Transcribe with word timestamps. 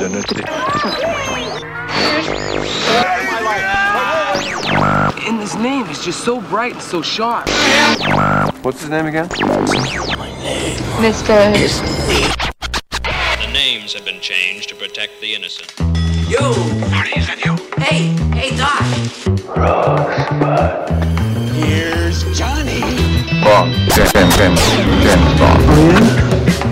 identity. 0.00 0.42
And 5.26 5.40
his 5.40 5.54
name 5.56 5.86
is 5.86 6.02
just 6.02 6.24
so 6.24 6.40
bright 6.40 6.72
and 6.72 6.82
so 6.82 7.02
sharp. 7.02 7.48
What's 8.64 8.80
his 8.80 8.90
name 8.90 9.06
again? 9.06 9.28
Mr. 11.00 11.52
The 13.40 13.52
names 13.52 13.92
have 13.92 14.04
been 14.04 14.20
changed 14.20 14.70
to 14.70 14.74
protect 14.74 15.20
the 15.20 15.34
innocent. 15.34 15.74
Yo! 16.28 16.52
Hey, 17.80 18.14
hey, 18.34 18.56
Doc. 18.56 18.80
Bond. 23.42 23.74
James, 23.94 24.12
James, 24.12 24.36
James, 24.36 24.60
James 25.02 25.32
Bond. 25.38 25.60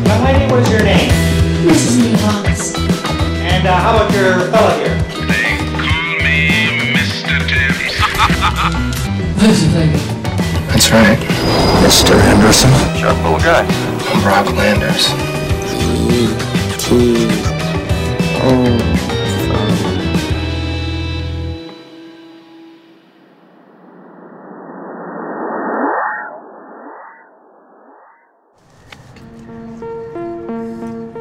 Young 0.07 0.23
lady, 0.25 0.47
what 0.51 0.61
is 0.61 0.71
your 0.71 0.83
name? 0.83 1.11
Mrs. 1.67 1.97
Lee 2.03 2.15
Wallace. 2.23 2.48
And 3.59 3.67
uh, 3.67 3.75
how 3.75 3.97
about 3.97 4.13
your 4.15 4.39
fella 4.53 4.73
here? 4.77 4.95
They 5.27 5.59
call 5.75 6.15
me 6.23 6.95
Mr. 6.95 7.43
Tibbs. 7.43 7.99
Listen, 9.43 9.73
baby. 9.73 9.99
That's 10.69 10.93
right. 10.93 11.19
Mr. 11.83 12.15
Anderson. 12.15 12.71
Chuck 12.97 13.21
Bull 13.25 13.39
Guy. 13.39 13.67
I'm 14.13 14.25
Rob 14.25 14.47
Landers. 14.55 15.09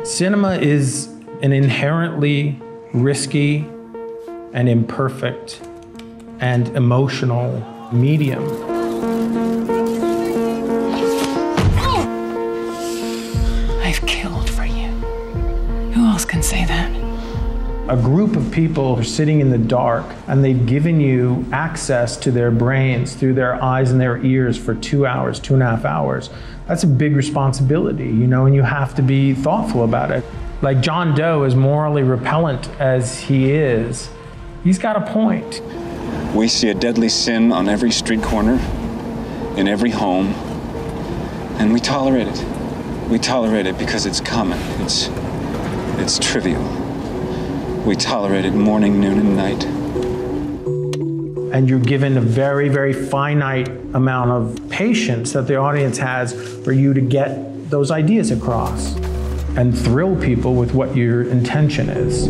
Cinema 0.05 0.57
is 0.57 1.16
an 1.41 1.53
inherently 1.53 2.59
risky 2.93 3.57
and 4.53 4.67
imperfect 4.67 5.61
and 6.39 6.67
emotional 6.75 7.61
medium. 7.91 8.43
I've 13.83 14.03
killed 14.07 14.49
for 14.49 14.65
you. 14.65 14.87
Who 15.93 16.05
else 16.07 16.25
can 16.25 16.41
say 16.41 16.65
that? 16.65 16.91
A 17.89 17.95
group 17.95 18.35
of 18.35 18.51
people 18.51 18.95
are 18.95 19.03
sitting 19.03 19.39
in 19.39 19.51
the 19.51 19.59
dark 19.59 20.05
and 20.27 20.43
they've 20.43 20.65
given 20.65 20.99
you 20.99 21.45
access 21.53 22.17
to 22.17 22.31
their 22.31 22.49
brains 22.49 23.13
through 23.13 23.35
their 23.35 23.61
eyes 23.63 23.91
and 23.91 24.01
their 24.01 24.17
ears 24.25 24.57
for 24.57 24.73
two 24.73 25.05
hours, 25.05 25.39
two 25.39 25.53
and 25.53 25.61
a 25.61 25.67
half 25.67 25.85
hours. 25.85 26.31
That's 26.67 26.83
a 26.83 26.87
big 26.87 27.15
responsibility, 27.15 28.05
you 28.05 28.27
know, 28.27 28.45
and 28.47 28.55
you 28.55 28.63
have 28.63 28.95
to 28.95 29.03
be 29.03 29.35
thoughtful 29.35 29.83
about 29.83 30.11
it. 30.11 30.25
Like 30.61 30.81
John 30.81 31.13
Doe, 31.13 31.43
as 31.43 31.55
morally 31.55 32.01
repellent 32.01 32.67
as 32.79 33.19
he 33.19 33.51
is, 33.51 34.09
he's 34.63 34.79
got 34.79 34.95
a 34.95 35.13
point. 35.13 35.61
We 36.33 36.47
see 36.47 36.69
a 36.69 36.73
deadly 36.73 37.09
sin 37.09 37.51
on 37.51 37.69
every 37.69 37.91
street 37.91 38.23
corner, 38.23 38.59
in 39.55 39.67
every 39.67 39.91
home, 39.91 40.33
and 41.59 41.71
we 41.71 41.79
tolerate 41.79 42.27
it. 42.27 42.43
We 43.07 43.19
tolerate 43.19 43.67
it 43.67 43.77
because 43.77 44.07
it's 44.07 44.19
common. 44.19 44.59
It's 44.81 45.09
it's 45.99 46.17
trivial. 46.17 46.63
We 47.85 47.95
tolerate 47.95 48.45
it 48.45 48.53
morning, 48.53 48.99
noon, 48.99 49.19
and 49.19 49.35
night. 49.35 49.63
and 51.53 51.69
you're 51.69 51.79
given 51.79 52.17
a 52.17 52.21
very, 52.21 52.67
very 52.69 52.93
finite 52.93 53.69
amount 53.93 54.31
of 54.31 54.69
patience 54.69 55.33
that 55.33 55.47
the 55.47 55.55
audience 55.55 55.97
has 55.97 56.33
for 56.63 56.71
you 56.71 56.93
to 56.93 57.01
get 57.01 57.69
those 57.69 57.89
ideas 57.89 58.31
across 58.31 58.95
and 59.57 59.73
thrill 59.73 60.15
people 60.15 60.53
with 60.55 60.71
what 60.73 60.95
your 60.95 61.23
intention 61.31 61.89
is. 61.89 62.29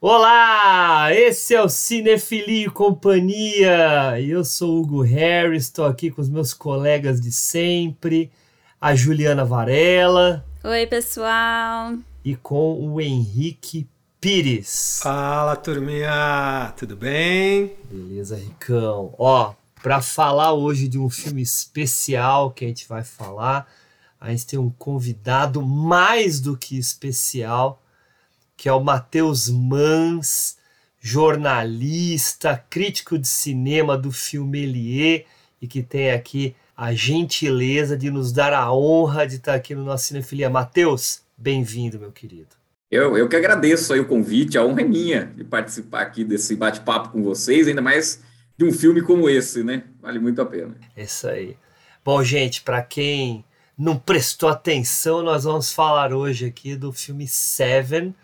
Olá, 0.00 1.08
esse 1.14 1.54
é 1.54 1.62
o 1.62 1.68
Cinefilia 1.70 2.66
e 2.66 2.70
Companhia. 2.70 4.20
Eu 4.20 4.44
sou 4.44 4.76
o 4.76 4.80
Hugo 4.82 5.00
Harris, 5.00 5.64
estou 5.64 5.86
aqui 5.86 6.10
com 6.10 6.20
os 6.20 6.28
meus 6.28 6.52
colegas 6.52 7.18
de 7.18 7.32
sempre, 7.32 8.30
a 8.78 8.94
Juliana 8.94 9.46
Varela 9.46 10.44
Oi, 10.62 10.86
pessoal. 10.86 11.94
e 12.22 12.36
com 12.36 12.86
o 12.86 13.00
Henrique 13.00 13.88
Pires. 14.20 15.00
Fala, 15.02 15.56
turminha! 15.56 16.74
Tudo 16.76 16.94
bem? 16.94 17.72
Beleza, 17.90 18.36
Ricão. 18.36 19.14
Ó, 19.18 19.54
para 19.82 20.02
falar 20.02 20.52
hoje 20.52 20.88
de 20.88 20.98
um 20.98 21.08
filme 21.08 21.40
especial 21.40 22.50
que 22.50 22.66
a 22.66 22.68
gente 22.68 22.86
vai 22.86 23.02
falar, 23.02 23.66
a 24.24 24.30
gente 24.30 24.46
tem 24.46 24.58
um 24.58 24.70
convidado 24.70 25.60
mais 25.60 26.40
do 26.40 26.56
que 26.56 26.78
especial, 26.78 27.82
que 28.56 28.70
é 28.70 28.72
o 28.72 28.82
Matheus 28.82 29.50
Mans, 29.50 30.56
jornalista, 30.98 32.56
crítico 32.70 33.18
de 33.18 33.28
cinema 33.28 33.98
do 33.98 34.10
filme 34.10 34.62
Elie, 34.62 35.26
e 35.60 35.68
que 35.68 35.82
tem 35.82 36.10
aqui 36.10 36.56
a 36.74 36.94
gentileza 36.94 37.98
de 37.98 38.10
nos 38.10 38.32
dar 38.32 38.54
a 38.54 38.72
honra 38.72 39.26
de 39.26 39.36
estar 39.36 39.54
aqui 39.54 39.74
no 39.74 39.84
nosso 39.84 40.06
Cinefilia. 40.06 40.48
Matheus, 40.48 41.20
bem-vindo, 41.36 42.00
meu 42.00 42.10
querido. 42.10 42.56
Eu, 42.90 43.18
eu 43.18 43.28
que 43.28 43.36
agradeço 43.36 43.92
aí 43.92 44.00
o 44.00 44.06
convite, 44.06 44.56
a 44.56 44.64
honra 44.64 44.80
é 44.80 44.84
minha 44.84 45.26
de 45.36 45.44
participar 45.44 46.00
aqui 46.00 46.24
desse 46.24 46.56
bate-papo 46.56 47.10
com 47.10 47.22
vocês, 47.22 47.68
ainda 47.68 47.82
mais 47.82 48.22
de 48.56 48.64
um 48.64 48.72
filme 48.72 49.02
como 49.02 49.28
esse, 49.28 49.62
né? 49.62 49.84
Vale 50.00 50.18
muito 50.18 50.40
a 50.40 50.46
pena. 50.46 50.74
É 50.96 51.02
Isso 51.02 51.28
aí. 51.28 51.58
Bom, 52.02 52.24
gente, 52.24 52.62
para 52.62 52.80
quem 52.80 53.44
não 53.76 53.98
prestou 53.98 54.48
atenção, 54.48 55.20
nós 55.22 55.42
vamos 55.44 55.72
falar 55.72 56.12
hoje 56.12 56.46
aqui 56.46 56.76
do 56.76 56.92
filme 56.92 57.26
Seven, 57.26 58.14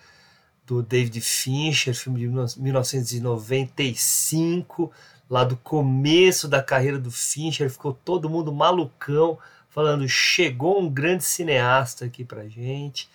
do 0.65 0.81
David 0.83 1.21
Fincher, 1.21 1.93
filme 1.95 2.21
de 2.21 2.29
1995, 2.29 4.93
lá 5.29 5.43
do 5.43 5.57
começo 5.57 6.47
da 6.47 6.63
carreira 6.63 6.97
do 6.99 7.11
Fincher, 7.11 7.69
ficou 7.69 7.93
todo 7.93 8.31
mundo 8.31 8.53
malucão, 8.53 9.37
falando: 9.69 10.09
chegou 10.09 10.81
um 10.81 10.89
grande 10.89 11.25
cineasta 11.25 12.05
aqui 12.05 12.25
pra 12.25 12.47
gente. 12.49 13.11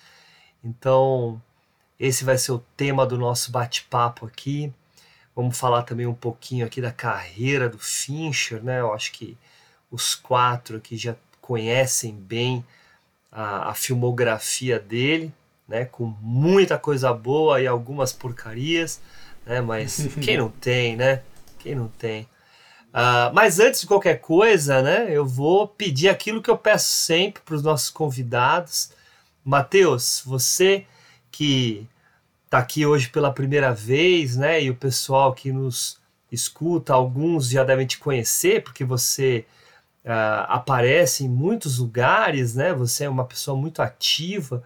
Então, 0.64 1.42
esse 2.00 2.24
vai 2.26 2.38
ser 2.38 2.52
o 2.52 2.60
tema 2.76 3.06
do 3.06 3.18
nosso 3.18 3.52
bate-papo 3.52 4.26
aqui. 4.26 4.74
Vamos 5.34 5.58
falar 5.58 5.84
também 5.84 6.06
um 6.08 6.14
pouquinho 6.14 6.66
aqui 6.66 6.82
da 6.82 6.92
carreira 6.92 7.70
do 7.70 7.80
Fincher, 7.80 8.62
né? 8.64 8.82
Eu 8.82 8.94
acho 8.94 9.12
que 9.14 9.38
os 9.92 10.16
quatro 10.16 10.78
aqui 10.78 10.98
já 10.98 11.16
conhecem 11.46 12.12
bem 12.12 12.66
a, 13.32 13.70
a 13.70 13.74
filmografia 13.76 14.80
dele, 14.80 15.32
né? 15.68 15.86
Com 15.86 16.06
muita 16.20 16.76
coisa 16.76 17.14
boa 17.14 17.62
e 17.62 17.68
algumas 17.68 18.12
porcarias, 18.12 19.00
né? 19.46 19.62
Mas 19.62 20.08
quem 20.22 20.38
não 20.38 20.50
tem, 20.50 20.96
né? 20.96 21.22
Quem 21.60 21.76
não 21.76 21.88
tem? 21.88 22.28
Ah, 22.92 23.32
mas 23.32 23.60
antes 23.60 23.82
de 23.82 23.88
qualquer 23.88 24.20
coisa, 24.20 24.82
né? 24.82 25.08
Eu 25.12 25.24
vou 25.24 25.68
pedir 25.68 26.10
aquilo 26.10 26.42
que 26.42 26.50
eu 26.50 26.58
peço 26.58 26.90
sempre 26.90 27.44
para 27.44 27.56
os 27.56 27.62
nossos 27.62 27.92
convidados. 27.92 28.92
Matheus, 29.44 30.24
você 30.26 30.88
que 31.32 31.88
está 32.46 32.58
aqui 32.58 32.88
hoje 32.88 33.10
pela 33.10 33.32
primeira 33.32 33.72
vez, 33.72 34.36
né? 34.36 34.64
E 34.64 34.72
o 34.72 34.76
pessoal 34.76 35.34
que 35.36 35.52
nos 35.52 36.00
escuta, 36.32 36.92
alguns 36.94 37.50
já 37.50 37.64
devem 37.64 37.86
te 37.86 38.00
conhecer, 38.00 38.64
porque 38.64 38.84
você 38.84 39.46
ah, 40.06 40.46
aparece 40.50 41.26
em 41.26 41.30
muitos 41.30 41.80
lugares, 41.80 42.54
né? 42.56 42.74
Você 42.74 43.06
é 43.06 43.10
uma 43.10 43.26
pessoa 43.26 43.58
muito 43.58 43.82
ativa. 43.82 44.64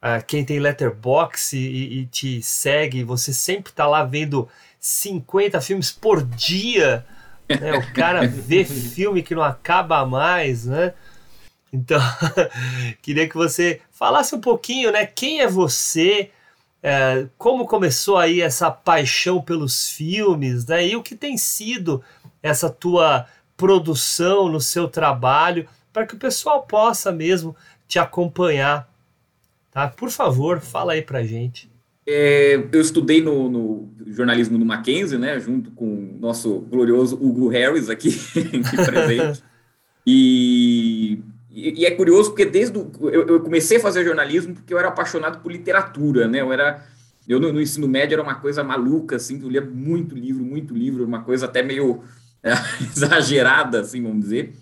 Ah, 0.00 0.20
quem 0.20 0.44
tem 0.44 0.58
letterbox 0.58 1.52
e, 1.52 1.58
e 1.58 2.06
te 2.06 2.42
segue, 2.42 3.04
você 3.04 3.32
sempre 3.32 3.70
está 3.70 3.86
lá 3.86 4.02
vendo 4.02 4.48
50 4.80 5.60
filmes 5.60 5.92
por 5.92 6.22
dia. 6.24 7.06
Né? 7.48 7.74
O 7.74 7.92
cara 7.92 8.26
vê 8.26 8.64
filme 8.64 9.22
que 9.22 9.34
não 9.34 9.42
acaba 9.42 10.04
mais, 10.06 10.64
né? 10.64 10.94
Então, 11.72 12.00
queria 13.00 13.28
que 13.28 13.34
você 13.34 13.80
falasse 13.90 14.34
um 14.34 14.40
pouquinho, 14.40 14.90
né? 14.90 15.06
Quem 15.06 15.40
é 15.40 15.46
você? 15.46 16.30
É, 16.82 17.26
como 17.38 17.66
começou 17.66 18.18
aí 18.18 18.40
essa 18.40 18.70
paixão 18.70 19.40
pelos 19.40 19.88
filmes, 19.90 20.66
né? 20.66 20.86
E 20.86 20.96
o 20.96 21.02
que 21.02 21.14
tem 21.14 21.38
sido 21.38 22.02
essa 22.42 22.68
tua 22.68 23.26
produção 23.62 24.48
no 24.48 24.60
seu 24.60 24.88
trabalho 24.88 25.68
para 25.92 26.04
que 26.04 26.16
o 26.16 26.18
pessoal 26.18 26.62
possa 26.62 27.12
mesmo 27.12 27.54
te 27.86 27.96
acompanhar, 27.96 28.88
tá? 29.70 29.86
Por 29.86 30.10
favor, 30.10 30.58
fala 30.58 30.94
aí 30.94 31.02
pra 31.02 31.22
gente. 31.22 31.70
É, 32.04 32.60
eu 32.72 32.80
estudei 32.80 33.22
no, 33.22 33.48
no 33.48 33.94
jornalismo 34.08 34.58
do 34.58 34.64
Mackenzie, 34.64 35.16
né? 35.16 35.38
Junto 35.38 35.70
com 35.70 35.84
o 35.86 36.18
nosso 36.18 36.58
glorioso 36.62 37.14
Hugo 37.14 37.46
Harris 37.46 37.88
aqui, 37.88 38.08
aqui 38.34 38.84
presente. 38.84 39.44
E, 40.04 41.20
e, 41.48 41.82
e 41.82 41.86
é 41.86 41.92
curioso 41.92 42.30
porque 42.30 42.44
desde 42.44 42.76
o, 42.76 42.90
eu, 43.10 43.28
eu 43.28 43.40
comecei 43.40 43.76
a 43.76 43.80
fazer 43.80 44.04
jornalismo 44.04 44.54
porque 44.54 44.74
eu 44.74 44.78
era 44.78 44.88
apaixonado 44.88 45.40
por 45.40 45.52
literatura, 45.52 46.26
né? 46.26 46.40
Eu 46.40 46.52
era 46.52 46.84
eu 47.28 47.38
no, 47.38 47.52
no 47.52 47.60
ensino 47.60 47.86
médio 47.86 48.16
era 48.16 48.22
uma 48.22 48.34
coisa 48.34 48.64
maluca, 48.64 49.14
assim, 49.14 49.40
eu 49.40 49.48
lia 49.48 49.60
muito 49.60 50.16
livro, 50.16 50.42
muito 50.42 50.74
livro, 50.74 51.04
uma 51.04 51.22
coisa 51.22 51.46
até 51.46 51.62
meio 51.62 52.02
é, 52.42 52.52
exagerada, 52.94 53.80
assim, 53.80 54.02
vamos 54.02 54.24
dizer. 54.24 54.54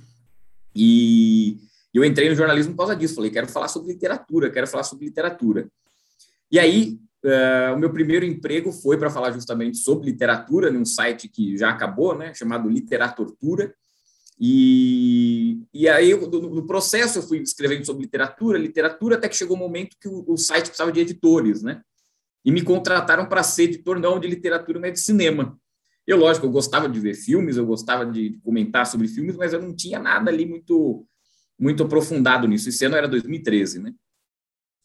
E 0.75 1.59
eu 1.93 2.05
entrei 2.05 2.29
no 2.29 2.35
jornalismo 2.35 2.73
por 2.73 2.79
causa 2.79 2.97
disso, 2.97 3.15
falei, 3.17 3.31
quero 3.31 3.49
falar 3.49 3.69
sobre 3.69 3.93
literatura, 3.93 4.51
quero 4.51 4.67
falar 4.67 4.85
sobre 4.85 5.07
literatura. 5.07 5.69
E 6.51 6.59
aí, 6.59 6.99
uh, 7.25 7.75
o 7.75 7.79
meu 7.79 7.93
primeiro 7.93 8.25
emprego 8.25 8.73
foi 8.73 8.97
para 8.97 9.11
falar 9.11 9.33
justamente 9.33 9.79
sobre 9.79 10.11
literatura, 10.11 10.71
num 10.71 10.85
site 10.85 11.29
que 11.29 11.57
já 11.57 11.71
acabou, 11.71 12.17
né, 12.17 12.35
chamado 12.35 12.69
Literaturtura. 12.69 13.75
E, 14.43 15.61
e 15.73 15.87
aí, 15.87 16.15
no, 16.15 16.41
no, 16.41 16.67
processo, 16.67 17.19
eu 17.19 17.23
fui 17.23 17.39
escrevendo 17.39 17.85
sobre 17.85 18.05
literatura, 18.05 18.59
literatura, 18.59 19.17
até 19.17 19.29
que 19.29 19.37
chegou 19.37 19.55
o 19.55 19.61
um 19.61 19.63
momento 19.63 19.97
que 20.01 20.09
o, 20.09 20.25
o 20.27 20.39
site 20.39 20.67
precisava 20.67 20.91
de 20.91 21.01
editores, 21.01 21.63
né? 21.63 21.83
E 22.43 22.51
me 22.51 22.63
contrataram 22.63 23.27
para 23.27 23.43
ser 23.43 23.65
editor 23.65 24.01
não 24.01 24.19
de 24.19 24.27
literatura, 24.27 24.81
mas 24.81 24.95
de 24.95 25.01
cinema. 25.01 25.60
Eu, 26.11 26.17
lógico, 26.17 26.45
eu 26.45 26.51
gostava 26.51 26.89
de 26.89 26.99
ver 26.99 27.15
filmes, 27.15 27.57
eu 27.57 27.65
gostava 27.65 28.05
de 28.05 28.37
comentar 28.43 28.85
sobre 28.85 29.07
filmes, 29.07 29.37
mas 29.37 29.53
eu 29.53 29.63
não 29.63 29.73
tinha 29.73 29.97
nada 30.01 30.29
ali 30.29 30.45
muito 30.45 31.07
muito 31.57 31.85
aprofundado 31.85 32.49
nisso. 32.49 32.69
Esse 32.69 32.85
ano 32.85 32.97
era 32.97 33.07
2013, 33.07 33.79
né? 33.79 33.95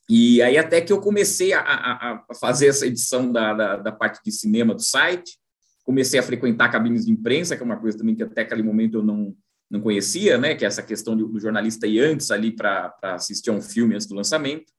E 0.07 0.39
aí 0.44 0.56
até 0.56 0.81
que 0.81 0.94
eu 0.94 1.01
comecei 1.01 1.51
a, 1.51 1.62
a, 1.62 2.24
a 2.30 2.36
fazer 2.36 2.68
essa 2.68 2.86
edição 2.86 3.31
da, 3.31 3.56
da, 3.56 3.75
da, 3.77 3.92
parte 3.92 4.22
de 4.24 4.31
cinema 4.31 4.75
do 4.75 4.83
site, 4.83 5.39
comecei 5.83 6.19
a 6.19 6.24
frequentar 6.24 6.69
cabines 6.69 7.06
de 7.06 7.12
imprensa, 7.12 7.56
que 7.56 7.63
é 7.63 7.66
uma 7.66 7.80
coisa 7.80 7.98
também 7.98 8.13
que 8.13 8.21
até 8.21 8.42
aquele 8.42 8.62
momento 8.62 8.98
eu 8.98 9.04
não, 9.04 9.36
não 9.68 9.81
conhecia, 9.81 10.38
né? 10.38 10.54
Que 10.54 10.63
é 10.63 10.68
essa 10.68 10.83
questão 10.83 11.18
do 11.18 11.39
jornalista 11.39 11.88
ir 11.88 12.01
antes 12.01 12.30
ali 12.30 12.51
para 12.51 12.94
assistir 13.01 13.50
a 13.50 13.54
um 13.54 13.62
filme 13.62 13.95
antes 13.95 14.06
do 14.06 14.13
lançamento. 14.13 14.71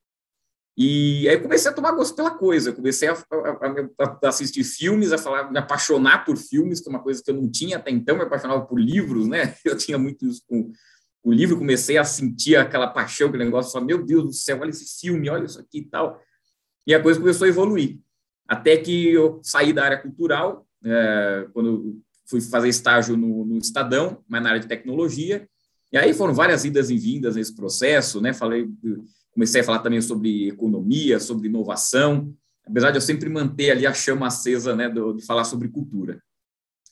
E 0.77 1.27
aí 1.27 1.41
comecei 1.41 1.71
a 1.71 1.75
tomar 1.75 1.93
gosto 1.93 2.15
pela 2.15 2.33
coisa, 2.33 2.71
comecei 2.71 3.09
a, 3.09 3.15
a, 3.15 4.05
a, 4.05 4.29
assistir 4.29 4.63
filmes, 4.63 5.11
a 5.11 5.17
falar, 5.17 5.51
me 5.51 5.59
apaixonar 5.59 6.25
por 6.25 6.37
filmes, 6.37 6.81
que 6.81 6.89
é 6.89 6.91
uma 6.91 7.03
coisa 7.03 7.23
que 7.23 7.31
eu 7.31 7.35
não 7.35 7.51
tinha 7.51 7.79
até 7.79 7.91
então, 7.91 8.17
me 8.17 8.25
apaixonava 8.25 8.67
por 8.67 8.79
livros, 8.79 9.27
né? 9.27 9.55
Eu 9.65 9.77
tinha 9.77 9.97
muito 9.97 10.27
isso 10.27 10.43
com 10.47 10.71
o 11.25 11.33
livro, 11.33 11.57
comecei 11.59 11.97
a 11.97 12.05
sentir 12.05 12.57
aquela 12.57 12.89
paixão, 12.89 13.29
aquele 13.29 13.45
negócio, 13.45 13.73
só, 13.73 13.81
meu 13.81 14.05
Deus 14.05 14.25
do 14.25 14.33
céu, 14.33 14.61
olha 14.61 14.71
esse 14.71 15.01
filme, 15.01 15.31
olha 15.31 15.47
isso 15.47 15.59
aqui 15.59 15.79
e 15.79 15.85
tal. 15.85 16.21
E 16.87 16.95
a 16.95 17.03
coisa 17.03 17.19
começou 17.19 17.47
a 17.47 17.49
evoluir. 17.49 17.99
Até 18.47 18.77
que 18.77 19.09
eu 19.09 19.41
saí 19.43 19.73
da 19.73 19.85
área 19.85 19.99
cultural, 19.99 20.67
é, 20.85 21.49
quando 21.53 21.69
eu 21.69 22.01
fui 22.29 22.41
fazer 22.41 22.69
estágio 22.69 23.17
no, 23.17 23.45
no 23.45 23.59
Estadão, 23.59 24.23
mas 24.29 24.43
na 24.43 24.51
área 24.51 24.61
de 24.61 24.69
tecnologia, 24.69 25.49
e 25.93 25.97
aí 25.97 26.13
foram 26.13 26.35
várias 26.35 26.65
idas 26.65 26.91
e 26.91 26.97
vindas 26.97 27.35
nesse 27.35 27.57
processo, 27.57 28.21
né? 28.21 28.33
Falei 28.33 28.69
comecei 29.37 29.61
a 29.61 29.65
falar 29.65 29.81
também 29.81 30.01
sobre 30.01 30.49
economia, 30.49 31.21
sobre 31.21 31.47
inovação, 31.47 32.35
apesar 32.67 32.91
de 32.91 32.97
eu 32.97 33.03
sempre 33.03 33.29
manter 33.29 33.71
ali 33.71 33.87
a 33.87 33.93
chama 33.93 34.27
acesa 34.27 34.75
né, 34.75 34.89
de 34.89 35.25
falar 35.27 35.45
sobre 35.45 35.69
cultura. 35.69 36.23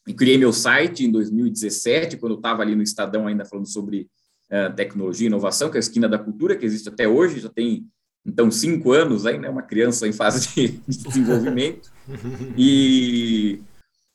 E 0.06 0.12
criei 0.12 0.37
meu 0.37 0.52
site 0.52 1.06
em 1.06 1.11
2017, 1.11 2.19
quando 2.19 2.32
eu 2.32 2.37
estava 2.37 2.61
ali 2.61 2.76
no 2.76 2.82
Estadão 2.82 3.26
ainda 3.26 3.46
falando 3.46 3.67
sobre 3.67 4.11
uh, 4.52 4.75
tecnologia 4.76 5.26
e 5.26 5.29
inovação, 5.29 5.70
que 5.70 5.79
é 5.79 5.79
a 5.79 5.81
Esquina 5.81 6.06
da 6.06 6.19
Cultura, 6.19 6.55
que 6.55 6.67
existe 6.67 6.87
até 6.87 7.08
hoje, 7.08 7.41
já 7.41 7.49
tem, 7.49 7.87
então, 8.26 8.50
cinco 8.50 8.93
anos 8.93 9.25
aí, 9.25 9.38
né, 9.38 9.49
uma 9.49 9.62
criança 9.62 10.06
em 10.06 10.12
fase 10.12 10.47
de, 10.55 10.69
de 10.87 10.99
desenvolvimento. 10.99 11.90
e 12.58 13.62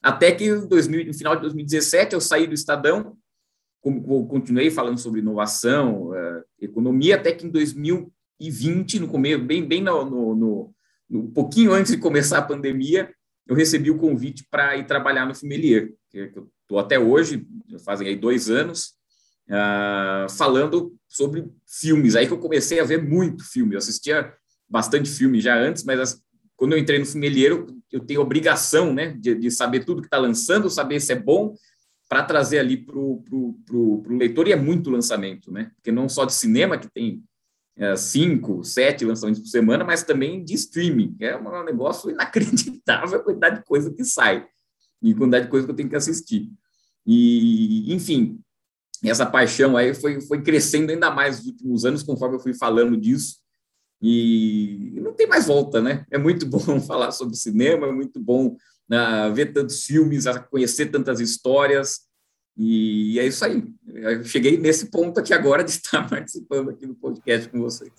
até 0.03 0.31
que 0.31 0.51
no, 0.51 0.67
2000, 0.67 1.07
no 1.07 1.13
final 1.15 1.35
de 1.35 1.41
2017 1.41 2.13
eu 2.13 2.21
saí 2.21 2.45
do 2.45 2.53
Estadão, 2.53 3.17
como, 3.81 4.27
continuei 4.27 4.69
falando 4.69 4.99
sobre 4.99 5.19
inovação, 5.19 6.09
uh, 6.09 6.43
economia, 6.61 7.15
até 7.15 7.31
que 7.31 7.47
em 7.47 7.49
2000 7.49 8.13
2020, 8.39 8.99
no 8.99 9.07
começo, 9.07 9.43
bem, 9.43 9.65
bem 9.65 9.81
no, 9.81 10.05
no, 10.05 10.35
no, 10.35 10.75
no, 11.09 11.27
pouquinho 11.31 11.73
antes 11.73 11.91
de 11.91 11.97
começar 11.97 12.37
a 12.37 12.43
pandemia, 12.43 13.13
eu 13.45 13.55
recebi 13.55 13.91
o 13.91 13.97
convite 13.97 14.45
para 14.49 14.77
ir 14.77 14.87
trabalhar 14.87 15.25
no 15.25 15.35
Fumelier, 15.35 15.91
que, 16.09 16.27
que 16.27 16.39
eu 16.39 16.49
estou 16.61 16.79
até 16.79 16.97
hoje, 16.97 17.45
fazem 17.83 18.07
aí 18.07 18.15
dois 18.15 18.49
anos, 18.49 18.93
uh, 19.49 20.29
falando 20.29 20.95
sobre 21.07 21.45
filmes. 21.67 22.15
Aí 22.15 22.27
que 22.27 22.33
eu 22.33 22.39
comecei 22.39 22.79
a 22.79 22.83
ver 22.83 23.03
muito 23.03 23.43
filme. 23.43 23.73
Eu 23.73 23.79
assistia 23.79 24.33
bastante 24.69 25.09
filme 25.09 25.41
já 25.41 25.57
antes, 25.57 25.83
mas 25.83 25.99
as, 25.99 26.21
quando 26.55 26.73
eu 26.73 26.77
entrei 26.79 26.99
no 26.99 27.05
Fumelier, 27.05 27.51
eu, 27.51 27.67
eu 27.91 27.99
tenho 28.01 28.21
obrigação 28.21 28.93
né, 28.93 29.13
de, 29.17 29.35
de 29.35 29.51
saber 29.51 29.83
tudo 29.83 30.01
que 30.01 30.07
está 30.07 30.17
lançando, 30.17 30.69
saber 30.69 30.99
se 30.99 31.11
é 31.11 31.15
bom, 31.15 31.55
para 32.07 32.23
trazer 32.23 32.59
ali 32.59 32.77
para 32.77 32.97
o 32.97 34.03
leitor, 34.09 34.47
e 34.47 34.51
é 34.51 34.55
muito 34.55 34.89
lançamento, 34.89 35.51
né? 35.51 35.71
Porque 35.75 35.91
não 35.91 36.09
só 36.09 36.25
de 36.25 36.33
cinema, 36.33 36.75
que 36.75 36.89
tem 36.91 37.23
é, 37.23 37.23
cinco, 37.95 38.63
sete 38.63 39.05
lançamentos 39.05 39.41
por 39.41 39.47
semana, 39.47 39.83
mas 39.83 40.03
também 40.03 40.43
de 40.43 40.53
streaming. 40.53 41.15
É 41.19 41.37
um 41.37 41.63
negócio 41.63 42.09
inacreditável 42.09 43.19
a 43.19 43.23
quantidade 43.23 43.59
de 43.59 43.65
coisa 43.65 43.93
que 43.93 44.03
sai 44.03 44.45
e 45.01 45.11
a 45.11 45.15
quantidade 45.15 45.45
de 45.45 45.51
coisa 45.51 45.65
que 45.65 45.71
eu 45.71 45.75
tenho 45.75 45.89
que 45.89 45.95
assistir. 45.95 46.51
E, 47.05 47.93
enfim, 47.93 48.39
essa 49.03 49.25
paixão 49.25 49.77
aí 49.77 49.93
foi, 49.93 50.19
foi 50.21 50.41
crescendo 50.41 50.91
ainda 50.91 51.09
mais 51.09 51.37
nos 51.37 51.47
últimos 51.47 51.85
anos, 51.85 52.03
conforme 52.03 52.35
eu 52.35 52.39
fui 52.39 52.53
falando 52.53 52.97
disso. 52.97 53.37
E 54.01 54.93
não 55.01 55.13
tem 55.13 55.27
mais 55.27 55.47
volta, 55.47 55.81
né? 55.81 56.05
É 56.11 56.17
muito 56.17 56.45
bom 56.45 56.59
falar 56.81 57.11
sobre 57.11 57.35
cinema, 57.35 57.87
é 57.87 57.91
muito 57.91 58.19
bom 58.19 58.47
uh, 58.47 59.33
ver 59.33 59.53
tantos 59.53 59.83
filmes, 59.83 60.25
conhecer 60.49 60.87
tantas 60.87 61.19
histórias. 61.19 62.08
E 62.61 63.17
é 63.17 63.25
isso 63.25 63.45
aí. 63.45 63.63
Eu 63.87 64.25
cheguei 64.25 64.57
nesse 64.57 64.87
ponto 64.87 65.17
aqui 65.17 65.33
agora 65.33 65.63
de 65.63 65.71
estar 65.71 66.05
participando 66.09 66.69
aqui 66.69 66.85
do 66.85 66.93
podcast 66.93 67.47
com 67.47 67.61
vocês. 67.61 67.89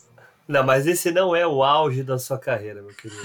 Não, 0.46 0.62
mas 0.62 0.86
esse 0.86 1.10
não 1.10 1.34
é 1.34 1.46
o 1.46 1.62
auge 1.62 2.02
da 2.02 2.18
sua 2.18 2.36
carreira, 2.36 2.82
meu 2.82 2.92
querido. 2.94 3.22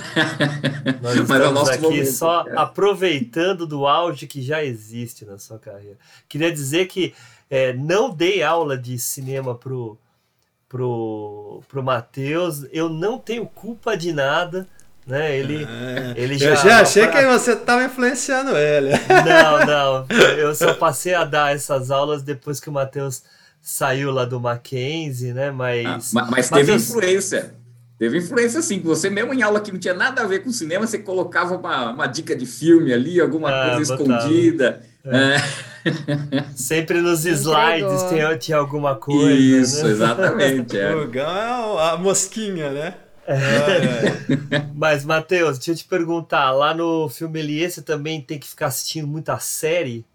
Nós 1.02 1.16
estamos 1.16 1.70
é 1.70 1.74
aqui 1.74 1.82
momento, 1.82 2.12
só 2.12 2.44
cara. 2.46 2.62
aproveitando 2.62 3.68
do 3.68 3.86
auge 3.86 4.28
que 4.28 4.42
já 4.42 4.64
existe 4.64 5.26
na 5.26 5.38
sua 5.38 5.60
carreira. 5.60 5.98
Queria 6.30 6.54
dizer 6.54 6.86
que 6.86 7.14
é, 7.50 7.74
não 7.74 8.12
dei 8.12 8.42
aula 8.42 8.78
de 8.78 8.98
cinema 8.98 9.56
pro, 9.56 9.98
pro, 10.70 11.62
pro 11.68 11.84
Matheus, 11.84 12.66
eu 12.72 12.88
não 12.88 13.18
tenho 13.18 13.46
culpa 13.46 13.98
de 13.98 14.14
nada 14.14 14.68
né? 15.06 15.38
Ele, 15.38 15.64
é. 15.64 16.14
ele 16.16 16.38
já. 16.38 16.50
Eu 16.50 16.56
já 16.56 16.80
achei 16.82 17.08
pra... 17.08 17.22
que 17.22 17.28
você 17.28 17.54
estava 17.54 17.84
influenciando 17.84 18.56
ele. 18.58 18.92
Não, 18.92 19.66
não. 19.66 20.06
Eu 20.38 20.54
só 20.56 20.74
passei 20.74 21.14
a 21.14 21.24
dar 21.24 21.54
essas 21.54 21.92
aulas 21.92 22.24
depois 22.24 22.60
que 22.60 22.70
o 22.70 22.74
Matheus 22.74 23.24
saiu 23.62 24.12
lá 24.12 24.26
do 24.26 24.40
Mackenzie, 24.40 25.34
né? 25.34 25.52
Mas. 25.52 26.16
Ah, 26.16 26.28
mas 26.30 26.50
teve 26.50 26.72
Mateus... 26.72 26.90
influência. 26.90 27.54
Teve 27.98 28.18
influência, 28.18 28.62
sim. 28.62 28.82
Você 28.82 29.10
mesmo 29.10 29.34
em 29.34 29.42
aula 29.42 29.62
que 29.62 29.72
não 29.72 29.80
tinha 29.80 29.94
nada 29.94 30.22
a 30.22 30.28
ver 30.28 30.44
com 30.44 30.52
cinema, 30.52 30.86
você 30.86 31.00
colocava 31.00 31.56
uma, 31.56 31.92
uma 31.92 32.08
dica 32.08 32.36
de 32.36 32.46
filme 32.46 32.92
ali, 32.92 33.22
alguma 33.22 33.50
ah, 33.50 33.76
coisa 33.76 33.96
botava. 33.96 34.18
escondida. 34.20 34.82
É. 35.06 35.36
É. 35.36 36.44
Sempre 36.56 37.00
nos 37.00 37.26
slides 37.26 38.04
tinha, 38.10 38.38
tinha 38.38 38.58
alguma 38.58 38.96
coisa. 38.96 39.32
Isso, 39.32 39.86
né? 39.86 39.92
exatamente. 39.92 40.78
É. 40.86 40.94
O 40.94 41.08
Gão 41.08 41.80
é 41.80 41.90
a 41.92 41.98
mosquinha, 41.98 42.72
né? 42.72 42.96
É. 43.28 44.68
Mas, 44.76 45.04
Matheus, 45.04 45.58
deixa 45.58 45.72
eu 45.72 45.76
te 45.76 45.86
perguntar, 45.86 46.52
lá 46.52 46.74
no 46.74 47.10
filme 47.10 47.40
Elie, 47.40 47.70
você 47.70 47.82
também 47.82 48.22
tem 48.22 48.38
que 48.38 48.48
ficar 48.48 48.68
assistindo 48.68 49.08
muita 49.08 49.40
série? 49.40 50.06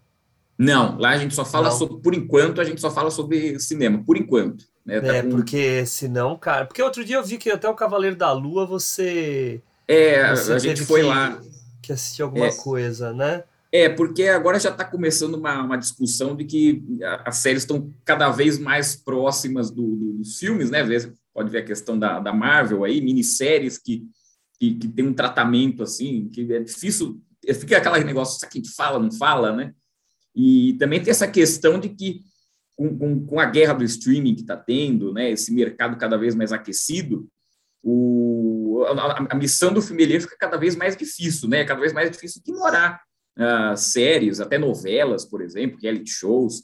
Não, 0.57 0.99
lá 0.99 1.11
a 1.11 1.19
gente 1.19 1.35
só 1.35 1.45
fala 1.45 1.71
Não. 1.71 1.77
sobre, 1.79 2.03
por 2.03 2.15
enquanto, 2.15 2.61
a 2.61 2.65
gente 2.65 2.81
só 2.81 2.91
fala 2.91 3.11
sobre 3.11 3.59
cinema, 3.59 4.03
por 4.05 4.17
enquanto. 4.17 4.65
Né? 4.85 5.01
Tá 5.01 5.17
é, 5.17 5.23
com... 5.23 5.31
porque 5.31 5.87
senão, 5.87 6.37
cara. 6.37 6.67
Porque 6.67 6.83
outro 6.83 7.05
dia 7.05 7.17
eu 7.17 7.25
vi 7.25 7.39
que 7.39 7.51
até 7.51 7.69
o 7.69 7.75
Cavaleiro 7.75 8.17
da 8.17 8.33
Lua 8.33 8.67
você. 8.67 9.61
É, 9.89 10.31
você 10.31 10.53
a 10.53 10.59
gente 10.59 10.85
foi 10.85 11.01
que, 11.01 11.07
lá. 11.07 11.41
Que 11.81 11.93
assistir 11.93 12.23
alguma 12.23 12.47
é, 12.47 12.53
coisa, 12.53 13.13
né? 13.13 13.43
É, 13.73 13.89
porque 13.89 14.25
agora 14.25 14.59
já 14.59 14.71
está 14.71 14.85
começando 14.85 15.35
uma, 15.35 15.63
uma, 15.63 15.79
discussão 15.79 16.35
de 16.35 16.45
que 16.45 16.83
as 17.25 17.37
séries 17.37 17.63
estão 17.63 17.89
cada 18.05 18.29
vez 18.31 18.59
mais 18.59 18.97
próximas 18.97 19.71
do, 19.71 19.83
do, 19.83 20.13
dos 20.15 20.39
filmes, 20.39 20.71
né? 20.71 20.83
Pode 21.33 21.51
ver 21.51 21.59
a 21.59 21.65
questão 21.65 21.99
da, 21.99 22.21
da 22.21 22.33
Marvel 22.33 22.85
aí, 22.85 23.01
minisséries 23.01 23.79
que, 23.79 24.05
que, 24.59 24.75
que 24.75 24.89
tem 24.89 25.07
um 25.07 25.15
tratamento 25.15 25.83
assim, 25.83 26.29
que 26.29 26.53
é 26.53 26.61
difícil, 26.61 27.21
fica 27.55 27.79
aquele 27.79 28.05
negócio, 28.05 28.37
isso 28.37 28.45
aqui 28.45 28.63
fala, 28.77 28.99
não 28.99 29.13
fala, 29.13 29.55
né? 29.55 29.73
E 30.35 30.75
também 30.79 31.03
tem 31.03 31.11
essa 31.11 31.27
questão 31.27 31.79
de 31.79 31.89
que 31.89 32.21
com, 32.77 32.97
com, 32.97 33.27
com 33.27 33.41
a 33.41 33.47
guerra 33.47 33.75
do 33.75 33.85
streaming 33.85 34.35
que 34.35 34.43
está 34.43 34.57
tendo, 34.57 35.13
né, 35.13 35.31
esse 35.31 35.53
mercado 35.53 35.99
cada 35.99 36.17
vez 36.17 36.35
mais 36.35 36.53
aquecido, 36.53 37.29
o, 37.83 38.85
a, 38.87 39.27
a 39.31 39.35
missão 39.35 39.73
do 39.73 39.83
filme 39.83 40.21
fica 40.21 40.37
cada 40.39 40.57
vez 40.57 40.77
mais 40.77 40.97
difícil, 40.97 41.49
né? 41.49 41.65
Cada 41.65 41.81
vez 41.81 41.93
mais 41.93 42.11
difícil 42.11 42.43
ignorar 42.45 43.01
uh, 43.39 43.77
séries, 43.77 44.41
até 44.41 44.59
novelas, 44.59 45.25
por 45.25 45.41
exemplo, 45.41 45.79
reality 45.81 46.11
shows, 46.11 46.63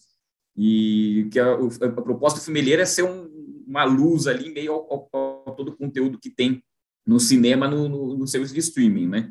e 0.57 1.29
que 1.31 1.39
a, 1.39 1.55
a, 1.55 1.91
proposta 1.91 2.39
do 2.39 2.45
filme 2.45 2.73
é 2.73 2.85
ser 2.85 3.03
um, 3.03 3.36
uma 3.77 3.85
luz 3.85 4.27
ali 4.27 4.53
meio 4.53 4.73
ao, 4.73 5.09
ao, 5.13 5.43
ao 5.47 5.55
todo 5.55 5.69
o 5.69 5.77
conteúdo 5.77 6.19
que 6.19 6.31
tem 6.31 6.63
no 7.07 7.21
cinema, 7.21 7.69
no, 7.69 7.89
no, 7.89 8.19
no 8.19 8.27
serviço 8.27 8.53
de 8.53 8.61
streaming, 8.61 9.07
né? 9.07 9.29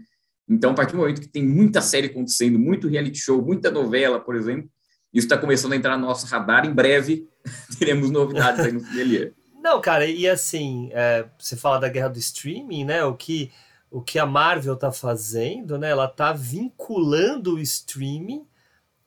Então, 0.48 0.72
a 0.72 0.74
partir 0.74 0.92
do 0.94 1.00
momento 1.00 1.22
que 1.22 1.28
tem 1.28 1.44
muita 1.44 1.82
série 1.82 2.08
acontecendo, 2.08 2.60
muito 2.60 2.88
reality 2.88 3.18
show, 3.18 3.42
muita 3.42 3.72
novela, 3.72 4.20
por 4.20 4.36
exemplo, 4.36 4.70
isso 5.12 5.26
está 5.26 5.38
começando 5.38 5.74
a 5.74 5.76
entrar 5.76 5.98
no 5.98 6.06
nosso 6.06 6.28
radar. 6.28 6.66
Em 6.66 6.74
breve 6.74 7.28
teremos 7.80 8.12
novidades 8.12 8.60
aí 8.64 8.72
no 8.72 8.82
Fidelier. 8.82 9.34
Não, 9.62 9.82
cara, 9.82 10.06
e 10.06 10.30
assim, 10.30 10.90
é, 10.94 11.26
você 11.40 11.56
fala 11.56 11.80
da 11.80 11.90
guerra 11.90 12.10
do 12.10 12.20
streaming, 12.20 12.86
né? 12.86 13.04
O 13.04 13.16
que, 13.16 13.52
o 13.90 14.02
que 14.02 14.20
a 14.20 14.26
Marvel 14.26 14.76
está 14.76 14.92
fazendo, 14.92 15.80
né? 15.80 15.90
Ela 15.90 16.06
está 16.06 16.32
vinculando 16.32 17.56
o 17.56 17.60
streaming 17.60 18.46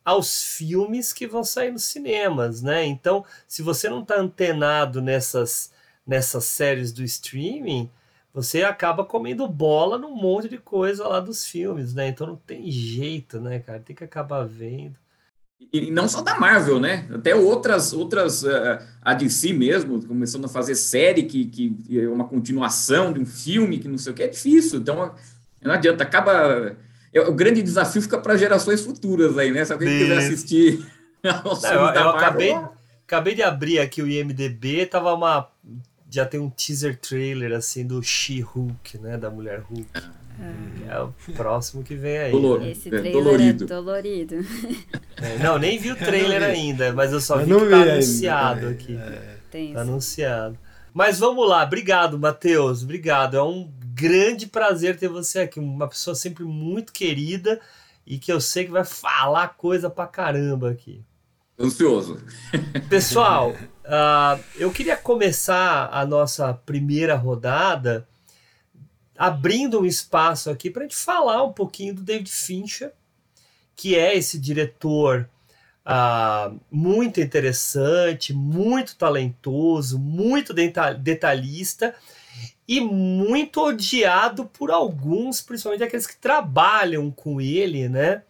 aos 0.08 0.42
filmes 0.42 1.12
que 1.12 1.26
vão 1.26 1.44
sair 1.44 1.70
nos 1.70 1.84
cinemas, 1.84 2.62
né? 2.62 2.82
Então, 2.86 3.26
se 3.46 3.60
você 3.60 3.90
não 3.90 4.00
está 4.00 4.18
antenado 4.18 5.02
nessas, 5.02 5.70
nessas 6.06 6.46
séries 6.46 6.92
do 6.92 7.04
streaming, 7.04 7.90
você 8.32 8.62
acaba 8.62 9.04
comendo 9.04 9.46
bola 9.46 9.98
num 9.98 10.16
monte 10.16 10.48
de 10.48 10.56
coisa 10.56 11.06
lá 11.06 11.20
dos 11.20 11.44
filmes, 11.44 11.92
né? 11.92 12.08
Então 12.08 12.26
não 12.26 12.36
tem 12.36 12.70
jeito, 12.70 13.38
né, 13.38 13.58
cara? 13.58 13.80
Tem 13.80 13.94
que 13.94 14.02
acabar 14.02 14.46
vendo. 14.46 14.96
E 15.70 15.90
não 15.90 16.08
só 16.08 16.22
da 16.22 16.40
Marvel, 16.40 16.80
né? 16.80 17.06
Até 17.12 17.34
outras, 17.34 17.92
outras 17.92 18.44
uh, 18.44 18.78
a 19.02 19.12
DC 19.12 19.52
mesmo, 19.52 20.02
começando 20.06 20.46
a 20.46 20.48
fazer 20.48 20.74
série 20.74 21.24
que, 21.24 21.44
que 21.44 22.00
é 22.00 22.08
uma 22.08 22.26
continuação 22.26 23.12
de 23.12 23.20
um 23.20 23.26
filme 23.26 23.78
que 23.78 23.88
não 23.88 23.98
sei 23.98 24.12
o 24.14 24.16
que, 24.16 24.22
é 24.22 24.28
difícil. 24.28 24.80
Então 24.80 25.14
não 25.60 25.74
adianta, 25.74 26.02
acaba. 26.02 26.74
É, 27.12 27.20
o 27.20 27.32
grande 27.32 27.62
desafio 27.62 28.02
fica 28.02 28.18
para 28.18 28.36
gerações 28.36 28.80
futuras 28.80 29.36
aí, 29.38 29.50
né? 29.50 29.64
Se 29.64 29.72
alguém 29.72 29.88
Isso. 29.88 29.98
quiser 29.98 30.18
assistir. 30.18 30.86
Não, 31.22 31.42
eu, 31.70 31.80
eu 31.80 32.08
acabei, 32.10 32.56
acabei 33.06 33.34
de 33.34 33.42
abrir 33.42 33.80
aqui 33.80 34.00
o 34.00 34.06
IMDB, 34.06 34.86
tava 34.86 35.12
uma 35.12 35.48
já 36.10 36.24
tem 36.24 36.40
um 36.40 36.48
teaser 36.48 36.96
trailer 36.96 37.52
assim 37.52 37.86
do 37.86 38.02
She-Hulk, 38.02 38.98
né? 38.98 39.16
Da 39.18 39.30
mulher 39.30 39.60
Hulk. 39.60 39.90
É. 40.40 40.94
é 40.94 41.00
o 41.00 41.12
próximo 41.34 41.82
que 41.82 41.94
vem 41.94 42.18
aí. 42.18 42.32
Dolor, 42.32 42.62
Esse 42.66 42.88
trailer 42.88 43.10
é 43.10 43.12
dolorido. 43.12 43.64
É 43.64 43.66
dolorido. 43.66 44.36
É, 45.20 45.36
não, 45.42 45.58
nem 45.58 45.76
vi 45.80 45.90
o 45.90 45.96
trailer 45.96 46.40
ainda, 46.44 46.92
mas 46.92 47.12
eu 47.12 47.20
só 47.20 47.38
vi 47.38 47.52
que 47.52 47.70
tá 47.70 47.82
anunciado 47.82 48.68
ainda. 48.68 48.70
aqui. 48.70 48.96
É. 48.96 49.72
Tá 49.72 49.80
anunciado. 49.80 50.56
Mas 50.94 51.18
vamos 51.18 51.48
lá, 51.48 51.64
obrigado, 51.64 52.16
Matheus. 52.16 52.84
Obrigado. 52.84 53.36
É 53.36 53.42
um 53.42 53.68
grande 53.98 54.46
prazer 54.46 54.96
ter 54.96 55.08
você 55.08 55.40
aqui. 55.40 55.58
Uma 55.58 55.88
pessoa 55.88 56.14
sempre 56.14 56.44
muito 56.44 56.92
querida 56.92 57.60
e 58.06 58.16
que 58.16 58.32
eu 58.32 58.40
sei 58.40 58.64
que 58.64 58.70
vai 58.70 58.84
falar 58.84 59.48
coisa 59.56 59.90
pra 59.90 60.06
caramba 60.06 60.70
aqui. 60.70 61.02
Ansioso. 61.58 62.22
Pessoal, 62.88 63.50
uh, 63.50 64.44
eu 64.56 64.70
queria 64.70 64.96
começar 64.96 65.90
a 65.92 66.06
nossa 66.06 66.54
primeira 66.54 67.16
rodada 67.16 68.06
abrindo 69.16 69.80
um 69.80 69.84
espaço 69.84 70.48
aqui 70.48 70.70
para 70.70 70.82
a 70.82 70.84
gente 70.84 70.96
falar 70.96 71.42
um 71.42 71.52
pouquinho 71.52 71.92
do 71.92 72.02
David 72.02 72.30
Fincher, 72.30 72.92
que 73.74 73.96
é 73.96 74.16
esse 74.16 74.38
diretor 74.38 75.28
uh, 75.84 76.56
muito 76.70 77.20
interessante, 77.20 78.32
muito 78.32 78.94
talentoso, 78.94 79.98
muito 79.98 80.54
detalhista 80.54 81.92
e 82.68 82.80
muito 82.80 83.62
odiado 83.62 84.44
por 84.44 84.70
alguns, 84.70 85.40
principalmente 85.40 85.82
aqueles 85.82 86.06
que 86.06 86.16
trabalham 86.16 87.10
com 87.10 87.40
ele, 87.40 87.88
né? 87.88 88.22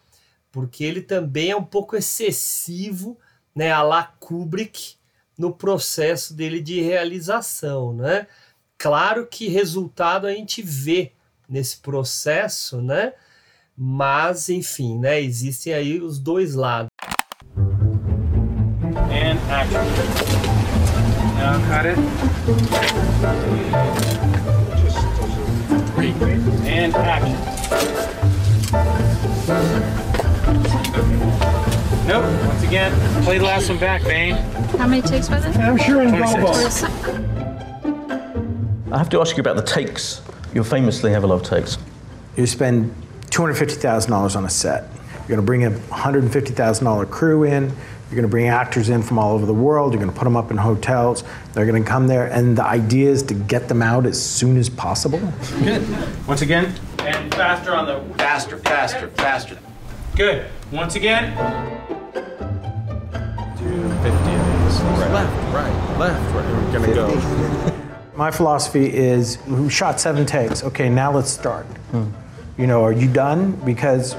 porque 0.50 0.82
ele 0.82 1.02
também 1.02 1.50
é 1.50 1.56
um 1.56 1.62
pouco 1.62 1.96
excessivo, 1.96 3.16
né, 3.54 3.70
a 3.70 3.82
la 3.82 4.02
Kubrick, 4.02 4.96
no 5.36 5.52
processo 5.52 6.34
dele 6.34 6.60
de 6.60 6.80
realização, 6.80 7.92
né? 7.92 8.26
Claro 8.76 9.26
que 9.26 9.48
resultado 9.48 10.26
a 10.26 10.32
gente 10.32 10.60
vê 10.62 11.12
nesse 11.48 11.76
processo, 11.76 12.82
né? 12.82 13.12
Mas, 13.76 14.48
enfim, 14.48 14.98
né, 14.98 15.20
existem 15.20 15.72
aí 15.72 16.00
os 16.00 16.18
dois 16.18 16.56
lados. 16.56 16.88
And 19.12 19.38
action. 19.48 19.84
Now 21.38 21.60
cut 21.68 21.86
it. 21.86 21.98
Just 26.18 26.64
And 26.64 26.94
action. 26.96 27.32
Nope. 32.06 32.24
Once 32.46 32.62
again, 32.64 33.22
play 33.22 33.38
the 33.38 33.44
last 33.44 33.68
one 33.68 33.78
back, 33.78 34.02
Bane. 34.02 34.34
How 34.78 34.86
many 34.86 35.02
takes 35.02 35.30
was 35.30 35.44
it? 35.44 35.56
I'm 35.56 35.76
sure 35.76 36.02
in 36.02 36.10
Bobo. 36.10 36.52
I 38.92 38.98
have 38.98 39.08
to 39.10 39.20
ask 39.20 39.36
you 39.36 39.42
about 39.42 39.56
the 39.56 39.62
takes. 39.62 40.22
You 40.54 40.64
famously 40.64 41.12
have 41.12 41.22
a 41.22 41.26
lot 41.26 41.36
of 41.36 41.42
takes. 41.42 41.78
You 42.36 42.46
spend 42.46 42.94
$250,000 43.26 44.36
on 44.36 44.44
a 44.44 44.50
set. 44.50 44.88
You're 45.28 45.36
going 45.36 45.40
to 45.40 45.42
bring 45.42 45.64
a 45.66 45.70
$150,000 45.70 47.10
crew 47.10 47.44
in. 47.44 47.70
You're 48.08 48.16
going 48.16 48.22
to 48.22 48.28
bring 48.28 48.48
actors 48.48 48.88
in 48.88 49.02
from 49.02 49.18
all 49.18 49.34
over 49.34 49.44
the 49.44 49.52
world. 49.52 49.92
You're 49.92 50.00
going 50.00 50.10
to 50.10 50.18
put 50.18 50.24
them 50.24 50.36
up 50.36 50.50
in 50.50 50.56
hotels. 50.56 51.24
They're 51.52 51.66
going 51.66 51.82
to 51.82 51.86
come 51.88 52.06
there, 52.06 52.26
and 52.26 52.56
the 52.56 52.64
idea 52.64 53.10
is 53.10 53.22
to 53.24 53.34
get 53.34 53.68
them 53.68 53.82
out 53.82 54.06
as 54.06 54.18
soon 54.22 54.56
as 54.56 54.70
possible. 54.70 55.20
Good. 55.62 55.86
Once 56.26 56.40
again, 56.40 56.74
and 57.00 57.34
faster 57.34 57.74
on 57.74 57.86
the 57.86 58.14
faster, 58.16 58.56
faster, 58.56 59.08
faster. 59.08 59.58
Good. 60.16 60.46
Once 60.72 60.94
again. 60.94 61.36
50 64.02 64.38
Right. 64.78 65.10
Left, 65.12 65.54
right, 65.54 65.98
left, 65.98 66.34
right. 66.34 66.72
We're 66.72 66.72
gonna 66.80 66.94
go. 66.94 67.72
My 68.16 68.30
philosophy 68.30 68.92
is 68.94 69.38
we 69.46 69.68
shot 69.68 70.00
seven 70.00 70.24
takes. 70.24 70.64
Okay, 70.64 70.88
now 70.88 71.12
let's 71.12 71.30
start. 71.30 71.66
Hmm. 71.90 72.10
You 72.56 72.66
know, 72.66 72.82
are 72.84 72.92
you 72.92 73.10
done? 73.10 73.52
Because 73.64 74.16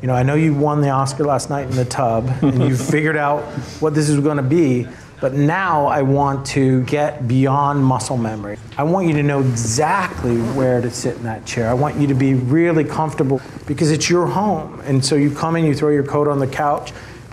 you 0.00 0.06
know, 0.08 0.14
I 0.14 0.22
know 0.22 0.34
you 0.34 0.54
won 0.54 0.80
the 0.80 0.90
Oscar 0.90 1.24
last 1.24 1.50
night 1.50 1.68
in 1.68 1.76
the 1.76 1.84
tub 1.84 2.28
and 2.42 2.62
you 2.62 2.76
figured 2.94 3.16
out 3.16 3.42
what 3.80 3.94
this 3.94 4.08
is 4.08 4.18
going 4.20 4.38
to 4.38 4.42
be, 4.42 4.86
but 5.20 5.34
now 5.34 5.86
I 5.86 6.02
want 6.02 6.46
to 6.46 6.82
get 6.84 7.28
beyond 7.28 7.84
muscle 7.84 8.16
memory. 8.16 8.58
I 8.78 8.82
want 8.82 9.06
you 9.06 9.12
to 9.14 9.22
know 9.22 9.40
exactly 9.40 10.38
where 10.54 10.80
to 10.80 10.90
sit 10.90 11.16
in 11.16 11.24
that 11.24 11.44
chair. 11.44 11.68
I 11.68 11.74
want 11.74 11.96
you 11.96 12.06
to 12.06 12.14
be 12.14 12.34
really 12.34 12.84
comfortable 12.84 13.40
because 13.66 13.90
it's 13.90 14.08
your 14.08 14.26
home. 14.26 14.80
And 14.86 15.04
so 15.04 15.16
you 15.16 15.30
come 15.30 15.56
in, 15.56 15.64
you 15.66 15.74
throw 15.74 15.90
your 15.90 16.04
coat 16.04 16.28
on 16.28 16.38
the 16.38 16.46
couch, 16.46 16.92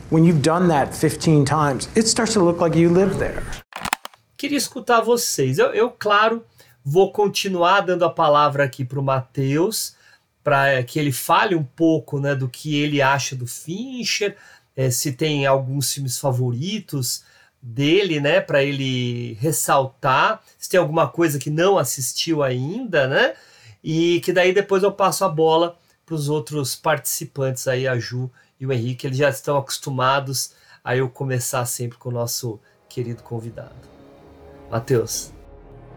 When 0.10 0.24
you've 0.24 0.42
done 0.42 0.70
that 0.70 0.96
15 0.96 1.44
times, 1.44 1.90
it 1.94 2.08
starts 2.08 2.32
to 2.34 2.40
look 2.40 2.62
like 2.62 2.78
you 2.78 2.90
live 2.90 3.20
there. 3.20 3.44
Queria 4.38 4.58
escutar 4.58 5.04
vocês. 5.04 5.60
Eu, 5.60 5.74
eu 5.74 5.90
claro, 5.90 6.46
vou 6.82 7.12
continuar 7.12 7.82
dando 7.82 8.06
a 8.06 8.10
palavra 8.10 8.64
aqui 8.64 8.86
para 8.86 9.02
o 9.02 9.04
Matheus, 9.04 9.97
para 10.48 10.82
que 10.82 10.98
ele 10.98 11.12
fale 11.12 11.56
um 11.56 11.64
pouco 11.66 12.22
né, 12.22 12.34
do 12.34 12.48
que 12.48 12.82
ele 12.82 13.02
acha 13.02 13.36
do 13.36 13.46
Fincher, 13.46 14.38
é, 14.78 14.90
se 14.90 15.12
tem 15.12 15.46
alguns 15.46 15.92
filmes 15.92 16.18
favoritos 16.18 17.26
dele, 17.62 18.22
né, 18.22 18.40
para 18.40 18.64
ele 18.64 19.34
ressaltar, 19.42 20.42
se 20.58 20.70
tem 20.70 20.80
alguma 20.80 21.06
coisa 21.06 21.38
que 21.38 21.50
não 21.50 21.78
assistiu 21.78 22.44
ainda, 22.44 23.10
né, 23.10 23.34
e 23.84 24.22
que 24.22 24.32
daí 24.32 24.54
depois 24.54 24.84
eu 24.84 24.92
passo 24.94 25.26
a 25.26 25.30
bola 25.30 25.78
para 26.06 26.16
os 26.16 26.30
outros 26.30 26.78
participantes 26.78 27.68
aí, 27.68 27.86
a 27.86 28.00
Ju 28.00 28.32
e 28.58 28.66
o 28.66 28.72
Henrique, 28.72 29.06
eles 29.06 29.18
já 29.18 29.28
estão 29.28 29.58
acostumados 29.58 30.54
a 30.82 30.96
eu 30.96 31.10
começar 31.10 31.66
sempre 31.66 31.98
com 31.98 32.08
o 32.08 32.14
nosso 32.14 32.58
querido 32.88 33.22
convidado. 33.22 33.76
Matheus. 34.72 35.37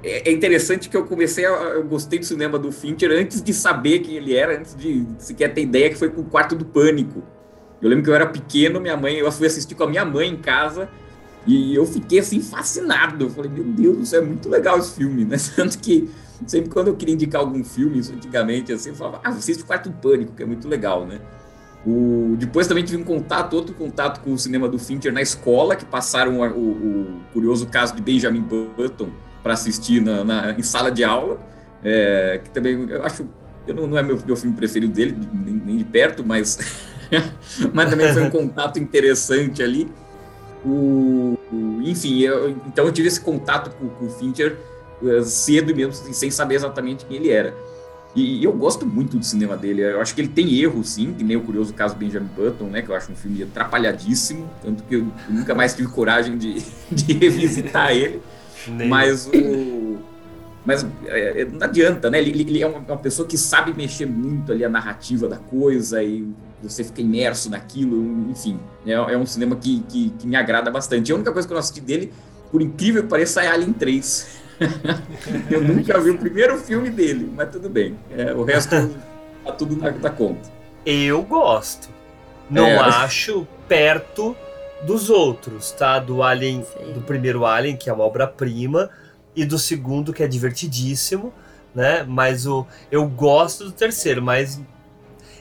É, 0.03 0.31
é 0.31 0.33
interessante 0.33 0.89
que 0.89 0.97
eu 0.97 1.05
comecei, 1.05 1.45
a, 1.45 1.51
eu 1.51 1.85
gostei 1.85 2.19
do 2.19 2.25
cinema 2.25 2.59
do 2.59 2.73
Fincher 2.73 3.11
antes 3.13 3.43
de 3.43 3.53
saber 3.53 4.01
quem 4.01 4.17
ele 4.17 4.35
era, 4.35 4.59
antes 4.59 4.75
de 4.75 5.07
sequer 5.19 5.53
ter 5.53 5.63
ideia 5.63 5.91
que 5.91 5.97
foi 5.97 6.09
com 6.09 6.23
o 6.23 6.25
Quarto 6.25 6.55
do 6.55 6.65
Pânico. 6.65 7.23
Eu 7.81 7.89
lembro 7.89 8.05
que 8.05 8.11
eu 8.11 8.15
era 8.15 8.27
pequeno, 8.27 8.81
minha 8.81 8.97
mãe, 8.97 9.17
eu 9.17 9.31
fui 9.33 9.47
assistir 9.47 9.75
com 9.75 9.85
a 9.85 9.89
minha 9.89 10.05
mãe 10.05 10.29
em 10.29 10.37
casa 10.37 10.89
e 11.47 11.75
eu 11.75 11.87
fiquei 11.87 12.19
assim 12.19 12.41
fascinado. 12.41 13.25
Eu 13.25 13.31
falei, 13.31 13.51
meu 13.51 13.65
Deus, 13.65 13.99
isso 14.01 14.17
é 14.17 14.21
muito 14.21 14.49
legal 14.49 14.79
esse 14.79 14.95
filme, 14.95 15.25
né? 15.25 15.37
Tanto 15.57 15.79
que 15.79 16.11
sempre 16.47 16.71
quando 16.71 16.89
eu 16.89 16.97
queria 16.97 17.15
indicar 17.15 17.41
algum 17.41 17.63
filme, 17.65 17.99
isso 17.99 18.13
antigamente, 18.13 18.73
assim, 18.73 18.91
eu 18.91 18.95
falava, 18.95 19.21
ah, 19.25 19.31
assiste 19.31 19.63
o 19.63 19.67
Quarto 19.67 19.91
do 19.91 19.97
Pânico, 19.97 20.33
que 20.35 20.43
é 20.43 20.47
muito 20.47 20.69
legal, 20.69 21.07
né? 21.07 21.21
O, 21.87 22.37
depois 22.39 22.67
também 22.67 22.85
tive 22.85 23.01
um 23.01 23.05
contato, 23.05 23.55
outro 23.55 23.75
contato 23.75 24.21
com 24.21 24.35
o 24.35 24.39
cinema 24.39 24.69
do 24.69 24.79
Fincher 24.79 25.13
na 25.13 25.23
escola, 25.23 25.75
que 25.75 25.85
passaram 25.85 26.41
o, 26.41 26.61
o 26.61 27.21
curioso 27.33 27.67
caso 27.67 27.95
de 27.95 28.03
Benjamin 28.03 28.43
Button 28.43 29.11
para 29.43 29.55
assistir 29.55 30.01
na, 30.01 30.25
na, 30.25 30.53
em 30.53 30.63
sala 30.63 30.91
de 30.91 31.05
aula, 31.05 31.41
é, 31.83 32.41
que 32.43 32.51
também 32.51 32.89
eu 32.89 33.03
acho, 33.05 33.27
eu 33.67 33.75
não, 33.75 33.87
não 33.87 33.99
é 33.99 34.03
meu, 34.03 34.19
meu 34.25 34.37
filme 34.37 34.55
preferido 34.57 34.93
dele, 34.93 35.17
nem, 35.33 35.55
nem 35.55 35.77
de 35.77 35.85
perto, 35.85 36.25
mas, 36.25 36.59
mas 37.73 37.91
também 37.91 38.13
foi 38.13 38.23
um 38.23 38.31
contato 38.31 38.79
interessante 38.79 39.63
ali. 39.63 39.91
O, 40.65 41.39
o 41.51 41.81
enfim, 41.83 42.21
eu, 42.21 42.51
então 42.67 42.85
eu 42.85 42.93
tive 42.93 43.09
esse 43.09 43.21
contato 43.21 43.75
com, 43.77 43.89
com 43.89 44.07
o 44.07 44.11
Fincher 44.11 44.59
uh, 45.01 45.23
cedo 45.25 45.75
mesmo, 45.75 45.93
sem 45.93 46.31
saber 46.31 46.57
exatamente 46.57 47.07
quem 47.07 47.17
ele 47.17 47.31
era. 47.31 47.55
E, 48.15 48.43
eu 48.43 48.53
gosto 48.53 48.85
muito 48.85 49.17
do 49.17 49.25
cinema 49.25 49.57
dele. 49.57 49.83
Eu 49.83 50.01
acho 50.01 50.15
que 50.15 50.21
ele 50.21 50.29
tem 50.29 50.59
erros, 50.61 50.91
sim, 50.91 51.15
que 51.15 51.23
nem 51.23 51.37
o 51.37 51.41
curioso 51.41 51.73
caso 51.73 51.95
Benjamin 51.95 52.29
Button, 52.37 52.65
né? 52.65 52.83
Que 52.83 52.91
eu 52.91 52.95
acho 52.95 53.13
um 53.13 53.17
filme 53.17 53.43
atrapalhadíssimo, 53.43 54.51
tanto 54.63 54.83
que 54.85 54.97
eu, 54.97 55.07
eu 55.29 55.35
nunca 55.35 55.55
mais 55.55 55.75
tive 55.75 55.89
coragem 55.89 56.37
de, 56.37 56.61
de 56.91 57.13
revisitar 57.13 57.93
ele. 57.93 58.21
Mas 58.69 59.27
o. 59.27 59.99
Mas 60.65 60.87
é, 61.07 61.41
é, 61.41 61.45
não 61.47 61.63
adianta, 61.63 62.11
né? 62.11 62.19
Ele, 62.19 62.43
ele 62.43 62.63
é 62.63 62.67
uma, 62.67 62.79
uma, 62.79 62.97
pessoa 62.97 63.27
que 63.27 63.39
sabe 63.39 63.73
mexer 63.73 64.07
muito 64.07 64.53
ali 64.53 64.63
a 64.63 64.69
narrativa 64.69 65.27
da 65.27 65.39
coisa 65.39 66.03
e 66.03 66.29
você 66.63 66.85
fica 66.85 67.01
imerso 67.01 67.49
naquilo, 67.49 68.29
enfim. 68.31 68.59
É, 68.87 68.93
é 68.93 69.17
um 69.17 69.25
cinema 69.25 69.57
que, 69.57 69.81
que, 69.89 70.11
que 70.19 70.27
me 70.27 70.37
agrada 70.37 70.71
bastante. 70.71 71.11
A 71.11 71.15
única 71.15 71.33
coisa 71.33 71.49
que 71.49 71.53
eu 71.53 71.57
não 71.57 71.61
assisti 71.61 71.81
dele, 71.81 72.13
por 72.53 72.61
incrível 72.61 73.03
que 73.03 73.09
pareça, 73.09 73.43
é 73.43 73.49
Alien 73.49 73.73
3 73.73 74.41
eu 75.51 75.63
nunca 75.63 75.99
vi 75.99 76.11
o 76.11 76.19
primeiro 76.19 76.59
filme 76.59 76.91
dele, 76.91 77.31
mas 77.35 77.51
tudo 77.51 77.69
bem. 77.69 77.97
É, 78.17 78.33
o 78.35 78.45
resto 78.45 78.91
tá 79.45 79.53
tudo 79.53 79.77
na, 79.77 79.91
na 79.91 80.11
conta. 80.11 80.51
Eu 80.85 81.23
gosto. 81.23 81.89
Não 82.49 82.67
é. 82.67 82.79
acho 82.79 83.47
perto 83.69 84.37
dos 84.87 85.11
outros, 85.11 85.71
tá? 85.73 85.99
Do 85.99 86.23
Alien, 86.23 86.65
Sim. 86.65 86.93
do 86.93 87.01
primeiro 87.03 87.45
Alien, 87.45 87.77
que 87.77 87.91
é 87.91 87.93
uma 87.93 88.05
obra-prima, 88.05 88.91
e 89.35 89.45
do 89.45 89.59
segundo, 89.59 90.13
que 90.13 90.23
é 90.23 90.29
divertidíssimo. 90.29 91.33
né? 91.75 92.03
Mas 92.03 92.47
o 92.47 92.67
eu 92.91 93.07
gosto 93.07 93.65
do 93.65 93.73
terceiro, 93.73 94.21
mas 94.23 94.61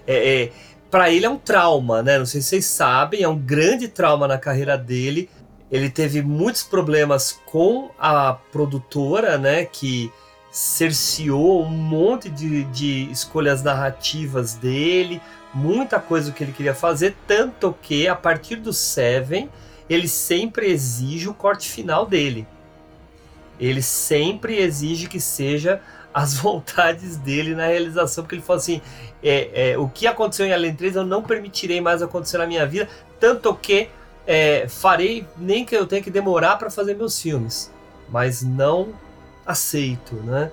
é, 0.05 0.43
é 0.43 0.51
para 0.91 1.09
ele 1.11 1.25
é 1.25 1.29
um 1.29 1.37
trauma, 1.37 2.01
né? 2.01 2.17
Não 2.17 2.25
sei 2.25 2.41
se 2.41 2.49
vocês 2.49 2.65
sabem, 2.65 3.23
é 3.23 3.27
um 3.27 3.37
grande 3.37 3.87
trauma 3.87 4.27
na 4.27 4.37
carreira 4.37 4.77
dele. 4.77 5.29
Ele 5.71 5.89
teve 5.89 6.21
muitos 6.21 6.63
problemas 6.63 7.39
com 7.45 7.91
a 7.99 8.33
produtora, 8.51 9.37
né? 9.37 9.65
Que 9.65 10.11
cerceou 10.51 11.63
um 11.63 11.69
monte 11.69 12.27
de, 12.27 12.63
de 12.65 13.11
escolhas 13.11 13.61
narrativas 13.61 14.55
dele, 14.55 15.21
muita 15.53 15.99
coisa 15.99 16.31
que 16.31 16.43
ele 16.43 16.51
queria 16.51 16.73
fazer, 16.73 17.15
tanto 17.27 17.75
que 17.81 18.07
a 18.07 18.15
partir 18.15 18.57
do 18.57 18.71
Seven 18.71 19.49
ele 19.89 20.07
sempre 20.07 20.67
exige 20.67 21.27
o 21.27 21.33
corte 21.33 21.67
final 21.69 22.05
dele. 22.05 22.47
Ele 23.59 23.81
sempre 23.81 24.57
exige 24.57 25.07
que 25.07 25.19
seja 25.19 25.81
as 26.13 26.35
vontades 26.37 27.17
dele 27.17 27.55
na 27.55 27.67
realização, 27.67 28.23
porque 28.23 28.35
ele 28.35 28.41
falou 28.41 28.59
assim: 28.59 28.81
é, 29.23 29.71
é, 29.71 29.77
o 29.77 29.89
que 29.89 30.07
aconteceu 30.07 30.45
em 30.45 30.53
Alien 30.53 30.75
3 30.75 30.95
eu 30.97 31.05
não 31.05 31.23
permitirei 31.23 31.81
mais 31.81 32.01
acontecer 32.01 32.37
na 32.37 32.47
minha 32.47 32.65
vida, 32.65 32.87
tanto 33.19 33.53
que 33.55 33.89
é, 34.27 34.67
farei 34.67 35.25
nem 35.37 35.65
que 35.65 35.75
eu 35.75 35.87
tenha 35.87 36.01
que 36.01 36.11
demorar 36.11 36.57
para 36.57 36.69
fazer 36.69 36.95
meus 36.95 37.19
filmes, 37.19 37.71
mas 38.09 38.43
não 38.43 38.93
aceito, 39.45 40.15
né? 40.15 40.51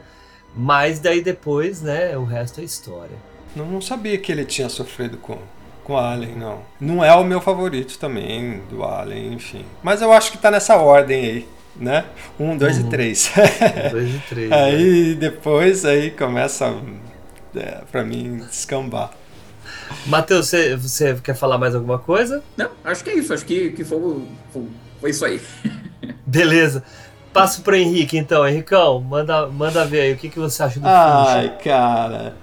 Mas 0.54 0.98
daí 0.98 1.20
depois, 1.20 1.82
né, 1.82 2.16
o 2.16 2.24
resto 2.24 2.62
é 2.62 2.64
história. 2.64 3.35
Não, 3.56 3.66
não 3.66 3.80
sabia 3.80 4.16
que 4.18 4.30
ele 4.30 4.44
tinha 4.44 4.68
sofrido 4.68 5.16
com, 5.16 5.38
com 5.82 5.96
Alien, 5.96 6.36
não. 6.36 6.60
Não 6.78 7.04
é 7.04 7.12
o 7.14 7.24
meu 7.24 7.40
favorito 7.40 7.98
também, 7.98 8.60
do 8.70 8.84
Alien, 8.84 9.32
enfim. 9.32 9.64
Mas 9.82 10.00
eu 10.02 10.12
acho 10.12 10.30
que 10.30 10.38
tá 10.38 10.50
nessa 10.50 10.76
ordem 10.76 11.24
aí 11.24 11.48
né? 11.78 12.04
Um, 12.38 12.56
dois 12.56 12.78
uhum. 12.78 12.86
e 12.86 12.90
três. 12.90 13.30
Um, 13.36 13.90
dois 13.90 14.14
e 14.14 14.18
três. 14.28 14.52
aí 14.52 15.10
né? 15.10 15.14
depois 15.14 15.84
aí 15.84 16.10
começa 16.10 16.74
é, 17.54 17.82
para 17.90 18.04
mim 18.04 18.38
descambar. 18.38 19.10
Matheus, 20.06 20.48
você, 20.48 20.76
você 20.76 21.14
quer 21.22 21.34
falar 21.34 21.58
mais 21.58 21.74
alguma 21.74 21.98
coisa? 21.98 22.42
Não, 22.56 22.70
acho 22.84 23.04
que 23.04 23.10
é 23.10 23.14
isso. 23.14 23.32
Acho 23.32 23.44
que, 23.44 23.70
que 23.70 23.84
foi, 23.84 23.98
foi, 24.52 24.62
foi 25.00 25.10
isso 25.10 25.24
aí. 25.24 25.40
Beleza. 26.26 26.82
Passo 27.32 27.60
para 27.62 27.78
Henrique 27.78 28.16
então. 28.16 28.46
Henricão, 28.46 29.00
manda, 29.00 29.46
manda 29.46 29.84
ver 29.84 30.00
aí 30.00 30.12
o 30.12 30.16
que, 30.16 30.30
que 30.30 30.38
você 30.38 30.62
acha 30.62 30.80
do 30.80 30.86
Ai, 30.86 31.42
Fincher. 31.42 31.64
cara. 31.64 32.36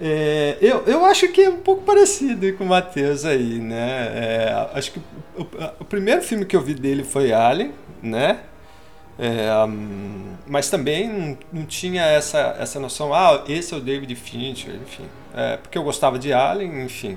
É, 0.00 0.58
eu, 0.60 0.84
eu 0.86 1.04
acho 1.04 1.28
que 1.28 1.42
é 1.42 1.48
um 1.48 1.60
pouco 1.60 1.82
parecido 1.82 2.52
com 2.54 2.64
o 2.64 2.66
Matheus 2.66 3.24
aí, 3.24 3.60
né? 3.60 4.06
É, 4.14 4.68
acho 4.74 4.92
que 4.92 4.98
o, 5.36 5.46
o, 5.80 5.84
primeiro 5.84 6.20
filme 6.22 6.44
que 6.44 6.56
eu 6.56 6.60
vi 6.60 6.74
dele 6.74 7.04
foi 7.04 7.32
Alien, 7.32 7.72
né? 8.02 8.40
É, 9.16 9.54
um, 9.64 10.34
mas 10.46 10.68
também 10.68 11.08
não, 11.08 11.38
não, 11.52 11.64
tinha 11.64 12.02
essa, 12.02 12.56
essa 12.58 12.80
noção, 12.80 13.14
ah, 13.14 13.44
esse 13.48 13.72
é 13.72 13.76
o 13.76 13.80
David 13.80 14.14
Fincher, 14.16 14.74
enfim. 14.74 15.06
É, 15.32 15.56
porque 15.58 15.78
eu 15.78 15.84
gostava 15.84 16.18
de 16.18 16.32
Alien, 16.32 16.84
enfim. 16.84 17.16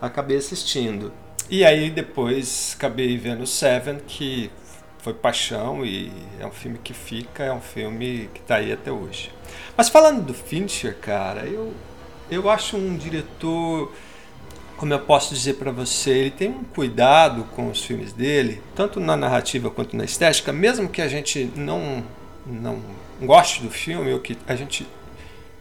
Acabei 0.00 0.36
assistindo. 0.36 1.12
E 1.48 1.64
aí 1.64 1.90
depois 1.90 2.74
acabei 2.76 3.16
vendo 3.16 3.46
Seven, 3.46 3.98
que 4.06 4.50
foi 5.06 5.14
paixão 5.14 5.86
e 5.86 6.10
é 6.40 6.44
um 6.44 6.50
filme 6.50 6.80
que 6.82 6.92
fica, 6.92 7.44
é 7.44 7.52
um 7.52 7.60
filme 7.60 8.28
que 8.34 8.40
está 8.40 8.56
aí 8.56 8.72
até 8.72 8.90
hoje. 8.90 9.30
Mas 9.76 9.88
falando 9.88 10.20
do 10.20 10.34
Fincher, 10.34 10.96
cara, 10.96 11.46
eu, 11.46 11.72
eu 12.28 12.50
acho 12.50 12.76
um 12.76 12.96
diretor 12.96 13.94
como 14.76 14.92
eu 14.92 14.98
posso 14.98 15.32
dizer 15.32 15.54
para 15.54 15.70
você, 15.70 16.10
ele 16.10 16.30
tem 16.32 16.48
um 16.48 16.64
cuidado 16.64 17.44
com 17.54 17.70
os 17.70 17.84
filmes 17.84 18.12
dele, 18.12 18.60
tanto 18.74 18.98
na 18.98 19.16
narrativa 19.16 19.70
quanto 19.70 19.96
na 19.96 20.04
estética, 20.04 20.52
mesmo 20.52 20.88
que 20.88 21.00
a 21.00 21.06
gente 21.06 21.52
não, 21.54 22.02
não 22.44 22.82
goste 23.22 23.62
do 23.62 23.70
filme 23.70 24.12
ou 24.12 24.18
que 24.18 24.36
a 24.44 24.56
gente 24.56 24.88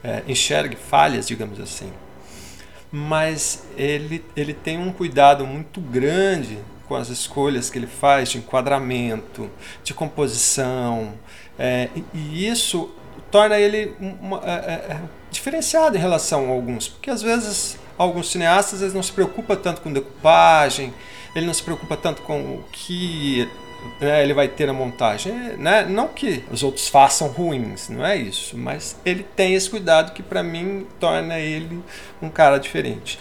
é, 0.03 0.23
enxergue 0.27 0.75
falhas, 0.75 1.27
digamos 1.27 1.59
assim. 1.59 1.93
Mas 2.91 3.63
ele, 3.77 4.25
ele 4.35 4.55
tem 4.55 4.79
um 4.79 4.91
cuidado 4.91 5.46
muito 5.46 5.79
grande 5.79 6.57
com 6.87 6.95
as 6.95 7.09
escolhas 7.09 7.69
que 7.69 7.77
ele 7.77 7.87
faz 7.87 8.29
de 8.29 8.37
enquadramento, 8.37 9.50
de 9.83 9.93
composição, 9.93 11.13
é, 11.57 11.89
e 12.13 12.48
isso 12.48 12.91
torna 13.31 13.59
ele 13.59 13.93
uma, 14.00 14.41
é, 14.45 14.50
é, 14.50 14.74
é, 14.93 15.01
diferenciado 15.31 15.98
em 15.98 16.00
relação 16.00 16.45
a 16.45 16.53
alguns, 16.53 16.87
porque 16.87 17.09
às 17.09 17.21
vezes 17.21 17.77
alguns 17.98 18.31
cineastas 18.31 18.81
eles 18.81 18.93
não 18.93 19.03
se 19.03 19.11
preocupam 19.11 19.55
tanto 19.55 19.81
com 19.81 19.91
decupagem, 19.91 20.93
ele 21.35 21.45
não 21.45 21.53
se 21.53 21.63
preocupa 21.63 21.98
tanto 21.98 22.21
com 22.21 22.39
o 22.39 22.63
que 22.71 23.50
né, 24.00 24.24
ele 24.24 24.33
vai 24.33 24.48
ter 24.48 24.67
na 24.67 24.74
montagem. 24.74 25.33
Né? 25.57 25.85
Não 25.85 26.07
que 26.07 26.43
os 26.51 26.63
outros 26.63 26.87
façam 26.87 27.27
ruins, 27.27 27.89
não 27.89 28.05
é 28.05 28.15
isso, 28.15 28.57
mas 28.57 28.95
ele 29.05 29.24
tem 29.35 29.53
esse 29.53 29.69
cuidado 29.69 30.13
que 30.13 30.24
para 30.24 30.41
mim 30.41 30.87
torna 31.00 31.39
ele 31.39 31.83
um 32.21 32.29
cara 32.29 32.57
diferente. 32.57 33.19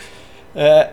É, 0.54 0.92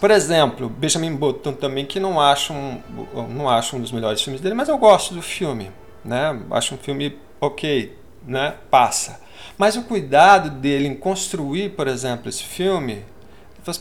por 0.00 0.10
exemplo, 0.10 0.68
Benjamin 0.68 1.14
Button 1.14 1.52
também, 1.52 1.84
que 1.84 1.98
não 1.98 2.20
acho, 2.20 2.52
um, 2.52 2.80
não 3.28 3.48
acho 3.48 3.76
um 3.76 3.80
dos 3.80 3.92
melhores 3.92 4.22
filmes 4.22 4.40
dele, 4.40 4.54
mas 4.54 4.68
eu 4.68 4.78
gosto 4.78 5.14
do 5.14 5.22
filme. 5.22 5.70
Né? 6.04 6.40
Acho 6.50 6.74
um 6.74 6.78
filme 6.78 7.18
ok, 7.40 7.96
né? 8.26 8.54
passa. 8.70 9.20
Mas 9.56 9.76
o 9.76 9.82
cuidado 9.82 10.50
dele 10.50 10.86
em 10.86 10.94
construir, 10.94 11.70
por 11.70 11.88
exemplo, 11.88 12.28
esse 12.28 12.44
filme, 12.44 13.04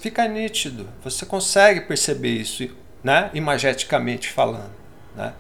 fica 0.02 0.28
nítido. 0.28 0.90
Você 1.04 1.26
consegue 1.26 1.82
perceber 1.82 2.30
isso, 2.30 2.68
né? 3.04 3.30
imageticamente 3.34 4.30
falando. 4.30 4.72
Né? 5.16 5.34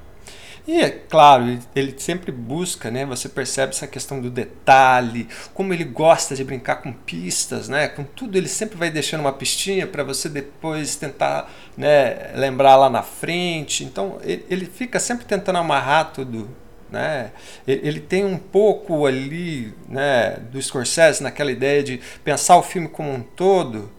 E 0.67 0.82
é 0.82 0.89
claro, 0.89 1.58
ele 1.73 1.95
sempre 1.97 2.30
busca, 2.30 2.91
né? 2.91 3.06
Você 3.06 3.30
percebe 3.30 3.71
essa 3.71 3.88
questão 3.88 4.19
do 4.19 4.30
detalhe, 4.30 5.30
como 5.53 5.73
ele 5.73 5.86
gosta 5.86 6.36
de 6.36 6.43
brincar 6.43 6.77
com 6.77 6.91
pistas, 6.91 7.69
né? 7.69 7.88
Com 7.88 8.03
tudo 8.03 8.38
ele 8.38 8.49
sempre 8.49 8.77
vai 8.77 8.91
deixando 8.91 9.21
uma 9.21 9.32
pistinha 9.32 9.88
para 9.88 10.03
você 10.03 10.27
depois 10.27 10.97
tentar, 10.97 11.49
né, 11.77 12.32
lembrar 12.36 12.75
lá 12.75 12.89
na 12.89 13.01
frente. 13.01 13.86
Então 13.86 14.19
ele, 14.21 14.65
fica 14.65 14.99
sempre 14.99 15.25
tentando 15.25 15.58
amarrar 15.58 16.12
tudo 16.12 16.49
né? 16.89 17.32
Ele 17.65 17.99
tem 17.99 18.25
um 18.25 18.38
pouco 18.38 19.06
ali 19.06 19.73
né, 19.88 20.38
do 20.51 20.62
Scorsese 20.62 21.21
naquela 21.21 21.51
ideia 21.51 21.84
de 21.84 21.99
pensar 22.23 22.58
o 22.58 22.63
filme 22.63 22.88
como 22.88 23.12
um 23.12 23.21
todo 23.21 23.91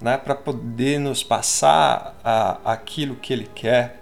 né, 0.00 0.16
para 0.16 0.34
poder 0.34 0.98
nos 0.98 1.22
passar 1.22 2.18
a, 2.24 2.72
aquilo 2.72 3.16
que 3.16 3.32
ele 3.32 3.48
quer. 3.52 4.00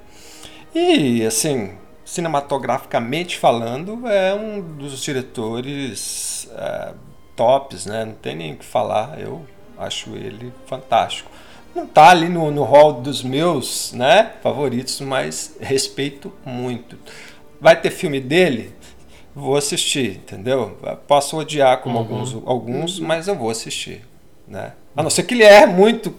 E, 0.75 1.25
assim, 1.25 1.73
cinematograficamente 2.09 3.37
falando, 3.37 4.09
é 4.09 4.33
um 4.33 4.63
dos 4.63 5.03
diretores 5.03 6.49
é, 6.57 6.95
tops, 7.37 7.85
né? 7.85 8.07
não 8.07 8.15
tem 8.15 8.35
nem 8.35 8.55
o 8.55 8.57
que 8.57 8.65
falar, 8.65 9.21
eu 9.21 9.45
acho 9.77 10.17
ele 10.17 10.51
fantástico. 10.67 11.31
Não 11.75 11.85
está 11.85 12.09
ali 12.09 12.31
no, 12.31 12.51
no 12.51 12.65
hall 12.65 12.95
dos 12.95 13.23
meus 13.23 13.93
né, 13.93 14.33
favoritos, 14.43 15.03
mas 15.03 15.55
respeito 15.61 16.33
muito. 16.47 16.99
Vai 17.61 17.79
ter 17.79 17.91
filme 17.91 18.21
dele? 18.21 18.75
Vou 19.35 19.55
assistir, 19.55 20.17
entendeu? 20.17 20.79
Posso 21.07 21.37
odiar 21.37 21.79
como 21.83 21.97
uhum. 21.97 22.01
alguns, 22.01 22.35
alguns, 22.47 22.99
mas 22.99 23.29
eu 23.29 23.35
vou 23.35 23.51
assistir, 23.51 24.03
né? 24.49 24.73
A 24.97 25.03
não 25.03 25.11
ser 25.11 25.25
que 25.25 25.35
ele 25.35 25.45
é 25.45 25.67
muito, 25.67 26.15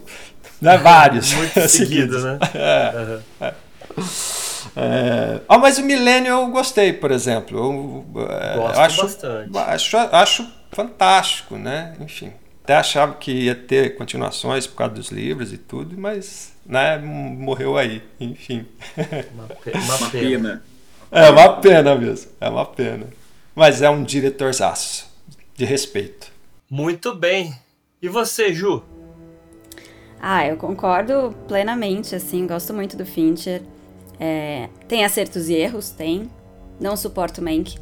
né? 0.60 0.78
Vários. 0.78 1.34
muito 1.34 1.60
seguido, 1.68 2.20
né? 2.20 2.38
É. 2.54 2.96
Uhum. 2.96 3.20
é. 3.40 3.54
É... 4.80 5.40
Ah, 5.46 5.58
mas 5.58 5.76
o 5.78 5.82
Milênio 5.82 6.30
eu 6.30 6.46
gostei, 6.48 6.92
por 6.92 7.10
exemplo. 7.10 7.58
Eu, 7.58 8.22
é, 8.22 8.56
Gosto 8.56 8.78
acho, 8.78 9.02
bastante. 9.02 9.58
Acho, 9.58 9.96
acho 9.98 10.52
fantástico, 10.72 11.56
né? 11.56 11.94
Enfim. 12.00 12.32
Até 12.64 12.76
achava 12.76 13.14
que 13.14 13.30
ia 13.30 13.54
ter 13.54 13.96
continuações 13.96 14.66
por 14.66 14.76
causa 14.76 14.94
dos 14.94 15.08
livros 15.08 15.52
e 15.52 15.58
tudo, 15.58 15.98
mas 15.98 16.52
né, 16.64 16.96
morreu 16.98 17.76
aí, 17.76 18.02
enfim. 18.18 18.64
Uma, 19.34 19.46
pe 19.48 19.72
uma 19.72 20.10
pena. 20.10 20.62
É 21.10 21.30
uma 21.30 21.56
pena 21.56 21.96
mesmo, 21.96 22.30
é 22.40 22.48
uma 22.48 22.64
pena. 22.64 23.06
Mas 23.56 23.82
é 23.82 23.90
um 23.90 24.04
diretorzaço, 24.04 25.10
de 25.56 25.64
respeito. 25.64 26.28
Muito 26.70 27.12
bem. 27.14 27.52
E 28.00 28.08
você, 28.08 28.54
Ju? 28.54 28.84
Ah, 30.20 30.46
eu 30.46 30.56
concordo 30.56 31.34
plenamente, 31.48 32.14
assim, 32.14 32.46
gosto 32.46 32.72
muito 32.72 32.96
do 32.96 33.04
Fincher. 33.04 33.62
É, 34.20 34.68
tem 34.86 35.04
acertos 35.04 35.48
e 35.48 35.54
erros, 35.54 35.90
tem. 35.90 36.30
Não 36.78 36.96
suporto 36.96 37.42
Mank. 37.42 37.78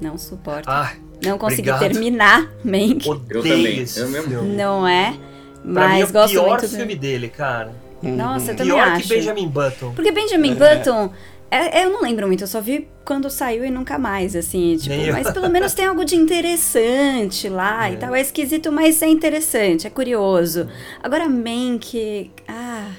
Não 0.00 0.18
suporto. 0.18 0.68
Ah, 0.68 0.92
não 1.24 1.38
consegui 1.38 1.70
obrigado. 1.70 1.92
terminar 1.92 2.50
Mank. 2.62 3.06
Eu 3.06 3.42
também. 3.42 3.84
Eu 3.96 4.08
mesmo. 4.08 4.42
Não 4.42 4.86
é? 4.86 5.16
Mas 5.64 5.92
mim, 5.92 6.00
é 6.00 6.04
o 6.04 6.12
gosto 6.12 6.32
pior 6.32 6.48
muito 6.48 6.68
filme 6.68 6.94
do... 6.94 7.00
dele, 7.00 7.28
cara. 7.28 7.72
Nossa, 8.02 8.52
eu 8.52 8.56
também 8.56 8.72
pior 8.72 8.88
acho. 8.88 9.02
que 9.02 9.08
Benjamin 9.08 9.48
Button. 9.48 9.92
Porque 9.92 10.12
Benjamin 10.12 10.52
é. 10.52 10.54
Button 10.54 11.10
é, 11.50 11.84
eu 11.84 11.90
não 11.90 12.00
lembro 12.00 12.28
muito, 12.28 12.44
eu 12.44 12.46
só 12.46 12.60
vi 12.60 12.86
quando 13.04 13.28
saiu 13.28 13.64
e 13.64 13.70
nunca 13.70 13.98
mais, 13.98 14.36
assim, 14.36 14.76
tipo, 14.76 14.94
mas 15.12 15.32
pelo 15.32 15.50
menos 15.50 15.74
tem 15.74 15.84
algo 15.84 16.04
de 16.04 16.14
interessante 16.14 17.48
lá 17.48 17.90
é. 17.90 17.94
e 17.94 17.96
tal. 17.96 18.14
É 18.14 18.20
esquisito, 18.20 18.70
mas 18.70 19.02
é 19.02 19.08
interessante, 19.08 19.86
é 19.86 19.90
curioso. 19.90 20.68
Agora, 21.02 21.28
Mank. 21.28 22.30
Ah, 22.46 22.92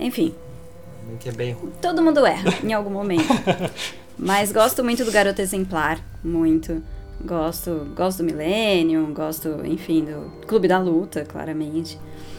enfim. 0.00 0.34
Mank 1.06 1.28
é 1.28 1.32
bem 1.32 1.52
ruim. 1.52 1.72
Todo 1.80 2.02
mundo 2.02 2.24
erra 2.24 2.54
em 2.62 2.72
algum 2.72 2.90
momento. 2.90 3.28
mas 4.18 4.52
gosto 4.52 4.82
muito 4.84 5.04
do 5.04 5.12
Garoto 5.12 5.40
Exemplar, 5.40 5.98
muito. 6.22 6.82
Gosto, 7.24 7.92
gosto 7.94 8.18
do 8.18 8.24
Millennium, 8.24 9.12
gosto, 9.14 9.60
enfim, 9.64 10.04
do 10.04 10.46
Clube 10.46 10.66
da 10.66 10.78
Luta, 10.78 11.24
claramente. 11.24 11.98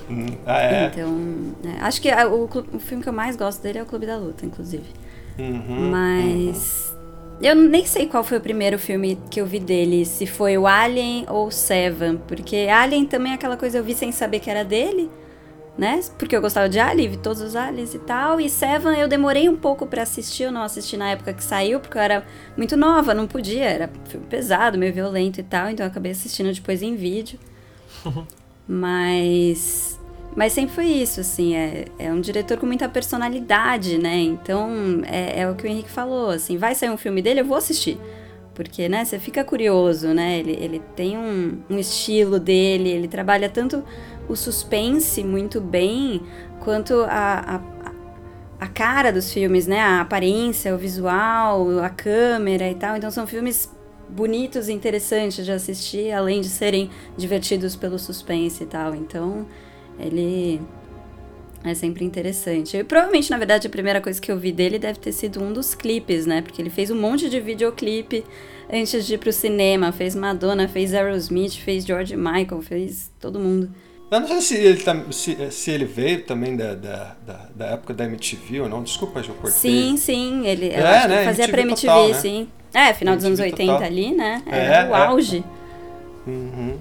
Hum, 0.10 0.26
ah, 0.46 0.62
é? 0.62 0.86
Então, 0.88 1.56
é, 1.64 1.82
acho 1.82 2.02
que 2.02 2.10
a, 2.10 2.28
o, 2.28 2.44
o, 2.46 2.80
filme 2.80 3.02
que 3.02 3.08
eu 3.08 3.14
mais 3.14 3.38
gosto 3.38 3.62
dele 3.62 3.80
é 3.80 3.84
o 3.84 3.86
Clube 3.86 4.06
da 4.06 4.18
Luta, 4.18 4.46
inclusive. 4.46 4.84
Uhum, 5.40 5.90
Mas. 5.90 6.92
Uhum. 6.92 7.04
Eu 7.42 7.56
nem 7.56 7.86
sei 7.86 8.08
qual 8.08 8.24
foi 8.24 8.38
o 8.38 8.42
primeiro 8.42 8.78
filme 8.78 9.18
que 9.30 9.42
eu 9.42 9.46
vi 9.46 9.60
dele, 9.60 10.06
se 10.06 10.26
foi 10.26 10.58
o 10.58 10.68
Alien 10.68 11.26
ou 11.28 11.50
Seven, 11.50 12.22
porque 12.28 12.68
Alien 12.72 13.06
também 13.06 13.32
é 13.32 13.36
aquela 13.36 13.58
coisa 13.58 13.80
eu 13.80 13.84
vi 13.84 13.94
sem 13.94 14.12
saber 14.12 14.40
que 14.40 14.50
era 14.50 14.64
dele 14.64 15.10
né? 15.78 16.00
Porque 16.18 16.36
eu 16.36 16.42
gostava 16.42 16.70
de 16.70 16.80
Alien, 16.80 17.10
vi 17.10 17.18
todos 17.18 17.42
os 17.42 17.56
aliens 17.56 17.94
e 17.94 18.00
tal. 18.00 18.40
E 18.40 18.50
Seven 18.50 19.00
eu 19.00 19.08
demorei 19.08 19.50
um 19.50 19.56
pouco 19.56 19.86
para 19.86 20.04
assistir, 20.04 20.44
eu 20.44 20.52
não 20.52 20.62
assisti 20.62 20.96
na 20.98 21.10
época 21.10 21.34
que 21.34 21.44
saiu, 21.44 21.80
porque 21.80 21.98
eu 21.98 22.02
era 22.02 22.26
muito 22.56 22.78
nova, 22.78 23.14
não 23.14 23.28
podia, 23.28 23.66
era 23.66 23.90
filme 24.06 24.26
pesado, 24.28 24.78
meio 24.78 24.94
violento 24.94 25.40
e 25.40 25.44
tal, 25.44 25.70
então 25.70 25.86
eu 25.86 25.90
acabei 25.90 26.12
assistindo 26.12 26.54
depois 26.54 26.82
em 26.82 26.96
vídeo. 26.96 27.40
Mas. 28.68 30.00
Mas 30.36 30.54
sempre 30.54 30.74
foi 30.74 30.86
isso, 30.88 31.20
assim, 31.20 31.56
é, 31.56 31.86
é 32.00 32.12
um 32.12 32.20
diretor 32.20 32.58
com 32.58 32.66
muita 32.66 32.90
personalidade, 32.90 34.00
né? 34.00 34.18
Então, 34.18 35.02
é, 35.06 35.42
é 35.42 35.50
o 35.50 35.54
que 35.54 35.64
o 35.64 35.68
Henrique 35.68 35.92
falou, 35.92 36.32
assim, 36.32 36.58
vai 36.58 36.74
sair 36.74 36.90
um 36.90 36.98
filme 36.98 37.22
dele, 37.22 37.42
eu 37.42 37.46
vou 37.46 37.56
assistir. 37.56 38.00
Porque, 38.56 38.90
né, 38.90 39.06
você 39.06 39.20
fica 39.20 39.44
curioso, 39.44 40.08
né? 40.08 40.40
Ele, 40.40 40.52
ele 40.60 40.82
tem 40.96 41.16
um, 41.18 41.60
um 41.70 41.78
estilo 41.78 42.40
dele, 42.40 42.90
ele 42.90 43.08
trabalha 43.08 43.48
tanto 43.48 43.84
o 44.28 44.36
suspense 44.36 45.24
muito 45.24 45.60
bem, 45.60 46.22
quanto 46.60 47.02
a, 47.08 47.56
a, 47.56 47.94
a 48.60 48.68
cara 48.68 49.12
dos 49.12 49.32
filmes, 49.32 49.68
né? 49.68 49.80
A 49.80 50.02
aparência, 50.02 50.74
o 50.74 50.78
visual, 50.78 51.80
a 51.80 51.90
câmera 51.90 52.70
e 52.70 52.76
tal. 52.76 52.96
Então 52.96 53.12
são 53.12 53.28
filmes 53.28 53.70
bonitos 54.10 54.70
e 54.70 54.74
interessantes 54.74 55.44
de 55.44 55.52
assistir, 55.52 56.12
além 56.12 56.42
de 56.42 56.50
serem 56.50 56.90
divertidos 57.18 57.76
pelo 57.76 57.98
suspense 57.98 58.64
e 58.64 58.68
tal. 58.68 58.94
Então, 58.94 59.46
ele 60.00 60.62
é 61.64 61.74
sempre 61.74 62.04
interessante. 62.04 62.78
E 62.78 62.84
provavelmente, 62.84 63.32
na 63.32 63.38
verdade, 63.38 63.68
a 63.68 63.70
primeira 63.70 64.02
coisa 64.02 64.22
que 64.22 64.32
eu 64.32 64.38
vi 64.38 64.52
dele 64.52 64.78
deve 64.78 65.00
ter 65.00 65.12
sido 65.12 65.42
um 65.42 65.54
dos 65.54 65.74
clipes, 65.74 66.26
né? 66.26 66.42
Porque 66.42 66.62
ele 66.62 66.70
fez 66.70 66.92
um 66.92 67.00
monte 67.00 67.30
de 67.30 67.40
videoclipe 67.40 68.24
antes 68.72 69.06
de 69.06 69.16
ir 69.16 69.18
pro 69.18 69.32
cinema. 69.32 69.92
Fez 69.92 70.16
Madonna, 70.16 70.68
fez 70.68 70.94
Aerosmith, 70.94 71.58
fez 71.58 71.86
George 71.86 72.16
Michael, 72.16 72.62
fez 72.62 73.12
todo 73.20 73.40
mundo. 73.40 73.70
Eu 74.14 74.20
não 74.20 74.28
sei 74.28 74.42
se 74.42 74.56
ele, 74.56 74.84
se, 75.12 75.52
se 75.52 75.72
ele 75.72 75.86
veio 75.86 76.24
também 76.24 76.56
da, 76.56 76.76
da, 76.76 77.16
da, 77.56 77.66
época 77.66 77.96
da 77.96 78.06
MTV 78.06 78.62
ou 78.62 78.70
não. 78.70 78.84
Desculpa, 78.84 79.22
eu 79.22 79.34
cortei. 79.34 79.52
Sim, 79.52 79.98
sim. 79.98 80.46
Ele, 80.46 80.70
é, 80.70 81.08
né? 81.08 81.26
fazia 81.26 81.48
pra 81.50 81.62
MTV, 81.64 81.88
total, 81.88 82.08
né? 82.10 82.14
sim. 82.14 82.48
É, 82.72 82.94
final 82.94 83.16
dos 83.16 83.26
anos 83.26 83.40
80 83.40 83.72
total. 83.72 83.88
ali, 83.88 84.14
né? 84.16 84.44
Era 84.46 84.76
é, 84.76 84.90
o 84.90 84.96
é. 84.96 85.06
auge. 85.08 85.44
É. 86.28 86.30
Uhum. 86.30 86.78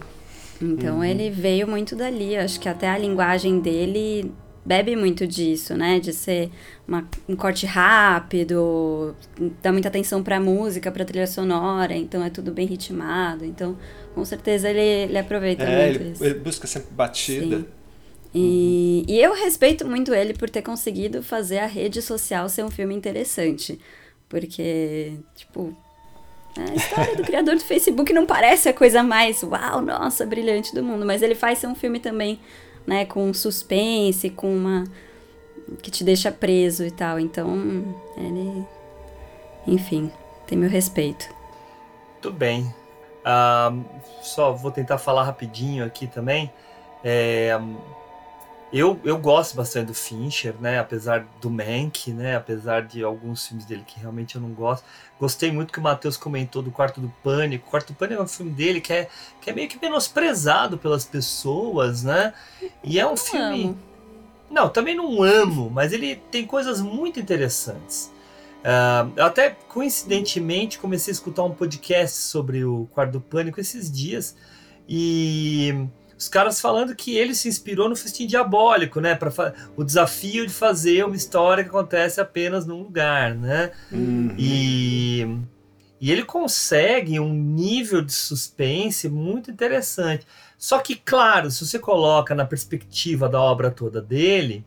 Então 0.61 0.97
uhum. 0.97 1.05
ele 1.05 1.31
veio 1.31 1.67
muito 1.67 1.97
dali. 1.97 2.37
Acho 2.37 2.61
que 2.61 2.69
até 2.69 2.91
a 2.91 2.99
linguagem 2.99 3.61
dele 3.61 4.31
bebe 4.65 4.95
muito 4.95 5.27
disso, 5.27 5.75
né? 5.75 5.99
De 5.99 6.13
ser 6.13 6.51
uma, 6.87 7.09
um 7.29 7.35
corte 7.35 7.65
rápido, 7.65 9.17
dá 9.63 9.73
muita 9.73 9.89
atenção 9.89 10.23
pra 10.23 10.39
música, 10.39 10.93
pra 10.93 11.05
trilha 11.05 11.27
sonora, 11.27 11.95
então 11.95 12.23
é 12.23 12.29
tudo 12.29 12.53
bem 12.53 12.67
ritmado. 12.67 13.45
Então 13.45 13.77
com 14.15 14.25
certeza 14.25 14.69
ele, 14.69 14.81
ele 14.81 15.19
aproveita 15.19 15.63
é, 15.63 15.87
muito 15.87 16.03
ele, 16.03 16.13
isso. 16.13 16.25
Ele 16.25 16.35
busca 16.35 16.67
sempre 16.67 16.91
batida. 16.93 17.59
Sim. 17.59 17.67
E, 18.35 19.05
uhum. 19.07 19.15
e 19.15 19.21
eu 19.21 19.35
respeito 19.35 19.87
muito 19.87 20.15
ele 20.15 20.33
por 20.35 20.49
ter 20.49 20.63
conseguido 20.63 21.23
fazer 21.23 21.59
a 21.59 21.67
rede 21.67 22.01
social 22.01 22.49
ser 22.49 22.65
um 22.65 22.71
filme 22.71 22.95
interessante. 22.95 23.79
Porque, 24.29 25.13
tipo, 25.35 25.77
a 26.57 26.75
história 26.75 27.17
do 27.17 27.23
criador 27.25 27.57
do 27.57 27.63
Facebook 27.63 28.13
não 28.13 28.25
parece 28.25 28.69
a 28.69 28.73
coisa 28.73 29.03
mais 29.03 29.43
uau, 29.43 29.83
nossa, 29.83 30.25
brilhante 30.25 30.75
do 30.75 30.83
mundo. 30.83 31.05
Mas 31.05 31.21
ele 31.21 31.35
faz 31.35 31.59
ser 31.59 31.67
um 31.67 31.75
filme 31.75 32.01
também, 32.01 32.41
né, 32.87 33.05
com 33.05 33.33
suspense, 33.35 34.31
com 34.31 34.55
uma. 34.55 34.85
que 35.83 35.91
te 35.91 36.03
deixa 36.03 36.33
preso 36.33 36.85
e 36.85 36.91
tal. 36.91 37.21
Então, 37.21 37.95
ele. 38.17 38.65
Enfim, 39.67 40.11
tem 40.47 40.57
meu 40.57 40.71
respeito. 40.71 41.29
Tudo 42.21 42.37
bem. 42.37 42.73
Só 44.23 44.53
vou 44.53 44.71
tentar 44.71 44.99
falar 44.99 45.25
rapidinho 45.25 45.85
aqui 45.85 46.07
também. 46.07 46.53
É, 47.05 47.59
eu, 48.73 48.99
eu 49.05 49.19
gosto 49.19 49.55
bastante 49.55 49.89
do 49.89 49.95
Fincher, 49.95 50.55
né? 50.59 50.79
Apesar 50.79 51.27
do 51.43 51.51
Mank, 51.51 52.11
né? 52.11 52.37
Apesar 52.37 52.83
de 52.83 53.05
alguns 53.05 53.47
filmes 53.47 53.67
dele 53.67 53.85
que 53.87 54.01
realmente 54.01 54.37
eu 54.37 54.41
não 54.41 54.49
gosto. 54.51 54.85
Gostei 55.21 55.53
muito 55.53 55.71
que 55.71 55.79
o 55.79 55.83
Matheus 55.83 56.17
comentou 56.17 56.63
do 56.63 56.71
Quarto 56.71 56.99
do 56.99 57.13
Pânico. 57.23 57.69
O 57.69 57.71
Quarto 57.71 57.93
do 57.93 57.97
Pânico 57.97 58.23
é 58.23 58.25
um 58.25 58.29
filme 58.29 58.51
dele 58.51 58.81
que 58.81 58.93
é, 58.93 59.09
que 59.43 59.51
é 59.51 59.53
meio 59.53 59.69
que 59.69 59.79
menosprezado 59.81 60.79
pelas 60.79 61.05
pessoas, 61.05 62.03
né? 62.03 62.33
E 62.83 62.99
é 62.99 63.07
um 63.07 63.17
filme. 63.17 63.65
Amo. 63.65 63.79
Não, 64.51 64.69
também 64.71 64.95
não 64.95 65.23
amo, 65.23 65.69
mas 65.71 65.93
ele 65.93 66.17
tem 66.31 66.47
coisas 66.47 66.81
muito 66.81 67.21
interessantes. 67.21 68.11
Uh, 68.63 69.13
eu 69.17 69.25
até 69.25 69.51
coincidentemente 69.51 70.79
comecei 70.79 71.11
a 71.11 71.15
escutar 71.15 71.43
um 71.43 71.51
podcast 71.51 72.17
sobre 72.17 72.65
o 72.65 72.87
Quarto 72.93 73.13
do 73.13 73.21
Pânico 73.21 73.61
esses 73.61 73.91
dias 73.91 74.37
e 74.89 75.89
os 76.17 76.29
caras 76.29 76.61
falando 76.61 76.95
que 76.95 77.17
ele 77.17 77.35
se 77.35 77.49
inspirou 77.49 77.89
no 77.89 77.97
Festim 77.97 78.25
Diabólico, 78.27 79.01
né? 79.01 79.17
Para 79.17 79.53
o 79.77 79.83
desafio 79.83 80.47
de 80.47 80.53
fazer 80.53 81.05
uma 81.05 81.17
história 81.17 81.65
que 81.65 81.71
acontece 81.71 82.21
apenas 82.21 82.65
num 82.65 82.81
lugar, 82.83 83.35
né? 83.35 83.73
Uhum. 83.91 84.33
E, 84.39 85.27
e 86.01 86.13
ele 86.13 86.23
consegue 86.23 87.19
um 87.19 87.35
nível 87.35 88.01
de 88.01 88.13
suspense 88.13 89.09
muito 89.09 89.51
interessante. 89.51 90.25
Só 90.57 90.79
que, 90.79 90.95
claro, 90.95 91.51
se 91.51 91.67
você 91.67 91.77
coloca 91.81 92.37
na 92.37 92.45
perspectiva 92.45 93.29
da 93.29 93.41
obra 93.41 93.69
toda 93.73 94.01
dele, 94.01 94.65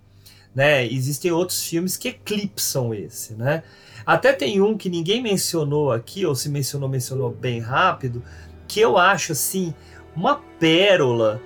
né? 0.54 0.86
Existem 0.86 1.32
outros 1.32 1.66
filmes 1.66 1.96
que 1.96 2.10
eclipsam 2.10 2.94
esse, 2.94 3.34
né? 3.34 3.64
Até 4.06 4.34
tem 4.34 4.62
um 4.62 4.78
que 4.78 4.89
ninguém 4.89 5.22
mencionou 5.22 5.91
aqui, 5.91 6.26
ou 6.26 6.36
se 6.36 6.50
mencionou, 6.50 6.88
mencionou 6.88 7.32
bem 7.32 7.60
rápido, 7.60 8.22
que 8.68 8.80
eu 8.80 8.98
acho 8.98 9.32
assim 9.32 9.74
uma 10.15 10.41
pérola 10.60 11.41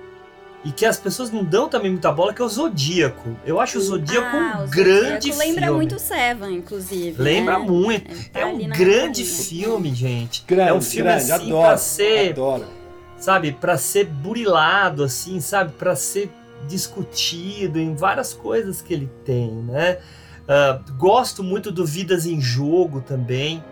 e 0.62 0.70
que 0.70 0.84
as 0.84 0.98
pessoas 0.98 1.30
não 1.30 1.42
dão 1.42 1.68
também 1.68 1.90
muita 1.90 2.12
bola, 2.12 2.34
que 2.34 2.42
é 2.42 2.44
o 2.44 2.48
Zodíaco. 2.48 3.34
Eu 3.46 3.58
acho 3.58 3.78
o 3.78 3.80
Zodíaco 3.80 4.36
ah, 4.36 4.58
um 4.60 4.64
o 4.64 4.68
grande 4.68 5.32
Zodíaco 5.32 5.38
lembra 5.38 5.62
filme. 5.62 5.76
muito 5.76 5.98
Seven, 5.98 6.56
inclusive. 6.56 7.22
Lembra 7.22 7.58
né? 7.58 7.64
muito. 7.64 8.30
Tá 8.30 8.40
é 8.40 8.46
um 8.46 8.58
grande 8.68 9.24
filme, 9.24 9.94
gente. 9.94 10.44
Grande, 10.46 10.70
é 10.70 10.74
um 10.74 10.82
filme 10.82 11.10
grande, 11.10 11.32
assim 11.32 11.46
adoro, 11.46 11.66
pra 11.66 11.76
ser, 11.78 12.30
adoro. 12.30 12.66
sabe, 13.18 13.52
para 13.52 13.78
ser 13.78 14.04
burilado 14.04 15.02
assim, 15.02 15.40
sabe, 15.40 15.72
para 15.72 15.96
ser 15.96 16.30
discutido 16.68 17.78
em 17.78 17.94
várias 17.94 18.34
coisas 18.34 18.82
que 18.82 18.92
ele 18.92 19.10
tem, 19.24 19.50
né? 19.50 19.98
Uh, 20.50 20.92
gosto 20.94 21.44
muito 21.44 21.70
do 21.70 21.86
Vidas 21.86 22.26
em 22.26 22.40
Jogo 22.40 23.00
também, 23.00 23.62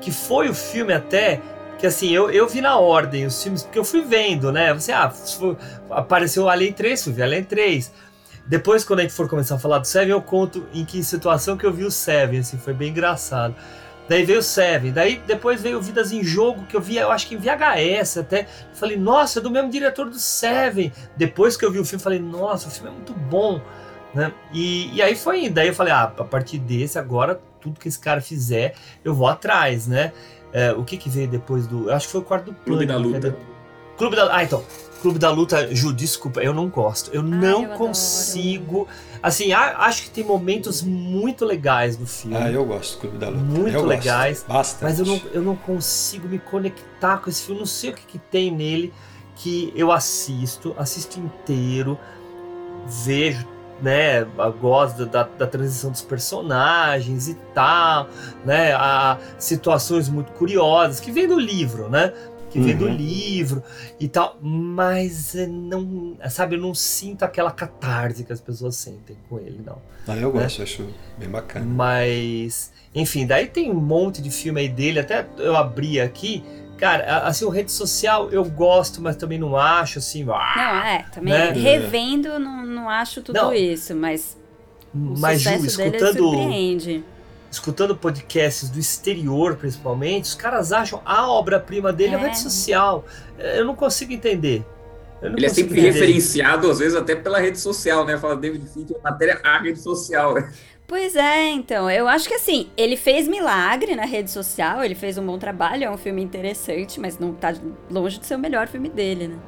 que 0.00 0.10
foi 0.10 0.48
o 0.48 0.54
filme 0.54 0.94
até 0.94 1.42
que 1.78 1.86
assim, 1.86 2.10
eu, 2.10 2.30
eu 2.30 2.48
vi 2.48 2.62
na 2.62 2.78
ordem 2.78 3.26
os 3.26 3.42
filmes, 3.42 3.62
porque 3.62 3.78
eu 3.78 3.84
fui 3.84 4.00
vendo, 4.00 4.50
né? 4.50 4.72
Você, 4.72 4.92
ah, 4.92 5.12
apareceu 5.90 6.48
Alien 6.48 6.72
3, 6.72 7.04
fui 7.04 7.12
ver 7.12 7.24
Alien 7.24 7.44
3. 7.44 7.92
Depois, 8.46 8.82
quando 8.82 9.00
a 9.00 9.02
gente 9.02 9.12
for 9.12 9.28
começar 9.28 9.56
a 9.56 9.58
falar 9.58 9.78
do 9.78 9.86
Seven, 9.86 10.10
eu 10.10 10.22
conto 10.22 10.66
em 10.72 10.86
que 10.86 11.04
situação 11.04 11.54
que 11.54 11.66
eu 11.66 11.72
vi 11.72 11.84
o 11.84 11.90
Seven, 11.90 12.40
assim, 12.40 12.56
foi 12.56 12.72
bem 12.72 12.90
engraçado. 12.90 13.54
Daí 14.08 14.24
veio 14.24 14.38
o 14.38 14.42
Seven, 14.42 14.92
daí 14.92 15.20
depois 15.26 15.60
veio 15.60 15.82
Vidas 15.82 16.12
em 16.12 16.22
Jogo, 16.22 16.64
que 16.64 16.76
eu 16.76 16.80
vi, 16.80 16.96
eu 16.96 17.10
acho 17.10 17.26
que 17.26 17.34
em 17.34 17.38
VHS 17.38 18.18
até. 18.18 18.46
Falei, 18.72 18.96
nossa, 18.96 19.40
é 19.40 19.42
do 19.42 19.50
mesmo 19.50 19.68
diretor 19.68 20.08
do 20.08 20.18
Seven. 20.18 20.92
Depois 21.16 21.56
que 21.56 21.64
eu 21.64 21.72
vi 21.72 21.80
o 21.80 21.84
filme, 21.84 22.02
falei, 22.02 22.20
nossa, 22.20 22.68
o 22.68 22.70
filme 22.70 22.88
é 22.88 22.92
muito 22.92 23.12
bom. 23.12 23.60
Né? 24.16 24.32
E, 24.50 24.90
e 24.94 25.02
aí 25.02 25.14
foi 25.14 25.44
indo. 25.44 25.54
Daí 25.54 25.68
eu 25.68 25.74
falei, 25.74 25.92
ah, 25.92 26.04
a 26.04 26.24
partir 26.24 26.58
desse, 26.58 26.98
agora, 26.98 27.38
tudo 27.60 27.78
que 27.78 27.86
esse 27.86 27.98
cara 27.98 28.22
fizer, 28.22 28.74
eu 29.04 29.14
vou 29.14 29.28
atrás, 29.28 29.86
né? 29.86 30.10
É, 30.54 30.72
o 30.72 30.82
que 30.84 30.96
que 30.96 31.10
veio 31.10 31.28
depois 31.28 31.66
do. 31.66 31.90
Eu 31.90 31.94
acho 31.94 32.06
que 32.06 32.12
foi 32.12 32.22
o 32.22 32.24
quarto 32.24 32.46
do 32.46 32.54
Clube 32.54 32.86
da 32.86 32.96
Luta. 32.96 33.28
Né? 33.30 33.36
Clube 33.98 34.16
da 34.16 34.34
Ah, 34.34 34.42
então. 34.42 34.64
Clube 35.02 35.18
da 35.18 35.30
Luta, 35.30 35.74
Ju, 35.74 35.92
desculpa, 35.92 36.40
eu 36.40 36.54
não 36.54 36.68
gosto. 36.68 37.10
Eu 37.12 37.22
não 37.22 37.64
eu 37.64 37.68
consigo. 37.76 38.82
Adoro. 38.82 38.88
Assim, 39.22 39.52
acho 39.52 40.04
que 40.04 40.10
tem 40.10 40.24
momentos 40.24 40.80
muito 40.80 41.44
legais 41.44 41.98
no 41.98 42.06
filme. 42.06 42.36
Ah, 42.38 42.50
eu 42.50 42.64
gosto 42.64 42.94
do 42.94 43.00
Clube 43.00 43.18
da 43.18 43.28
Luta. 43.28 43.42
Muito 43.44 43.76
eu 43.76 43.84
legais. 43.84 44.38
Gosto. 44.38 44.48
Bastante. 44.48 44.82
Mas 44.84 44.98
eu 44.98 45.04
não, 45.04 45.22
eu 45.34 45.42
não 45.42 45.56
consigo 45.56 46.26
me 46.26 46.38
conectar 46.38 47.18
com 47.18 47.28
esse 47.28 47.42
filme. 47.42 47.60
Não 47.60 47.66
sei 47.66 47.90
o 47.90 47.92
que, 47.92 48.06
que 48.06 48.18
tem 48.18 48.50
nele 48.50 48.94
que 49.34 49.70
eu 49.76 49.92
assisto, 49.92 50.74
assisto 50.78 51.20
inteiro, 51.20 51.98
vejo 53.04 53.46
né, 53.82 54.24
gosta 54.60 55.04
da, 55.06 55.24
da 55.24 55.46
transição 55.46 55.90
dos 55.90 56.02
personagens 56.02 57.28
e 57.28 57.34
tal, 57.54 58.08
né, 58.44 58.72
a 58.74 59.18
situações 59.38 60.08
muito 60.08 60.32
curiosas 60.32 61.00
que 61.00 61.10
vem 61.12 61.26
do 61.28 61.38
livro, 61.38 61.88
né, 61.88 62.12
que 62.50 62.60
vem 62.60 62.76
do 62.76 62.86
Uhum. 62.86 62.94
livro 62.94 63.62
e 64.00 64.08
tal, 64.08 64.38
mas 64.40 65.34
eh, 65.34 65.46
não, 65.46 66.16
sabe, 66.30 66.56
eu 66.56 66.60
não 66.60 66.74
sinto 66.74 67.22
aquela 67.24 67.50
catarse 67.50 68.24
que 68.24 68.32
as 68.32 68.40
pessoas 68.40 68.76
sentem 68.76 69.16
com 69.28 69.38
ele, 69.38 69.60
não. 69.64 69.78
Ah, 70.08 70.16
eu 70.16 70.32
né? 70.32 70.42
gosto, 70.42 70.62
acho 70.62 70.86
bem 71.18 71.28
bacana. 71.28 71.66
Mas, 71.66 72.72
enfim, 72.94 73.26
daí 73.26 73.46
tem 73.46 73.70
um 73.70 73.74
monte 73.74 74.22
de 74.22 74.30
filme 74.30 74.60
aí 74.60 74.68
dele, 74.68 75.00
até 75.00 75.26
eu 75.38 75.54
abri 75.56 76.00
aqui, 76.00 76.42
Cara, 76.78 77.20
assim, 77.26 77.44
o 77.44 77.48
rede 77.48 77.72
social 77.72 78.30
eu 78.30 78.44
gosto, 78.44 79.00
mas 79.00 79.16
também 79.16 79.38
não 79.38 79.56
acho 79.56 79.98
assim. 79.98 80.24
Não, 80.24 80.34
é, 80.34 81.04
também 81.12 81.32
né? 81.32 81.50
revendo 81.52 82.38
não, 82.38 82.64
não 82.66 82.88
acho 82.90 83.22
tudo 83.22 83.34
Não. 83.36 83.52
isso, 83.52 83.94
mas 83.94 84.36
o 84.94 85.14
Mas, 85.18 85.40
Ju, 85.40 85.50
escutando- 85.54 86.18
surpreende. 86.18 87.04
escutando 87.50 87.96
podcasts 87.96 88.68
do 88.68 88.78
exterior, 88.78 89.56
principalmente, 89.56 90.24
os 90.24 90.34
caras 90.34 90.70
acham 90.72 91.00
a 91.04 91.26
obra-prima 91.30 91.92
dele 91.92 92.14
é 92.14 92.18
a 92.18 92.20
É. 92.20 92.24
rede 92.24 92.38
social. 92.38 93.04
Eu 93.38 93.64
não 93.64 93.74
consigo 93.74 94.12
entender. 94.12 94.62
Não 95.22 95.30
Ele 95.32 95.46
é 95.46 95.48
sempre 95.48 95.78
entender. 95.80 95.92
referenciado, 95.92 96.70
às 96.70 96.78
vezes, 96.78 96.94
até 96.94 97.14
pela 97.16 97.38
rede 97.38 97.58
social, 97.58 98.04
né? 98.04 98.18
Fala 98.18 98.36
David 98.36 98.66
Fincher, 98.68 98.98
matéria 99.02 99.40
a 99.42 99.58
rede 99.62 99.80
social. 99.80 100.34
Pois 100.86 101.16
é, 101.16 101.50
então, 101.50 101.90
eu 101.90 102.06
acho 102.06 102.28
que 102.28 102.34
assim, 102.34 102.70
ele 102.76 102.96
fez 102.96 103.26
milagre 103.26 103.96
na 103.96 104.04
rede 104.04 104.30
social, 104.30 104.84
ele 104.84 104.94
fez 104.94 105.18
um 105.18 105.26
bom 105.26 105.36
trabalho, 105.36 105.82
é 105.82 105.90
um 105.90 105.96
filme 105.96 106.22
interessante, 106.22 107.00
mas 107.00 107.18
não 107.18 107.34
tá 107.34 107.52
longe 107.90 108.18
de 108.20 108.26
ser 108.26 108.36
o 108.36 108.38
melhor 108.38 108.68
filme 108.68 108.88
dele, 108.88 109.26
né? 109.26 109.38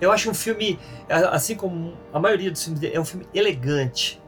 Eu 0.00 0.12
acho 0.12 0.30
um 0.30 0.34
filme, 0.34 0.78
assim 1.08 1.56
como 1.56 1.94
a 2.12 2.20
maioria 2.20 2.50
dos 2.50 2.62
filmes 2.62 2.80
dele, 2.80 2.94
é 2.94 3.00
um 3.00 3.04
filme 3.04 3.26
elegante. 3.34 4.22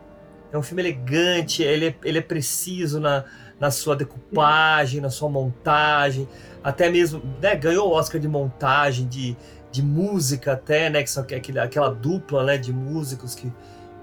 É 0.52 0.59
um 0.59 0.62
filme 0.62 0.83
elegante, 0.83 1.62
ele 1.62 1.88
é, 1.88 1.94
ele 2.02 2.18
é 2.18 2.22
preciso 2.22 2.98
na, 2.98 3.24
na 3.61 3.70
sua 3.70 3.94
decupagem, 3.94 5.00
na 5.00 5.11
sua 5.11 5.29
montagem, 5.29 6.29
até 6.64 6.90
mesmo, 6.90 7.22
né, 7.40 7.55
ganhou 7.55 7.88
o 7.88 7.92
Oscar 7.92 8.20
de 8.20 8.26
montagem, 8.26 9.07
de, 9.07 9.37
de 9.70 9.83
música 9.83 10.52
até, 10.55 10.90
né, 10.90 11.02
que 11.02 11.11
são 11.11 11.22
aquele, 11.22 11.59
aquela 11.61 11.90
dupla, 11.90 12.42
né, 12.44 12.59
de 12.59 12.72
músicos 12.72 13.35
que, 13.35 13.52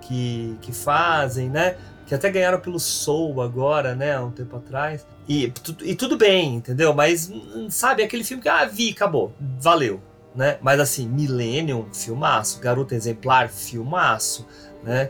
que, 0.02 0.58
que 0.62 0.71
fazem, 0.71 1.49
né, 1.49 1.76
que 2.06 2.13
até 2.13 2.30
ganharam 2.30 2.60
pelo 2.60 2.80
Soul 2.80 3.42
agora, 3.42 3.96
né, 3.96 4.16
há 4.16 4.22
um 4.22 4.32
tempo 4.32 4.56
atrás. 4.58 5.06
E, 5.28 5.52
e 5.82 5.96
tudo 5.96 6.18
bem, 6.18 6.56
entendeu? 6.56 6.94
Mas, 6.94 7.30
hum, 7.30 7.68
sabe, 7.70 8.04
aquele 8.04 8.24
filme 8.24 8.44
que, 8.44 8.50
ah, 8.50 8.66
vi, 8.66 8.92
acabou, 8.92 9.34
valeu, 9.60 10.02
né? 10.36 10.58
Mas 10.62 10.80
assim, 10.80 11.08
Millennium, 11.08 11.88
filmaço, 11.94 12.60
Garota 12.60 12.96
Exemplar, 12.96 13.50
filmaço, 13.50 14.46
né? 14.84 15.10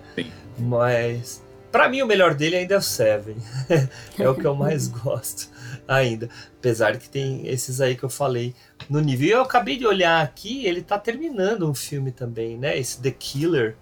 Mas, 0.58 1.44
pra 1.72 1.90
mim, 1.90 2.02
o 2.02 2.06
melhor 2.06 2.36
dele 2.36 2.58
ainda 2.58 2.76
é 2.76 2.78
o 2.78 2.82
Seven. 2.82 3.38
é 4.20 4.30
o 4.30 4.36
que 4.36 4.46
eu 4.46 4.56
mais 4.56 4.88
gosto 4.90 5.50
ainda. 5.88 6.30
Apesar 6.60 6.92
de 6.92 7.00
que 7.00 7.10
tem 7.10 7.48
esses 7.48 7.82
aí 7.82 7.96
que 7.96 8.04
eu 8.04 8.10
falei 8.10 8.54
no 8.90 9.00
nível. 9.00 9.28
E 9.28 9.32
eu 9.32 9.42
acabei 9.42 9.78
de 9.78 9.86
olhar 9.86 10.24
aqui, 10.24 10.66
ele 10.66 10.82
tá 10.82 10.98
terminando 10.98 11.70
um 11.70 11.74
filme 11.74 12.12
também, 12.12 12.58
né? 12.58 12.78
Esse 12.78 13.02
The 13.02 13.12
Killer. 13.12 13.76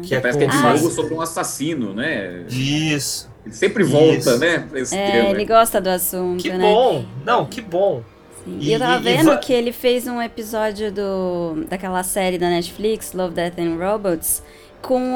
Que 0.00 0.14
é 0.14 0.20
Parece 0.20 0.38
que 0.38 0.44
é 0.44 0.46
com 0.48 0.52
de 0.52 0.58
o 0.58 0.68
novo 0.70 0.90
sobre 0.90 1.12
um 1.14 1.20
assassino, 1.20 1.92
né? 1.92 2.44
Isso. 2.48 3.30
Ele 3.44 3.54
sempre 3.54 3.82
volta, 3.84 4.16
Isso. 4.16 4.38
né? 4.38 4.66
Pra 4.70 4.80
esse 4.80 4.96
É, 4.96 5.10
tema. 5.10 5.28
ele 5.30 5.44
gosta 5.44 5.80
do 5.80 5.88
assunto, 5.90 6.40
Que 6.42 6.50
né? 6.50 6.58
bom! 6.58 7.04
Não, 7.24 7.44
que 7.44 7.60
bom! 7.60 8.02
E, 8.46 8.72
eu 8.72 8.78
tava 8.78 8.96
e 9.00 9.02
vendo 9.14 9.26
va- 9.26 9.36
que 9.36 9.52
ele 9.52 9.70
fez 9.72 10.06
um 10.06 10.20
episódio 10.20 10.90
do, 10.90 11.64
daquela 11.68 12.02
série 12.02 12.38
da 12.38 12.48
Netflix, 12.48 13.12
Love, 13.12 13.34
Death 13.34 13.58
and 13.58 13.76
Robots, 13.76 14.42
com 14.80 15.12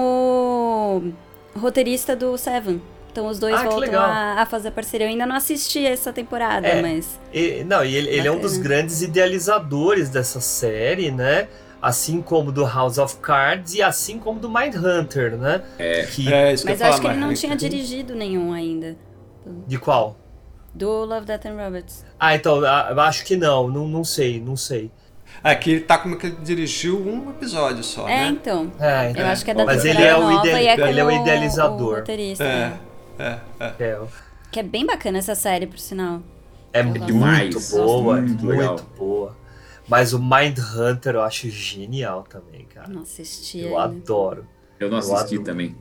o 1.55 1.59
roteirista 1.59 2.15
do 2.15 2.37
Seven. 2.37 2.81
Então 3.11 3.27
os 3.29 3.39
dois 3.39 3.55
Ah, 3.55 3.65
voltam 3.65 3.99
a, 3.99 4.43
a 4.43 4.47
fazer 4.47 4.71
parceria. 4.73 5.07
Eu 5.07 5.11
ainda 5.11 5.25
não 5.27 5.37
assisti 5.37 5.85
essa 5.87 6.13
temporada, 6.13 6.67
É. 6.69 6.83
mas. 6.83 7.19
E- 7.33 7.65
não, 7.65 7.83
e 7.85 7.97
ele, 7.97 8.11
ele 8.11 8.29
é 8.29 8.31
um 8.31 8.39
dos 8.39 8.59
grandes 8.59 9.01
idealizadores 9.03 10.09
dessa 10.11 10.41
série, 10.41 11.11
né? 11.11 11.49
Assim 11.81 12.21
como 12.23 12.51
do 12.51 12.65
House 12.65 12.99
of 12.99 13.17
Cards 13.19 13.75
e 13.75 13.83
assim 13.83 14.19
como 14.19 14.41
do 14.41 14.49
Mindhunter, 14.51 15.37
né? 15.37 15.63
É. 15.79 16.05
Que, 16.07 16.25
mas 16.65 16.81
eu 16.81 16.87
acho 16.89 17.01
que 17.01 17.07
ele 17.07 17.19
não 17.19 17.35
tinha 17.35 17.55
dirigido 17.55 18.15
nenhum 18.15 18.53
ainda. 18.53 18.97
De 19.67 19.79
qual? 19.79 20.17
Do 20.75 21.05
Love, 21.05 21.27
Death 21.27 21.47
and 21.47 21.57
Robots. 21.63 22.05
Ah, 22.19 22.35
então, 22.35 22.63
ah, 22.65 22.89
eu 22.91 23.01
acho 23.01 23.25
que 23.25 23.37
não, 23.37 23.69
não, 23.69 23.87
não 23.87 24.05
sei, 24.05 24.41
não 24.41 24.57
sei. 24.57 24.91
Aqui 25.43 25.71
ele 25.73 25.81
tá 25.81 25.99
como 25.99 26.17
que 26.17 26.27
ele 26.27 26.37
dirigiu 26.43 26.99
um 26.99 27.31
episódio 27.31 27.85
só, 27.85 28.09
É, 28.09 28.23
né? 28.25 28.29
então. 28.29 28.73
É, 28.81 29.13
Eu 29.15 29.27
acho 29.27 29.45
que 29.45 29.51
é 29.51 29.55
da 29.55 29.65
Mas 29.65 29.85
ele 29.85 30.03
é 30.03 30.17
o 30.17 30.21
nova 30.31 30.47
ide- 30.47 30.67
é 30.67 30.89
ele 30.89 31.01
é 31.01 31.05
o 31.05 31.11
idealizador. 31.11 31.93
o 31.93 31.95
roteirista, 31.97 32.43
É, 32.45 32.49
né? 32.69 32.79
é, 33.19 33.39
é. 33.61 33.75
É, 33.79 33.99
Que 34.51 34.61
é 34.61 34.63
bem 34.63 34.85
bacana 34.87 35.19
essa 35.19 35.35
série, 35.35 35.67
por 35.67 35.79
sinal. 35.79 36.21
é 36.73 36.83
muito 36.83 37.05
Demais. 37.07 37.71
boa, 37.71 38.17
Muito 38.21 38.45
muito, 38.45 38.83
boa. 38.99 39.37
Mas 39.89 40.13
o 40.13 40.19
Mindhunter 40.19 41.15
eu 41.15 41.23
acho 41.23 41.49
genial 41.49 42.25
também, 42.29 42.65
cara. 42.67 42.89
Não 42.89 43.03
assisti 43.03 43.61
Eu 43.61 43.79
ainda. 43.79 43.97
adoro. 44.03 44.47
Eu 44.81 44.91
não 44.91 44.99
assisti 44.99 45.35
adoro. 45.37 45.43
também. 45.45 45.77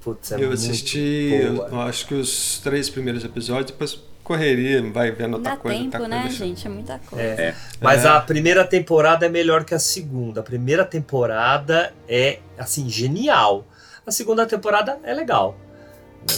Putz, 0.00 0.30
é 0.32 0.34
eu 0.36 0.40
muito 0.40 0.52
assisti, 0.54 1.30
boa. 1.54 1.68
eu 1.68 1.80
acho 1.80 2.06
que 2.06 2.14
os 2.14 2.60
três 2.62 2.88
primeiros 2.88 3.24
episódios, 3.24 3.72
depois 3.72 3.98
correria, 4.22 4.82
vai 4.92 5.10
vendo 5.10 5.34
outra 5.34 5.52
dá 5.52 5.56
coisa, 5.56 5.78
tempo, 5.78 5.96
outra 5.96 6.08
né, 6.08 6.22
coisa. 6.22 6.36
gente? 6.36 6.66
É 6.66 6.70
muita 6.70 6.98
coisa. 6.98 7.24
É. 7.24 7.54
Mas 7.80 8.04
É. 8.04 8.08
a 8.08 8.20
primeira 8.20 8.64
temporada 8.64 9.24
é 9.26 9.28
melhor 9.28 9.64
que 9.64 9.74
a 9.74 9.78
segunda. 9.78 10.40
A 10.40 10.44
primeira 10.44 10.84
temporada 10.84 11.92
é, 12.08 12.40
assim, 12.58 12.88
genial. 12.88 13.64
A 14.06 14.10
segunda 14.12 14.44
temporada 14.46 14.98
é 15.02 15.12
legal. 15.14 15.56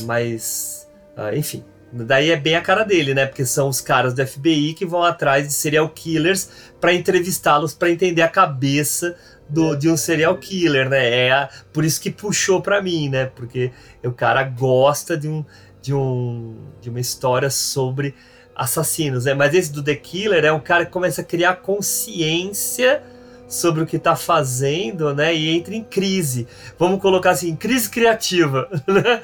Mas, 0.04 0.88
ah, 1.16 1.35
enfim. 1.35 1.64
Daí 1.90 2.31
é 2.31 2.37
bem 2.37 2.55
a 2.55 2.61
cara 2.61 2.85
dele, 2.85 3.14
né? 3.14 3.24
Porque 3.27 3.46
são 3.46 3.68
os 3.68 3.81
caras 3.81 4.12
do 4.12 4.20
FBI 4.20 4.74
que 4.74 4.85
vão 4.85 5.03
atrás 5.03 5.46
de 5.48 5.55
serial 5.55 5.88
killers 5.88 6.51
para 6.81 6.92
entrevistá-los, 6.92 7.72
para 7.74 7.90
entender 7.90 8.20
a 8.22 8.29
cabeça 8.29 9.16
do, 9.48 9.74
de 9.74 9.88
um 9.88 9.96
serial 9.96 10.37
killer, 10.37 10.88
né? 10.88 11.27
É 11.29 11.33
a- 11.33 11.48
por 11.72 11.85
isso 11.85 12.01
que 12.01 12.11
puxou 12.11 12.61
para 12.61 12.83
mim, 12.83 13.09
né? 13.09 13.27
Porque 13.35 13.70
o 14.05 14.12
cara 14.12 14.42
gosta 14.44 15.16
de 15.16 15.29
um, 15.29 15.44
de 15.81 15.94
um 15.94 16.57
de 16.81 16.90
uma 16.90 17.01
história 17.01 17.48
sobre 17.48 18.14
assassinos, 18.55 19.24
né? 19.24 19.33
Mas 19.35 19.55
esse 19.55 19.72
do 19.72 19.83
The 19.83 19.94
Killer 19.94 20.44
é 20.44 20.53
um 20.53 20.61
cara 20.61 20.85
que 20.85 20.92
começa 20.92 21.22
a 21.22 21.24
criar 21.24 21.57
consciência 21.57 23.03
sobre 23.48 23.83
o 23.83 23.87
que 23.87 23.98
tá 23.98 24.14
fazendo, 24.14 25.14
né? 25.14 25.35
E 25.35 25.48
entra 25.57 25.74
em 25.74 25.83
crise. 25.83 26.46
Vamos 26.79 27.01
colocar 27.01 27.31
assim, 27.31 27.57
crise 27.57 27.88
criativa, 27.88 28.68
né? 28.87 29.22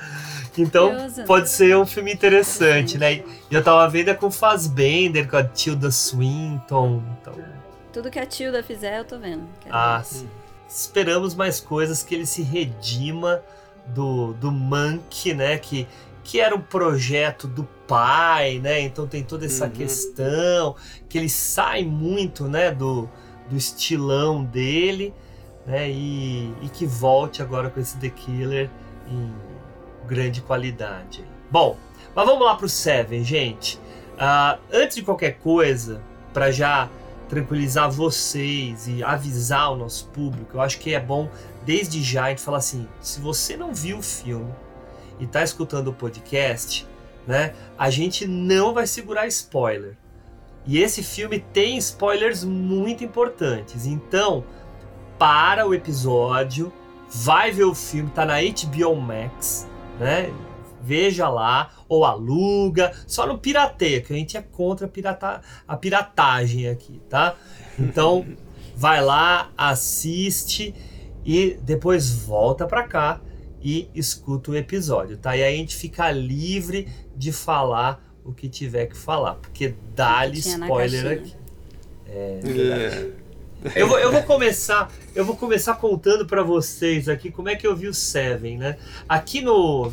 Então 0.57 0.91
Curioso. 0.91 1.25
pode 1.25 1.49
ser 1.49 1.77
um 1.77 1.87
filme 1.87 2.13
interessante, 2.13 2.97
né? 2.99 3.15
E 3.15 3.25
eu 3.51 3.63
tava 3.63 3.89
vendo 3.89 4.11
é 4.11 4.15
com 4.15 4.27
o 4.27 4.31
Fassbender, 4.31 5.29
com 5.29 5.37
a 5.37 5.45
Tilda 5.45 5.91
Swinton. 5.91 7.03
Então, 7.21 7.35
Tudo 7.93 8.11
que 8.11 8.19
a 8.19 8.27
Tilda 8.27 8.63
fizer, 8.63 8.99
eu 9.01 9.05
tô 9.05 9.19
vendo. 9.19 9.43
Quero 9.61 9.75
ah, 9.75 9.99
ver. 9.99 10.05
sim. 10.05 10.29
esperamos 10.69 11.35
mais 11.35 11.61
coisas 11.61 12.03
que 12.03 12.15
ele 12.15 12.27
se 12.27 12.43
redima 12.43 13.43
do, 13.87 14.33
do 14.35 14.51
Monk, 14.53 15.35
né? 15.35 15.59
Que, 15.59 15.87
que 16.23 16.41
era 16.41 16.55
um 16.55 16.61
projeto 16.61 17.47
do 17.47 17.65
pai, 17.87 18.59
né? 18.59 18.81
Então 18.81 19.07
tem 19.07 19.23
toda 19.23 19.45
essa 19.47 19.65
Uhum. 19.67 19.71
questão 19.71 20.77
que 21.09 21.19
ele 21.19 21.29
sai 21.29 21.85
muito, 21.85 22.45
né? 22.49 22.71
Do, 22.71 23.09
do 23.51 23.57
estilão 23.57 24.43
dele, 24.45 25.13
né? 25.67 25.91
E, 25.91 26.53
e 26.63 26.69
que 26.73 26.87
volte 26.87 27.43
agora 27.43 27.69
com 27.71 27.79
esse 27.81 27.97
The 27.99 28.09
Killer 28.09 28.71
em 29.09 29.33
grande 30.05 30.41
qualidade. 30.41 31.25
Bom, 31.51 31.77
mas 32.15 32.27
vamos 32.27 32.45
lá 32.45 32.55
pro 32.55 32.69
Seven, 32.69 33.25
gente. 33.25 33.79
Ah, 34.19 34.59
antes 34.73 34.97
de 34.97 35.03
qualquer 35.03 35.39
coisa, 35.39 36.01
para 36.33 36.51
já 36.51 36.89
tranquilizar 37.29 37.91
vocês 37.91 38.87
e 38.87 39.03
avisar 39.03 39.73
o 39.73 39.77
nosso 39.77 40.07
público, 40.09 40.57
eu 40.57 40.61
acho 40.61 40.79
que 40.79 40.95
é 40.95 41.01
bom 41.01 41.29
desde 41.65 42.03
já 42.03 42.25
a 42.25 42.29
gente 42.31 42.43
falar 42.43 42.59
assim: 42.59 42.87
se 43.01 43.21
você 43.21 43.57
não 43.57 43.75
viu 43.75 43.99
o 43.99 44.03
filme 44.03 44.53
e 45.19 45.27
tá 45.27 45.43
escutando 45.43 45.89
o 45.89 45.93
podcast, 45.93 46.87
né, 47.27 47.55
a 47.79 47.91
gente 47.91 48.27
não 48.27 48.75
vai 48.75 48.87
segurar 48.87 49.27
spoiler. 49.27 49.97
E 50.67 50.79
esse 50.79 51.03
filme 51.03 51.41
tem 51.53 51.77
spoilers 51.77 52.43
muito 52.43 53.05
importantes. 53.05 53.87
Então, 53.87 54.45
para 55.19 55.67
o 55.67 55.75
episódio, 55.75 56.73
vai 57.09 57.51
ver 57.51 57.65
o 57.65 57.75
filme, 57.75 58.11
tá 58.11 58.25
na 58.25 58.37
HBO 58.41 58.97
Max, 58.97 59.69
né? 59.99 60.33
Veja 60.83 61.29
lá, 61.29 61.71
ou 61.89 62.05
aluga, 62.05 62.93
só 63.07 63.27
não 63.27 63.39
pirateia, 63.39 64.03
que 64.03 64.13
a 64.13 64.17
gente 64.17 64.37
é 64.37 64.43
contra 64.43 64.87
a, 64.87 64.89
pirata, 64.89 65.41
a 65.67 65.77
piratagem 65.77 66.69
aqui, 66.69 67.01
tá? 67.09 67.37
Então, 67.79 68.27
vai 68.77 69.03
lá, 69.03 69.51
assiste 69.57 70.75
e 71.25 71.59
depois 71.63 72.11
volta 72.11 72.67
pra 72.67 72.83
cá 72.83 73.21
e 73.63 73.89
escuta 73.95 74.51
o 74.51 74.57
episódio, 74.57 75.17
tá? 75.17 75.35
E 75.35 75.43
aí 75.43 75.55
a 75.55 75.57
gente 75.57 75.75
fica 75.75 76.11
livre 76.11 76.87
de 77.17 77.33
falar 77.33 78.05
o 78.23 78.33
que 78.33 78.49
tiver 78.49 78.87
que 78.87 78.97
falar, 78.97 79.37
porque 79.37 79.75
dá-lhe 79.95 80.39
spoiler 80.39 81.19
aqui. 81.19 81.35
É 82.07 82.41
verdade. 82.43 83.24
Eu 83.75 83.89
vou, 83.89 83.99
eu 83.99 84.13
vou 84.13 84.23
começar, 84.23 84.91
eu 85.15 85.25
vou 85.25 85.37
começar 85.37 85.75
contando 85.77 86.27
pra 86.27 86.43
vocês 86.43 87.09
aqui 87.09 87.31
como 87.31 87.49
é 87.49 87.57
que 87.57 87.67
eu 87.67 87.75
vi 87.75 87.89
o 87.89 87.95
Seven, 87.95 88.59
né? 88.59 88.77
Aqui 89.09 89.41
no 89.41 89.91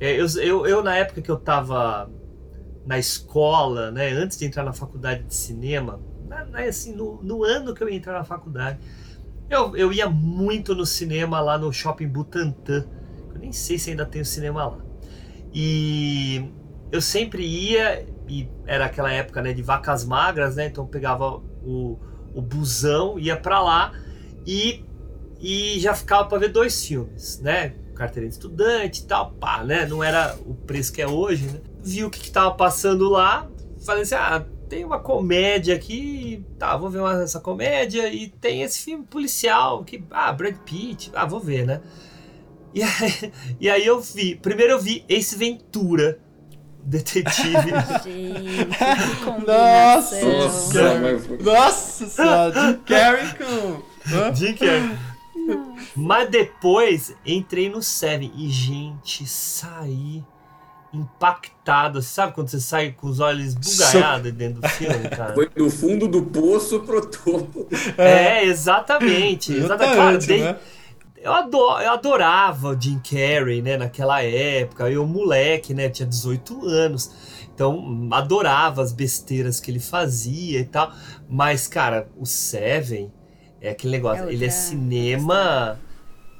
é, 0.00 0.20
eu, 0.20 0.26
eu, 0.40 0.66
eu, 0.66 0.82
na 0.82 0.96
época 0.96 1.22
que 1.22 1.30
eu 1.30 1.36
tava 1.36 2.10
na 2.84 2.98
escola, 2.98 3.92
né, 3.92 4.10
antes 4.10 4.36
de 4.38 4.44
entrar 4.46 4.64
na 4.64 4.72
faculdade 4.72 5.22
de 5.24 5.34
cinema, 5.34 6.00
na- 6.28 6.60
assim, 6.60 6.94
no, 6.94 7.22
no 7.22 7.44
ano 7.44 7.74
que 7.74 7.82
eu 7.82 7.88
ia 7.88 7.96
entrar 7.96 8.14
na 8.14 8.24
faculdade, 8.24 8.78
eu, 9.50 9.76
eu 9.76 9.92
ia 9.92 10.08
muito 10.08 10.74
no 10.74 10.86
cinema 10.86 11.40
lá 11.40 11.58
no 11.58 11.72
Shopping 11.72 12.08
Butantã. 12.08 12.86
Eu 13.34 13.38
nem 13.40 13.52
sei 13.52 13.78
se 13.78 13.90
ainda 13.90 14.06
tem 14.06 14.22
o 14.22 14.24
cinema 14.24 14.66
lá. 14.66 14.78
E 15.54 16.44
eu 16.90 17.00
sempre 17.00 17.44
ia 17.46 18.06
e 18.28 18.48
era 18.66 18.86
aquela 18.86 19.12
época 19.12 19.42
né, 19.42 19.52
de 19.52 19.62
vacas 19.62 20.04
magras, 20.04 20.56
né? 20.56 20.66
Então 20.66 20.86
pegava 20.86 21.36
o, 21.64 21.98
o 22.34 22.42
busão, 22.42 23.18
ia 23.18 23.36
para 23.36 23.60
lá 23.60 23.92
e, 24.46 24.84
e 25.40 25.78
já 25.80 25.94
ficava 25.94 26.28
para 26.28 26.38
ver 26.38 26.48
dois 26.48 26.84
filmes, 26.84 27.38
né? 27.40 27.74
Carteira 27.94 28.28
de 28.28 28.34
estudante 28.34 29.02
e 29.02 29.06
tal, 29.06 29.32
pá, 29.32 29.62
né? 29.64 29.86
Não 29.86 30.02
era 30.02 30.36
o 30.46 30.54
preço 30.54 30.92
que 30.92 31.02
é 31.02 31.06
hoje, 31.06 31.46
né? 31.46 31.60
Vi 31.82 32.04
o 32.04 32.10
que, 32.10 32.20
que 32.20 32.30
tava 32.30 32.52
passando 32.54 33.08
lá, 33.08 33.48
falei 33.84 34.02
assim, 34.02 34.14
ah, 34.14 34.44
tem 34.68 34.84
uma 34.84 34.98
comédia 34.98 35.74
aqui, 35.74 36.44
tá, 36.58 36.76
vou 36.76 36.88
ver 36.88 37.00
uma, 37.00 37.22
essa 37.22 37.40
comédia 37.40 38.08
e 38.08 38.28
tem 38.28 38.62
esse 38.62 38.82
filme 38.82 39.04
policial 39.04 39.84
que, 39.84 40.02
ah, 40.10 40.32
Brad 40.32 40.56
Pitt, 40.64 41.10
ah, 41.14 41.26
vou 41.26 41.40
ver, 41.40 41.66
né? 41.66 41.80
E 42.74 42.82
aí, 42.82 43.32
e 43.60 43.68
aí 43.68 43.86
eu 43.86 44.00
vi, 44.00 44.36
primeiro 44.36 44.72
eu 44.72 44.80
vi 44.80 45.04
Ace 45.08 45.36
Ventura, 45.36 46.18
detetive. 46.82 47.52
Gente, 48.04 48.66
que 49.06 49.24
combinação. 49.24 50.38
Nossa, 50.38 50.98
nossa 51.40 52.06
senhora, 52.06 52.52
Jim 52.54 52.78
Carrey 52.86 53.26
com... 53.34 54.34
Jim 54.34 54.54
Carrey. 54.54 54.98
Mas 55.96 56.30
depois 56.30 57.14
entrei 57.24 57.68
no 57.68 57.82
Seven 57.82 58.32
e, 58.36 58.48
gente, 58.48 59.26
saí 59.26 60.22
impactado. 60.92 62.02
Sabe 62.02 62.34
quando 62.34 62.48
você 62.48 62.60
sai 62.60 62.92
com 62.92 63.08
os 63.08 63.18
olhos 63.18 63.54
bugalhados 63.54 64.32
dentro 64.32 64.60
do 64.60 64.68
filme, 64.68 65.08
cara? 65.08 65.34
Foi 65.34 65.48
do 65.48 65.70
fundo 65.70 66.06
do 66.06 66.22
poço 66.22 66.80
pro 66.80 67.04
topo. 67.04 67.66
É, 67.96 68.44
exatamente. 68.44 69.52
exatamente. 69.54 69.96
Cara, 69.96 70.18
dei, 70.18 70.42
né? 70.42 70.56
Eu, 71.22 71.32
ador, 71.32 71.80
eu 71.80 71.92
adorava 71.92 72.68
o 72.70 72.80
Jim 72.80 72.98
Carrey, 72.98 73.62
né, 73.62 73.76
naquela 73.76 74.22
época. 74.22 74.90
Eu, 74.90 75.06
moleque, 75.06 75.72
né, 75.72 75.88
tinha 75.88 76.06
18 76.06 76.66
anos. 76.66 77.10
Então, 77.54 78.08
adorava 78.10 78.82
as 78.82 78.92
besteiras 78.92 79.60
que 79.60 79.70
ele 79.70 79.78
fazia 79.78 80.58
e 80.58 80.64
tal. 80.64 80.92
Mas, 81.28 81.68
cara, 81.68 82.08
o 82.16 82.26
Seven 82.26 83.12
é 83.60 83.70
aquele 83.70 83.92
negócio. 83.92 84.28
É 84.28 84.32
ele 84.32 84.44
é 84.44 84.50
cinema. 84.50 85.78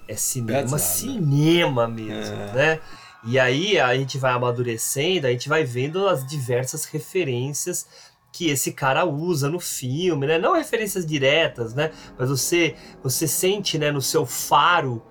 É 0.09 0.17
cinema, 0.17 0.79
cinema 0.79 1.87
mesmo, 1.87 2.35
é. 2.35 2.53
né? 2.53 2.81
E 3.25 3.39
aí 3.39 3.79
a 3.79 3.95
gente 3.95 4.19
vai 4.19 4.33
amadurecendo, 4.33 5.29
a 5.29 5.31
gente 5.31 5.49
vai 5.49 5.63
vendo 5.63 6.09
as 6.09 6.27
diversas 6.27 6.85
referências 6.87 7.87
que 8.33 8.49
esse 8.49 8.73
cara 8.73 9.05
usa 9.05 9.49
no 9.49 9.61
filme, 9.61 10.27
né? 10.27 10.39
Não 10.39 10.55
referências 10.55 11.05
diretas, 11.05 11.75
né? 11.75 11.91
Mas 12.19 12.31
você 12.31 12.75
você 13.03 13.29
sente, 13.29 13.79
né, 13.79 13.93
no 13.93 14.01
seu 14.01 14.25
faro 14.25 15.03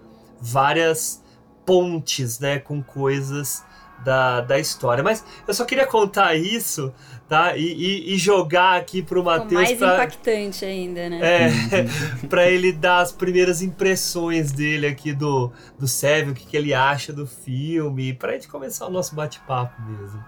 várias 0.41 1.23
pontes, 1.63 2.39
né, 2.39 2.57
com 2.57 2.81
coisas 2.81 3.63
da, 4.03 4.41
da 4.41 4.59
história. 4.59 5.03
Mas 5.03 5.23
eu 5.47 5.53
só 5.53 5.63
queria 5.63 5.85
contar 5.85 6.35
isso, 6.35 6.91
tá? 7.29 7.55
E, 7.55 7.61
e, 7.61 8.13
e 8.15 8.17
jogar 8.17 8.79
aqui 8.79 9.03
pro 9.03 9.23
Matheus. 9.23 9.53
mais 9.53 9.77
pra, 9.77 9.93
impactante 9.93 10.65
ainda, 10.65 11.07
né? 11.07 11.19
É, 11.21 11.49
pra 12.27 12.49
ele 12.49 12.71
dar 12.71 13.01
as 13.01 13.11
primeiras 13.11 13.61
impressões 13.61 14.51
dele 14.51 14.87
aqui 14.87 15.13
do, 15.13 15.51
do 15.77 15.87
Seven, 15.87 16.31
o 16.31 16.33
que, 16.33 16.47
que 16.47 16.57
ele 16.57 16.73
acha 16.73 17.13
do 17.13 17.27
filme, 17.27 18.13
pra 18.13 18.33
gente 18.33 18.47
começar 18.47 18.87
o 18.87 18.89
nosso 18.89 19.13
bate-papo 19.13 19.79
mesmo. 19.83 20.23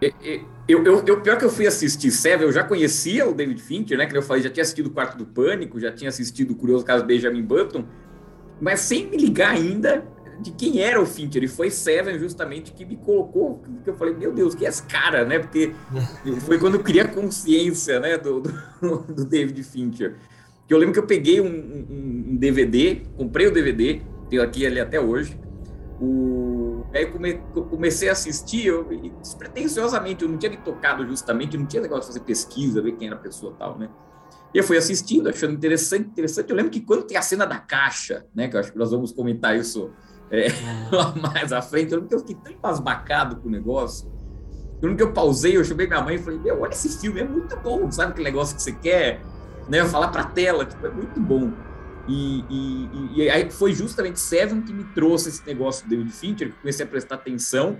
Eu, 0.00 0.84
eu, 0.84 1.04
eu, 1.04 1.20
pior 1.20 1.36
que 1.38 1.44
eu 1.44 1.50
fui 1.50 1.66
assistir 1.66 2.10
Seven, 2.10 2.46
eu 2.46 2.52
já 2.52 2.62
conhecia 2.62 3.28
o 3.28 3.34
David 3.34 3.60
Fincher, 3.60 3.98
né? 3.98 4.06
Que 4.06 4.16
eu 4.16 4.22
falei, 4.22 4.42
já 4.42 4.50
tinha 4.50 4.62
assistido 4.62 4.86
o 4.86 4.90
Quarto 4.90 5.18
do 5.18 5.26
Pânico, 5.26 5.80
já 5.80 5.90
tinha 5.90 6.08
assistido 6.08 6.52
o 6.52 6.54
Curioso 6.54 6.84
Caso 6.84 7.04
Benjamin 7.04 7.42
Button, 7.42 7.84
mas 8.60 8.80
sem 8.80 9.06
me 9.06 9.16
ligar 9.16 9.50
ainda 9.50 10.06
de 10.40 10.52
quem 10.52 10.80
era 10.80 11.00
o 11.00 11.06
Fincher. 11.06 11.42
E 11.42 11.48
foi 11.48 11.70
Seven 11.70 12.18
justamente 12.18 12.72
que 12.72 12.84
me 12.84 12.96
colocou, 12.96 13.62
que 13.82 13.90
eu 13.90 13.96
falei, 13.96 14.14
meu 14.14 14.32
Deus, 14.32 14.54
que 14.54 14.64
é 14.64 14.68
esse 14.68 14.84
cara, 14.84 15.24
né? 15.24 15.38
Porque 15.38 15.72
foi 16.46 16.58
quando 16.58 16.74
eu 16.74 16.82
criei 16.82 17.02
a 17.02 17.08
consciência, 17.08 17.98
né, 17.98 18.16
do, 18.16 18.40
do, 18.40 18.52
do 19.12 19.24
David 19.24 19.60
Fincher. 19.64 20.14
Que 20.66 20.74
eu 20.74 20.78
lembro 20.78 20.92
que 20.92 21.00
eu 21.00 21.06
peguei 21.06 21.40
um, 21.40 21.46
um, 21.46 22.24
um 22.30 22.36
DVD, 22.36 23.02
comprei 23.16 23.46
o 23.46 23.50
DVD, 23.50 24.00
tenho 24.28 24.42
aqui 24.42 24.64
ele 24.64 24.78
até 24.78 25.00
hoje. 25.00 25.38
O, 26.00 26.57
aí 26.92 27.06
come, 27.06 27.34
comecei 27.70 28.08
a 28.08 28.12
assistir, 28.12 28.66
eu, 28.66 28.84
despretensiosamente, 29.20 30.22
eu 30.22 30.28
não 30.28 30.38
tinha 30.38 30.50
me 30.50 30.56
tocado 30.56 31.06
justamente, 31.06 31.56
não 31.58 31.66
tinha 31.66 31.82
negócio 31.82 32.02
de 32.02 32.06
fazer 32.08 32.20
pesquisa, 32.20 32.80
ver 32.80 32.92
quem 32.92 33.08
era 33.08 33.16
a 33.16 33.20
pessoa 33.20 33.54
tal, 33.58 33.78
né? 33.78 33.90
E 34.54 34.58
eu 34.58 34.64
fui 34.64 34.78
assistindo, 34.78 35.28
achando 35.28 35.52
interessante, 35.52 36.08
interessante. 36.08 36.48
Eu 36.48 36.56
lembro 36.56 36.70
que 36.70 36.80
quando 36.80 37.02
tem 37.02 37.16
a 37.16 37.22
cena 37.22 37.44
da 37.44 37.58
caixa, 37.58 38.24
né, 38.34 38.48
que 38.48 38.56
eu 38.56 38.60
acho 38.60 38.72
que 38.72 38.78
nós 38.78 38.90
vamos 38.90 39.12
comentar 39.12 39.54
isso 39.56 39.90
é, 40.30 40.48
lá 40.90 41.14
mais 41.14 41.52
à 41.52 41.60
frente. 41.60 41.92
Eu 41.92 41.98
lembro 41.98 42.08
que 42.08 42.14
eu 42.14 42.20
fiquei 42.20 42.36
tão 42.36 42.52
embasbacado 42.52 43.36
com 43.36 43.48
o 43.48 43.50
negócio. 43.50 44.10
Eu 44.80 44.88
lembro 44.88 44.96
que 44.96 45.02
eu 45.02 45.12
pausei, 45.12 45.56
eu 45.56 45.64
chamei 45.64 45.86
minha 45.86 46.00
mãe 46.00 46.14
e 46.14 46.18
falei, 46.18 46.38
meu, 46.38 46.60
olha 46.60 46.70
esse 46.70 46.98
filme, 46.98 47.20
é 47.20 47.24
muito 47.24 47.56
bom. 47.58 47.90
Sabe 47.90 48.12
aquele 48.12 48.30
negócio 48.30 48.56
que 48.56 48.62
você 48.62 48.72
quer 48.72 49.20
né, 49.68 49.84
falar 49.84 50.08
pra 50.08 50.24
tela? 50.24 50.64
Tipo, 50.64 50.86
é 50.86 50.90
muito 50.90 51.20
bom. 51.20 51.52
E, 52.08 52.44
e, 52.48 53.10
e, 53.16 53.30
aí 53.30 53.50
foi 53.50 53.72
justamente 53.72 54.18
Seven 54.18 54.62
que 54.62 54.72
me 54.72 54.84
trouxe 54.94 55.28
esse 55.28 55.46
negócio 55.46 55.84
do 55.86 55.90
David 55.90 56.10
Fincher, 56.10 56.48
que 56.48 56.54
eu 56.54 56.60
comecei 56.60 56.86
a 56.86 56.88
prestar 56.88 57.16
atenção. 57.16 57.78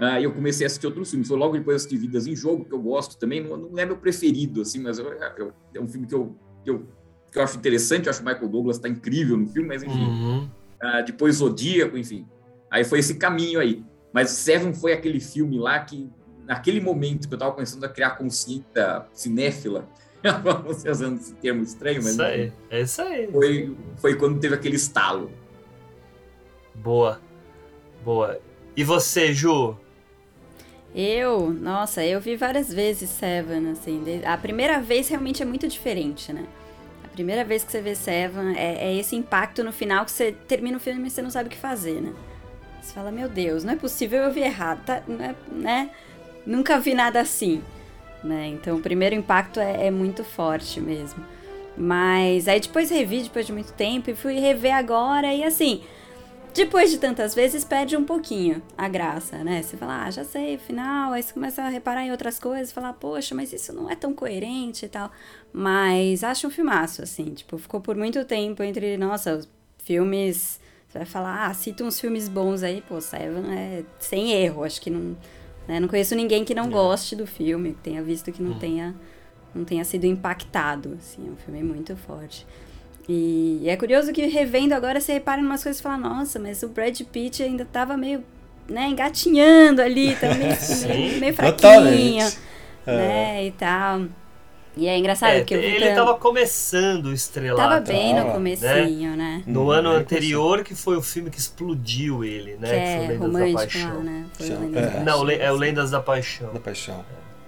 Uh, 0.00 0.20
eu 0.20 0.32
comecei 0.32 0.64
a 0.64 0.68
assistir 0.68 0.86
outros 0.86 1.10
filmes. 1.10 1.28
Foi 1.28 1.36
logo 1.36 1.56
depois 1.56 1.76
assisti 1.76 1.96
Vidas 1.96 2.26
em 2.26 2.34
Jogo, 2.34 2.64
que 2.64 2.72
eu 2.72 2.80
gosto 2.80 3.18
também. 3.18 3.42
Não, 3.42 3.56
não 3.56 3.78
é 3.78 3.84
meu 3.84 3.96
preferido, 3.96 4.62
assim, 4.62 4.80
mas 4.80 4.98
eu, 4.98 5.06
eu, 5.36 5.52
é 5.74 5.80
um 5.80 5.88
filme 5.88 6.06
que 6.06 6.14
eu, 6.14 6.36
que 6.64 6.70
eu, 6.70 6.86
que 7.30 7.38
eu 7.38 7.42
acho 7.42 7.56
interessante. 7.58 8.06
Eu 8.06 8.10
acho 8.10 8.22
o 8.22 8.24
Michael 8.24 8.48
Douglas 8.48 8.78
tá 8.78 8.88
incrível 8.88 9.36
no 9.36 9.46
filme, 9.46 9.68
mas 9.68 9.82
enfim. 9.82 10.04
Uhum 10.04 10.48
uh, 10.82 11.04
depois 11.04 11.36
Zodíaco, 11.36 11.96
enfim. 11.96 12.26
Aí 12.70 12.84
foi 12.84 12.98
esse 12.98 13.14
caminho 13.16 13.60
aí. 13.60 13.84
Mas 14.12 14.30
Seven 14.30 14.74
foi 14.74 14.92
aquele 14.92 15.20
filme 15.20 15.58
lá 15.58 15.78
que, 15.80 16.10
naquele 16.44 16.80
momento 16.80 17.28
que 17.28 17.34
eu 17.34 17.36
estava 17.36 17.52
começando 17.52 17.84
a 17.84 17.88
criar 17.88 18.10
consciência 18.10 19.06
cinéfila, 19.12 19.88
vamos 20.32 20.84
usando 20.88 21.18
esse 21.18 21.34
termo 21.34 21.62
estranho, 21.62 22.02
mas. 22.02 22.12
Isso 22.12 22.22
aí, 22.22 22.52
é 22.70 22.80
isso 22.80 23.02
aí. 23.02 23.28
Foi, 23.30 23.76
foi 23.96 24.14
quando 24.16 24.38
teve 24.38 24.54
aquele 24.54 24.76
estalo. 24.76 25.30
Boa, 26.74 27.20
boa. 28.04 28.38
E 28.76 28.84
você, 28.84 29.32
Ju? 29.32 29.76
Eu, 30.94 31.50
nossa, 31.50 32.04
eu 32.04 32.20
vi 32.20 32.36
várias 32.36 32.72
vezes 32.72 33.10
Seven, 33.10 33.70
assim. 33.70 34.02
A 34.24 34.36
primeira 34.36 34.80
vez 34.80 35.08
realmente 35.08 35.42
é 35.42 35.46
muito 35.46 35.68
diferente, 35.68 36.32
né? 36.32 36.46
primeira 37.16 37.42
vez 37.44 37.64
que 37.64 37.72
você 37.72 37.80
vê 37.80 37.94
Seven, 37.94 38.54
é, 38.58 38.88
é, 38.88 38.94
esse 38.94 39.16
impacto 39.16 39.64
no 39.64 39.72
final 39.72 40.04
que 40.04 40.10
você 40.10 40.32
termina 40.32 40.76
o 40.76 40.80
filme 40.80 41.06
e 41.06 41.10
você 41.10 41.22
não 41.22 41.30
sabe 41.30 41.48
o 41.48 41.50
que 41.50 41.56
fazer, 41.56 42.02
né? 42.02 42.12
Você 42.82 42.92
fala, 42.92 43.10
meu 43.10 43.26
Deus, 43.26 43.64
não 43.64 43.72
é 43.72 43.76
possível 43.76 44.24
eu 44.24 44.30
vi 44.30 44.40
errado, 44.40 44.84
tá, 44.84 44.96
é, 44.96 45.34
né? 45.50 45.90
Nunca 46.44 46.78
vi 46.78 46.94
nada 46.94 47.18
assim, 47.18 47.62
né? 48.26 48.48
Então 48.48 48.76
o 48.76 48.82
primeiro 48.82 49.14
impacto 49.14 49.60
é, 49.60 49.86
é 49.86 49.90
muito 49.90 50.24
forte 50.24 50.80
mesmo. 50.80 51.24
Mas 51.76 52.48
aí 52.48 52.60
depois 52.60 52.90
revi, 52.90 53.22
depois 53.22 53.46
de 53.46 53.52
muito 53.52 53.72
tempo, 53.72 54.10
e 54.10 54.14
fui 54.14 54.38
rever 54.38 54.74
agora, 54.74 55.32
e 55.32 55.44
assim, 55.44 55.82
depois 56.56 56.90
de 56.90 56.96
tantas 56.96 57.34
vezes, 57.34 57.64
perde 57.64 57.98
um 57.98 58.04
pouquinho 58.04 58.62
a 58.78 58.88
graça, 58.88 59.44
né? 59.44 59.62
Você 59.62 59.76
fala, 59.76 60.04
ah, 60.04 60.10
já 60.10 60.24
sei, 60.24 60.56
final, 60.56 61.12
aí 61.12 61.22
você 61.22 61.34
começa 61.34 61.62
a 61.62 61.68
reparar 61.68 62.02
em 62.02 62.10
outras 62.10 62.38
coisas, 62.38 62.72
falar, 62.72 62.94
poxa, 62.94 63.34
mas 63.34 63.52
isso 63.52 63.74
não 63.74 63.90
é 63.90 63.94
tão 63.94 64.14
coerente 64.14 64.86
e 64.86 64.88
tal. 64.88 65.10
Mas 65.52 66.24
acho 66.24 66.46
um 66.46 66.50
filmaço, 66.50 67.02
assim, 67.02 67.34
tipo, 67.34 67.58
ficou 67.58 67.78
por 67.78 67.94
muito 67.94 68.24
tempo 68.24 68.62
entre, 68.62 68.96
nossa, 68.96 69.46
filmes. 69.84 70.58
Você 70.88 70.98
vai 70.98 71.06
falar, 71.06 71.46
ah, 71.46 71.52
cita 71.52 71.84
uns 71.84 72.00
filmes 72.00 72.26
bons 72.26 72.62
aí, 72.62 72.80
pô, 72.80 73.02
Seven 73.02 73.54
é 73.54 73.84
sem 73.98 74.32
erro, 74.32 74.64
acho 74.64 74.80
que 74.80 74.88
não. 74.88 75.14
Né? 75.66 75.80
Não 75.80 75.88
conheço 75.88 76.14
ninguém 76.14 76.44
que 76.44 76.54
não 76.54 76.64
é. 76.64 76.68
goste 76.68 77.16
do 77.16 77.26
filme, 77.26 77.72
que 77.72 77.80
tenha 77.80 78.02
visto 78.02 78.30
que 78.30 78.42
não 78.42 78.52
hum. 78.52 78.58
tenha 78.58 78.94
não 79.54 79.64
tenha 79.64 79.84
sido 79.84 80.04
impactado, 80.04 80.98
assim, 80.98 81.26
é 81.26 81.30
um 81.30 81.36
filme 81.36 81.62
muito 81.62 81.96
forte. 81.96 82.46
E 83.08 83.62
é 83.66 83.76
curioso 83.76 84.12
que 84.12 84.26
revendo 84.26 84.74
agora 84.74 85.00
você 85.00 85.14
repara 85.14 85.40
em 85.40 85.44
umas 85.44 85.62
coisas 85.62 85.80
e 85.80 85.82
fala, 85.82 85.96
nossa, 85.96 86.38
mas 86.38 86.62
o 86.62 86.68
Brad 86.68 87.00
Pitt 87.00 87.42
ainda 87.42 87.64
tava 87.64 87.96
meio, 87.96 88.22
né, 88.68 88.88
engatinhando 88.88 89.80
ali, 89.80 90.14
tá 90.16 90.34
meio, 90.34 90.56
meio, 90.88 91.20
meio 91.20 91.34
fraquinho, 91.34 92.26
né, 92.84 93.42
é. 93.42 93.46
e 93.46 93.50
tal. 93.52 94.06
E 94.76 94.86
é 94.86 94.98
engraçado 94.98 95.30
é, 95.30 95.40
que 95.42 95.54
eu 95.54 95.60
Ele 95.60 95.94
tava 95.94 96.14
começando 96.16 97.06
o 97.06 97.12
estrelado. 97.12 97.56
Tava 97.56 97.80
bem 97.80 98.14
no 98.14 98.24
né? 98.24 98.32
comecinho, 98.32 99.16
né? 99.16 99.42
No 99.46 99.66
hum, 99.66 99.70
ano 99.70 99.90
anterior, 99.90 100.62
que 100.62 100.74
foi 100.74 100.96
o 100.96 101.02
filme 101.02 101.30
que 101.30 101.38
explodiu 101.38 102.22
ele, 102.22 102.56
né? 102.56 102.68
Que, 102.68 103.06
que 103.06 103.12
é 103.12 103.16
romântico 103.16 103.88
lá, 103.88 103.94
né? 104.02 104.26
Foi 104.34 104.46
é. 104.48 105.02
Não, 105.02 105.30
é 105.30 105.50
o 105.50 105.56
Lendas 105.56 105.90
da 105.90 106.00
Paixão. 106.00 106.52
Da 106.52 106.60
Paixão. 106.60 107.02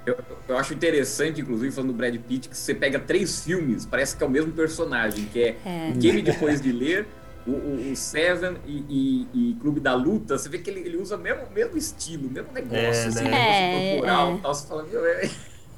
Eu, 0.06 0.16
eu, 0.48 0.56
acho 0.56 0.72
interessante, 0.72 1.42
inclusive, 1.42 1.70
falando 1.70 1.90
do 1.90 1.96
Brad 1.96 2.16
Pitt, 2.16 2.48
que 2.48 2.56
você 2.56 2.74
pega 2.74 2.98
três 2.98 3.44
filmes, 3.44 3.84
parece 3.84 4.16
que 4.16 4.24
é 4.24 4.26
o 4.26 4.30
mesmo 4.30 4.52
personagem, 4.52 5.26
que 5.26 5.42
é, 5.42 5.56
é. 5.66 5.92
Game 5.94 6.22
Depois 6.22 6.62
de 6.62 6.72
Ler, 6.72 7.06
o, 7.46 7.50
o, 7.50 7.92
o 7.92 7.96
Seven 7.96 8.56
e, 8.66 8.84
e, 8.88 9.28
e, 9.34 9.54
Clube 9.60 9.80
da 9.80 9.94
Luta, 9.94 10.38
você 10.38 10.48
vê 10.48 10.58
que 10.58 10.70
ele, 10.70 10.80
ele 10.80 10.96
usa 10.96 11.16
o 11.16 11.18
mesmo, 11.18 11.42
mesmo 11.54 11.76
estilo, 11.76 12.26
o 12.26 12.30
mesmo 12.30 12.50
negócio, 12.54 12.78
é, 12.78 13.06
assim, 13.06 13.24
né? 13.24 13.90
é, 13.90 13.92
corporal 13.92 14.32
é. 14.32 14.38
tal, 14.38 14.54
você 14.54 14.66
fala, 14.66 14.82
meu, 14.84 15.04
é... 15.04 15.30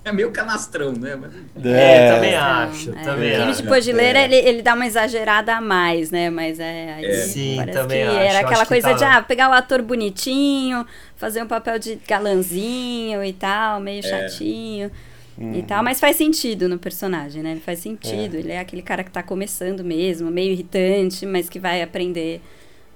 É 0.03 0.11
meio 0.13 0.31
canastrão, 0.31 0.93
né? 0.93 1.15
Mas... 1.15 1.33
É, 1.65 2.09
é 2.09 2.15
também 2.15 2.35
acho. 2.35 2.91
É. 2.91 3.03
Também 3.03 3.31
Filme 3.35 3.51
acho. 3.51 3.63
de 3.63 3.69
Podileira, 3.69 4.21
ele, 4.23 4.37
ele 4.37 4.63
dá 4.63 4.75
uma 4.75 4.87
exagerada 4.87 5.55
a 5.57 5.61
mais, 5.61 6.11
né? 6.11 6.31
Mas 6.31 6.59
é. 6.59 6.95
Aí 6.95 7.05
É. 7.05 7.15
Sim, 7.17 7.57
parece 7.57 7.79
também 7.79 8.03
que 8.05 8.09
acho. 8.11 8.19
era 8.19 8.39
aquela 8.41 8.63
Acho 8.63 8.69
coisa 8.69 8.89
tá- 8.89 8.95
de 8.95 9.05
ah, 9.05 9.23
pegar 9.23 9.51
o 9.51 9.53
ator 9.53 9.83
bonitinho, 9.83 10.87
fazer 11.17 11.43
um 11.43 11.47
papel 11.47 11.79
de 11.79 11.97
galanzinho 12.09 13.23
e 13.23 13.33
tal, 13.35 13.79
meio 13.81 13.99
É. 14.01 14.03
chatinho. 14.03 14.91
E 15.39 15.43
Uhum. 15.45 15.63
tal, 15.63 15.83
mas 15.83 15.99
faz 16.01 16.17
sentido 16.17 16.69
no 16.69 16.79
personagem, 16.79 17.43
né? 17.43 17.53
Ele 17.53 17.61
faz 17.61 17.79
sentido. 17.79 18.37
É. 18.37 18.41
Ele 18.41 18.53
é 18.53 18.59
aquele 18.59 18.83
cara 18.83 19.03
que 19.05 19.11
tá 19.11 19.23
começando 19.23 19.83
mesmo, 19.85 20.31
meio 20.31 20.53
irritante, 20.53 21.25
mas 21.27 21.49
que 21.49 21.59
vai 21.59 21.81
aprender. 21.83 22.41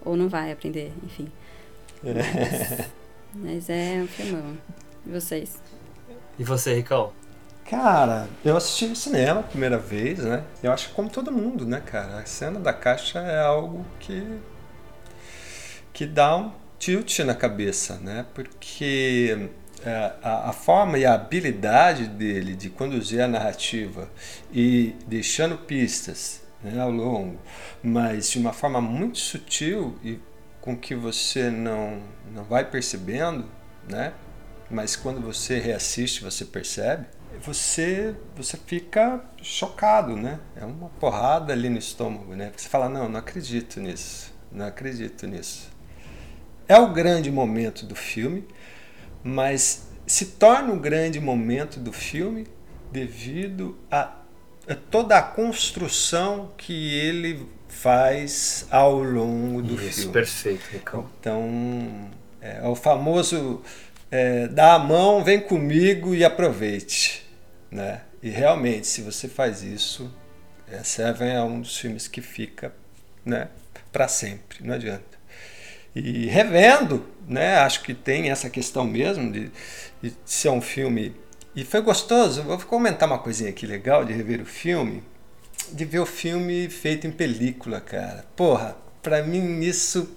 Ou 0.05 0.14
não 0.16 0.28
vai 0.28 0.52
aprender, 0.52 0.90
enfim. 1.05 1.28
Mas, 2.02 2.88
mas 3.34 3.70
é 3.70 4.00
um 4.02 4.07
filmão. 4.07 4.59
E 5.07 5.11
vocês? 5.11 5.57
E 6.39 6.45
você, 6.45 6.74
Ricão? 6.74 7.12
Cara, 7.68 8.28
eu 8.45 8.57
assisti 8.57 8.87
no 8.87 8.97
cinema 8.97 9.41
a 9.41 9.43
primeira 9.45 9.78
vez, 9.78 10.18
né? 10.18 10.45
Eu 10.62 10.72
acho 10.72 10.89
que 10.89 10.95
como 10.95 11.09
todo 11.09 11.32
mundo, 11.32 11.64
né, 11.64 11.80
cara? 11.80 12.18
A 12.18 12.26
cena 12.26 12.61
da 12.61 12.72
caixa 12.72 13.20
é 13.20 13.41
algo 13.41 13.87
que 14.01 14.41
que 15.93 16.05
dá 16.05 16.37
um 16.37 16.53
tilt 16.78 17.20
na 17.20 17.35
cabeça, 17.35 17.99
né? 17.99 18.26
Porque 18.35 19.49
é, 19.85 20.12
a, 20.22 20.51
a 20.51 20.53
forma 20.53 20.99
e 20.99 21.07
a 21.07 21.14
habilidade 21.14 22.07
dele 22.07 22.55
de 22.55 22.68
conduzir 22.68 23.20
a 23.20 23.28
narrativa 23.28 24.11
e 24.53 24.95
deixando 25.07 25.57
pistas 25.57 26.43
né, 26.62 26.80
ao 26.80 26.91
longo, 26.91 27.39
mas 27.82 28.30
de 28.30 28.39
uma 28.39 28.53
forma 28.53 28.80
muito 28.80 29.18
sutil 29.18 29.97
e 30.03 30.18
com 30.61 30.76
que 30.76 30.95
você 30.95 31.51
não, 31.51 32.03
não 32.35 32.45
vai 32.45 32.64
percebendo, 32.64 33.45
né? 33.89 34.12
Mas 34.70 34.96
quando 34.96 35.20
você 35.20 35.58
reassiste, 35.58 36.22
você 36.22 36.44
percebe, 36.44 37.06
você 37.44 38.14
você 38.36 38.56
fica 38.56 39.22
chocado, 39.42 40.16
né? 40.16 40.40
É 40.56 40.64
uma 40.64 40.88
porrada 41.00 41.52
ali 41.52 41.68
no 41.68 41.78
estômago, 41.78 42.34
né? 42.34 42.52
Você 42.56 42.68
fala, 42.68 42.88
não, 42.88 43.08
não 43.08 43.18
acredito 43.18 43.80
nisso, 43.80 44.32
não 44.50 44.66
acredito 44.66 45.26
nisso. 45.26 45.70
É 46.66 46.78
o 46.78 46.92
grande 46.92 47.30
momento 47.30 47.84
do 47.84 47.94
filme, 47.94 48.46
mas 49.22 49.88
se 50.06 50.26
torna 50.26 50.72
um 50.72 50.78
grande 50.78 51.20
momento 51.20 51.78
do 51.78 51.92
filme 51.92 52.46
devido 52.90 53.76
a, 53.90 54.16
a 54.68 54.74
toda 54.74 55.18
a 55.18 55.22
construção 55.22 56.52
que 56.56 56.94
ele 56.94 57.46
faz 57.68 58.66
ao 58.70 59.02
longo 59.02 59.60
do 59.60 59.74
Isso, 59.74 60.00
filme. 60.00 60.12
perfeito, 60.12 60.62
Ricão. 60.70 61.10
Então, 61.20 62.10
é, 62.40 62.66
o 62.66 62.74
famoso 62.74 63.62
é, 64.14 64.46
dá 64.46 64.74
a 64.74 64.78
mão, 64.78 65.24
vem 65.24 65.40
comigo 65.40 66.14
e 66.14 66.24
aproveite. 66.24 67.26
Né? 67.68 68.00
E 68.22 68.30
realmente, 68.30 68.86
se 68.86 69.02
você 69.02 69.26
faz 69.26 69.64
isso, 69.64 70.08
é, 70.70 70.84
Seven 70.84 71.28
é 71.28 71.42
um 71.42 71.60
dos 71.60 71.76
filmes 71.76 72.06
que 72.06 72.22
fica 72.22 72.72
né, 73.24 73.48
para 73.90 74.06
sempre, 74.06 74.64
não 74.64 74.76
adianta. 74.76 75.18
E 75.96 76.26
revendo, 76.26 77.04
né, 77.26 77.56
acho 77.56 77.82
que 77.82 77.92
tem 77.92 78.30
essa 78.30 78.48
questão 78.48 78.84
mesmo 78.84 79.32
de, 79.32 79.50
de 80.00 80.14
ser 80.24 80.50
um 80.50 80.60
filme. 80.60 81.16
E 81.56 81.64
foi 81.64 81.80
gostoso, 81.80 82.44
vou 82.44 82.58
comentar 82.58 83.08
uma 83.08 83.18
coisinha 83.18 83.50
aqui 83.50 83.66
legal 83.66 84.04
de 84.04 84.12
rever 84.12 84.40
o 84.40 84.46
filme, 84.46 85.02
de 85.72 85.84
ver 85.84 85.98
o 85.98 86.06
filme 86.06 86.68
feito 86.68 87.04
em 87.04 87.10
película, 87.10 87.80
cara. 87.80 88.24
Porra, 88.36 88.76
pra 89.02 89.24
mim 89.24 89.58
isso 89.58 90.08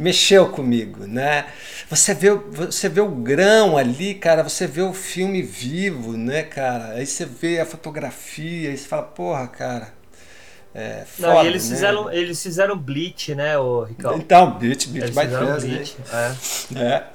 mexeu 0.00 0.48
comigo, 0.48 1.06
né? 1.06 1.46
Você 1.90 2.14
vê, 2.14 2.30
você 2.34 2.88
vê 2.88 3.02
o 3.02 3.10
grão 3.10 3.76
ali, 3.76 4.14
cara, 4.14 4.42
você 4.42 4.66
vê 4.66 4.80
o 4.80 4.94
filme 4.94 5.42
vivo, 5.42 6.16
né, 6.16 6.42
cara? 6.42 6.94
Aí 6.94 7.06
você 7.06 7.26
vê 7.26 7.60
a 7.60 7.66
fotografia, 7.66 8.70
aí 8.70 8.76
você 8.78 8.88
fala, 8.88 9.02
porra, 9.02 9.46
cara. 9.46 9.92
É, 10.74 11.04
foda, 11.04 11.34
Não, 11.34 11.44
e 11.44 11.46
eles 11.48 11.68
né? 11.68 11.74
fizeram, 11.74 12.12
eles 12.12 12.42
fizeram 12.42 12.78
Bleach, 12.78 13.34
né, 13.34 13.58
o 13.58 13.82
Ricão? 13.82 14.16
Então, 14.16 14.58
Bleach, 14.58 14.88
Bleach 14.88 15.12
by 15.12 15.20
fizeram 15.20 15.46
Fans, 15.46 15.64
né? 15.64 15.68
Bleach, 15.74 15.96
é. 16.12 16.82
É. 16.82 17.06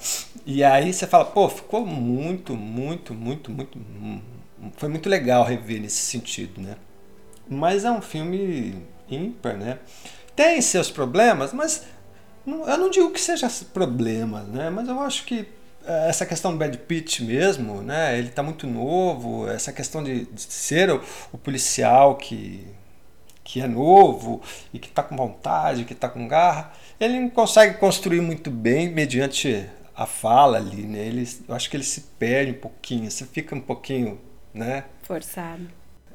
E 0.46 0.64
aí 0.64 0.94
você 0.94 1.08
fala, 1.08 1.26
pô, 1.26 1.50
ficou 1.50 1.86
muito, 1.86 2.56
muito, 2.56 3.14
muito, 3.14 3.50
muito. 3.50 3.80
Foi 4.78 4.90
muito 4.90 5.10
legal 5.10 5.44
rever 5.44 5.82
nesse 5.82 6.02
sentido, 6.02 6.62
né? 6.62 6.76
Mas 7.50 7.84
é 7.86 7.92
um 7.92 8.02
filme 8.02 8.76
ímpar, 9.10 9.56
né? 9.58 9.80
Tem 10.36 10.62
seus 10.62 10.92
problemas, 10.92 11.54
mas 11.54 11.86
eu 12.46 12.78
não 12.78 12.90
digo 12.90 13.12
que 13.12 13.20
seja 13.20 13.50
problema, 13.74 14.42
né? 14.44 14.70
Mas 14.70 14.88
eu 14.88 15.00
acho 15.02 15.26
que 15.26 15.48
eh, 15.86 16.10
essa 16.10 16.26
questão 16.26 16.52
do 16.52 16.58
Brad 16.58 16.76
Pitt 16.76 17.24
mesmo, 17.24 17.82
né? 17.82 18.18
Ele 18.18 18.30
tá 18.30 18.44
muito 18.44 18.68
novo, 18.68 19.48
essa 19.50 19.72
questão 19.74 20.04
de, 20.04 20.26
de 20.26 20.42
ser 20.42 20.90
o, 20.92 21.02
o 21.32 21.38
policial 21.38 22.16
que, 22.16 22.66
que 23.44 23.62
é 23.62 23.68
novo 23.68 24.42
e 24.74 24.80
que 24.80 24.88
está 24.90 25.04
com 25.04 25.16
vontade, 25.16 25.86
que 25.86 25.94
está 25.94 26.10
com 26.10 26.28
garra, 26.28 26.74
ele 27.00 27.20
não 27.20 27.30
consegue 27.30 27.78
construir 27.78 28.22
muito 28.22 28.52
bem 28.52 28.90
mediante 28.90 29.68
a 29.96 30.06
fala 30.06 30.58
ali, 30.58 30.84
né? 30.84 31.00
Ele, 31.08 31.28
eu 31.48 31.56
acho 31.56 31.70
que 31.70 31.78
ele 31.78 31.84
se 31.84 32.02
perde 32.20 32.52
um 32.52 32.60
pouquinho, 32.60 33.10
você 33.12 33.26
fica 33.26 33.56
um 33.56 33.62
pouquinho, 33.62 34.20
né? 34.54 34.86
Forçado. 35.04 35.70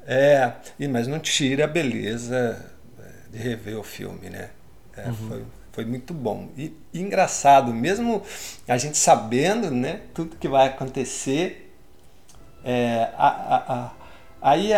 É, 0.05 0.53
e- 0.79 0.87
mas 0.87 1.07
não 1.07 1.19
tira 1.19 1.65
a 1.65 1.67
beleza 1.67 2.65
é, 2.99 3.31
de 3.31 3.37
rever 3.37 3.77
o 3.77 3.83
filme, 3.83 4.29
né? 4.29 4.49
É, 4.97 5.07
Uhum. 5.07 5.13
foi, 5.13 5.45
foi 5.71 5.85
muito 5.85 6.13
bom. 6.13 6.49
E, 6.57 6.73
e 6.93 7.01
engraçado, 7.01 7.73
mesmo 7.73 8.21
a 8.67 8.77
gente 8.77 8.97
sabendo 8.97 9.71
né, 9.71 10.01
tudo 10.13 10.35
que 10.37 10.47
vai 10.47 10.67
acontecer, 10.67 11.73
é, 12.63 13.09
a- 13.17 13.27
a- 13.27 13.73
a- 13.73 13.91
aí 14.41 14.71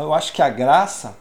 eu 0.00 0.12
acho 0.14 0.32
que 0.32 0.42
a 0.42 0.48
graça 0.48 1.14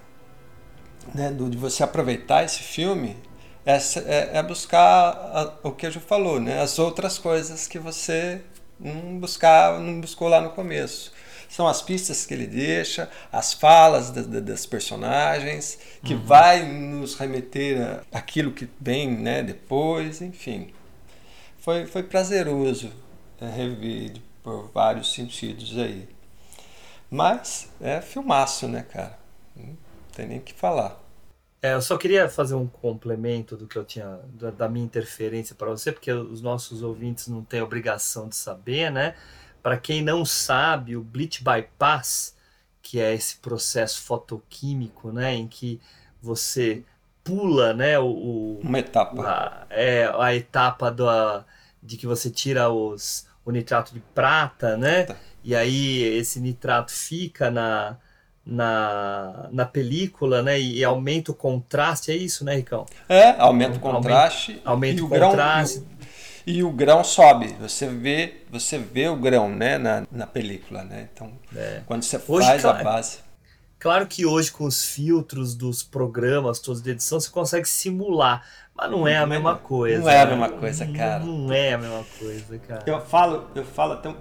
né, 1.13 1.29
do- 1.31 1.49
de 1.49 1.57
você 1.57 1.83
aproveitar 1.83 2.43
esse 2.43 2.59
filme 2.59 3.17
é, 3.65 3.75
é- 3.75 4.29
é 4.37 4.43
buscar 4.43 5.57
o 5.63 5.71
que 5.71 5.85
a 5.85 5.89
Ju 5.89 5.99
falou, 5.99 6.39
né, 6.39 6.61
as 6.61 6.79
outras 6.79 7.17
coisas 7.17 7.67
que 7.67 7.77
você 7.79 8.41
não, 8.79 9.19
buscar, 9.19 9.79
não 9.79 9.99
buscou 10.01 10.27
lá 10.27 10.41
no 10.41 10.51
começo. 10.51 11.11
São 11.51 11.67
as 11.67 11.81
pistas 11.83 12.25
que 12.25 12.33
ele 12.33 12.47
deixa, 12.47 13.09
as 13.31 13.53
falas 13.53 14.11
da- 14.11 14.23
da- 14.23 14.39
das 14.41 14.65
personagens, 14.65 15.79
que 16.03 16.15
Uhum. 16.15 16.25
vai 16.25 16.65
nos 16.65 17.15
remeter 17.15 17.81
a 18.11 18.19
aquilo 18.19 18.53
que 18.53 18.69
vem 18.79 19.09
né, 19.11 19.43
depois, 19.43 20.21
enfim. 20.21 20.73
Foi, 21.59 21.85
foi 21.87 22.03
prazeroso 22.03 22.91
é, 23.41 23.47
rever 23.49 24.13
por 24.43 24.69
vários 24.73 25.13
sentidos 25.13 25.77
aí. 25.77 26.07
Mas 27.09 27.69
é 27.81 28.01
filmaço, 28.01 28.67
né, 28.67 28.83
cara? 28.83 29.17
Não 29.55 29.77
tem 30.15 30.27
nem 30.27 30.39
o 30.39 30.41
que 30.41 30.53
falar. 30.53 30.99
É, 31.63 31.73
eu 31.75 31.81
só 31.81 31.95
queria 31.97 32.27
fazer 32.27 32.55
um 32.55 32.67
complemento 32.67 33.55
do 33.55 33.67
que 33.67 33.77
eu 33.77 33.85
tinha, 33.85 34.19
da, 34.33 34.49
da 34.49 34.67
minha 34.69 34.83
interferência 34.85 35.55
para 35.55 35.69
você, 35.69 35.91
porque 35.91 36.11
os 36.11 36.41
nossos 36.41 36.81
ouvintes 36.81 37.27
não 37.27 37.43
têm 37.43 37.61
obrigação 37.61 38.27
de 38.27 38.35
saber, 38.35 38.91
né? 38.91 39.15
Para 39.61 39.77
quem 39.77 40.01
não 40.01 40.25
sabe, 40.25 40.95
o 40.95 41.01
Bleach 41.03 41.43
Bypass, 41.43 42.35
que 42.81 42.99
é 42.99 43.13
esse 43.13 43.37
processo 43.37 44.01
fotoquímico, 44.01 45.11
né, 45.11 45.33
em 45.35 45.47
que 45.47 45.79
você 46.21 46.83
pula, 47.23 47.73
né, 47.73 47.99
o, 47.99 48.05
o- 48.07 48.59
Uma 48.63 48.79
etapa. 48.79 49.21
a, 49.21 49.65
é, 49.69 50.11
a 50.19 50.35
etapa 50.35 50.91
da, 50.91 51.45
de 51.81 51.95
que 51.97 52.07
você 52.07 52.29
tira 52.29 52.69
os, 52.69 53.27
o 53.45 53.51
nitrato 53.51 53.93
de 53.93 53.99
prata, 54.13 54.75
né? 54.77 55.07
E 55.43 55.55
aí 55.55 56.01
esse 56.17 56.39
nitrato 56.39 56.91
fica 56.91 57.49
na, 57.51 57.97
na, 58.45 59.49
na 59.51 59.65
película, 59.65 60.41
né? 60.41 60.59
E, 60.59 60.83
aumenta 60.83 61.31
o 61.31 61.35
contraste, 61.35 62.11
é 62.11 62.15
isso, 62.15 62.43
né, 62.45 62.55
Ricão? 62.55 62.85
É, 63.07 63.29
aumenta 63.39 63.77
o 63.77 63.79
contraste. 63.79 64.61
Aumenta, 64.63 64.69
aumenta 64.69 64.99
e 64.99 65.01
o 65.01 65.05
o 65.05 65.09
grão- 65.09 65.29
contraste. 65.31 65.83
E 66.45 66.63
o 66.63 66.71
grão 66.71 67.03
sobe. 67.03 67.55
Você 67.59 67.87
vê, 67.87 68.43
você 68.49 68.77
vê 68.77 69.07
o 69.07 69.15
grão, 69.15 69.49
né, 69.49 69.77
na, 69.77 70.05
na 70.11 70.27
película, 70.27 70.83
né? 70.83 71.07
Então, 71.13 71.31
É. 71.55 71.81
quando 71.85 72.03
você 72.03 72.19
Hoje, 72.27 72.47
faz 72.47 72.65
a 72.65 72.69
claro, 72.69 72.83
base. 72.83 73.17
Claro 73.79 74.07
que 74.07 74.25
hoje, 74.25 74.51
com 74.51 74.65
os 74.65 74.85
filtros 74.85 75.55
dos 75.55 75.81
programas 75.81 76.59
todos 76.59 76.81
de 76.81 76.91
edição, 76.91 77.19
você 77.19 77.29
consegue 77.29 77.67
simular, 77.67 78.45
mas 78.75 78.91
não 78.91 79.07
é 79.07 79.17
a 79.17 79.25
mesma 79.25 79.55
coisa. 79.55 79.99
Não 79.99 80.09
é 80.09 80.21
a 80.21 80.25
né? 80.25 80.31
mesma 80.31 80.49
coisa, 80.49 80.85
cara. 80.87 81.23
Não 81.23 81.51
é 81.51 81.73
a 81.73 81.77
mesma 81.77 82.05
coisa, 82.19 82.59
cara. 82.59 82.83
Eu 82.85 83.01
falo, 83.01 83.49
eu 83.55 83.65
falo 83.65 83.93
até 83.93 84.13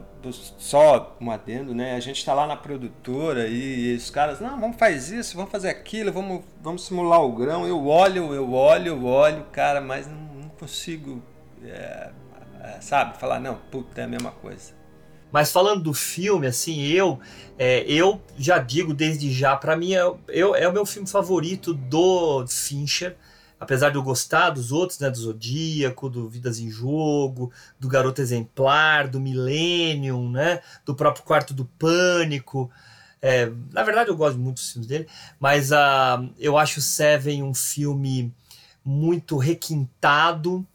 só 0.59 1.17
um 1.21 1.31
adendo, 1.31 1.75
né? 1.75 1.95
A 1.95 2.01
gente 2.01 2.25
tá 2.25 2.35
lá 2.35 2.47
na 2.47 2.57
produtora 2.57 3.47
e, 3.49 3.95
os 3.95 4.11
caras, 4.11 4.41
não, 4.41 4.61
vamos 4.61 4.77
fazer 4.77 5.19
isso, 5.19 5.37
vamos 5.37 5.51
fazer 5.51 5.69
aquilo, 5.69 6.13
vamos, 6.13 6.43
vamos 6.61 6.85
simular 6.85 7.21
o 7.23 7.33
grão. 7.33 7.67
Eu 7.67 7.87
olho, 7.87 8.35
eu 8.35 8.53
olho, 8.53 8.87
eu 8.89 9.05
olho, 9.05 9.45
cara, 9.53 9.81
mas 9.81 10.07
não, 10.07 10.17
não 10.17 10.49
consigo, 10.51 11.23
é, 11.65 12.11
é, 12.63 12.81
sabe, 12.81 13.19
falar, 13.19 13.41
não, 13.41 13.57
puta, 13.71 14.01
é 14.01 14.05
a 14.05 14.09
mesma 14.09 14.31
coisa. 14.31 14.73
Mas 15.33 15.53
falando 15.53 15.85
do 15.85 15.95
filme, 15.95 16.47
assim, 16.47 16.83
eu 16.83 17.21
é, 17.59 17.85
eu 17.87 18.21
já 18.37 18.59
digo 18.59 18.93
desde 18.93 19.33
já, 19.33 19.57
pra 19.57 19.77
mim 19.77 19.95
é, 19.95 20.03
eu, 20.29 20.55
é 20.57 20.67
o 20.69 20.73
meu 20.73 20.85
filme 20.85 21.09
favorito 21.09 21.73
do 21.73 22.45
Fincher. 22.49 23.17
apesar 23.61 23.91
de 23.91 23.97
eu 23.97 24.03
gostar 24.03 24.51
dos 24.51 24.73
outros, 24.73 24.99
né, 24.99 25.11
do 25.11 25.19
Zodíaco, 25.19 26.09
do 26.09 26.29
Vidas 26.29 26.59
em 26.59 26.71
Jogo, 26.71 27.53
do 27.79 27.89
Garoto 27.89 28.23
Exemplar, 28.23 29.07
do 29.07 29.21
Millennium, 29.21 30.31
né, 30.31 30.61
do 30.85 30.95
próprio 30.95 31.25
Quarto 31.25 31.53
do 31.53 31.67
Pânico. 31.79 32.71
É, 33.23 33.53
na 33.71 33.83
verdade, 33.83 34.09
eu 34.09 34.17
gosto 34.17 34.39
muito 34.39 34.57
dos 34.57 34.73
filmes 34.73 34.89
dele, 34.89 35.07
mas 35.39 35.71
uh, 35.71 36.27
eu 36.39 36.57
acho 36.57 36.81
Seven 36.81 37.43
um 37.43 37.53
filme 37.53 38.35
muito 38.83 39.37
requintado. 39.37 40.67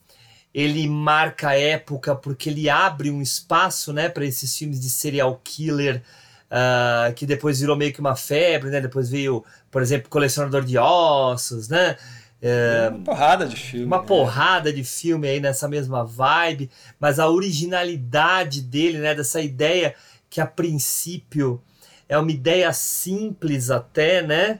Ele 0.55 0.87
marca 0.87 1.49
a 1.49 1.59
época 1.59 2.15
porque 2.15 2.49
ele 2.49 2.69
abre 2.69 3.11
um 3.11 3.21
espaço 3.21 3.91
né, 3.91 4.07
para 4.07 4.23
esses 4.23 4.57
filmes 4.57 4.79
de 4.79 4.89
serial 4.89 5.39
killer 5.43 6.01
uh, 6.45 7.13
que 7.13 7.25
depois 7.25 7.59
virou 7.59 7.75
meio 7.75 7.91
que 7.91 7.99
uma 7.99 8.15
febre, 8.15 8.69
né? 8.69 8.79
Depois 8.79 9.09
veio, 9.09 9.43
por 9.69 9.81
exemplo, 9.81 10.09
Colecionador 10.09 10.63
de 10.63 10.77
Ossos, 10.77 11.67
né? 11.67 11.97
É, 12.41 12.89
uma 12.89 13.03
porrada 13.03 13.45
de 13.45 13.55
filme. 13.55 13.85
Uma 13.85 13.99
né? 13.99 14.07
porrada 14.07 14.71
de 14.71 14.83
filme 14.83 15.27
aí 15.27 15.39
nessa 15.39 15.67
mesma 15.67 16.05
vibe, 16.05 16.69
mas 16.99 17.19
a 17.19 17.27
originalidade 17.29 18.61
dele, 18.61 18.99
né? 18.99 19.13
Dessa 19.13 19.41
ideia 19.41 19.93
que 20.29 20.39
a 20.39 20.45
princípio 20.45 21.61
é 22.07 22.17
uma 22.17 22.31
ideia 22.31 22.71
simples 22.71 23.69
até, 23.69 24.21
né? 24.21 24.59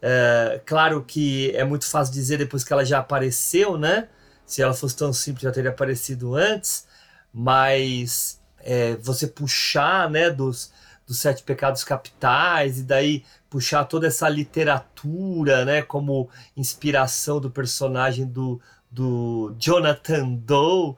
É, 0.00 0.60
claro 0.64 1.02
que 1.06 1.50
é 1.56 1.64
muito 1.64 1.86
fácil 1.86 2.14
dizer 2.14 2.38
depois 2.38 2.62
que 2.62 2.72
ela 2.72 2.84
já 2.84 2.98
apareceu, 2.98 3.76
né? 3.76 4.08
Se 4.46 4.62
ela 4.62 4.74
fosse 4.74 4.96
tão 4.96 5.12
simples 5.12 5.42
já 5.42 5.52
teria 5.52 5.70
aparecido 5.70 6.34
antes, 6.34 6.86
mas 7.32 8.40
é, 8.58 8.96
você 8.96 9.26
puxar, 9.26 10.10
né? 10.10 10.30
Dos, 10.30 10.72
dos 11.06 11.18
sete 11.18 11.42
pecados 11.42 11.84
capitais 11.84 12.78
e 12.78 12.82
daí 12.82 13.24
puxar 13.50 13.84
toda 13.84 14.06
essa 14.06 14.28
literatura, 14.28 15.64
né, 15.64 15.82
como 15.82 16.28
inspiração 16.56 17.40
do 17.40 17.50
personagem 17.50 18.26
do, 18.26 18.60
do 18.90 19.54
Jonathan 19.58 20.30
Doe. 20.30 20.96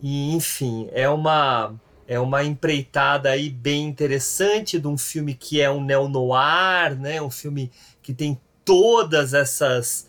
E 0.00 0.34
enfim, 0.34 0.88
é 0.92 1.08
uma 1.08 1.74
é 2.06 2.18
uma 2.18 2.42
empreitada 2.42 3.28
aí 3.28 3.50
bem 3.50 3.84
interessante 3.84 4.80
de 4.80 4.88
um 4.88 4.96
filme 4.96 5.34
que 5.34 5.60
é 5.60 5.70
um 5.70 5.84
neo-noir, 5.84 6.98
né, 6.98 7.20
um 7.20 7.30
filme 7.30 7.70
que 8.00 8.14
tem 8.14 8.40
todas 8.64 9.34
essas 9.34 10.07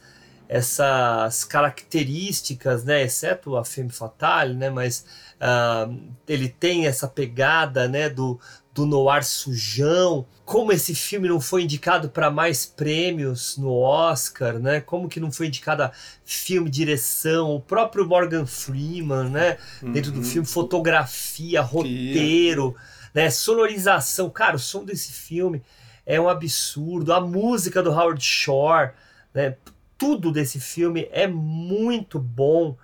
essas 0.50 1.43
características, 1.45 2.84
né, 2.84 3.04
exceto 3.04 3.56
a 3.56 3.64
Femme 3.64 3.91
Fatale, 3.91 4.56
né, 4.56 4.70
mas 4.72 5.06
uh, 5.36 5.95
ele 6.28 6.50
tem 6.50 6.88
essa 6.88 7.08
pegada, 7.08 7.88
né, 7.88 8.10
do, 8.10 8.39
do 8.74 8.86
noir 8.86 9.24
sujão, 9.24 10.26
como 10.45 10.72
esse 10.72 10.95
filme 10.95 11.28
não 11.28 11.39
foi 11.39 11.62
indicado 11.64 12.10
para 12.10 12.32
mais 12.32 12.66
prêmios 12.66 13.56
no 13.56 13.72
Oscar, 13.72 14.58
né? 14.58 14.82
Como 14.82 15.08
que 15.08 15.20
não 15.20 15.32
foi 15.32 15.45
indicado 15.45 15.84
a 15.84 15.91
filme, 16.26 16.72
direção, 16.72 17.52
o 17.52 17.62
próprio 17.62 18.08
Morgan 18.08 18.47
Freeman, 18.47 19.30
né? 19.30 19.58
Uhum. 19.80 19.91
Dentro 19.91 20.12
do 20.12 20.24
filme, 20.24 20.47
fotografia, 20.47 21.62
roteiro, 21.62 22.76
né? 23.14 23.30
Sonorização, 23.30 24.28
cara, 24.28 24.56
o 24.56 24.60
som 24.60 24.84
desse 24.84 25.14
filme 25.14 25.62
é 26.04 26.20
um 26.20 26.28
absurdo. 26.28 27.14
A 27.14 27.22
música 27.22 27.84
do 27.84 27.91
Howard 27.91 28.24
Shore, 28.24 28.91
né? 29.32 29.56
Tudo 30.00 30.32
desse 30.32 30.60
filme 30.60 31.08
é 31.12 31.28
muito 31.28 32.18
bom. 32.18 32.76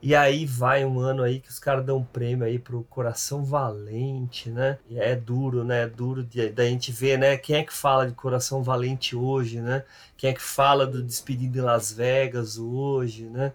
E 0.00 0.14
aí 0.14 0.46
vai 0.46 0.84
um 0.84 1.00
ano 1.00 1.24
aí 1.24 1.40
que 1.40 1.48
os 1.48 1.58
caras 1.58 1.84
dão 1.84 1.98
um 1.98 2.04
prêmio 2.04 2.46
aí 2.46 2.56
pro 2.58 2.84
Coração 2.84 3.42
Valente, 3.44 4.48
né? 4.48 4.78
E 4.88 5.00
é 5.00 5.16
duro, 5.16 5.64
né? 5.64 5.82
É 5.82 5.86
duro 5.88 6.22
da 6.54 6.64
gente 6.64 6.92
ver, 6.92 7.18
né? 7.18 7.36
Quem 7.36 7.56
é 7.56 7.64
que 7.64 7.72
fala 7.72 8.06
de 8.06 8.12
Coração 8.12 8.62
Valente 8.62 9.16
hoje, 9.16 9.60
né? 9.60 9.82
Quem 10.16 10.30
é 10.30 10.32
que 10.32 10.42
fala 10.42 10.86
do 10.86 11.02
Despedido 11.02 11.58
em 11.58 11.62
Las 11.62 11.92
Vegas 11.92 12.58
hoje, 12.58 13.24
né? 13.24 13.52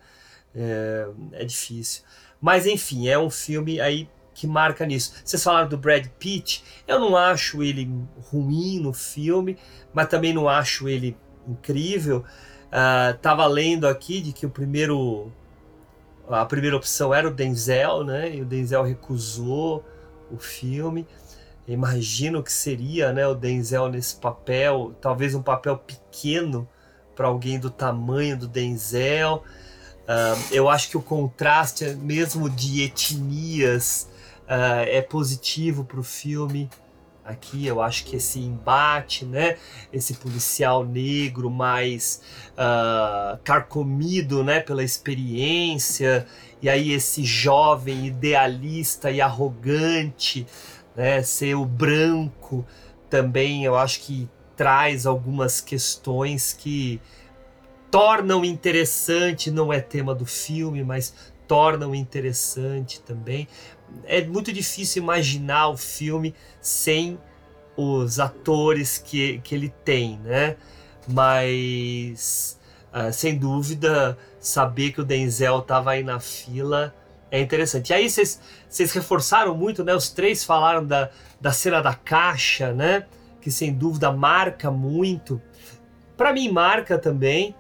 É, 0.54 1.08
é 1.32 1.46
difícil. 1.46 2.04
Mas 2.42 2.66
enfim, 2.66 3.08
é 3.08 3.18
um 3.18 3.30
filme 3.30 3.80
aí 3.80 4.10
que 4.34 4.46
marca 4.48 4.86
nisso. 4.86 5.14
Vocês 5.24 5.42
falaram 5.42 5.70
do 5.70 5.78
Brad 5.78 6.08
Pitt, 6.20 6.64
eu 6.88 7.00
não 7.00 7.16
acho 7.16 7.64
ele 7.64 7.90
ruim 8.30 8.80
no 8.80 8.92
filme, 8.92 9.58
mas 9.94 10.08
também 10.10 10.34
não 10.34 10.50
acho 10.50 10.90
ele 10.90 11.16
incrível. 11.48 12.26
Uh, 12.74 13.16
tava 13.20 13.46
lendo 13.46 13.88
aqui 13.88 14.20
de 14.20 14.34
que 14.34 14.48
o 14.48 14.50
primeiro 14.50 15.32
a 16.28 16.44
primeira 16.44 16.76
opção 16.76 17.14
era 17.14 17.28
o 17.28 17.32
Denzel, 17.32 18.04
né? 18.04 18.36
E 18.36 18.42
o 18.42 18.46
Denzel 18.46 18.82
recusou 18.82 19.86
o 20.32 20.38
filme. 20.38 21.06
imagino 21.68 22.42
que 22.42 22.52
seria, 22.52 23.14
né, 23.14 23.28
o 23.28 23.36
Denzel 23.36 23.90
nesse 23.90 24.16
papel, 24.16 24.96
talvez 25.00 25.36
um 25.36 25.42
papel 25.44 25.78
pequeno 25.78 26.68
para 27.16 27.28
alguém 27.28 27.60
do 27.60 27.70
tamanho 27.70 28.38
do 28.38 28.48
Denzel. 28.48 29.44
Uh, 30.04 30.44
eu 30.52 30.68
acho 30.68 30.90
que 30.90 30.98
o 30.98 31.02
contraste, 31.02 31.86
mesmo 31.96 32.50
de 32.50 32.82
etnias, 32.82 34.10
uh, 34.44 34.84
é 34.88 35.02
positivo 35.02 35.86
para 35.86 36.00
o 36.00 36.04
filme 36.04 36.70
aqui. 37.26 37.66
Eu 37.66 37.82
acho 37.82 38.06
que 38.06 38.16
esse 38.16 38.40
embate, 38.40 39.26
né, 39.26 39.58
esse 39.92 40.16
policial 40.16 40.86
negro 40.86 41.50
mais 41.50 42.22
uh, 42.54 43.38
carcomido, 43.44 44.44
né, 44.44 44.60
pela 44.60 44.84
experiência, 44.84 46.28
e 46.62 46.70
aí 46.70 46.92
esse 46.92 47.24
jovem 47.24 48.08
idealista 48.08 49.12
e 49.12 49.22
arrogante, 49.22 50.46
né, 50.96 51.22
ser 51.24 51.56
o 51.56 51.66
branco, 51.66 52.66
também 53.10 53.64
eu 53.64 53.78
acho 53.78 54.02
que 54.02 54.30
traz 54.56 55.06
algumas 55.06 55.60
questões 55.60 56.54
que 56.54 57.02
tornam 57.90 58.44
interessante, 58.44 59.52
não 59.52 59.72
é 59.72 59.80
tema 59.80 60.16
do 60.16 60.26
filme, 60.26 60.84
mas 60.84 61.14
tornam 61.48 61.94
interessante 61.94 63.02
também 63.02 63.48
é 64.06 64.24
muito 64.24 64.52
difícil 64.52 65.04
imaginar 65.04 65.70
o 65.70 65.78
filme 65.78 66.34
sem 66.62 67.20
os 67.76 68.20
atores 68.20 68.98
que, 68.98 69.40
que 69.40 69.56
ele 69.56 69.70
tem, 69.84 70.20
né? 70.20 70.56
Mas, 71.08 72.60
uh, 72.94 73.12
sem 73.12 73.38
dúvida, 73.38 74.18
saber 74.40 74.92
que 74.92 75.02
o 75.02 75.04
Denzel 75.04 75.60
estava 75.60 75.92
aí 75.92 76.04
na 76.04 76.20
fila 76.20 76.94
é 77.32 77.40
interessante. 77.42 77.90
E 77.90 77.94
aí 77.94 78.10
vocês 78.10 78.92
reforçaram 78.94 79.56
muito, 79.56 79.84
né? 79.84 79.94
Os 79.94 80.10
três 80.10 80.44
falaram 80.44 80.86
da, 80.86 81.10
da 81.42 81.52
cena 81.52 81.82
da 81.82 81.94
caixa, 81.94 82.72
né? 82.74 83.06
Que 83.42 83.52
sem 83.52 83.74
dúvida 83.74 84.12
marca 84.12 84.70
muito. 84.70 85.42
Para 86.16 86.32
mim 86.32 86.50
marca 86.52 86.98
também, 86.98 87.56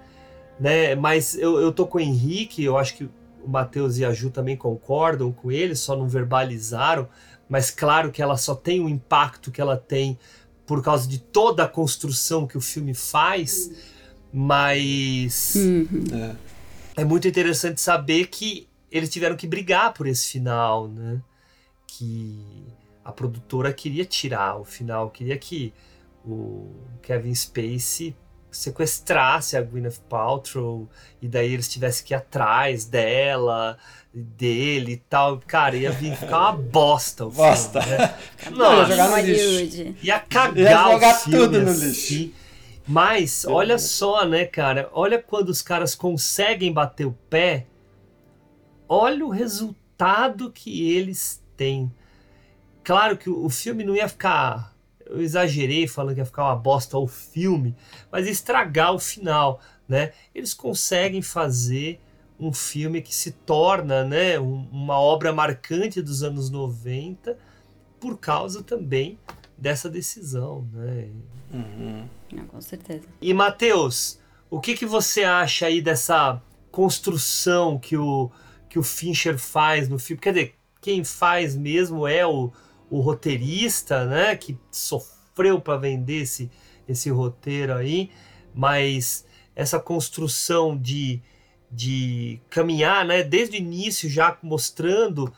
né? 0.60 0.96
Mas 0.96 1.36
eu, 1.36 1.60
eu 1.60 1.72
tô 1.72 1.88
com 1.88 1.98
o 1.98 2.02
Henrique, 2.02 2.64
eu 2.64 2.78
acho 2.78 2.96
que 2.96 3.10
o 3.44 3.50
Matheus 3.50 3.98
e 3.98 4.06
a 4.06 4.14
Ju 4.14 4.30
também 4.30 4.56
concordam 4.56 5.32
com 5.32 5.52
ele, 5.52 5.76
só 5.76 5.96
não 5.96 6.08
verbalizaram, 6.08 7.08
mas 7.50 7.70
claro 7.70 8.12
que 8.12 8.22
ela 8.22 8.38
só 8.38 8.56
tem 8.56 8.82
o 8.82 8.90
impacto 8.90 9.52
que 9.52 9.62
ela 9.62 9.78
tem 9.78 10.18
por 10.66 10.82
causa 10.82 11.08
de 11.08 11.20
toda 11.20 11.64
a 11.64 11.68
construção 11.68 12.48
que 12.48 12.58
o 12.58 12.62
filme 12.62 12.94
faz, 12.94 13.72
mas 14.32 15.56
uhum. 15.56 16.06
é. 16.14 17.02
é 17.02 17.06
muito 17.06 17.28
interessante 17.28 17.82
saber 17.82 18.28
que 18.28 18.68
eles 18.90 19.10
tiveram 19.10 19.36
que 19.36 19.48
brigar 19.48 19.94
por 19.94 20.08
esse 20.08 20.32
final, 20.32 20.88
né? 20.88 21.22
Que 21.86 22.66
a 23.04 23.12
produtora 23.12 23.74
queria 23.74 24.06
tirar 24.06 24.56
o 24.58 24.64
final, 24.64 25.10
queria 25.10 25.38
que 25.38 25.74
o 26.26 26.72
Kevin 27.02 27.36
Spacey 27.36 28.16
sequestrasse 28.54 29.58
a 29.58 29.62
Gwyneth 29.62 30.00
Paltrow 30.08 30.88
e 31.22 31.28
daí 31.28 31.54
eles 31.54 31.68
tivessem 31.68 32.06
que 32.06 32.14
ir 32.14 32.16
atrás 32.16 32.86
dela, 32.86 33.78
dele 34.14 34.94
e 34.94 34.98
tal. 34.98 35.42
Cara, 35.46 35.76
ia 35.76 35.92
vir 35.92 36.16
ficar 36.16 36.40
uma 36.40 36.54
bosta 36.54 37.26
o 37.26 37.32
bosta. 37.32 37.82
filme, 37.82 37.98
né? 37.98 38.16
Não, 38.52 38.78
ia 38.78 38.86
jogar 38.86 39.10
no 39.10 39.18
lixo. 39.18 39.96
Ia 40.02 40.20
cagar 40.20 40.58
ia 40.58 40.92
jogar 40.92 41.16
o 41.16 41.20
filme, 41.20 41.38
tudo 41.40 41.62
no 41.62 41.72
assim. 41.72 41.88
lixo. 41.88 42.34
Mas, 42.86 43.46
olha 43.46 43.80
só, 43.80 44.26
né, 44.26 44.46
cara? 44.46 44.90
Olha 44.92 45.22
quando 45.22 45.50
os 45.50 45.62
caras 45.62 45.96
conseguem 45.96 46.72
bater 46.72 47.06
o 47.06 47.18
pé, 47.30 47.66
olha 48.88 49.26
o 49.26 49.30
resultado 49.30 50.52
que 50.52 50.92
eles 50.92 51.42
têm. 51.56 51.92
Claro 52.84 53.18
que 53.18 53.30
o 53.30 53.50
filme 53.50 53.86
não 53.86 53.96
ia 53.96 54.10
ficar 54.10 54.73
eu 55.14 55.22
exagerei 55.22 55.88
falando 55.88 56.16
que 56.16 56.22
ia 56.22 56.26
ficar 56.26 56.46
uma 56.46 56.56
bosta 56.56 56.98
o 56.98 57.08
filme, 57.08 57.76
mas 58.12 58.28
estragar 58.28 58.94
o 58.94 59.00
final, 59.00 59.62
né? 59.88 60.12
Eles 60.34 60.56
conseguem 60.56 61.22
fazer 61.22 62.02
um 62.40 62.52
filme 62.52 63.00
que 63.00 63.14
se 63.14 63.32
torna, 63.32 64.04
né, 64.04 64.40
uma 64.40 65.00
obra 65.00 65.32
marcante 65.32 66.02
dos 66.02 66.24
anos 66.24 66.50
90 66.50 67.38
por 68.00 68.18
causa 68.18 68.64
também 68.64 69.20
dessa 69.56 69.88
decisão, 69.88 70.68
né? 70.74 71.10
Uhum. 71.54 72.10
Não, 72.32 72.48
com 72.48 72.60
certeza. 72.60 73.04
E 73.22 73.34
Matheus, 73.36 74.20
o 74.50 74.60
que 74.60 74.76
que 74.76 74.86
você 74.86 75.24
acha 75.24 75.68
aí 75.68 75.80
dessa 75.80 76.42
construção 76.72 77.78
que 77.78 77.96
o 77.96 78.32
que 78.68 78.80
o 78.80 78.84
Fincher 78.84 79.38
faz 79.38 79.88
no 79.88 80.00
filme? 80.00 80.20
Quer 80.20 80.34
dizer, 80.34 80.56
quem 80.82 81.04
faz 81.04 81.56
mesmo 81.56 82.08
é 82.08 82.26
o 82.26 82.52
o 82.94 83.00
roteirista, 83.00 84.06
né, 84.06 84.36
que 84.36 84.56
sofreu 84.70 85.60
para 85.60 85.78
vender 85.78 86.22
esse, 86.22 86.52
esse 86.88 87.10
roteiro 87.10 87.74
aí, 87.74 88.12
mas 88.54 89.26
essa 89.56 89.80
construção 89.80 90.78
de 90.78 91.20
de 91.76 92.40
caminhar, 92.52 93.04
né, 93.04 93.24
desde 93.24 93.58
o 93.58 93.60
início 93.60 94.08
já 94.08 94.38
mostrando 94.44 95.34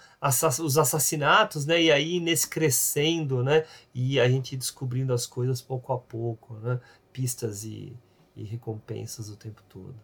os 0.61 0.77
assassinatos, 0.77 1.65
né, 1.65 1.81
e 1.81 1.89
aí 1.89 2.19
nesse 2.19 2.49
crescendo, 2.49 3.41
né, 3.41 3.63
e 3.93 4.19
a 4.19 4.27
gente 4.27 4.57
descobrindo 4.57 5.13
as 5.13 5.25
coisas 5.25 5.61
pouco 5.61 5.93
a 5.93 5.97
pouco, 5.97 6.55
né, 6.55 6.77
pistas 7.13 7.63
e, 7.63 7.95
e 8.35 8.43
recompensas 8.43 9.29
o 9.29 9.37
tempo 9.37 9.63
todo. 9.69 9.95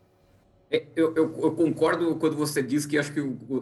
É, 0.72 0.86
eu, 0.96 1.14
eu, 1.16 1.38
eu, 1.38 1.52
concordo 1.52 2.16
quando 2.16 2.38
você 2.38 2.64
diz 2.64 2.86
que 2.86 2.98
acho 2.98 3.12
que 3.12 3.20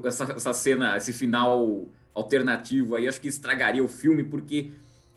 essa, 0.08 0.26
essa 0.26 0.54
cena, 0.54 0.96
esse 0.96 1.12
final 1.12 1.88
alternativo 2.20 2.95
aí, 2.95 3.07
acho 3.07 3.22
que 3.22 3.28
estragaria 3.28 3.84
o 3.84 3.88
filme, 3.88 4.24
porque 4.24 4.72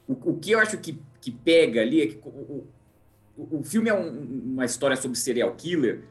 o, 0.06 0.12
o 0.30 0.38
que 0.38 0.52
eu 0.52 0.58
acho 0.58 0.78
que, 0.78 0.98
que 1.20 1.30
pega 1.30 1.80
ali 1.80 2.02
é 2.02 2.06
que 2.06 2.20
o, 2.24 2.66
o, 3.36 3.58
o 3.58 3.62
filme 3.62 3.88
é 3.88 3.94
um, 3.94 4.52
uma 4.52 4.64
história 4.64 4.96
sobre 4.96 5.18
serial 5.18 5.54
killer 5.54 6.04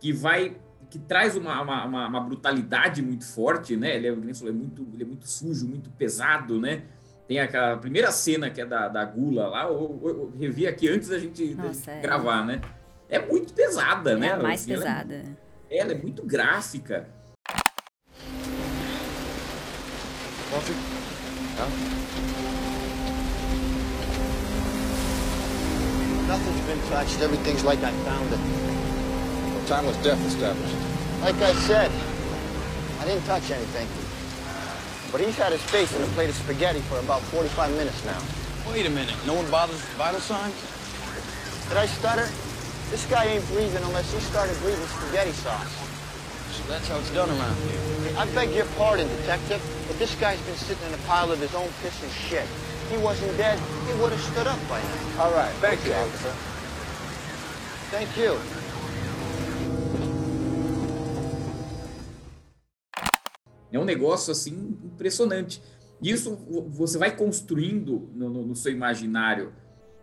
que 0.00 0.12
vai 0.12 0.56
que 0.88 0.98
traz 1.00 1.36
uma, 1.36 1.60
uma, 1.62 2.06
uma, 2.06 2.20
brutalidade 2.20 3.02
muito 3.02 3.26
forte, 3.26 3.76
né? 3.76 3.96
Ele 3.96 4.06
é, 4.06 4.10
é, 4.10 4.14
muito, 4.52 4.88
ele 4.94 5.02
é 5.02 5.06
muito 5.06 5.28
sujo, 5.28 5.66
muito 5.66 5.90
pesado, 5.90 6.60
né? 6.60 6.84
Tem 7.26 7.40
aquela 7.40 7.76
primeira 7.76 8.12
cena 8.12 8.50
que 8.50 8.60
é 8.60 8.66
da, 8.66 8.86
da 8.86 9.04
gula 9.04 9.48
lá, 9.48 9.64
eu, 9.64 10.00
eu, 10.02 10.08
eu 10.08 10.32
revi 10.38 10.66
aqui 10.66 10.88
antes 10.88 11.08
da 11.08 11.18
gente, 11.18 11.54
Nossa, 11.54 11.90
é. 11.90 12.00
gravar, 12.00 12.46
né? 12.46 12.60
É 13.08 13.18
muito 13.18 13.52
pesada, 13.52 14.12
é 14.12 14.16
né? 14.16 14.28
É 14.28 14.36
mais 14.36 14.60
assim, 14.60 14.74
pesada. 14.74 15.14
Ela 15.14 15.26
é, 15.68 15.78
ela 15.78 15.92
é 15.92 15.94
muito 15.96 16.22
gráfica. 16.24 17.08
Coffee? 20.56 20.72
Huh? 21.60 21.68
Nothing's 26.28 26.64
been 26.64 26.80
touched. 26.88 27.20
Everything's 27.20 27.62
like 27.62 27.80
I 27.84 27.92
found 28.08 28.32
it. 28.32 28.40
Well, 28.40 29.66
timeless 29.66 29.98
death 29.98 30.16
established. 30.24 30.74
Like 31.20 31.36
I 31.44 31.52
said, 31.68 31.92
I 33.00 33.04
didn't 33.04 33.24
touch 33.26 33.50
anything. 33.50 33.86
But 35.12 35.20
he's 35.20 35.36
had 35.36 35.52
his 35.52 35.60
face 35.60 35.94
in 35.94 36.00
a 36.00 36.06
plate 36.16 36.30
of 36.30 36.36
spaghetti 36.36 36.80
for 36.88 37.00
about 37.00 37.20
45 37.20 37.76
minutes 37.76 38.02
now. 38.06 38.22
Wait 38.72 38.86
a 38.86 38.90
minute. 38.90 39.14
No 39.26 39.34
one 39.34 39.50
bothers 39.50 39.76
with 39.76 40.00
vital 40.00 40.20
signs? 40.20 40.56
Did 41.68 41.76
I 41.76 41.84
stutter? 41.84 42.24
This 42.88 43.04
guy 43.10 43.26
ain't 43.26 43.46
breathing 43.48 43.84
unless 43.84 44.10
he 44.10 44.20
started 44.20 44.56
breathing 44.60 44.86
spaghetti 44.86 45.32
sauce. 45.32 45.68
So 46.56 46.64
that's 46.64 46.88
how 46.88 46.96
it's 46.96 47.10
done 47.10 47.28
around 47.28 47.56
here. 47.68 48.05
I 48.18 48.24
beg 48.34 48.54
your 48.54 48.64
pardon, 48.78 49.06
detective, 49.08 49.60
but 49.86 49.98
this 49.98 50.14
guy's 50.14 50.40
been 50.40 50.56
sitting 50.56 50.86
in 50.88 50.94
a 50.94 51.02
pile 51.06 51.30
of 51.30 51.38
his 51.38 51.54
own 51.54 51.68
piss 51.82 52.02
and 52.02 52.10
shit. 52.10 52.44
If 52.44 52.90
he 52.90 52.96
wasn't 52.96 53.36
dead, 53.36 53.58
he 53.86 53.92
would 54.00 54.10
have 54.10 54.20
stood 54.22 54.46
up 54.46 54.58
by 54.70 54.80
now. 54.80 55.24
All 55.24 55.32
right. 55.32 55.52
Thank 55.60 55.80
okay. 55.80 55.90
you, 55.90 55.96
officer. 55.96 56.32
Thank 57.90 58.16
you. 58.16 58.38
É 63.70 63.78
um 63.78 63.84
negócio 63.84 64.32
assim 64.32 64.78
impressionante. 64.82 65.60
Isso 66.00 66.36
você 66.70 66.96
vai 66.96 67.14
construindo 67.14 68.08
no, 68.14 68.30
no, 68.30 68.46
no 68.46 68.56
seu 68.56 68.72
imaginário 68.72 69.52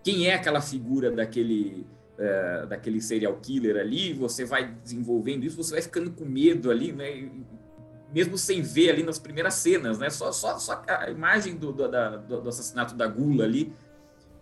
quem 0.04 0.28
é 0.28 0.36
aquela 0.36 0.62
figura 0.62 1.10
daquele 1.10 1.88
é, 2.18 2.66
daquele 2.68 3.02
serial 3.02 3.36
killer 3.42 3.78
ali, 3.78 4.14
você 4.14 4.46
vai 4.46 4.72
desenvolvendo 4.84 5.46
isso, 5.46 5.58
você 5.58 5.72
vai 5.72 5.82
ficando 5.82 6.12
com 6.12 6.26
medo 6.26 6.70
ali, 6.70 6.92
né? 6.92 7.30
Mesmo 8.14 8.38
sem 8.38 8.62
ver 8.62 8.92
ali 8.92 9.04
nas 9.04 9.18
primeiras 9.18 9.56
cenas, 9.56 9.98
né? 9.98 10.10
Só, 10.10 10.32
só, 10.32 10.60
só 10.60 10.84
a 10.88 11.10
imagem 11.10 11.56
do, 11.56 11.72
do, 11.72 11.90
da, 11.90 12.18
do 12.18 12.48
assassinato 12.48 12.96
da 12.96 13.08
gula 13.08 13.44
ali 13.46 13.74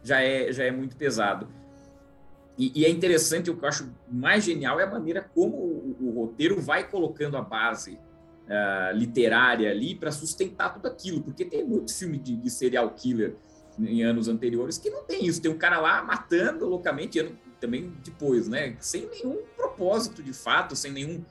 já 0.03 0.21
é, 0.21 0.51
já 0.51 0.63
é 0.63 0.71
muito 0.71 0.95
pesado. 0.95 1.47
E, 2.57 2.81
e, 2.81 2.85
é 2.85 2.89
interessante, 2.89 3.49
o 3.49 3.55
que 3.55 3.63
eu 3.63 3.69
acho 3.69 3.89
mais 4.09 4.43
genial 4.43 4.79
é 4.79 4.83
a 4.83 4.89
maneira 4.89 5.21
como 5.33 5.55
o, 5.55 5.97
o 6.01 6.11
roteiro 6.11 6.59
vai 6.59 6.87
colocando 6.87 7.37
a 7.37 7.41
base 7.41 7.97
uh, 8.51 8.95
literária 8.95 9.71
ali 9.71 9.95
para 9.95 10.11
sustentar 10.11 10.73
tudo 10.73 10.87
aquilo, 10.87 11.21
porque 11.21 11.45
tem 11.45 11.63
muito 11.63 11.93
filme 11.93 12.17
de, 12.17 12.35
de, 12.35 12.49
serial 12.49 12.89
killer 12.91 13.35
em 13.79 14.03
anos 14.03 14.27
anteriores 14.27 14.77
que 14.77 14.89
não 14.89 15.03
tem 15.03 15.25
isso. 15.25 15.41
Tem 15.41 15.49
um 15.49 15.57
cara 15.57 15.79
lá 15.79 16.03
matando 16.03 16.67
loucamente, 16.67 17.33
também 17.59 17.93
depois, 18.03 18.47
né? 18.47 18.75
Sem 18.79 19.07
nenhum 19.09 19.39
propósito 19.55 20.21
de 20.21 20.33
fato, 20.33 20.75
sem 20.75 20.91
nenhum. 20.91 21.23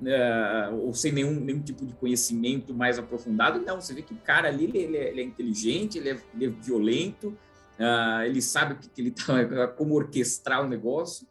Uh, 0.00 0.86
ou 0.86 0.94
sem 0.94 1.12
nenhum, 1.12 1.38
nenhum 1.38 1.60
tipo 1.60 1.84
de 1.84 1.92
conhecimento 1.92 2.72
mais 2.72 2.98
aprofundado, 2.98 3.60
não. 3.60 3.80
Você 3.80 3.92
vê 3.92 4.00
que 4.00 4.14
o 4.14 4.18
cara 4.18 4.48
ali 4.48 4.64
ele, 4.64 4.78
ele, 4.78 4.96
é, 4.96 5.10
ele 5.10 5.20
é, 5.20 5.24
inteligente, 5.24 5.98
ele 5.98 6.10
é, 6.10 6.18
ele 6.34 6.46
é 6.46 6.48
violento, 6.48 7.28
uh, 7.78 8.22
ele 8.24 8.40
sabe 8.40 8.76
que, 8.76 8.88
que 8.88 9.00
ele 9.02 9.10
tá, 9.10 9.68
como 9.76 9.94
orquestrar 9.94 10.64
o 10.64 10.68
negócio. 10.68 11.26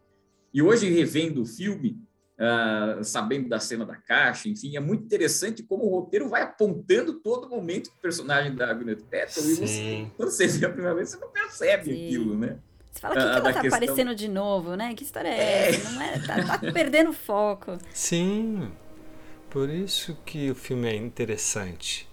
E 0.54 0.62
hoje, 0.62 0.88
revendo 0.88 1.42
o 1.42 1.46
filme, 1.46 2.00
uh, 2.40 3.04
sabendo 3.04 3.50
da 3.50 3.60
cena 3.60 3.86
da 3.86 3.96
caixa, 3.96 4.48
enfim, 4.48 4.78
é 4.78 4.80
muito 4.80 5.04
interessante 5.04 5.64
como 5.64 5.86
o 5.86 5.90
roteiro 5.90 6.30
vai 6.30 6.44
apontando 6.44 7.20
todo 7.20 7.50
momento 7.50 7.88
o 7.88 8.02
personagem 8.02 8.56
da 8.56 8.72
Gwyneth 8.72 9.04
Paltrow 9.10 9.50
e 9.50 9.56
você, 9.56 10.08
quando 10.16 10.30
você 10.30 10.48
vê 10.48 10.66
a 10.66 10.70
primeira 10.70 10.96
vez, 10.96 11.10
você 11.10 11.18
não 11.18 11.30
percebe 11.30 11.86
Sim. 11.86 12.06
aquilo, 12.06 12.38
né? 12.38 12.60
Você 12.92 13.00
fala, 13.00 13.14
o 13.14 13.18
que, 13.18 13.24
que 13.24 13.30
ela 13.30 13.42
tá 13.42 13.62
questão... 13.62 13.78
aparecendo 13.78 14.16
de 14.16 14.28
novo, 14.28 14.76
né? 14.76 14.94
Que 14.96 15.04
história 15.04 15.30
é, 15.30 15.40
é. 15.40 15.70
essa? 15.70 15.90
Não 15.92 16.02
é, 16.02 16.20
tá, 16.20 16.58
tá 16.58 16.72
perdendo 16.72 17.14
foco. 17.14 17.78
Sim, 17.94 18.72
por 19.50 19.70
isso 19.70 20.18
que 20.26 20.52
o 20.52 20.56
filme 20.56 20.88
é 20.90 20.96
interessante. 20.96 22.10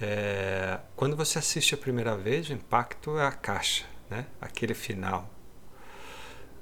É, 0.00 0.80
quando 0.96 1.16
você 1.16 1.38
assiste 1.38 1.74
a 1.74 1.78
primeira 1.78 2.16
vez, 2.16 2.48
o 2.48 2.52
impacto 2.52 3.18
é 3.18 3.26
a 3.26 3.32
caixa, 3.32 3.84
né? 4.08 4.26
Aquele 4.40 4.74
final. 4.74 5.28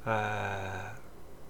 Ah, 0.04 0.94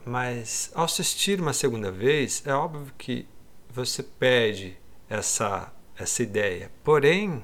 mas 0.05 0.71
ao 0.75 0.85
assistir 0.85 1.41
uma 1.41 1.53
segunda 1.53 1.91
vez, 1.91 2.43
é 2.47 2.53
óbvio 2.53 2.93
que 2.99 3.27
você 3.71 4.03
perde 4.03 4.77
essa, 5.09 5.73
essa 5.97 6.23
ideia. 6.23 6.71
Porém, 6.83 7.43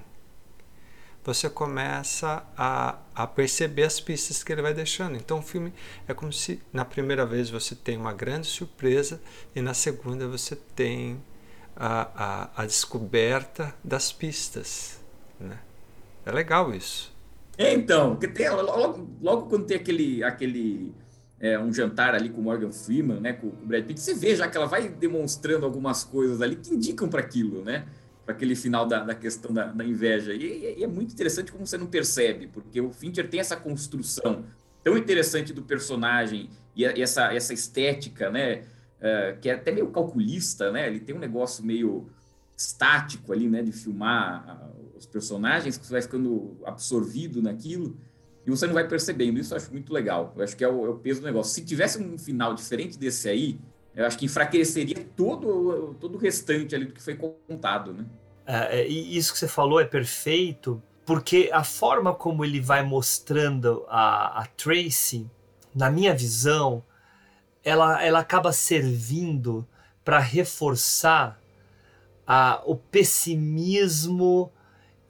você 1.25 1.49
começa 1.49 2.45
a, 2.57 2.99
a 3.15 3.27
perceber 3.27 3.85
as 3.85 3.99
pistas 3.99 4.45
que 4.45 4.53
ele 4.53 4.61
vai 4.63 4.75
deixando. 4.75 5.17
Então 5.17 5.39
o 5.39 5.43
filme 5.43 5.73
é 6.07 6.13
como 6.13 6.33
se 6.33 6.61
na 6.73 6.85
primeira 6.85 7.25
vez 7.25 7.49
você 7.49 7.75
tem 7.75 7.97
uma 7.97 8.13
grande 8.13 8.47
surpresa 8.47 9.21
e 9.57 9.63
na 9.63 9.73
segunda 9.73 10.29
você 10.29 10.55
tem 10.55 11.23
a, 11.75 12.09
a, 12.15 12.63
a 12.63 12.67
descoberta 12.67 13.75
das 13.83 14.13
pistas. 14.13 15.01
Né? 15.41 15.59
É 16.27 16.31
legal 16.31 16.75
isso. 16.75 17.13
É, 17.57 17.73
então, 17.73 18.17
tem, 18.17 18.51
logo, 18.51 19.09
logo 19.23 19.47
quando 19.47 19.67
tem 19.67 19.77
aquele, 19.77 20.25
aquele 20.25 20.93
é, 21.41 21.59
um 21.59 21.73
jantar 21.73 22.15
ali 22.15 22.29
com 22.29 22.41
Morgan 22.41 22.73
Freeman, 22.73 23.21
né, 23.21 23.33
com, 23.33 23.51
com 23.51 23.65
o 23.65 23.67
Brad 23.67 23.85
Pitt, 23.85 24.01
você 24.01 24.15
vê 24.15 24.35
já 24.35 24.49
que 24.49 24.57
ela 24.57 24.67
vai 24.67 24.89
demonstrando 24.89 25.65
algumas 25.65 26.03
coisas 26.03 26.43
ali 26.43 26.57
que 26.57 26.75
indicam 26.75 27.09
para 27.09 27.21
aquilo, 27.21 27.63
né? 27.63 27.85
Para 28.25 28.35
aquele 28.35 28.57
final 28.57 28.87
da, 28.87 29.01
da 29.01 29.15
questão 29.15 29.53
da, 29.53 29.67
da 29.67 29.85
inveja. 29.85 30.33
E, 30.33 30.79
e, 30.79 30.83
é 30.83 30.87
muito 30.87 31.13
interessante 31.13 31.53
como 31.53 31.67
você 31.67 31.77
não 31.77 31.87
percebe, 31.87 32.49
porque 32.49 32.81
o 32.81 32.91
Fincher 32.91 33.29
tem 33.29 33.41
essa 33.41 33.57
construção 33.57 34.45
tão 34.83 34.97
interessante 34.97 35.53
do 35.53 35.63
personagem 35.63 36.49
e, 36.75 36.83
e 36.85 37.03
essa, 37.03 37.33
essa 37.35 37.53
estética, 37.53 38.31
né? 38.31 38.65
Uh, 38.99 39.39
que 39.41 39.51
é 39.51 39.55
até 39.55 39.71
meio 39.71 39.91
calculista, 39.91 40.71
né? 40.71 40.87
Ele 40.87 41.01
tem 41.01 41.15
um 41.15 41.19
negócio 41.19 41.65
meio 41.65 42.09
estático 42.57 43.33
ali, 43.33 43.49
né? 43.49 43.63
De 43.63 43.73
filmar 43.73 44.73
uh, 44.75 44.97
os 44.97 45.07
personagens, 45.07 45.77
que 45.77 45.85
você 45.85 45.93
vai 45.93 46.03
ficando 46.03 46.57
absorvido 46.65 47.43
naquilo 47.43 47.97
e 48.47 48.51
você 48.51 48.67
não 48.67 48.75
vai 48.75 48.87
percebendo. 48.87 49.39
Isso 49.39 49.55
eu 49.55 49.57
acho 49.57 49.73
muito 49.73 49.93
legal. 49.93 50.33
Eu 50.37 50.45
acho 50.45 50.57
que 50.57 50.65
é 50.65 50.69
o, 50.69 50.87
é 50.87 50.89
o, 50.91 50.97
peso 50.97 51.21
do 51.21 51.27
negócio. 51.27 51.53
Se 51.53 51.65
tivesse 51.65 52.01
um 52.01 52.19
final 52.19 52.55
diferente 52.55 52.99
desse 52.99 53.29
aí, 53.29 53.59
eu 53.97 54.07
acho 54.07 54.19
que 54.19 54.27
enfraqueceria 54.27 55.07
todo, 55.17 55.95
todo 56.01 56.17
o 56.17 56.19
restante 56.19 56.75
ali 56.75 56.87
do 56.87 56.93
que 56.93 57.03
foi 57.03 57.17
contado, 57.17 57.93
né? 57.93 58.05
É, 58.47 58.81
é 58.81 58.87
isso 58.87 59.33
que 59.33 59.39
você 59.39 59.49
falou 59.49 59.81
é 59.81 59.85
perfeito, 59.85 60.83
porque 61.07 61.51
a 61.53 61.63
forma 61.63 62.15
como 62.15 62.45
ele 62.45 62.61
vai 62.61 62.83
mostrando 62.83 63.85
a, 63.89 64.43
a 64.43 64.47
Tracy, 64.47 65.31
na 65.75 65.91
minha 65.91 66.15
visão, 66.15 66.83
ela, 67.63 68.03
ela 68.03 68.21
acaba 68.21 68.53
servindo 68.53 69.67
para 70.05 70.19
reforçar 70.19 71.41
a, 72.27 72.63
o 72.67 72.77
pessimismo 72.77 74.53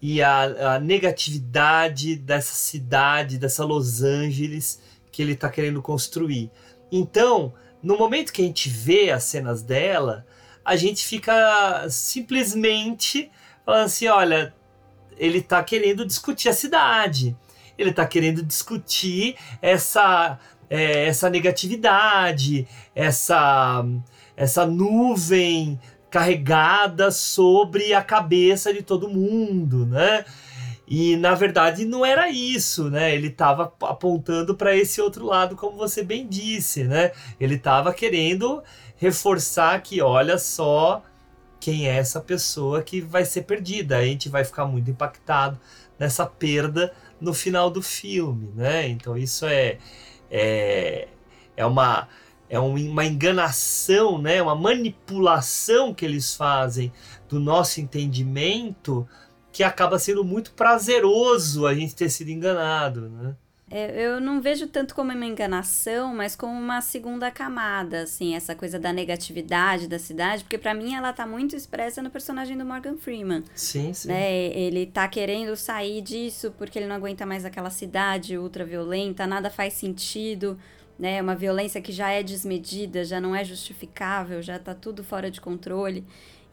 e 0.00 0.22
a, 0.22 0.74
a 0.74 0.80
negatividade 0.80 2.16
dessa 2.16 2.54
cidade, 2.54 3.38
dessa 3.38 3.64
Los 3.64 4.02
Angeles 4.02 4.80
que 5.10 5.22
ele 5.22 5.32
está 5.32 5.48
querendo 5.48 5.80
construir. 5.80 6.50
Então, 6.92 7.54
no 7.84 7.98
momento 7.98 8.32
que 8.32 8.40
a 8.40 8.44
gente 8.46 8.70
vê 8.70 9.10
as 9.10 9.24
cenas 9.24 9.62
dela, 9.62 10.26
a 10.64 10.74
gente 10.74 11.04
fica 11.06 11.86
simplesmente 11.90 13.30
falando 13.64 13.84
assim: 13.84 14.08
olha, 14.08 14.54
ele 15.18 15.38
está 15.38 15.62
querendo 15.62 16.06
discutir 16.06 16.48
a 16.48 16.54
cidade, 16.54 17.36
ele 17.76 17.90
está 17.90 18.06
querendo 18.06 18.42
discutir 18.42 19.36
essa, 19.60 20.38
é, 20.70 21.06
essa 21.06 21.28
negatividade, 21.28 22.66
essa, 22.94 23.84
essa 24.34 24.64
nuvem 24.64 25.78
carregada 26.10 27.10
sobre 27.10 27.92
a 27.92 28.02
cabeça 28.02 28.72
de 28.72 28.82
todo 28.82 29.10
mundo, 29.10 29.84
né? 29.84 30.24
E 30.86 31.16
na 31.16 31.34
verdade 31.34 31.84
não 31.84 32.04
era 32.04 32.28
isso, 32.28 32.90
né? 32.90 33.14
Ele 33.14 33.28
estava 33.28 33.72
apontando 33.82 34.54
para 34.54 34.76
esse 34.76 35.00
outro 35.00 35.24
lado, 35.24 35.56
como 35.56 35.76
você 35.76 36.02
bem 36.02 36.26
disse, 36.26 36.84
né? 36.84 37.12
Ele 37.40 37.54
estava 37.54 37.92
querendo 37.94 38.62
reforçar 38.96 39.80
que, 39.82 40.02
olha 40.02 40.38
só 40.38 41.02
quem 41.58 41.88
é 41.88 41.96
essa 41.96 42.20
pessoa 42.20 42.82
que 42.82 43.00
vai 43.00 43.24
ser 43.24 43.42
perdida. 43.42 43.96
A 43.96 44.04
gente 44.04 44.28
vai 44.28 44.44
ficar 44.44 44.66
muito 44.66 44.90
impactado 44.90 45.58
nessa 45.98 46.26
perda 46.26 46.92
no 47.20 47.32
final 47.32 47.70
do 47.70 47.80
filme, 47.80 48.52
né? 48.54 48.86
Então 48.88 49.16
isso 49.16 49.46
é 49.46 49.78
é, 50.30 51.08
é 51.56 51.64
uma 51.64 52.08
é 52.48 52.58
uma 52.58 53.04
enganação, 53.04 54.18
né? 54.20 54.42
Uma 54.42 54.54
manipulação 54.54 55.94
que 55.94 56.04
eles 56.04 56.34
fazem 56.36 56.92
do 57.28 57.40
nosso 57.40 57.80
entendimento 57.80 59.08
que 59.54 59.62
acaba 59.62 60.00
sendo 60.00 60.24
muito 60.24 60.50
prazeroso 60.50 61.64
a 61.64 61.72
gente 61.72 61.94
ter 61.94 62.10
sido 62.10 62.28
enganado, 62.30 63.08
né? 63.08 63.36
É, 63.70 64.04
eu 64.04 64.20
não 64.20 64.40
vejo 64.40 64.66
tanto 64.66 64.94
como 64.94 65.12
uma 65.12 65.24
enganação, 65.24 66.12
mas 66.12 66.34
como 66.34 66.52
uma 66.52 66.80
segunda 66.80 67.30
camada, 67.30 68.02
assim, 68.02 68.34
essa 68.34 68.54
coisa 68.54 68.80
da 68.80 68.92
negatividade 68.92 69.86
da 69.86 69.98
cidade, 69.98 70.42
porque 70.42 70.58
para 70.58 70.74
mim 70.74 70.94
ela 70.94 71.12
tá 71.12 71.24
muito 71.24 71.54
expressa 71.54 72.02
no 72.02 72.10
personagem 72.10 72.58
do 72.58 72.64
Morgan 72.64 72.96
Freeman. 72.96 73.44
Sim, 73.54 73.94
sim. 73.94 74.08
Né? 74.08 74.48
Ele 74.48 74.86
tá 74.86 75.06
querendo 75.06 75.54
sair 75.54 76.02
disso 76.02 76.52
porque 76.58 76.76
ele 76.76 76.88
não 76.88 76.96
aguenta 76.96 77.24
mais 77.24 77.44
aquela 77.44 77.70
cidade 77.70 78.36
ultra 78.36 78.64
violenta, 78.64 79.24
nada 79.24 79.50
faz 79.50 79.74
sentido, 79.74 80.58
né? 80.98 81.22
Uma 81.22 81.36
violência 81.36 81.80
que 81.80 81.92
já 81.92 82.10
é 82.10 82.24
desmedida, 82.24 83.04
já 83.04 83.20
não 83.20 83.36
é 83.36 83.44
justificável, 83.44 84.42
já 84.42 84.58
tá 84.58 84.74
tudo 84.74 85.04
fora 85.04 85.30
de 85.30 85.40
controle. 85.40 86.04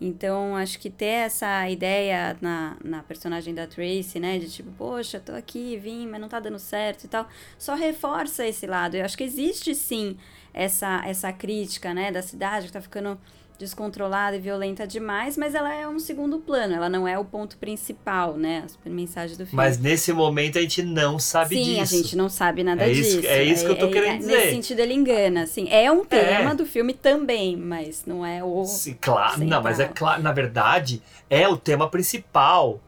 Então, 0.03 0.55
acho 0.55 0.79
que 0.79 0.89
ter 0.89 1.05
essa 1.05 1.69
ideia 1.69 2.35
na, 2.41 2.75
na 2.83 3.03
personagem 3.03 3.53
da 3.53 3.67
Tracy, 3.67 4.19
né? 4.19 4.39
De 4.39 4.49
tipo, 4.49 4.71
poxa, 4.71 5.19
tô 5.19 5.31
aqui, 5.31 5.77
vim, 5.77 6.07
mas 6.07 6.19
não 6.19 6.27
tá 6.27 6.39
dando 6.39 6.57
certo 6.57 7.03
e 7.03 7.07
tal, 7.07 7.29
só 7.55 7.75
reforça 7.75 8.47
esse 8.47 8.65
lado. 8.65 8.95
Eu 8.95 9.05
acho 9.05 9.15
que 9.15 9.23
existe 9.23 9.75
sim 9.75 10.17
essa, 10.51 11.03
essa 11.05 11.31
crítica, 11.31 11.93
né? 11.93 12.11
Da 12.11 12.23
cidade 12.23 12.65
que 12.65 12.73
tá 12.73 12.81
ficando 12.81 13.15
descontrolada 13.61 14.35
e 14.35 14.39
violenta 14.39 14.87
demais, 14.87 15.37
mas 15.37 15.53
ela 15.53 15.71
é 15.71 15.87
um 15.87 15.99
segundo 15.99 16.39
plano, 16.39 16.73
ela 16.73 16.89
não 16.89 17.07
é 17.07 17.17
o 17.17 17.23
ponto 17.23 17.57
principal, 17.57 18.35
né? 18.35 18.65
A 18.83 18.89
mensagem 18.89 19.37
do 19.37 19.45
filme. 19.45 19.55
Mas 19.55 19.77
nesse 19.77 20.11
momento 20.11 20.57
a 20.57 20.61
gente 20.61 20.81
não 20.81 21.19
sabe 21.19 21.55
Sim, 21.55 21.63
disso. 21.63 21.85
Sim, 21.85 21.99
a 21.99 22.01
gente 22.01 22.15
não 22.15 22.27
sabe 22.27 22.63
nada 22.63 22.83
é 22.83 22.91
disso. 22.91 23.19
Isso, 23.19 23.27
é 23.27 23.43
isso 23.43 23.65
que 23.65 23.71
eu 23.71 23.77
tô 23.77 23.85
é, 23.85 23.91
querendo 23.91 24.15
é, 24.15 24.17
dizer. 24.17 24.35
Nesse 24.35 24.51
sentido 24.51 24.79
ele 24.79 24.93
engana, 24.95 25.43
assim. 25.43 25.69
É 25.69 25.91
um 25.91 26.03
tema 26.03 26.51
é. 26.51 26.55
do 26.55 26.65
filme 26.65 26.93
também, 26.93 27.55
mas 27.55 28.03
não 28.05 28.25
é 28.25 28.43
o 28.43 28.65
Sim, 28.65 28.97
claro, 28.99 29.37
central. 29.37 29.49
não, 29.49 29.61
mas 29.61 29.79
é 29.79 29.87
claro, 29.87 30.23
na 30.23 30.31
verdade, 30.31 31.01
é 31.29 31.47
o 31.47 31.55
tema 31.55 31.87
principal. 31.87 32.81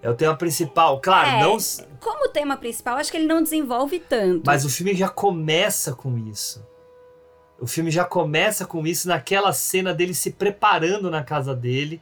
É 0.00 0.10
o 0.10 0.14
tema 0.14 0.36
principal, 0.36 1.00
claro, 1.00 1.28
é, 1.28 1.40
não 1.42 1.56
Como 2.00 2.28
tema 2.28 2.56
principal, 2.56 2.96
acho 2.96 3.10
que 3.10 3.16
ele 3.16 3.26
não 3.26 3.40
desenvolve 3.40 4.00
tanto. 4.00 4.42
Mas 4.44 4.64
o 4.64 4.68
filme 4.68 4.94
já 4.94 5.08
começa 5.08 5.94
com 5.94 6.18
isso. 6.18 6.60
O 7.62 7.66
filme 7.68 7.92
já 7.92 8.04
começa 8.04 8.66
com 8.66 8.84
isso 8.84 9.06
naquela 9.06 9.52
cena 9.52 9.94
dele 9.94 10.14
se 10.14 10.32
preparando 10.32 11.08
na 11.08 11.22
casa 11.22 11.54
dele, 11.54 12.00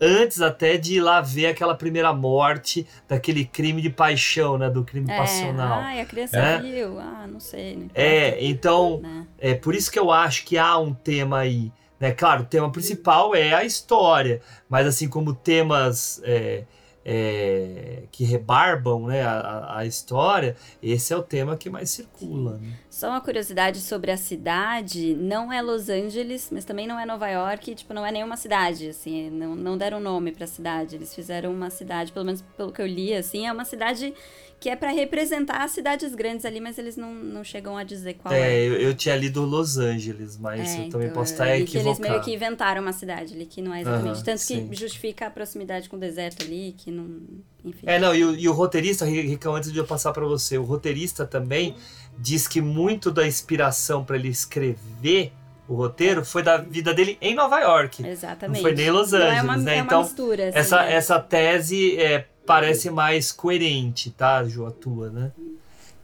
antes 0.00 0.40
até 0.40 0.76
de 0.76 0.94
ir 0.94 1.00
lá 1.00 1.20
ver 1.20 1.46
aquela 1.46 1.74
primeira 1.74 2.12
morte 2.12 2.86
daquele 3.08 3.44
crime 3.44 3.82
de 3.82 3.90
paixão, 3.90 4.56
né, 4.56 4.70
do 4.70 4.84
crime 4.84 5.10
é, 5.10 5.16
passional. 5.16 5.80
Ah, 5.80 6.00
a 6.00 6.04
criança 6.04 6.38
é. 6.38 6.62
viu, 6.62 7.00
ah, 7.00 7.26
não 7.26 7.40
sei. 7.40 7.74
Não 7.74 7.82
importa, 7.86 8.00
é, 8.00 8.44
então, 8.44 9.00
né? 9.00 9.26
é 9.40 9.54
por 9.54 9.74
isso 9.74 9.90
que 9.90 9.98
eu 9.98 10.12
acho 10.12 10.44
que 10.44 10.56
há 10.56 10.78
um 10.78 10.94
tema 10.94 11.40
aí, 11.40 11.72
né? 11.98 12.12
Claro, 12.12 12.42
o 12.42 12.46
tema 12.46 12.70
principal 12.70 13.34
é 13.34 13.52
a 13.52 13.64
história, 13.64 14.40
mas 14.68 14.86
assim 14.86 15.08
como 15.08 15.34
temas 15.34 16.20
é, 16.22 16.62
é, 17.04 18.02
que 18.10 18.24
rebarbam 18.24 19.06
né, 19.06 19.22
a, 19.22 19.78
a, 19.78 19.86
história, 19.86 20.56
esse 20.82 21.12
é 21.12 21.16
o 21.16 21.22
tema 21.22 21.56
que 21.56 21.70
mais 21.70 21.90
circula. 21.90 22.58
Né? 22.58 22.72
Só 22.90 23.08
uma 23.08 23.20
curiosidade 23.20 23.80
sobre 23.80 24.10
a 24.10 24.16
cidade, 24.16 25.14
não 25.14 25.52
é 25.52 25.62
Los 25.62 25.88
Angeles, 25.88 26.50
mas 26.52 26.64
também 26.64 26.86
não 26.86 26.98
é 26.98 27.06
Nova 27.06 27.28
York, 27.28 27.74
tipo, 27.74 27.94
não 27.94 28.04
é 28.04 28.12
nenhuma 28.12 28.36
cidade, 28.36 28.88
assim, 28.88 29.30
não, 29.30 29.54
não 29.54 29.78
deram 29.78 29.98
nome 29.98 30.32
para 30.32 30.44
a 30.44 30.48
cidade, 30.48 30.96
eles 30.96 31.14
fizeram 31.14 31.52
uma 31.52 31.70
cidade, 31.70 32.12
pelo 32.12 32.26
menos 32.26 32.42
pelo 32.56 32.72
que 32.72 32.82
eu 32.82 32.86
li, 32.86 33.14
assim, 33.14 33.46
é 33.46 33.52
uma 33.52 33.64
cidade 33.64 34.12
que 34.60 34.68
é 34.68 34.76
para 34.76 34.90
representar 34.90 35.64
as 35.64 35.70
cidades 35.70 36.14
grandes 36.14 36.44
ali, 36.44 36.60
mas 36.60 36.76
eles 36.76 36.94
não, 36.94 37.14
não 37.14 37.42
chegam 37.42 37.78
a 37.78 37.82
dizer 37.82 38.14
qual 38.14 38.34
é. 38.34 38.40
É, 38.40 38.68
eu, 38.68 38.74
eu 38.74 38.94
tinha 38.94 39.16
lido 39.16 39.42
Los 39.42 39.78
Angeles, 39.78 40.36
mas 40.36 40.60
é, 40.60 40.84
eu 40.84 40.90
também 40.90 41.06
então, 41.08 41.18
posso 41.18 41.32
estar 41.32 41.56
equivocado. 41.56 41.88
Eles 41.88 41.98
meio 41.98 42.20
que 42.20 42.34
inventaram 42.34 42.82
uma 42.82 42.92
cidade 42.92 43.32
ali, 43.32 43.46
que 43.46 43.62
não 43.62 43.72
é 43.72 43.80
exatamente. 43.80 44.18
Uhum, 44.18 44.22
Tanto 44.22 44.38
sim. 44.38 44.68
que 44.68 44.76
justifica 44.76 45.28
a 45.28 45.30
proximidade 45.30 45.88
com 45.88 45.96
o 45.96 45.98
deserto 45.98 46.44
ali, 46.44 46.74
que 46.76 46.90
não. 46.90 47.22
Enfim. 47.64 47.86
É, 47.86 47.98
não, 47.98 48.14
e 48.14 48.22
o, 48.22 48.36
e 48.36 48.48
o 48.50 48.52
roteirista, 48.52 49.06
Ricão, 49.06 49.54
antes 49.54 49.72
de 49.72 49.78
eu 49.78 49.86
passar 49.86 50.12
para 50.12 50.26
você, 50.26 50.58
o 50.58 50.62
roteirista 50.62 51.24
também 51.24 51.74
diz 52.18 52.46
que 52.46 52.60
muito 52.60 53.10
da 53.10 53.26
inspiração 53.26 54.04
para 54.04 54.16
ele 54.16 54.28
escrever 54.28 55.32
o 55.70 55.74
roteiro 55.74 56.24
foi 56.24 56.42
da 56.42 56.56
vida 56.56 56.92
dele 56.92 57.16
em 57.20 57.32
Nova 57.32 57.60
York. 57.60 58.04
Exatamente. 58.04 58.56
Não 58.56 58.62
foi 58.62 58.74
nem 58.74 58.90
Los 58.90 59.14
Angeles, 59.14 59.32
então 59.32 59.38
é 59.38 59.42
uma, 59.42 59.56
né? 59.56 59.76
É 59.76 59.78
então, 59.78 60.02
mistura, 60.02 60.48
assim, 60.48 60.58
essa, 60.58 60.82
né? 60.82 60.92
essa 60.94 61.20
tese 61.20 61.96
é, 61.96 62.26
parece 62.50 62.90
mais 62.90 63.30
coerente, 63.30 64.10
tá, 64.10 64.42
Ju, 64.42 64.66
a 64.66 64.72
tua, 64.72 65.08
né? 65.08 65.30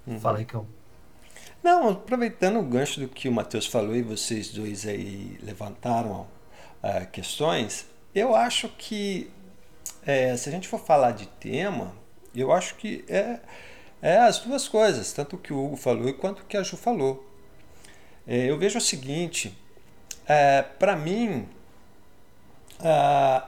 Uhum. 0.07 0.21
Fala, 0.21 0.39
Ricão. 0.39 0.65
Não, 1.61 1.89
aproveitando 1.89 2.61
o 2.61 2.63
gancho 2.63 3.01
do 3.01 3.09
que 3.09 3.29
o 3.29 3.33
Matheus 3.33 3.67
falou 3.67 3.97
e 3.97 4.03
vocês 4.03 4.51
dois 4.51 4.87
aí 4.87 5.37
levantaram 5.43 6.21
uh, 6.21 7.07
questões, 7.11 7.87
eu 8.15 8.37
acho 8.37 8.69
que 8.79 9.29
é, 10.07 10.37
se 10.37 10.49
a 10.49 10.53
gente 10.53 10.69
for 10.69 10.79
falar 10.79 11.11
de 11.11 11.27
tema, 11.27 11.93
eu 12.33 12.53
acho 12.53 12.77
que 12.77 13.05
é, 13.09 13.41
é 14.01 14.19
as 14.19 14.39
duas 14.39 14.69
coisas, 14.69 15.13
tanto 15.13 15.35
o 15.35 15.39
que 15.41 15.53
o 15.53 15.65
Hugo 15.65 15.77
falou 15.77 16.15
quanto 16.15 16.43
o 16.43 16.45
que 16.45 16.57
a 16.57 16.63
Ju 16.63 16.77
falou. 16.77 17.29
É, 18.25 18.49
eu 18.49 18.57
vejo 18.57 18.79
o 18.79 18.81
seguinte, 18.81 19.53
é, 20.29 20.63
para 20.63 20.95
mim, 20.95 21.49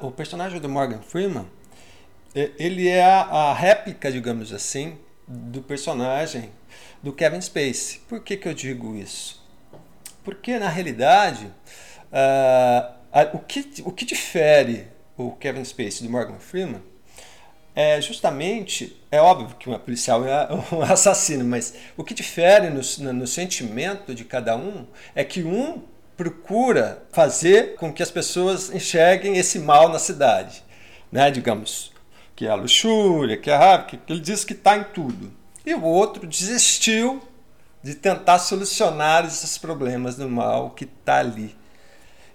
o 0.01 0.11
personagem 0.11 0.61
do 0.61 0.69
Morgan 0.69 1.01
Freeman, 1.01 1.47
ele 2.35 2.89
é 2.89 3.05
a, 3.05 3.21
a 3.21 3.55
réplica, 3.55 4.11
digamos 4.13 4.53
assim, 4.53 4.99
do 5.27 5.63
personagem 5.63 6.51
do 7.03 7.13
Kevin 7.13 7.41
Spacey. 7.41 8.01
Por 8.09 8.21
que, 8.21 8.37
que 8.37 8.49
eu 8.49 8.55
digo 8.55 8.95
isso? 8.95 9.43
Porque, 10.25 10.59
na 10.59 10.69
realidade, 10.69 11.47
uh, 11.47 12.93
a, 13.13 13.31
o, 13.33 13.39
que, 13.39 13.83
o 13.85 13.93
que 13.93 14.05
difere 14.05 14.89
o 15.17 15.33
Kevin 15.33 15.65
Spacey 15.65 16.07
do 16.07 16.11
Morgan 16.11 16.39
Freeman 16.39 16.83
é 17.75 18.01
justamente, 18.01 19.01
é 19.11 19.21
óbvio 19.21 19.57
que 19.57 19.71
um 19.71 19.79
policial 19.79 20.27
é 20.27 20.49
um 20.75 20.83
assassino, 20.83 21.45
mas 21.45 21.75
o 21.97 22.03
que 22.03 22.13
difere 22.13 22.71
no, 22.71 23.13
no 23.13 23.27
sentimento 23.27 24.15
de 24.15 24.25
cada 24.25 24.57
um 24.57 24.87
é 25.15 25.23
que 25.23 25.43
um 25.43 25.83
procura 26.17 27.05
fazer 27.13 27.77
com 27.77 27.93
que 27.93 28.03
as 28.03 28.11
pessoas 28.11 28.75
enxerguem 28.75 29.37
esse 29.37 29.61
mal 29.61 29.89
na 29.89 30.01
cidade, 30.01 30.65
né? 31.13 31.31
digamos, 31.31 31.93
que 32.39 32.47
é 32.47 32.51
a 32.51 32.55
luxúria, 32.55 33.37
que 33.37 33.51
é 33.51 33.55
a 33.55 33.59
raiva, 33.59 33.83
que 33.83 33.99
ele 34.09 34.21
diz 34.21 34.45
que 34.45 34.53
está 34.53 34.77
em 34.77 34.85
tudo. 34.85 35.33
E 35.67 35.75
o 35.75 35.83
outro 35.83 36.25
desistiu 36.25 37.21
de 37.83 37.97
tentar 37.97 38.39
solucionar 38.39 39.27
esses 39.27 39.59
problemas 39.59 40.15
do 40.15 40.29
mal 40.29 40.71
que 40.71 40.85
está 40.85 41.19
ali. 41.19 41.57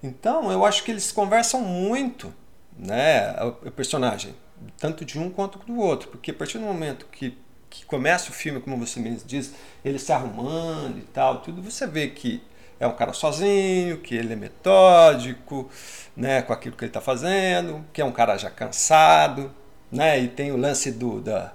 Então, 0.03 0.51
eu 0.51 0.65
acho 0.65 0.83
que 0.83 0.91
eles 0.91 1.09
conversam 1.09 1.61
muito, 1.61 2.33
né, 2.77 3.33
o 3.65 3.71
personagem, 3.71 4.35
tanto 4.77 5.05
de 5.05 5.17
um 5.17 5.29
quanto 5.29 5.57
do 5.59 5.79
outro, 5.79 6.09
porque 6.09 6.31
a 6.31 6.33
partir 6.33 6.57
do 6.57 6.65
momento 6.65 7.05
que, 7.09 7.37
que 7.69 7.85
começa 7.85 8.29
o 8.29 8.33
filme, 8.33 8.59
como 8.59 8.75
você 8.75 8.99
mesmo 8.99 9.25
diz, 9.25 9.53
ele 9.85 9.97
se 9.97 10.11
arrumando 10.11 10.97
e 10.97 11.03
tal, 11.13 11.39
tudo, 11.39 11.61
você 11.61 11.87
vê 11.87 12.09
que 12.09 12.43
é 12.77 12.85
um 12.85 12.93
cara 12.93 13.13
sozinho, 13.13 13.99
que 13.99 14.15
ele 14.15 14.33
é 14.33 14.35
metódico, 14.35 15.69
né, 16.13 16.41
com 16.41 16.51
aquilo 16.51 16.75
que 16.75 16.83
ele 16.83 16.89
está 16.89 16.99
fazendo, 16.99 17.85
que 17.93 18.01
é 18.01 18.05
um 18.05 18.11
cara 18.11 18.35
já 18.35 18.49
cansado, 18.49 19.62
né, 19.93 20.19
e 20.19 20.27
tem 20.27 20.51
o 20.51 20.57
lance 20.57 20.91
do, 20.91 21.21
da, 21.21 21.53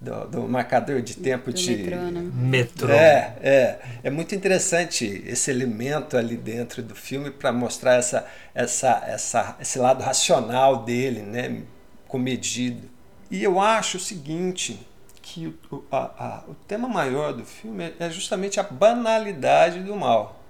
do, 0.00 0.26
do 0.26 0.42
marcador 0.48 1.00
de 1.00 1.16
tempo 1.16 1.50
do 1.50 1.56
de 1.56 1.76
metrônomo. 1.76 2.32
metrô. 2.32 2.90
É, 2.90 3.34
é, 3.42 3.78
é 4.04 4.10
muito 4.10 4.34
interessante 4.34 5.22
esse 5.26 5.50
elemento 5.50 6.16
ali 6.16 6.36
dentro 6.36 6.82
do 6.82 6.94
filme 6.94 7.30
para 7.30 7.52
mostrar 7.52 7.94
essa, 7.94 8.26
essa, 8.54 9.02
essa, 9.06 9.56
esse 9.60 9.78
lado 9.78 10.02
racional 10.02 10.84
dele, 10.84 11.22
né, 11.22 11.62
comedido. 12.08 12.90
E 13.30 13.42
eu 13.42 13.60
acho 13.60 13.96
o 13.96 14.00
seguinte, 14.00 14.78
que 15.22 15.46
o, 15.70 15.84
a, 15.90 15.96
a, 15.96 16.44
o 16.48 16.54
tema 16.66 16.88
maior 16.88 17.32
do 17.32 17.44
filme 17.44 17.94
é 17.98 18.10
justamente 18.10 18.60
a 18.60 18.62
banalidade 18.62 19.80
do 19.80 19.96
mal. 19.96 20.40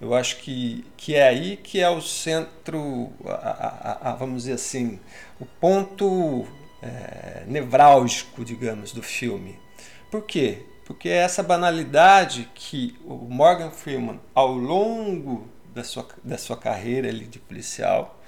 Eu 0.00 0.14
acho 0.14 0.38
que, 0.38 0.82
que 0.96 1.14
é 1.14 1.28
aí 1.28 1.58
que 1.58 1.78
é 1.78 1.90
o 1.90 2.00
centro, 2.00 3.12
a, 3.26 4.10
a, 4.10 4.14
vamos 4.14 4.44
dizer 4.44 4.54
assim, 4.54 4.98
o 5.38 5.44
ponto 5.44 6.46
é, 6.82 7.44
nevrálgico, 7.46 8.44
digamos, 8.44 8.92
do 8.92 9.02
filme. 9.02 9.58
Por 10.10 10.22
quê? 10.22 10.62
Porque 10.84 11.08
é 11.08 11.18
essa 11.18 11.42
banalidade 11.42 12.50
que 12.54 12.98
o 13.04 13.14
Morgan 13.14 13.70
Freeman, 13.70 14.20
ao 14.34 14.52
longo 14.52 15.46
da 15.72 15.84
sua, 15.84 16.06
da 16.24 16.36
sua 16.36 16.56
carreira 16.56 17.08
ali 17.08 17.26
de 17.26 17.38
policial, 17.38 18.20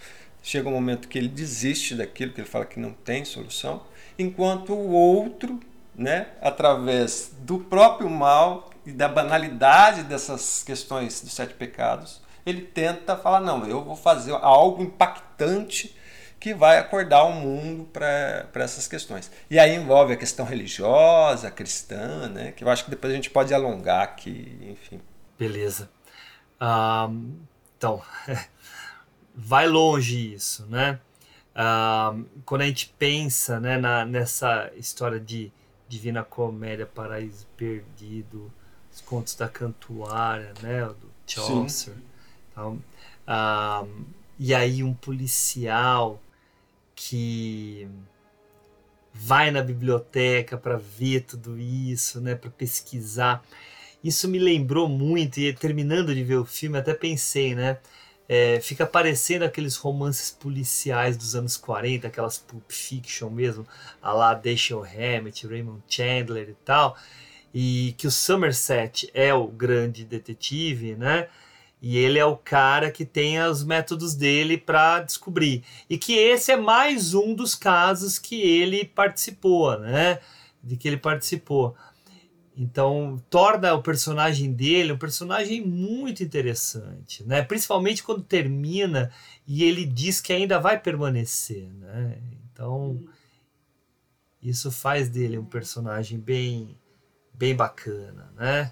chega 0.42 0.68
um 0.68 0.72
momento 0.72 1.08
que 1.08 1.18
ele 1.18 1.28
desiste 1.28 1.94
daquilo, 1.94 2.32
que 2.32 2.40
ele 2.40 2.48
fala 2.48 2.64
que 2.64 2.78
não 2.78 2.92
tem 2.92 3.24
solução, 3.24 3.82
enquanto 4.18 4.72
o 4.72 4.92
outro, 4.92 5.58
né, 5.94 6.28
através 6.40 7.32
do 7.40 7.58
próprio 7.58 8.08
mal 8.08 8.70
e 8.86 8.92
da 8.92 9.08
banalidade 9.08 10.02
dessas 10.04 10.62
questões 10.62 11.20
dos 11.20 11.32
sete 11.32 11.54
pecados, 11.54 12.20
ele 12.44 12.62
tenta 12.62 13.16
falar: 13.16 13.40
não, 13.40 13.66
eu 13.66 13.82
vou 13.82 13.96
fazer 13.96 14.32
algo 14.32 14.82
impactante 14.82 15.94
que 16.42 16.52
vai 16.52 16.76
acordar 16.76 17.22
o 17.22 17.32
mundo 17.32 17.84
para 17.84 18.48
essas 18.54 18.88
questões. 18.88 19.30
E 19.48 19.60
aí 19.60 19.76
envolve 19.76 20.12
a 20.12 20.16
questão 20.16 20.44
religiosa, 20.44 21.48
cristã, 21.52 22.28
né, 22.28 22.50
que 22.50 22.64
eu 22.64 22.68
acho 22.68 22.82
que 22.82 22.90
depois 22.90 23.12
a 23.12 23.14
gente 23.14 23.30
pode 23.30 23.54
alongar 23.54 24.02
aqui, 24.02 24.58
enfim. 24.60 25.00
Beleza. 25.38 25.88
Um, 26.60 27.36
então, 27.78 28.02
vai 29.32 29.68
longe 29.68 30.34
isso, 30.34 30.66
né? 30.66 30.98
Um, 31.54 32.24
quando 32.44 32.62
a 32.62 32.66
gente 32.66 32.92
pensa 32.98 33.60
né, 33.60 33.78
na, 33.78 34.04
nessa 34.04 34.68
história 34.74 35.20
de 35.20 35.52
Divina 35.88 36.24
Comédia, 36.24 36.86
Paraíso 36.86 37.46
Perdido, 37.56 38.52
os 38.92 39.00
contos 39.00 39.36
da 39.36 39.48
Cantuária, 39.48 40.52
né, 40.60 40.86
do 40.86 41.08
Chaucer, 41.24 41.94
então, 42.50 42.82
um, 43.28 44.04
e 44.40 44.52
aí 44.52 44.82
um 44.82 44.92
policial 44.92 46.20
que 47.08 47.88
vai 49.12 49.50
na 49.50 49.62
biblioteca 49.62 50.56
para 50.56 50.76
ver 50.76 51.22
tudo 51.22 51.58
isso, 51.58 52.20
né, 52.20 52.34
para 52.34 52.50
pesquisar. 52.50 53.44
Isso 54.02 54.28
me 54.28 54.38
lembrou 54.38 54.88
muito 54.88 55.38
e 55.38 55.52
terminando 55.52 56.14
de 56.14 56.24
ver 56.24 56.36
o 56.36 56.44
filme 56.44 56.78
até 56.78 56.94
pensei, 56.94 57.54
né, 57.54 57.78
é, 58.28 58.60
fica 58.60 58.86
parecendo 58.86 59.44
aqueles 59.44 59.76
romances 59.76 60.30
policiais 60.30 61.16
dos 61.16 61.34
anos 61.34 61.56
40, 61.56 62.06
aquelas 62.06 62.38
Pulp 62.38 62.70
Fiction 62.70 63.28
mesmo, 63.30 63.66
a 64.00 64.12
lá 64.12 64.32
Dashiell 64.34 64.84
Hammett, 64.84 65.46
Raymond 65.46 65.82
Chandler 65.88 66.48
e 66.50 66.56
tal, 66.64 66.96
e 67.52 67.94
que 67.98 68.06
o 68.06 68.10
Somerset 68.10 69.10
é 69.12 69.34
o 69.34 69.46
grande 69.48 70.04
detetive, 70.04 70.94
né? 70.94 71.28
E 71.82 71.98
ele 71.98 72.16
é 72.16 72.24
o 72.24 72.36
cara 72.36 72.92
que 72.92 73.04
tem 73.04 73.42
os 73.42 73.64
métodos 73.64 74.14
dele 74.14 74.56
para 74.56 75.00
descobrir. 75.00 75.64
E 75.90 75.98
que 75.98 76.14
esse 76.14 76.52
é 76.52 76.56
mais 76.56 77.12
um 77.12 77.34
dos 77.34 77.56
casos 77.56 78.20
que 78.20 78.40
ele 78.40 78.84
participou, 78.84 79.76
né? 79.80 80.20
De 80.62 80.76
que 80.76 80.86
ele 80.86 80.96
participou. 80.96 81.74
Então, 82.56 83.20
torna 83.28 83.74
o 83.74 83.82
personagem 83.82 84.52
dele 84.52 84.92
um 84.92 84.98
personagem 84.98 85.60
muito 85.66 86.22
interessante, 86.22 87.24
né? 87.24 87.42
Principalmente 87.42 88.04
quando 88.04 88.22
termina 88.22 89.10
e 89.44 89.64
ele 89.64 89.84
diz 89.84 90.20
que 90.20 90.32
ainda 90.32 90.60
vai 90.60 90.78
permanecer, 90.78 91.68
né? 91.72 92.18
Então, 92.52 93.00
isso 94.40 94.70
faz 94.70 95.08
dele 95.08 95.36
um 95.36 95.44
personagem 95.44 96.18
bem 96.18 96.78
bem 97.34 97.56
bacana, 97.56 98.32
né? 98.36 98.70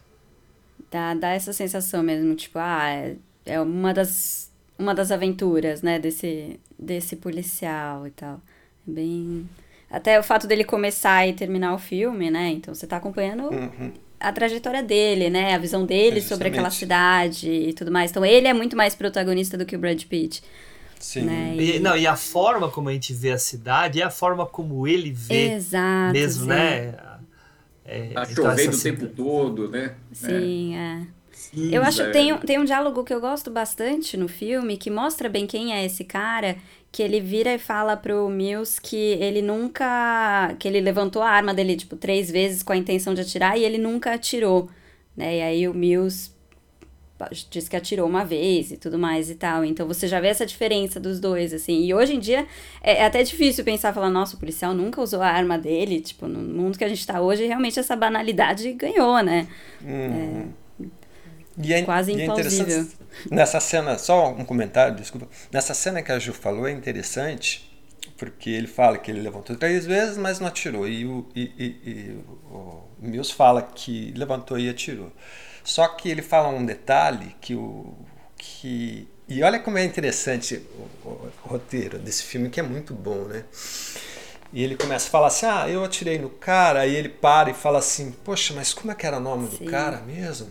Dá, 0.91 1.15
dá 1.15 1.29
essa 1.29 1.53
sensação 1.53 2.03
mesmo, 2.03 2.35
tipo, 2.35 2.59
ah, 2.59 2.91
é, 2.91 3.17
é 3.47 3.61
uma 3.61 3.95
das, 3.95 4.51
uma 4.79 4.95
das 4.95 5.13
aventuras, 5.13 5.83
né, 5.83 5.99
desse, 5.99 6.59
desse 6.79 7.17
policial 7.17 8.07
e 8.07 8.11
tal. 8.11 8.41
É 8.89 8.91
bem... 8.91 9.49
Até 9.91 10.19
o 10.21 10.23
fato 10.23 10.47
dele 10.47 10.65
começar 10.65 11.27
e 11.27 11.33
terminar 11.33 11.75
o 11.75 11.79
filme, 11.79 12.31
né, 12.31 12.49
então 12.51 12.75
você 12.75 12.87
tá 12.87 12.97
acompanhando 12.97 13.45
uhum. 13.45 13.93
a 14.21 14.33
trajetória 14.33 14.83
dele, 14.83 15.29
né, 15.31 15.55
a 15.55 15.59
visão 15.59 15.85
dele 15.85 16.19
é 16.19 16.23
sobre 16.23 16.49
aquela 16.49 16.71
cidade 16.71 17.51
e 17.51 17.73
tudo 17.73 17.91
mais. 17.91 18.11
Então 18.11 18.25
ele 18.25 18.47
é 18.47 18.53
muito 18.53 18.77
mais 18.77 18.95
protagonista 18.95 19.59
do 19.59 19.67
que 19.67 19.75
o 19.75 19.79
Brad 19.79 20.03
Pitt. 20.05 20.43
Sim. 21.01 21.23
Né? 21.23 21.57
E, 21.57 21.81
não, 21.81 21.97
e 21.97 22.07
a 22.07 22.15
forma 22.15 22.71
como 22.71 22.89
a 22.89 22.93
gente 22.93 23.15
vê 23.15 23.33
a 23.33 23.39
cidade 23.39 24.03
é 24.03 24.05
a 24.05 24.11
forma 24.11 24.47
como 24.47 24.87
ele 24.87 25.11
vê 25.11 25.55
Exato, 25.55 26.13
mesmo, 26.13 26.43
sim. 26.43 26.49
né? 26.51 26.95
É, 27.85 28.09
tá 28.09 28.27
então 28.31 28.45
chovendo 28.45 28.77
o 28.77 28.81
tempo 28.81 29.07
todo, 29.09 29.69
né? 29.69 29.97
Sim, 30.13 30.77
é. 30.77 31.07
Sim, 31.33 31.75
eu 31.75 31.83
acho 31.83 32.05
que 32.05 32.11
tem, 32.11 32.37
tem 32.39 32.59
um 32.59 32.65
diálogo 32.65 33.03
que 33.03 33.15
eu 33.15 33.21
gosto 33.21 33.51
bastante 33.51 34.17
no 34.17 34.29
filme, 34.29 34.77
que 34.77 34.91
mostra 34.91 35.29
bem 35.29 35.47
quem 35.47 35.73
é 35.73 35.85
esse 35.85 36.05
cara, 36.05 36.57
que 36.93 37.03
ele 37.03 37.21
vira 37.21 37.55
e 37.55 37.59
fala 37.59 37.97
pro 37.97 38.29
Mills 38.29 38.81
que 38.81 38.97
ele 38.97 39.41
nunca... 39.41 40.55
que 40.59 40.69
ele 40.69 40.81
levantou 40.81 41.23
a 41.23 41.31
arma 41.31 41.55
dele, 41.55 41.77
tipo, 41.77 41.97
três 41.97 42.31
vezes 42.31 42.63
com 42.63 42.73
a 42.73 42.77
intenção 42.77 43.15
de 43.15 43.23
atirar 43.23 43.59
e 43.59 43.65
ele 43.65 43.79
nunca 43.79 44.13
atirou, 44.13 44.69
né? 45.17 45.39
E 45.39 45.43
aí 45.43 45.69
o 45.69 45.75
Mills 45.75 46.33
disse 47.51 47.69
que 47.69 47.77
atirou 47.77 48.07
uma 48.09 48.25
vez 48.25 48.71
e 48.71 48.77
tudo 48.77 48.99
mais 48.99 49.31
e 49.31 49.35
tal. 49.35 49.65
Então 49.65 49.87
você 49.87 50.07
já 50.07 50.21
vê 50.21 50.29
essa 50.29 50.47
diferença 50.47 50.99
dos 50.99 51.21
dois, 51.21 51.53
assim. 51.53 51.85
E 51.85 51.95
hoje 51.95 52.15
em 52.15 52.19
dia 52.19 52.47
é, 52.83 52.99
é, 52.99 53.05
até 53.05 53.23
difícil 53.23 53.65
pensar, 53.65 53.93
falar, 53.93 54.11
nossa, 54.11 54.37
o 54.37 54.39
policial 54.39 54.75
nunca 54.75 55.01
usou 55.01 55.21
a 55.23 55.29
arma 55.29 55.59
dele. 55.59 56.01
Tipo, 56.01 56.27
no 56.27 56.41
mundo 56.41 56.79
que 56.79 56.85
a 56.85 56.89
gente 56.89 57.07
tá 57.07 57.21
hoje, 57.21 57.47
realmente 57.47 57.79
essa 57.79 57.97
banalidade 57.97 58.73
ganhou, 58.73 59.23
né? 59.23 59.49
Hum. 59.83 60.51
É, 60.57 60.61
e 61.63 61.73
é, 61.75 61.83
quase 61.83 62.13
e 62.13 62.23
é 62.23 62.27
Nessa 63.31 63.61
cena, 63.61 63.99
só 63.99 64.31
um 64.31 64.45
comentário, 64.45 64.95
desculpa. 64.97 65.29
Nessa 65.53 65.75
cena 65.75 66.03
que 66.03 66.11
a 66.13 66.19
Ju 66.19 66.33
falou 66.33 66.67
é 66.67 66.73
interessante, 66.73 67.71
porque 68.17 68.51
ele 68.51 68.67
fala 68.67 68.97
que 68.99 69.11
ele 69.11 69.21
levantou 69.21 69.57
três 69.57 69.85
vezes, 69.85 70.17
mas 70.17 70.41
não 70.41 70.47
atirou. 70.47 70.87
E 70.89 71.05
o, 71.05 71.27
e, 71.35 71.43
e, 71.59 71.65
e 71.91 72.21
o 72.51 72.83
Mills 72.99 73.33
fala 73.33 73.63
que 73.63 74.13
levantou 74.17 74.59
e 74.59 74.69
atirou. 74.69 75.13
Só 75.71 75.87
que 75.87 76.09
ele 76.09 76.21
fala 76.21 76.49
um 76.49 76.67
detalhe 76.67 77.37
que 77.41 77.55
o 77.55 77.95
que 78.37 79.07
e 79.29 79.41
olha 79.41 79.61
como 79.61 79.79
é 79.79 79.85
interessante 79.85 80.57
o, 80.57 81.09
o, 81.09 81.31
o, 81.45 81.49
roteiro 81.49 81.97
desse 81.97 82.25
filme 82.25 82.51
que 82.51 82.59
é 82.59 82.63
muito 82.63 82.93
bom, 82.93 83.27
né? 83.27 83.45
E 84.53 84.65
ele 84.65 84.75
começa 84.75 85.07
a 85.07 85.11
falar 85.13 85.29
assim: 85.29 85.47
"Ah, 85.47 85.69
eu 85.69 85.85
atirei 85.85 86.19
no 86.19 86.29
cara", 86.29 86.81
aí 86.81 86.93
ele 86.93 87.09
para 87.09 87.51
e 87.51 87.55
fala 87.55 87.79
assim: 87.79 88.11
"Poxa, 88.25 88.53
mas 88.53 88.75
como 88.75 88.91
é 88.91 88.97
que 88.97 89.07
era 89.07 89.19
o 89.19 89.21
nome 89.21 89.49
Sim. 89.49 89.65
do 89.65 89.71
cara 89.71 89.99
mesmo?" 89.99 90.49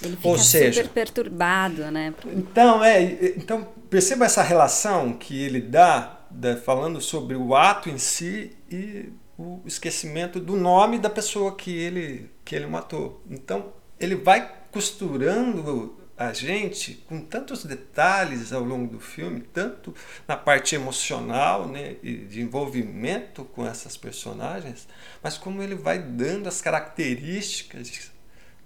Ele 0.00 0.14
fica 0.14 0.28
Ou 0.28 0.38
seja, 0.38 0.82
super 0.84 0.94
perturbado, 0.94 1.90
né? 1.90 2.14
Então, 2.26 2.84
é, 2.84 3.02
então 3.36 3.66
perceba 3.90 4.26
essa 4.26 4.44
relação 4.44 5.12
que 5.12 5.42
ele 5.42 5.60
dá, 5.60 6.20
dá 6.30 6.56
falando 6.56 7.00
sobre 7.00 7.34
o 7.34 7.56
ato 7.56 7.90
em 7.90 7.98
si 7.98 8.56
e 8.70 9.12
o 9.36 9.60
esquecimento 9.66 10.38
do 10.38 10.54
nome 10.56 11.00
da 11.00 11.10
pessoa 11.10 11.56
que 11.56 11.76
ele 11.76 12.30
que 12.44 12.54
ele 12.54 12.66
matou. 12.68 13.20
Então, 13.28 13.76
ele 13.98 14.14
vai 14.14 14.50
costurando 14.70 15.96
a 16.16 16.32
gente 16.32 16.94
com 17.08 17.20
tantos 17.20 17.64
detalhes 17.64 18.52
ao 18.52 18.62
longo 18.62 18.92
do 18.92 18.98
filme, 19.00 19.40
tanto 19.40 19.94
na 20.26 20.36
parte 20.36 20.74
emocional 20.74 21.68
né, 21.68 21.94
e 22.02 22.16
de 22.16 22.40
envolvimento 22.40 23.44
com 23.44 23.64
essas 23.64 23.96
personagens, 23.96 24.88
mas 25.22 25.38
como 25.38 25.62
ele 25.62 25.76
vai 25.76 26.00
dando 26.00 26.48
as 26.48 26.60
características 26.60 28.10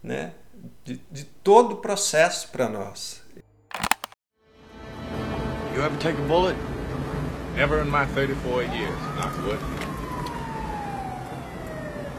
né, 0.03 0.33
de, 0.83 0.99
de 1.11 1.25
todo 1.25 1.73
o 1.73 1.77
processo 1.77 2.49
para 2.49 2.69
nós. 2.69 3.23
You 5.75 5.83
ever 5.83 5.99
take 5.99 6.19
a 6.19 6.27
bullet? 6.27 6.57
Never 7.55 7.83
in 7.83 7.91
my 7.91 8.07
34 8.15 8.63
years, 8.75 8.95
Knockwood. 9.17 9.92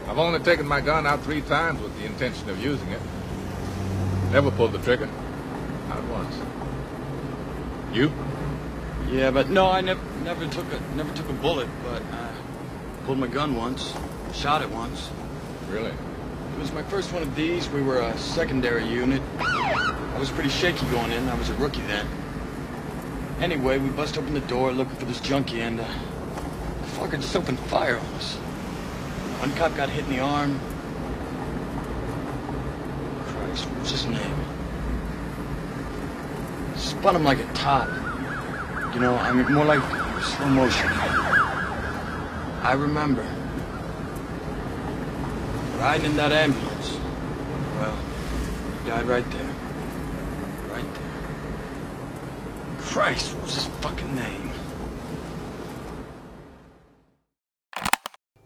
I've 0.08 0.18
only 0.18 0.38
taken 0.40 0.66
my 0.66 0.80
gun 0.80 1.06
out 1.06 1.22
three 1.22 1.40
times 1.42 1.80
with 1.80 1.96
the 1.98 2.04
intention 2.04 2.48
of 2.50 2.62
using 2.62 2.88
it. 2.88 3.00
Never 4.30 4.50
pulled 4.50 4.72
the 4.72 4.78
trigger. 4.78 5.08
Not 5.88 6.04
once. 6.04 6.36
You? 7.92 8.12
Yeah, 9.10 9.30
but 9.30 9.48
no, 9.48 9.70
I 9.70 9.80
never 9.80 10.00
never 10.22 10.46
took 10.48 10.66
a 10.72 10.80
never 10.96 11.12
took 11.14 11.28
a 11.28 11.32
bullet, 11.34 11.68
but 11.84 12.02
I 12.02 12.30
pulled 13.04 13.18
my 13.18 13.26
gun 13.26 13.54
once, 13.54 13.94
shot 14.32 14.62
it 14.62 14.70
once. 14.70 15.10
Really? 15.70 15.90
It 15.90 16.58
was 16.58 16.72
my 16.72 16.82
first 16.82 17.12
one 17.12 17.22
of 17.22 17.34
these. 17.34 17.68
We 17.68 17.82
were 17.82 18.00
a 18.00 18.16
secondary 18.18 18.86
unit. 18.86 19.22
I 19.38 20.16
was 20.18 20.30
pretty 20.30 20.50
shaky 20.50 20.86
going 20.86 21.12
in. 21.12 21.28
I 21.28 21.34
was 21.34 21.50
a 21.50 21.54
rookie 21.54 21.82
then. 21.82 22.06
Anyway, 23.40 23.78
we 23.78 23.90
bust 23.90 24.16
open 24.16 24.34
the 24.34 24.40
door 24.40 24.72
looking 24.72 24.96
for 24.96 25.04
this 25.04 25.20
junkie, 25.20 25.60
and 25.60 25.80
uh, 25.80 25.84
the 25.84 26.86
fucker 26.88 27.20
just 27.20 27.34
opened 27.34 27.58
fire 27.58 27.98
on 27.98 28.06
us. 28.14 28.38
One 29.44 29.54
cop 29.56 29.76
got 29.76 29.90
hit 29.90 30.06
in 30.06 30.10
the 30.10 30.20
arm. 30.20 30.58
Christ, 33.26 33.66
what's 33.66 33.90
his 33.90 34.06
name? 34.06 34.36
Spun 36.76 37.16
him 37.16 37.24
like 37.24 37.40
a 37.40 37.52
top. 37.52 37.86
You 38.94 39.00
know, 39.00 39.14
I 39.16 39.32
mean, 39.32 39.52
more 39.52 39.66
like 39.66 39.82
slow 40.22 40.48
motion. 40.48 40.88
I 40.88 42.72
remember. 42.72 43.22
Riding 45.76 46.06
in 46.06 46.16
that 46.16 46.32
ambulance. 46.32 46.96
Well, 47.76 47.98
he 48.82 48.88
died 48.88 49.04
right 49.04 49.30
there. 49.30 49.54
Right 50.70 50.94
there. 50.94 52.78
Christ, 52.78 53.34
what's 53.34 53.56
his 53.56 53.66
fucking 53.82 54.14
name? 54.14 54.43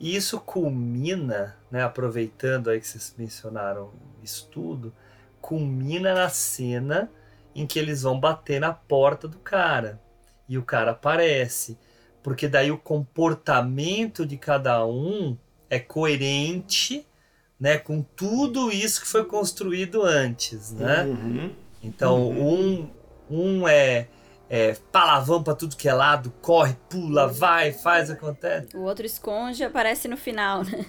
E 0.01 0.15
isso 0.15 0.39
culmina, 0.41 1.57
né, 1.71 1.83
aproveitando 1.83 2.71
aí 2.71 2.81
que 2.81 2.87
vocês 2.87 3.15
mencionaram 3.19 3.91
isso 4.23 4.49
tudo, 4.51 4.93
culmina 5.41 6.15
na 6.15 6.29
cena 6.29 7.11
em 7.55 7.67
que 7.67 7.79
eles 7.79 8.03
vão 8.03 8.19
bater 8.19 8.61
na 8.61 8.73
porta 8.73 9.27
do 9.27 9.39
cara. 9.39 10.01
E 10.49 10.57
o 10.57 10.63
cara 10.63 10.93
aparece. 10.93 11.77
porque 12.23 12.47
daí 12.49 12.71
o 12.71 12.77
comportamento 12.77 14.27
de 14.27 14.37
cada 14.37 14.85
um 14.85 15.37
é 15.71 15.79
coerente 15.79 17.07
né, 17.59 17.79
com 17.79 18.03
tudo 18.03 18.71
isso 18.71 19.01
que 19.01 19.07
foi 19.07 19.25
construído 19.25 20.03
antes, 20.03 20.73
né? 20.73 21.05
Uhum. 21.05 21.51
Então, 21.83 22.29
Uhum. 22.29 22.91
um, 23.31 23.61
um 23.61 23.69
é, 23.69 24.09
é 24.51 24.77
palavrão 24.93 25.43
pra 25.43 25.55
tudo 25.55 25.77
que 25.77 25.89
é 25.89 25.93
lado, 25.95 26.33
corre, 26.41 26.77
pula, 26.89 27.27
vai, 27.29 27.73
faz, 27.73 28.11
acontece. 28.11 28.77
O 28.77 28.81
outro 28.83 29.05
esconde 29.07 29.63
e 29.63 29.67
aparece 29.67 30.09
no 30.09 30.17
final, 30.17 30.65
né? 30.65 30.87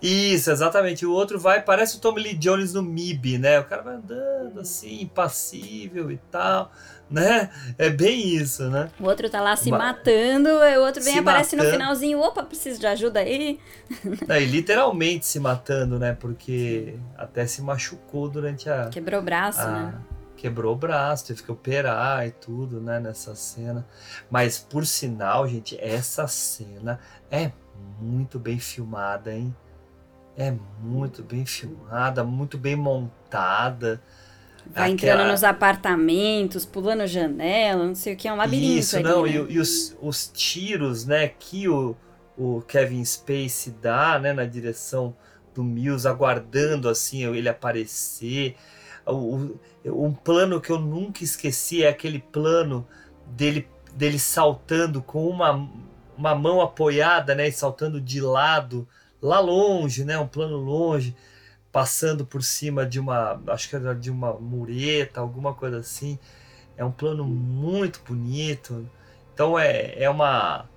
Isso, 0.00 0.50
exatamente. 0.50 1.06
O 1.06 1.12
outro 1.12 1.38
vai, 1.38 1.62
parece 1.62 1.96
o 1.96 2.00
Tommy 2.00 2.20
Lee 2.22 2.34
Jones 2.34 2.74
no 2.74 2.82
MIB, 2.82 3.38
né? 3.38 3.60
O 3.60 3.64
cara 3.64 3.82
vai 3.82 3.94
andando 3.94 4.58
assim, 4.58 5.02
impassível 5.02 6.10
e 6.10 6.16
tal, 6.28 6.72
né? 7.08 7.50
É 7.78 7.88
bem 7.88 8.26
isso, 8.34 8.68
né? 8.68 8.90
O 8.98 9.04
outro 9.04 9.30
tá 9.30 9.40
lá 9.40 9.54
se 9.54 9.70
Ma- 9.70 9.78
matando, 9.78 10.48
e 10.48 10.76
o 10.76 10.82
outro 10.84 11.00
vem 11.04 11.12
Se 11.12 11.18
e 11.18 11.22
aparece 11.22 11.54
no 11.54 11.62
matando. 11.62 11.78
finalzinho. 11.80 12.18
Opa, 12.18 12.42
preciso 12.42 12.80
de 12.80 12.86
ajuda 12.88 13.20
aí. 13.20 13.60
E 14.28 14.44
literalmente 14.44 15.24
se 15.24 15.38
matando, 15.38 16.00
né? 16.00 16.16
Porque 16.18 16.96
até 17.16 17.46
se 17.46 17.62
machucou 17.62 18.28
durante 18.28 18.68
a. 18.68 18.88
Quebrou 18.88 19.20
o 19.20 19.22
braço, 19.22 19.60
a- 19.60 19.70
né? 19.70 19.94
Quebrou 20.42 20.72
o 20.74 20.76
braço, 20.76 21.28
teve 21.28 21.40
que 21.40 21.52
operar 21.52 22.26
e 22.26 22.32
tudo, 22.32 22.80
né? 22.80 22.98
Nessa 22.98 23.32
cena. 23.36 23.86
Mas 24.28 24.58
por 24.58 24.84
sinal, 24.84 25.46
gente, 25.46 25.78
essa 25.80 26.26
cena 26.26 26.98
é 27.30 27.52
muito 28.00 28.40
bem 28.40 28.58
filmada, 28.58 29.32
hein? 29.32 29.54
É 30.36 30.52
muito 30.80 31.22
bem 31.22 31.46
filmada, 31.46 32.24
muito 32.24 32.58
bem 32.58 32.74
montada. 32.74 34.02
Vai 34.66 34.92
Aquela- 34.92 35.12
entrando 35.14 35.30
nos 35.30 35.44
apartamentos, 35.44 36.64
pulando 36.66 37.06
janela, 37.06 37.84
não 37.86 37.94
sei 37.94 38.14
o 38.14 38.16
que, 38.16 38.26
é 38.26 38.32
um 38.32 38.36
labirinto 38.36 38.78
Isso, 38.80 38.96
ali, 38.96 39.04
não, 39.04 39.22
né? 39.22 39.30
e, 39.30 39.52
e 39.52 39.58
os, 39.60 39.96
os 40.02 40.26
tiros, 40.26 41.06
né, 41.06 41.28
que 41.28 41.68
o, 41.68 41.94
o 42.36 42.62
Kevin 42.62 43.04
Spacey 43.04 43.72
dá, 43.80 44.18
né, 44.18 44.32
na 44.32 44.44
direção 44.44 45.14
do 45.54 45.62
Mills, 45.62 46.08
aguardando, 46.08 46.88
assim, 46.88 47.24
ele 47.32 47.48
aparecer. 47.48 48.56
O, 49.06 49.58
o- 49.84 50.06
um 50.06 50.12
plano 50.12 50.60
que 50.60 50.70
eu 50.70 50.78
nunca 50.78 51.24
esqueci 51.24 51.82
é 51.82 51.88
aquele 51.88 52.18
plano 52.20 52.86
dele, 53.26 53.68
dele 53.94 54.18
saltando 54.18 55.02
com 55.02 55.26
uma, 55.28 55.68
uma 56.16 56.34
mão 56.34 56.60
apoiada, 56.60 57.34
né, 57.34 57.48
e 57.48 57.52
saltando 57.52 58.00
de 58.00 58.20
lado, 58.20 58.86
lá 59.20 59.40
longe, 59.40 60.04
né, 60.04 60.18
um 60.18 60.26
plano 60.28 60.56
longe, 60.56 61.16
passando 61.72 62.24
por 62.26 62.42
cima 62.42 62.84
de 62.86 63.00
uma, 63.00 63.40
acho 63.48 63.68
que 63.68 63.76
era 63.76 63.94
de 63.94 64.10
uma 64.10 64.34
mureta, 64.34 65.20
alguma 65.20 65.54
coisa 65.54 65.78
assim. 65.78 66.18
É 66.76 66.84
um 66.84 66.92
plano 66.92 67.24
muito 67.24 68.00
bonito. 68.06 68.88
Então 69.34 69.58
é, 69.58 69.94
é 70.02 70.08
uma. 70.10 70.68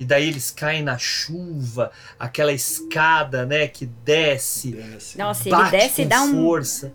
E 0.00 0.04
daí 0.04 0.28
eles 0.28 0.50
caem 0.50 0.82
na 0.82 0.96
chuva, 0.96 1.90
aquela 2.18 2.52
escada, 2.52 3.44
né, 3.44 3.66
que 3.68 3.84
desce. 3.86 4.70
Nossa, 5.18 5.48
ele 5.48 5.56
desce 5.70 6.02
e 6.02 6.04
dá 6.06 6.22
um- 6.22 6.44
força. 6.44 6.92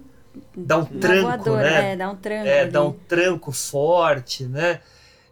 Dá 0.55 0.77
um 0.77 0.85
tranco, 0.85 1.21
voadora, 1.23 1.63
né? 1.69 1.91
é, 1.93 1.95
dá 1.95 2.09
um 2.09 2.15
tranco 2.15 2.47
É, 2.47 2.61
ali. 2.61 2.71
dá 2.71 2.83
um 2.83 2.91
tranco 2.91 3.51
forte, 3.51 4.45
né? 4.45 4.79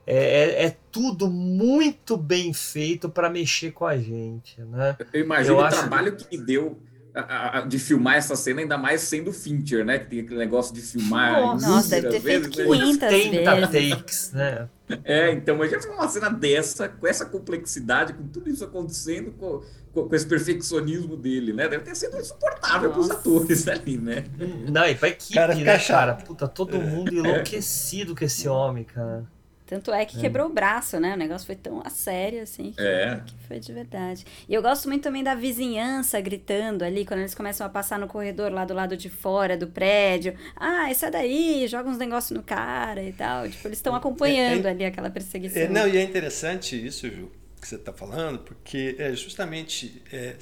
É, 0.05 0.15
é, 0.15 0.65
é 0.65 0.77
tudo 0.91 1.29
muito 1.29 2.17
bem 2.17 2.53
feito 2.53 3.09
para 3.09 3.29
mexer 3.29 3.71
com 3.71 3.85
a 3.85 3.97
gente, 3.97 4.59
né? 4.61 4.97
Eu 5.13 5.21
imagino 5.23 5.57
o 5.57 5.61
acho- 5.61 5.77
trabalho 5.77 6.15
que 6.15 6.37
deu 6.37 6.79
a- 7.13 7.59
a- 7.59 7.61
de 7.61 7.77
filmar 7.77 8.15
essa 8.15 8.35
cena, 8.35 8.61
ainda 8.61 8.77
mais 8.77 9.01
sendo 9.01 9.31
Fincher, 9.33 9.83
né? 9.85 9.99
Que 9.99 10.05
tem 10.05 10.19
aquele 10.21 10.39
negócio 10.39 10.73
de 10.73 10.81
filmar. 10.81 11.41
Nossa, 11.59 11.89
deve 12.01 12.09
ter 12.09 12.19
feito 12.21 12.43
vezes, 12.43 12.57
né? 12.57 12.63
500 12.65 13.03
80 13.13 13.67
vezes. 13.67 13.89
takes, 13.95 14.31
né? 14.33 14.69
É, 15.03 15.31
então, 15.31 15.57
mas 15.57 15.71
já 15.71 15.79
foi 15.81 15.91
uma 15.91 16.07
cena 16.07 16.29
dessa, 16.29 16.87
com 16.89 17.05
essa 17.07 17.25
complexidade, 17.25 18.13
com 18.13 18.27
tudo 18.27 18.49
isso 18.49 18.63
acontecendo, 18.63 19.31
com, 19.33 19.61
com, 19.93 20.07
esse 20.15 20.25
perfeccionismo 20.25 21.15
dele, 21.17 21.53
né? 21.53 21.67
Deve 21.67 21.83
ter 21.83 21.95
sido 21.95 22.17
insuportável 22.17 22.91
para 22.91 22.99
os 22.99 23.09
atores 23.11 23.67
ali, 23.67 23.97
né? 23.97 24.25
Não, 24.69 24.85
e 24.87 24.95
pra 24.95 25.09
equipe, 25.09 25.33
Cara, 25.33 25.53
né, 25.53 25.77
fica 25.77 25.93
cara? 25.93 26.13
Puta, 26.15 26.47
todo 26.47 26.79
mundo 26.79 27.13
enlouquecido 27.13 28.15
com 28.15 28.23
esse 28.23 28.47
homem, 28.47 28.83
cara. 28.83 29.25
Tanto 29.65 29.93
é 29.93 30.03
que 30.03 30.17
É. 30.17 30.19
quebrou 30.19 30.47
o 30.47 30.53
braço, 30.53 30.99
né? 30.99 31.13
O 31.13 31.17
negócio 31.17 31.45
foi 31.47 31.55
tão 31.55 31.81
a 31.85 31.89
sério, 31.89 32.41
assim, 32.43 32.73
que, 32.73 32.81
É. 32.81 33.21
que 33.25 33.33
foi 33.47 33.57
de 33.57 33.71
verdade. 33.71 34.25
E 34.49 34.53
eu 34.53 34.61
gosto 34.61 34.89
muito 34.89 35.01
também 35.01 35.23
da 35.23 35.33
vizinhança 35.33 36.19
gritando 36.19 36.83
ali, 36.83 37.05
quando 37.05 37.21
eles 37.21 37.33
começam 37.33 37.65
a 37.65 37.69
passar 37.69 37.97
no 37.97 38.05
corredor 38.05 38.51
lá 38.51 38.65
do 38.65 38.73
lado 38.73 38.97
de 38.97 39.09
fora 39.09 39.55
do 39.55 39.67
prédio. 39.67 40.35
Ah, 40.57 40.93
sai 40.93 41.09
daí, 41.09 41.65
joga 41.69 41.89
uns 41.89 41.97
negócios 41.97 42.37
no 42.37 42.43
cara 42.43 43.01
e 43.01 43.13
tal. 43.13 43.47
Tipo, 43.47 43.65
eles 43.69 43.77
estão 43.77 43.95
acompanhando 43.95 44.65
ali 44.65 44.83
aquela 44.83 45.09
perseguição. 45.09 45.61
É, 45.61 45.69
não, 45.69 45.87
e 45.87 45.95
é 45.95 46.03
interessante 46.03 46.75
isso, 46.85 47.07
Ju, 47.09 47.29
que 47.61 47.67
você 47.67 47.75
está 47.75 47.93
falando, 47.93 48.39
porque 48.39 48.95
é 48.97 49.13
justamente 49.13 50.01
é, 50.11 50.35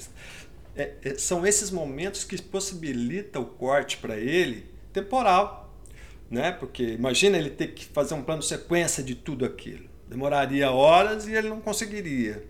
é, 0.74 0.94
é, 1.04 1.14
são 1.18 1.46
esses 1.46 1.70
momentos 1.70 2.24
que 2.24 2.40
possibilitam 2.40 3.42
o 3.42 3.46
corte 3.46 3.98
para 3.98 4.16
ele 4.16 4.66
temporal. 4.92 5.70
Né? 6.30 6.52
Porque 6.52 6.84
imagina 6.84 7.36
ele 7.36 7.50
ter 7.50 7.68
que 7.68 7.84
fazer 7.84 8.14
um 8.14 8.22
plano 8.22 8.42
sequência 8.42 9.02
de 9.02 9.14
tudo 9.14 9.44
aquilo. 9.44 9.88
Demoraria 10.08 10.70
horas 10.70 11.26
e 11.26 11.34
ele 11.34 11.48
não 11.48 11.60
conseguiria. 11.60 12.44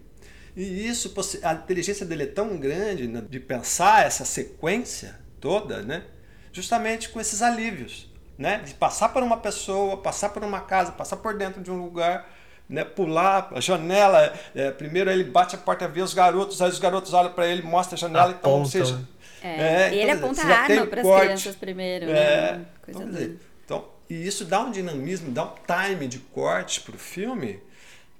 E 0.56 0.86
isso, 0.86 1.14
a 1.42 1.54
inteligência 1.54 2.04
dele 2.04 2.24
é 2.24 2.26
tão 2.26 2.56
grande 2.58 3.06
né, 3.06 3.24
de 3.28 3.40
pensar 3.40 4.06
essa 4.06 4.24
sequência 4.24 5.18
toda, 5.40 5.82
né? 5.82 6.04
justamente 6.52 7.08
com 7.08 7.20
esses 7.20 7.40
alívios. 7.40 8.10
Né? 8.36 8.58
De 8.58 8.74
passar 8.74 9.10
por 9.10 9.22
uma 9.22 9.36
pessoa, 9.36 9.98
passar 9.98 10.30
por 10.30 10.42
uma 10.42 10.60
casa, 10.60 10.92
passar 10.92 11.16
por 11.16 11.36
dentro 11.36 11.62
de 11.62 11.70
um 11.70 11.82
lugar, 11.82 12.30
né? 12.70 12.84
pular 12.84 13.50
a 13.54 13.60
janela. 13.60 14.32
é, 14.54 14.70
primeiro 14.70 15.10
ele 15.10 15.24
bate 15.24 15.56
a 15.56 15.58
porta, 15.58 15.86
vê 15.88 16.00
os 16.02 16.14
garotos, 16.14 16.62
aí 16.62 16.70
os 16.70 16.78
garotos 16.78 17.12
olham 17.12 17.32
para 17.32 17.46
ele, 17.46 17.62
mostra 17.62 17.96
a 17.96 17.98
janela, 17.98 18.30
então, 18.38 18.52
ou 18.52 18.58
Apontam, 18.60 18.70
seja, 18.70 18.96
né? 18.96 19.04
É, 19.42 19.94
e 19.94 19.98
ele 19.98 20.12
então, 20.12 20.30
aponta 20.30 20.42
a 20.42 20.46
arma 20.62 20.82
o 20.82 20.86
para 20.86 21.00
as 21.02 21.06
crianças 21.08 21.56
primeiro, 21.56 22.06
É, 22.06 22.52
né? 22.52 22.66
Coisa 22.82 23.00
vamos 23.00 23.14
doida. 23.16 23.28
dizer, 23.28 23.40
então, 23.64 23.84
e 24.08 24.26
isso 24.26 24.44
dá 24.44 24.60
um 24.60 24.70
dinamismo, 24.70 25.30
dá 25.30 25.44
um 25.44 25.52
time 25.66 26.06
de 26.08 26.18
corte 26.18 26.80
pro 26.82 26.98
filme 26.98 27.58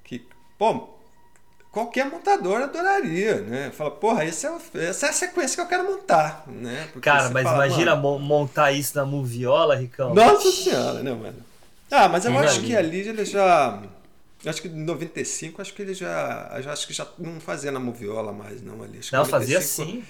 que, 0.03 0.25
pô, 0.57 0.89
qualquer 1.71 2.05
montador 2.09 2.61
adoraria, 2.61 3.41
né? 3.41 3.71
Fala, 3.71 3.91
porra, 3.91 4.25
esse 4.25 4.45
é 4.45 4.51
o- 4.51 4.61
essa 4.75 5.07
é 5.07 5.09
a 5.09 5.13
sequência 5.13 5.55
que 5.55 5.61
eu 5.61 5.67
quero 5.67 5.85
montar, 5.89 6.43
né? 6.47 6.89
Porque 6.91 7.09
Cara, 7.09 7.29
mas 7.29 7.43
fala, 7.43 7.65
imagina 7.67 7.95
mano, 7.95 8.01
mo- 8.01 8.19
montar 8.19 8.71
isso 8.71 8.97
na 8.97 9.05
moviola, 9.05 9.75
Ricão. 9.75 10.13
Nossa 10.13 10.51
senhora, 10.51 11.01
né, 11.03 11.11
mano? 11.13 11.37
Ah, 11.89 12.07
mas 12.09 12.25
eu 12.25 12.37
acho 12.39 12.59
ali. 12.59 12.67
que 12.67 12.75
ali 12.75 12.99
ele 13.07 13.25
já. 13.25 13.81
Acho 14.45 14.61
que 14.61 14.67
em 14.67 14.83
95, 14.83 15.61
acho 15.61 15.73
que 15.73 15.81
ele 15.81 15.93
já. 15.93 16.47
acho 16.67 16.87
que 16.87 16.93
já 16.93 17.07
não 17.19 17.39
fazia 17.39 17.71
na 17.71 17.79
moviola 17.79 18.31
mais, 18.33 18.61
não 18.61 18.81
ali. 18.81 18.99
Acho 18.99 19.15
Não, 19.15 19.23
fazia 19.25 19.59
95 19.59 19.91
sim. 19.91 20.03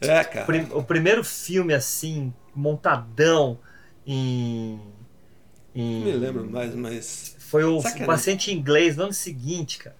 É, 0.00 0.24
cara. 0.24 0.46
Prim- 0.46 0.68
O 0.72 0.82
primeiro 0.82 1.22
filme, 1.24 1.72
assim, 1.74 2.32
montadão 2.54 3.58
em. 4.06 4.80
em- 5.74 6.00
Não 6.00 6.06
me 6.06 6.12
lembro 6.12 6.44
mais, 6.50 6.74
mas. 6.74 7.36
Foi 7.38 7.64
o 7.64 7.76
Sacanagem. 7.80 8.06
paciente 8.06 8.52
inglês 8.52 8.96
no 8.96 9.04
ano 9.04 9.12
seguinte, 9.12 9.78
cara. 9.78 9.96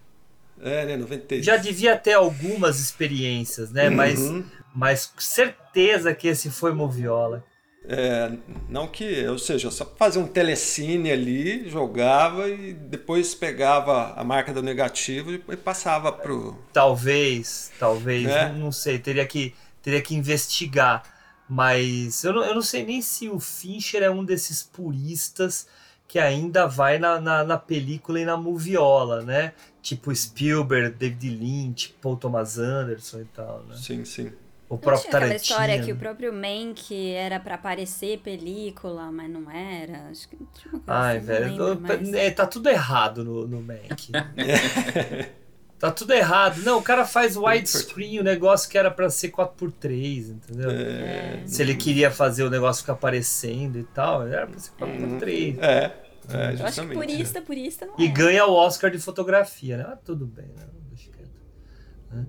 É, 0.61 0.85
né? 0.85 0.97
96. 0.97 1.45
Já 1.45 1.55
devia 1.55 1.97
ter 1.97 2.13
algumas 2.13 2.79
experiências, 2.79 3.71
né? 3.71 3.89
Mas, 3.89 4.19
Uhum. 4.19 4.43
mas 4.75 5.13
certeza 5.17 6.13
que 6.13 6.27
esse 6.27 6.49
foi 6.51 6.73
moviola. 6.73 7.43
É, 7.91 8.31
não 8.69 8.87
que, 8.87 9.25
ou 9.27 9.39
seja, 9.39 9.71
só 9.71 9.83
fazer 9.97 10.19
um 10.19 10.27
telecine 10.27 11.11
ali, 11.11 11.67
jogava 11.67 12.47
e 12.47 12.71
depois 12.71 13.33
pegava 13.33 14.13
a 14.13 14.23
marca 14.23 14.53
do 14.53 14.61
negativo 14.61 15.31
e, 15.33 15.57
passava 15.57 16.11
pro. 16.11 16.55
Talvez, 16.71 17.71
talvez, 17.79 18.27
É. 18.27 18.49
não, 18.49 18.59
não 18.59 18.71
sei, 18.71 18.99
teria 18.99 19.25
que, 19.25 19.55
teria 19.81 20.03
que 20.03 20.13
investigar. 20.13 21.01
Mas 21.49 22.23
eu 22.23 22.31
não, 22.31 22.45
eu 22.45 22.53
não 22.53 22.61
sei 22.61 22.85
nem 22.85 23.01
se 23.01 23.27
o 23.27 23.39
Fincher 23.39 24.03
é 24.03 24.09
um 24.11 24.23
desses 24.23 24.61
puristas 24.61 25.65
que 26.07 26.19
ainda 26.19 26.67
vai 26.67 26.99
na, 26.99 27.19
na, 27.19 27.43
na 27.43 27.57
película 27.57 28.19
e 28.19 28.25
na 28.25 28.37
moviola, 28.37 29.23
né? 29.23 29.53
Tipo 29.81 30.13
Spielberg, 30.13 30.95
David 30.95 31.27
Lynch, 31.27 31.95
Paul 31.99 32.17
Thomas 32.17 32.59
Anderson 32.59 33.21
e 33.21 33.25
tal, 33.25 33.63
né? 33.67 33.75
Sim, 33.75 34.05
sim. 34.05 34.31
O 34.69 34.73
Não 34.75 34.77
próprio 34.81 35.01
tinha 35.09 35.17
aquela 35.17 35.29
Tarantino. 35.31 35.41
história 35.41 35.83
que 35.83 35.91
o 35.91 35.95
próprio 35.95 36.31
Mank 36.31 37.11
era 37.13 37.39
pra 37.39 37.55
aparecer 37.55 38.19
película, 38.19 39.11
mas 39.11 39.27
não 39.27 39.49
era? 39.49 40.09
Acho 40.11 40.29
que 40.29 40.35
tinha 40.37 40.73
uma 40.73 40.79
coisa 40.81 40.83
Ai, 40.87 41.17
assim, 41.17 41.25
velho, 41.25 41.79
mais. 41.81 42.13
é, 42.13 42.29
tá 42.31 42.45
tudo 42.45 42.69
errado 42.69 43.25
no, 43.25 43.47
no 43.47 43.61
Mac. 43.63 43.79
tá 45.79 45.91
tudo 45.91 46.13
errado. 46.13 46.61
Não, 46.61 46.77
o 46.77 46.81
cara 46.83 47.03
faz 47.05 47.35
widescreen, 47.35 48.19
o 48.19 48.23
negócio 48.23 48.69
que 48.69 48.77
era 48.77 48.91
pra 48.91 49.09
ser 49.09 49.29
4x3, 49.31 50.29
entendeu? 50.29 50.69
É. 50.69 51.41
Se 51.47 51.61
ele 51.63 51.73
queria 51.75 52.11
fazer 52.11 52.43
o 52.43 52.49
negócio 52.49 52.81
ficar 52.83 52.93
aparecendo 52.93 53.79
e 53.79 53.83
tal, 53.85 54.27
era 54.27 54.45
pra 54.45 54.59
ser 54.59 54.71
4x3. 54.73 55.57
É, 55.61 55.91
é, 56.31 56.55
Eu 56.59 56.65
acho 56.67 56.87
que 56.87 56.93
purista, 56.93 57.41
purista 57.41 57.85
não 57.87 57.95
E 57.97 58.05
é. 58.05 58.07
ganha 58.07 58.45
o 58.45 58.53
Oscar 58.53 58.91
de 58.91 58.99
fotografia, 58.99 59.77
né? 59.77 59.85
Ah, 59.87 59.95
tudo 59.95 60.27
bem, 60.27 60.45
né? 60.55 60.67
Deixa 60.91 61.09
quieto. 61.11 62.27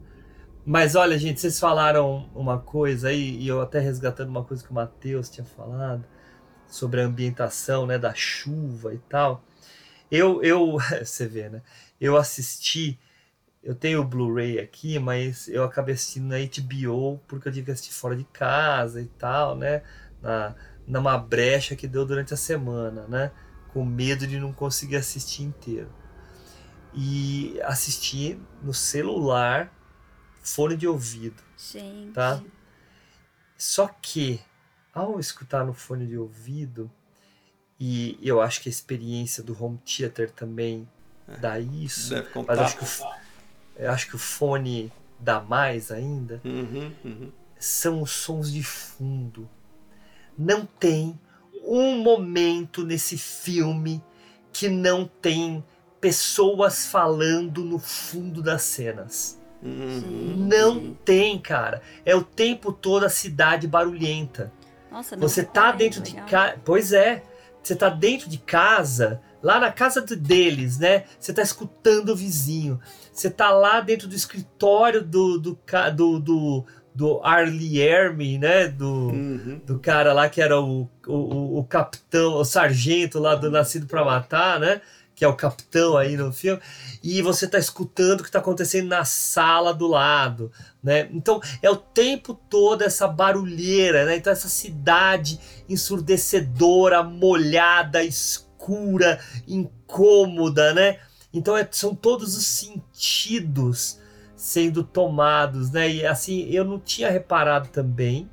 Mas 0.65 0.95
olha, 0.95 1.19
gente, 1.19 1.41
vocês 1.41 1.59
falaram 1.59 2.31
uma 2.35 2.59
coisa 2.59 3.09
aí, 3.09 3.37
e 3.39 3.49
eu 3.49 3.61
até 3.61 3.81
resgatando 3.81 4.29
uma 4.29 4.45
coisa 4.45 4.63
que 4.63 4.71
o 4.71 4.75
Matheus 4.75 5.29
tinha 5.29 5.45
falado 5.45 6.05
sobre 6.67 7.01
a 7.01 7.05
ambientação, 7.05 7.87
né, 7.87 7.99
da 7.99 8.15
chuva 8.15 8.95
e 8.95 8.99
tal. 8.99 9.43
Eu, 10.11 10.43
eu, 10.43 10.79
você 11.05 11.27
vê, 11.27 11.49
né? 11.49 11.63
Eu 12.01 12.17
assisti 12.17 12.99
eu 13.63 13.75
tenho 13.75 14.01
o 14.01 14.05
Blu-ray 14.05 14.59
aqui, 14.59 14.99
mas 14.99 15.47
eu 15.49 15.63
acabei 15.65 15.95
assistindo 15.95 16.29
na 16.29 16.37
HBO 16.39 17.21
porque 17.29 17.49
eu 17.49 17.53
tive 17.53 17.67
que 17.67 17.71
assistir 17.71 17.93
fora 17.93 18.17
de 18.17 18.25
casa 18.25 19.03
e 19.03 19.07
tal, 19.07 19.55
né? 19.55 19.83
Na, 20.23 20.55
numa 20.87 21.19
brecha 21.19 21.77
que 21.77 21.87
deu 21.87 22.07
durante 22.07 22.33
a 22.33 22.37
semana, 22.37 23.07
né? 23.07 23.31
Com 23.69 23.85
medo 23.85 24.27
de 24.27 24.41
não 24.41 24.53
conseguir 24.53 24.97
assistir 24.97 25.43
inteiro. 25.43 25.93
E 26.95 27.61
assisti 27.63 28.41
no 28.63 28.73
celular, 28.73 29.71
fone 30.41 30.77
de 30.77 30.87
ouvido. 30.87 31.43
Gente. 31.57 32.13
Tá? 32.13 32.43
Só 33.57 33.89
que, 33.89 34.41
ao 34.93 35.21
escutar 35.21 35.65
no 35.65 35.75
fone 35.75 36.07
de 36.07 36.17
ouvido, 36.17 36.91
e 37.79 38.19
eu 38.23 38.41
acho 38.41 38.61
que 38.61 38.69
a 38.69 38.71
experiência 38.71 39.43
do 39.43 39.57
home 39.63 39.79
theater 39.79 40.31
também 40.31 40.89
dá 41.41 41.59
isso, 41.59 42.11
Deve 42.11 42.29
mas 42.47 42.59
acho 42.59 42.77
que, 42.77 42.85
o, 42.85 43.11
eu 43.77 43.91
acho 43.91 44.09
que 44.09 44.17
o 44.17 44.19
fone 44.19 44.93
dá 45.19 45.41
mais 45.41 45.91
ainda, 45.91 46.41
Uhum, 46.45 46.93
uhum. 47.05 47.33
são 47.59 48.03
os 48.03 48.11
sons 48.11 48.53
de 48.53 48.63
fundo. 48.63 49.49
Não 50.37 50.67
tem 50.67 51.19
um 51.65 52.03
momento 52.03 52.85
nesse 52.85 53.17
filme 53.17 54.03
que 54.53 54.69
não 54.69 55.07
tem 55.07 55.65
pessoas 56.01 56.87
falando 56.87 57.65
no 57.65 57.79
fundo 57.79 58.43
das 58.43 58.63
cenas. 58.63 59.40
Uhum. 59.63 60.47
Não 60.49 60.95
tem, 61.05 61.39
cara. 61.39 61.83
É 62.05 62.15
o 62.17 62.23
tempo 62.23 62.73
todo 62.73 63.05
a 63.05 63.09
cidade 63.11 63.67
barulhenta. 63.67 64.53
Nossa, 64.91 65.15
não 65.17 65.23
Você 65.29 65.45
tá 65.45 65.71
dentro 65.73 66.01
de 66.01 66.15
casa. 66.15 66.57
Pois 66.65 66.93
é. 66.93 67.23
Você 67.63 67.77
tá 67.77 67.91
dentro 67.91 68.29
de 68.31 68.39
casa, 68.39 69.21
lá 69.43 69.61
na 69.61 69.71
casa 69.71 70.01
deles, 70.01 70.79
né? 70.79 71.05
Você 71.19 71.31
tá 71.33 71.43
escutando 71.43 72.09
o 72.09 72.17
vizinho. 72.17 72.81
Você 73.13 73.29
tá 73.29 73.51
lá 73.51 73.81
dentro 73.83 74.09
do 74.09 74.15
escritório 74.15 75.03
do 75.05 75.39
do 75.39 75.59
do, 75.95 76.19
do, 76.19 76.65
do 76.95 77.21
Arlie 77.23 77.79
Ermy, 77.83 78.39
né? 78.39 78.67
Do, 78.67 78.87
Uhum. 79.11 79.61
do 79.67 79.79
cara 79.79 80.15
lá 80.15 80.27
que 80.31 80.41
era 80.41 80.59
o, 80.59 80.89
o, 81.07 81.13
o- 81.15 81.59
o 81.59 81.65
capitão, 81.65 82.33
o 82.37 82.45
sargento 82.47 83.19
lá 83.19 83.35
do 83.35 83.51
Nascido 83.51 83.87
pra 83.87 84.07
Matar, 84.07 84.59
né? 84.59 84.81
Que 85.21 85.25
é 85.27 85.29
o 85.29 85.37
capitão 85.37 85.99
aí 85.99 86.17
no 86.17 86.33
filme. 86.33 86.63
E 87.03 87.21
você 87.21 87.47
tá 87.47 87.59
escutando 87.59 88.21
o 88.21 88.25
que 88.25 88.31
tá 88.31 88.39
acontecendo 88.39 88.89
na 88.89 89.05
sala 89.05 89.75
do 89.75 89.87
lado, 89.87 90.51
né? 90.83 91.11
Então 91.13 91.43
é 91.61 91.69
o 91.69 91.77
tempo 91.77 92.33
todo 92.33 92.81
essa 92.81 93.07
barulheira, 93.07 94.07
né? 94.07 94.17
Então 94.17 94.33
essa 94.33 94.49
cidade 94.49 95.39
ensurdecedora, 95.69 97.03
molhada, 97.03 98.03
escura, 98.03 99.21
incômoda, 99.47 100.73
né? 100.73 100.97
Então 101.35 101.55
é- 101.55 101.69
são 101.71 101.95
todos 101.95 102.35
os 102.35 102.47
sentidos 102.47 103.99
sendo 104.35 104.83
tomados, 104.83 105.71
né? 105.71 105.91
E 105.91 106.07
assim, 106.07 106.49
eu 106.49 106.65
não 106.65 106.81
tinha 106.81 107.11
reparado 107.11 107.69
também, 107.69 108.27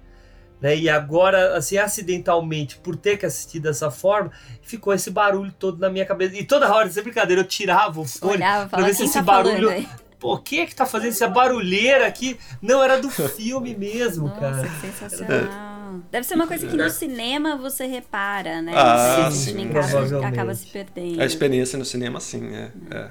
né? 0.61 0.75
E 0.75 0.89
agora, 0.89 1.55
assim, 1.57 1.77
acidentalmente, 1.77 2.77
por 2.77 2.95
ter 2.95 3.17
que 3.17 3.25
assistir 3.25 3.59
dessa 3.59 3.91
forma, 3.91 4.31
ficou 4.61 4.93
esse 4.93 5.09
barulho 5.11 5.51
todo 5.51 5.77
na 5.79 5.89
minha 5.89 6.05
cabeça. 6.05 6.35
E 6.35 6.43
toda 6.43 6.73
hora, 6.73 6.89
sem 6.89 7.03
brincadeira, 7.03 7.41
eu 7.41 7.47
tirava 7.47 7.99
o 8.01 8.05
fone 8.05 8.33
Olhava, 8.33 8.69
pra 8.69 8.83
ver 8.85 8.91
se 8.93 8.97
"Quem 8.97 9.05
esse 9.05 9.13
tá 9.15 9.21
barulho. 9.23 9.67
falando 9.69 9.69
aí?" 9.69 9.87
Pô, 10.19 10.35
quem 10.39 10.61
é 10.61 10.65
que 10.65 10.73
tá 10.73 10.87
fazendo 10.87 11.09
essa 11.09 11.27
barulheira 11.27 12.07
aqui? 12.07 12.39
Não, 12.59 12.83
era 12.83 12.99
do 12.99 13.07
filme 13.29 13.75
mesmo, 13.75 14.27
Nossa, 14.27 14.39
cara. 14.39 14.67
que 14.67 14.87
sensacional. 14.87 15.99
Deve 16.11 16.25
ser 16.25 16.33
uma 16.35 16.47
coisa 16.47 16.65
que 16.67 16.75
no 16.75 16.89
cinema 16.89 17.55
você 17.55 17.85
repara, 17.85 18.61
né? 18.61 18.73
Ah, 18.75 19.29
sim, 19.31 19.61
em 19.61 19.69
casa 19.69 19.89
provavelmente. 19.91 20.33
acaba 20.33 20.55
se 20.55 20.65
perdendo. 20.67 21.21
A 21.21 21.25
experiência 21.25 21.77
no 21.77 21.85
cinema, 21.85 22.19
sim, 22.19 22.49
é. 22.55 22.71
é. 22.91 23.09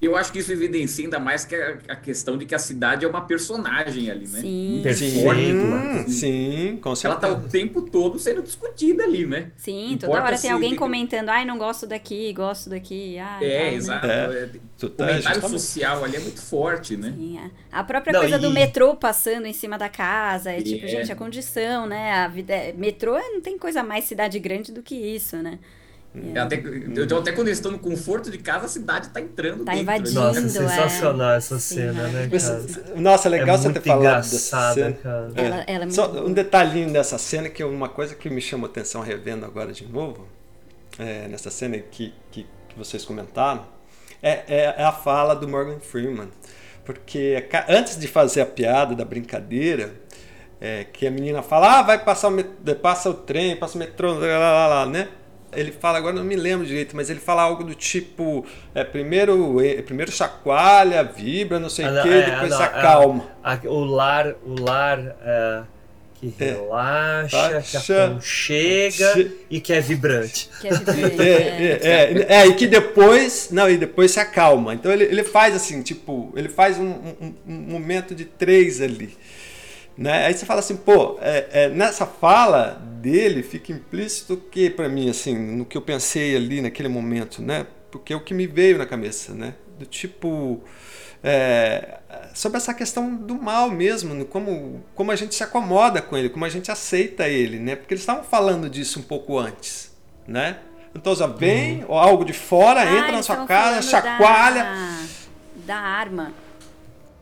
Eu 0.00 0.14
acho 0.14 0.30
que 0.30 0.38
isso 0.40 0.52
evidencia 0.52 1.06
ainda 1.06 1.18
mais 1.18 1.46
que 1.46 1.54
a, 1.54 1.78
a 1.88 1.96
questão 1.96 2.36
de 2.36 2.44
que 2.44 2.54
a 2.54 2.58
cidade 2.58 3.04
é 3.06 3.08
uma 3.08 3.22
personagem 3.22 4.10
ali, 4.10 4.26
né? 4.28 4.40
Sim. 4.40 4.80
Perfeito. 4.82 5.16
Sim, 6.06 6.08
sim, 6.08 6.78
com 6.82 6.90
Ela 6.90 6.96
certeza. 6.96 7.20
tá 7.20 7.32
o 7.32 7.48
tempo 7.48 7.80
todo 7.80 8.18
sendo 8.18 8.42
discutida 8.42 9.04
ali, 9.04 9.24
né? 9.26 9.52
Sim, 9.56 9.92
Não 9.92 9.98
toda 9.98 10.12
importa 10.12 10.26
hora 10.26 10.38
tem 10.38 10.50
alguém 10.50 10.68
tem- 10.70 10.78
comentando, 10.78 11.30
ai, 11.30 11.46
não 11.46 11.56
gosto 11.56 11.86
daqui, 11.86 12.30
gosto 12.34 12.68
daqui. 12.68 13.16
Ai, 13.18 13.42
É, 13.44 13.48
né? 13.70 13.74
exato. 13.74 14.06
É. 14.06 14.10
É, 14.10 14.50
O 14.84 14.90
tá- 14.90 15.06
comentário 15.06 15.22
justamente. 15.40 15.60
social 15.62 16.04
ali 16.04 16.16
é 16.16 16.20
muito 16.20 16.42
forte, 16.42 16.94
né? 16.96 17.14
Sim, 17.16 17.38
é. 17.38 17.50
A 17.72 17.82
própria 17.82 18.12
Não, 18.12 18.20
coisa 18.20 18.36
e- 18.36 18.38
do 18.38 18.50
metrô 18.50 18.94
passando 18.96 19.46
em 19.46 19.54
cima 19.54 19.78
da 19.78 19.88
casa, 19.88 20.50
é 20.52 20.60
tipo, 20.60 20.84
É. 20.84 20.88
gente, 20.88 21.10
a 21.10 21.16
condição, 21.16 21.86
né? 21.86 22.12
A 22.12 22.28
vida, 22.28 22.52
é- 22.52 22.72
metrô 22.74 23.14
não 23.16 23.40
tem 23.40 23.56
coisa 23.58 23.82
mais 23.82 24.04
cidade 24.04 24.38
grande 24.38 24.72
do 24.72 24.82
que 24.82 24.94
isso, 24.94 25.38
né? 25.38 25.58
É 26.34 26.38
até, 26.40 26.56
eu, 26.94 27.18
até 27.18 27.32
quando 27.32 27.48
eles 27.48 27.58
estão 27.58 27.70
no 27.70 27.78
conforto 27.78 28.30
de 28.30 28.38
casa, 28.38 28.64
a 28.64 28.68
cidade 28.68 29.10
tá 29.10 29.20
entrando 29.20 29.64
Tá 29.64 29.72
dentro. 29.72 29.86
né? 29.86 29.96
invadindo. 29.98 30.20
Nossa, 30.20 30.40
é. 30.40 30.48
sensacional 30.48 31.30
essa 31.32 31.58
Sim, 31.58 31.74
cena, 31.74 32.08
é. 32.08 32.12
né, 32.12 32.28
cara? 32.30 33.00
Nossa, 33.00 33.28
legal 33.28 33.54
É 33.56 33.58
você 33.58 33.72
ter 33.72 33.80
falado 33.82 34.22
dessa 34.22 34.72
cena. 34.74 34.92
cara. 34.94 35.32
É. 35.34 35.44
Ela- 35.44 35.56
ela 35.56 35.64
é 35.66 35.78
muito 35.80 35.94
Só 35.94 36.08
boa. 36.08 36.24
um 36.26 36.32
detalhinho 36.32 36.90
dessa 36.92 37.18
cena 37.18 37.48
que 37.50 37.62
é 37.62 37.66
uma 37.66 37.88
coisa 37.88 38.14
que 38.14 38.30
me 38.30 38.40
chamou 38.40 38.66
atenção 38.68 39.02
revendo 39.02 39.44
agora 39.44 39.72
de 39.72 39.86
novo, 39.86 40.26
é, 40.98 41.28
nessa 41.28 41.50
cena 41.50 41.76
que, 41.78 42.14
que, 42.30 42.46
que 42.68 42.78
vocês 42.78 43.04
comentaram, 43.04 43.66
é, 44.22 44.42
é, 44.48 44.74
é 44.78 44.84
a 44.84 44.92
fala 44.92 45.34
do 45.34 45.46
Morgan 45.46 45.78
Freeman. 45.80 46.28
Porque 46.84 47.46
antes 47.68 47.98
de 47.98 48.08
fazer 48.08 48.40
a 48.40 48.46
piada 48.46 48.94
da 48.94 49.04
brincadeira, 49.04 49.92
é, 50.60 50.84
que 50.84 51.06
a 51.06 51.10
menina 51.10 51.42
fala, 51.42 51.80
ah, 51.80 51.82
vai 51.82 52.02
passar 52.02 52.28
o, 52.32 52.74
passa 52.76 53.10
o 53.10 53.14
trem, 53.14 53.56
passa 53.56 53.74
o 53.76 53.78
metrô, 53.78 54.14
lá, 54.14 54.38
lá, 54.38 54.66
lá, 54.68 54.86
né? 54.86 55.08
Ele 55.56 55.72
fala, 55.72 55.98
agora 55.98 56.14
não 56.14 56.24
me 56.24 56.36
lembro 56.36 56.66
direito, 56.66 56.94
mas 56.94 57.08
ele 57.10 57.20
fala 57.20 57.42
algo 57.42 57.64
do 57.64 57.74
tipo, 57.74 58.44
é, 58.74 58.84
primeiro, 58.84 59.60
é, 59.64 59.80
primeiro 59.82 60.12
chacoalha, 60.12 61.02
vibra, 61.02 61.58
não 61.58 61.68
sei 61.70 61.86
o 61.86 61.88
Ah, 61.88 61.92
não, 61.92 62.02
quê, 62.02 62.08
é, 62.10 62.30
depois 62.30 62.50
não, 62.50 62.56
se 62.56 62.62
é, 62.62 62.66
acalma. 62.66 63.28
a- 63.42 63.58
o 63.64 63.84
lar, 63.84 64.34
o 64.44 64.60
lar 64.62 64.98
é, 65.22 65.62
que 66.18 66.32
relaxa, 66.38 67.62
que 67.62 67.76
aconchega 67.76 69.12
Che- 69.14 69.30
e 69.50 69.60
que 69.60 69.72
é 69.72 69.80
vibrante. 69.80 70.48
Que 70.60 70.68
é 70.68 70.70
vibrante, 70.72 71.20
É, 71.22 71.32
é. 71.32 71.78
é, 71.82 72.12
é, 72.12 72.26
é, 72.42 72.46
e 72.46 72.54
que 72.54 72.66
depois. 72.66 73.48
Não, 73.52 73.68
e 73.68 73.76
depois 73.76 74.10
se 74.12 74.20
acalma. 74.20 74.72
Então 74.74 74.90
ele, 74.90 75.04
ele 75.04 75.22
faz 75.24 75.54
assim, 75.54 75.82
tipo, 75.82 76.32
ele 76.36 76.48
faz 76.48 76.78
um, 76.78 76.86
um- 76.86 77.34
um 77.46 77.52
momento 77.54 78.14
de 78.14 78.24
três 78.24 78.80
ali. 78.80 79.14
Né? 79.96 80.26
Aí 80.26 80.34
você 80.34 80.44
fala 80.44 80.60
assim, 80.60 80.76
pô, 80.76 81.18
é, 81.20 81.46
é, 81.50 81.68
nessa 81.70 82.04
fala 82.04 82.80
dele 83.00 83.42
fica 83.42 83.72
implícito 83.72 84.36
que, 84.36 84.68
para 84.68 84.88
mim, 84.88 85.08
assim, 85.08 85.34
no 85.34 85.64
que 85.64 85.76
eu 85.76 85.82
pensei 85.82 86.36
ali 86.36 86.60
naquele 86.60 86.88
momento, 86.88 87.40
né? 87.40 87.66
Porque 87.90 88.12
é 88.12 88.16
o 88.16 88.20
que 88.20 88.34
me 88.34 88.46
veio 88.46 88.76
na 88.76 88.84
cabeça, 88.84 89.32
né? 89.34 89.54
Do 89.78 89.86
tipo. 89.86 90.62
é, 91.24 91.98
sobre 92.34 92.58
essa 92.58 92.74
questão 92.74 93.14
do 93.14 93.34
mal 93.36 93.70
mesmo, 93.70 94.24
como, 94.26 94.84
como 94.94 95.10
a 95.10 95.16
gente 95.16 95.34
se 95.34 95.42
acomoda 95.42 96.02
com 96.02 96.16
ele, 96.16 96.28
como 96.28 96.44
a 96.44 96.48
gente 96.50 96.70
aceita 96.70 97.26
ele, 97.26 97.58
né? 97.58 97.74
Porque 97.74 97.94
eles 97.94 98.02
estavam 98.02 98.22
falando 98.22 98.68
disso 98.68 99.00
um 99.00 99.02
pouco 99.02 99.38
antes, 99.38 99.96
né? 100.26 100.58
Então 100.94 101.14
já 101.14 101.26
vem 101.26 101.84
ou 101.88 101.98
algo 101.98 102.24
de 102.24 102.32
fora, 102.32 102.80
Ah, 102.80 102.98
entra 102.98 103.12
na 103.12 103.22
sua 103.22 103.46
casa, 103.46 103.82
chacoalha. 103.82 104.64
Da, 104.64 105.06
da 105.66 105.76
arma. 105.76 106.32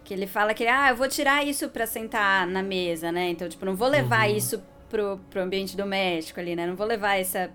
Que 0.04 0.12
ele 0.14 0.26
fala 0.26 0.52
que, 0.54 0.66
ah, 0.66 0.90
eu 0.90 0.96
vou 0.96 1.08
tirar 1.08 1.44
isso 1.46 1.68
pra 1.70 1.86
sentar 1.86 2.46
na 2.46 2.62
mesa, 2.62 3.10
né? 3.10 3.30
Então, 3.30 3.48
tipo, 3.48 3.64
não 3.64 3.74
vou 3.74 3.88
levar 3.88 4.28
Uhum. 4.28 4.36
isso 4.36 4.62
pro, 4.90 5.18
pro 5.30 5.40
ambiente 5.42 5.76
doméstico 5.76 6.38
ali, 6.40 6.54
né? 6.54 6.66
Não 6.66 6.76
vou 6.76 6.86
levar 6.86 7.16
essa. 7.18 7.50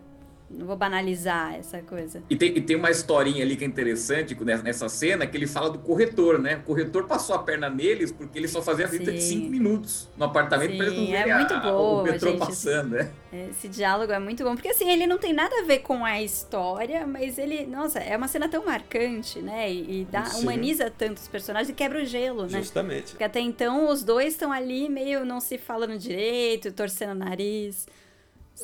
Não 0.51 0.65
vou 0.65 0.75
banalizar 0.75 1.53
essa 1.53 1.79
coisa. 1.83 2.23
E 2.27 2.35
tem, 2.35 2.57
e 2.57 2.61
tem 2.61 2.75
uma 2.75 2.89
historinha 2.89 3.43
ali 3.43 3.55
que 3.55 3.63
é 3.63 3.67
interessante 3.67 4.33
nessa- 4.43 4.63
nessa 4.63 4.89
cena, 4.89 5.27
que 5.27 5.37
ele 5.37 5.45
fala 5.45 5.69
do 5.69 5.77
corretor, 5.77 6.39
né? 6.39 6.57
O 6.57 6.63
corretor 6.63 7.05
passou 7.05 7.35
a 7.35 7.39
perna 7.43 7.69
neles 7.69 8.11
porque 8.11 8.39
ele 8.39 8.47
só 8.47 8.59
fazia 8.61 8.87
visita 8.87 9.11
de. 9.11 9.21
5 9.21 9.47
minutos 9.49 10.09
no 10.17 10.25
apartamento 10.25 10.75
para 10.75 10.85
eles 10.87 10.97
não 10.97 11.05
Sim, 11.05 11.13
é 11.13 11.17
verem 11.23 11.35
muito 11.35 11.53
a- 11.53 11.59
boa, 11.59 12.01
o 12.01 12.03
metrô 12.03 12.29
gente. 12.31 12.39
passando, 12.39 12.89
né? 12.89 13.11
Esse 13.51 13.67
diálogo 13.67 14.11
é 14.11 14.17
muito 14.17 14.43
bom, 14.43 14.55
porque 14.55 14.69
assim, 14.69 14.89
ele 14.89 15.05
não 15.05 15.19
tem 15.19 15.33
nada 15.33 15.55
a 15.59 15.63
ver 15.63 15.79
com 15.79 16.03
a 16.03 16.19
história, 16.19 17.05
mas 17.05 17.37
ele, 17.37 17.67
nossa, 17.67 17.99
é 17.99 18.17
uma 18.17 18.27
cena 18.27 18.49
tão 18.49 18.65
marcante, 18.65 19.39
né? 19.39 19.71
E, 19.71 20.01
e 20.01 20.05
dá, 20.05 20.25
Sim. 20.25 20.41
humaniza 20.41 20.89
tanto 20.89 21.17
os 21.17 21.27
personagens 21.27 21.69
e 21.69 21.73
quebra 21.73 22.01
o 22.01 22.05
gelo, 22.05 22.47
né? 22.47 22.57
Justamente. 22.59 23.11
Porque 23.11 23.23
até 23.23 23.39
então 23.39 23.87
os 23.87 24.03
dois 24.03 24.33
estão 24.33 24.51
ali 24.51 24.89
meio 24.89 25.23
não 25.23 25.39
se 25.39 25.59
falando 25.59 25.95
direito, 25.95 26.71
torcendo 26.71 27.11
o 27.11 27.15
nariz. 27.15 27.85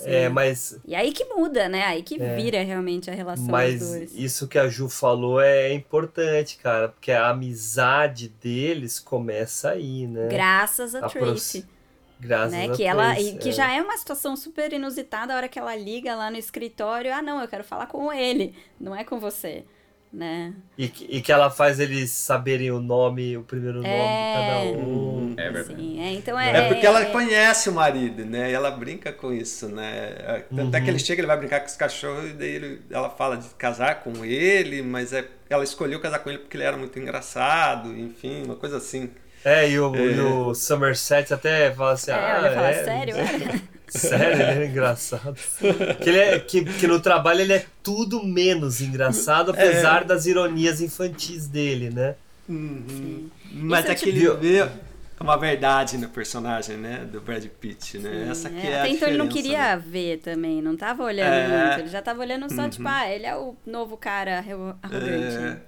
Sim. 0.04 0.10
É, 0.10 0.30
mas 0.30 0.78
E 0.86 0.94
aí 0.96 1.12
que 1.14 1.24
muda, 1.26 1.70
né? 1.70 1.84
Aí 1.86 2.04
que 2.04 2.22
É. 2.22 2.36
vira 2.36 2.62
realmente 2.64 3.10
a 3.10 3.14
relação 3.14 3.46
Mas 3.46 3.80
dos 3.80 3.90
dois. 3.90 4.14
isso 4.14 4.48
que 4.48 4.58
a 4.60 4.68
Ju 4.68 4.90
falou 4.90 5.40
é 5.42 5.72
importante, 5.74 6.58
cara, 6.58 6.90
porque 6.90 7.12
a 7.12 7.30
amizade 7.30 8.28
deles 8.30 9.00
começa 9.00 9.72
aí, 9.72 10.06
né? 10.08 10.28
Graças 10.28 10.94
a 10.96 11.06
A 11.06 11.10
Tracy. 11.10 11.66
Graças 12.20 12.52
né? 12.52 12.66
a 12.66 12.76
Que 12.76 12.84
ela 12.84 13.14
Tracy, 13.14 13.30
e 13.30 13.38
que 13.38 13.50
é. 13.50 13.52
já 13.52 13.72
é 13.74 13.82
uma 13.82 13.98
situação 13.98 14.36
super 14.36 14.72
inusitada 14.74 15.34
a 15.34 15.38
hora 15.38 15.50
que 15.50 15.60
ela 15.60 15.76
liga 15.76 16.16
lá 16.16 16.30
no 16.32 16.38
escritório, 16.38 17.14
ah 17.14 17.22
não, 17.22 17.42
eu 17.42 17.48
quero 17.48 17.64
falar 17.64 17.88
com 17.88 18.12
ele, 18.12 18.56
não 18.80 18.96
é 18.96 19.04
com 19.04 19.20
você. 19.20 19.66
Né? 20.16 20.54
E, 20.78 20.88
que- 20.88 21.06
e 21.10 21.22
que 21.22 21.32
ela 21.32 21.50
faz 21.52 21.80
eles 21.80 22.10
saberem 22.12 22.72
o 22.72 22.80
nome, 22.80 23.36
o 23.38 23.44
primeiro 23.44 23.78
nome 23.82 23.90
de 23.90 24.34
cada 24.34 24.60
um. 24.80 25.34
É 25.38 25.50
verdade. 25.52 25.80
Sim, 25.82 26.02
é, 26.02 26.12
então 26.14 26.40
é, 26.40 26.58
É 26.58 26.68
porque 26.70 26.86
ela 26.86 27.02
é- 27.02 27.06
conhece 27.12 27.70
o 27.70 27.74
marido, 27.74 28.26
né? 28.26 28.50
E 28.52 28.54
ela 28.54 28.72
brinca 28.72 29.12
com 29.12 29.32
isso, 29.34 29.68
né? 29.68 30.44
Até 30.68 30.82
que 30.82 30.90
ele 30.90 31.00
chega, 31.00 31.20
ele 31.22 31.28
vai 31.28 31.38
brincar 31.38 31.60
com 31.60 31.68
os 31.68 31.76
cachorros, 31.76 32.30
e 32.30 32.34
daí 32.34 32.50
ele- 32.56 32.82
ela 32.90 33.10
fala 33.10 33.38
de 33.38 33.48
casar 33.50 34.02
com 34.02 34.24
ele, 34.26 34.82
mas 34.82 35.12
é, 35.14 35.26
ela 35.50 35.64
escolheu 35.64 36.00
casar 36.00 36.20
com 36.20 36.30
ele 36.30 36.40
porque 36.40 36.56
ele 36.58 36.64
era 36.64 36.78
muito 36.78 36.98
engraçado, 36.98 37.96
enfim, 37.98 38.44
uma 38.46 38.56
coisa 38.56 38.78
assim. 38.78 39.10
É, 39.44 39.70
e 39.70 39.80
o, 39.80 39.96
É. 39.96 40.00
e 40.00 40.20
o 40.20 40.56
Somerset 40.56 41.32
até 41.34 41.72
fala 41.72 41.92
assim, 41.92 42.12
É, 42.12 42.16
ah, 42.16 42.52
fala, 42.56 42.68
é, 42.70 42.84
sério? 42.84 43.16
Sério, 43.98 44.42
ele 44.42 44.64
é 44.66 44.68
engraçado. 44.68 45.36
Que, 46.02 46.10
ele 46.10 46.18
é, 46.20 46.40
que, 46.40 46.64
que 46.66 46.88
no 46.88 47.00
trabalho 47.00 47.42
ele 47.42 47.54
é 47.54 47.66
tudo 47.84 48.24
menos 48.24 48.82
engraçado, 48.82 49.52
apesar 49.52 50.04
das 50.04 50.26
ironias 50.26 50.82
infantis 50.82 51.48
dele, 51.48 51.90
né? 51.90 52.16
Mas 53.52 53.82
Isso 53.82 53.90
é 53.90 53.92
é 53.92 53.96
que 53.96 54.10
ele 54.10 54.20
tipo- 54.22 54.38
vê 54.38 54.70
uma 55.20 55.38
verdade 55.38 55.98
no 55.98 56.10
personagem, 56.10 56.78
né? 56.78 57.08
Do 57.12 57.22
Brad 57.22 57.46
Pitt, 57.46 57.98
né? 58.00 58.28
Essa 58.30 58.50
aqui 58.50 58.68
é, 58.68 58.72
É, 58.72 58.82
a 58.82 58.90
então 58.90 59.08
ele 59.08 59.18
não 59.18 59.28
queria 59.28 59.76
né? 59.76 59.84
ver 59.86 60.18
também, 60.20 60.62
não 60.62 60.76
tava 60.76 61.04
olhando 61.04 61.34
É. 61.34 61.66
muito. 61.68 61.80
Ele 61.82 61.90
já 61.90 62.02
tava 62.02 62.20
olhando 62.22 62.54
só, 62.54 62.64
Uhum. 62.64 62.70
tipo, 62.70 62.88
ah, 62.88 63.10
ele 63.10 63.26
é 63.26 63.36
o 63.36 63.56
novo 63.66 63.98
cara 63.98 64.40
arro- 64.40 64.76
arrogante. 64.84 65.36
É. 65.36 65.40
né? 65.40 65.62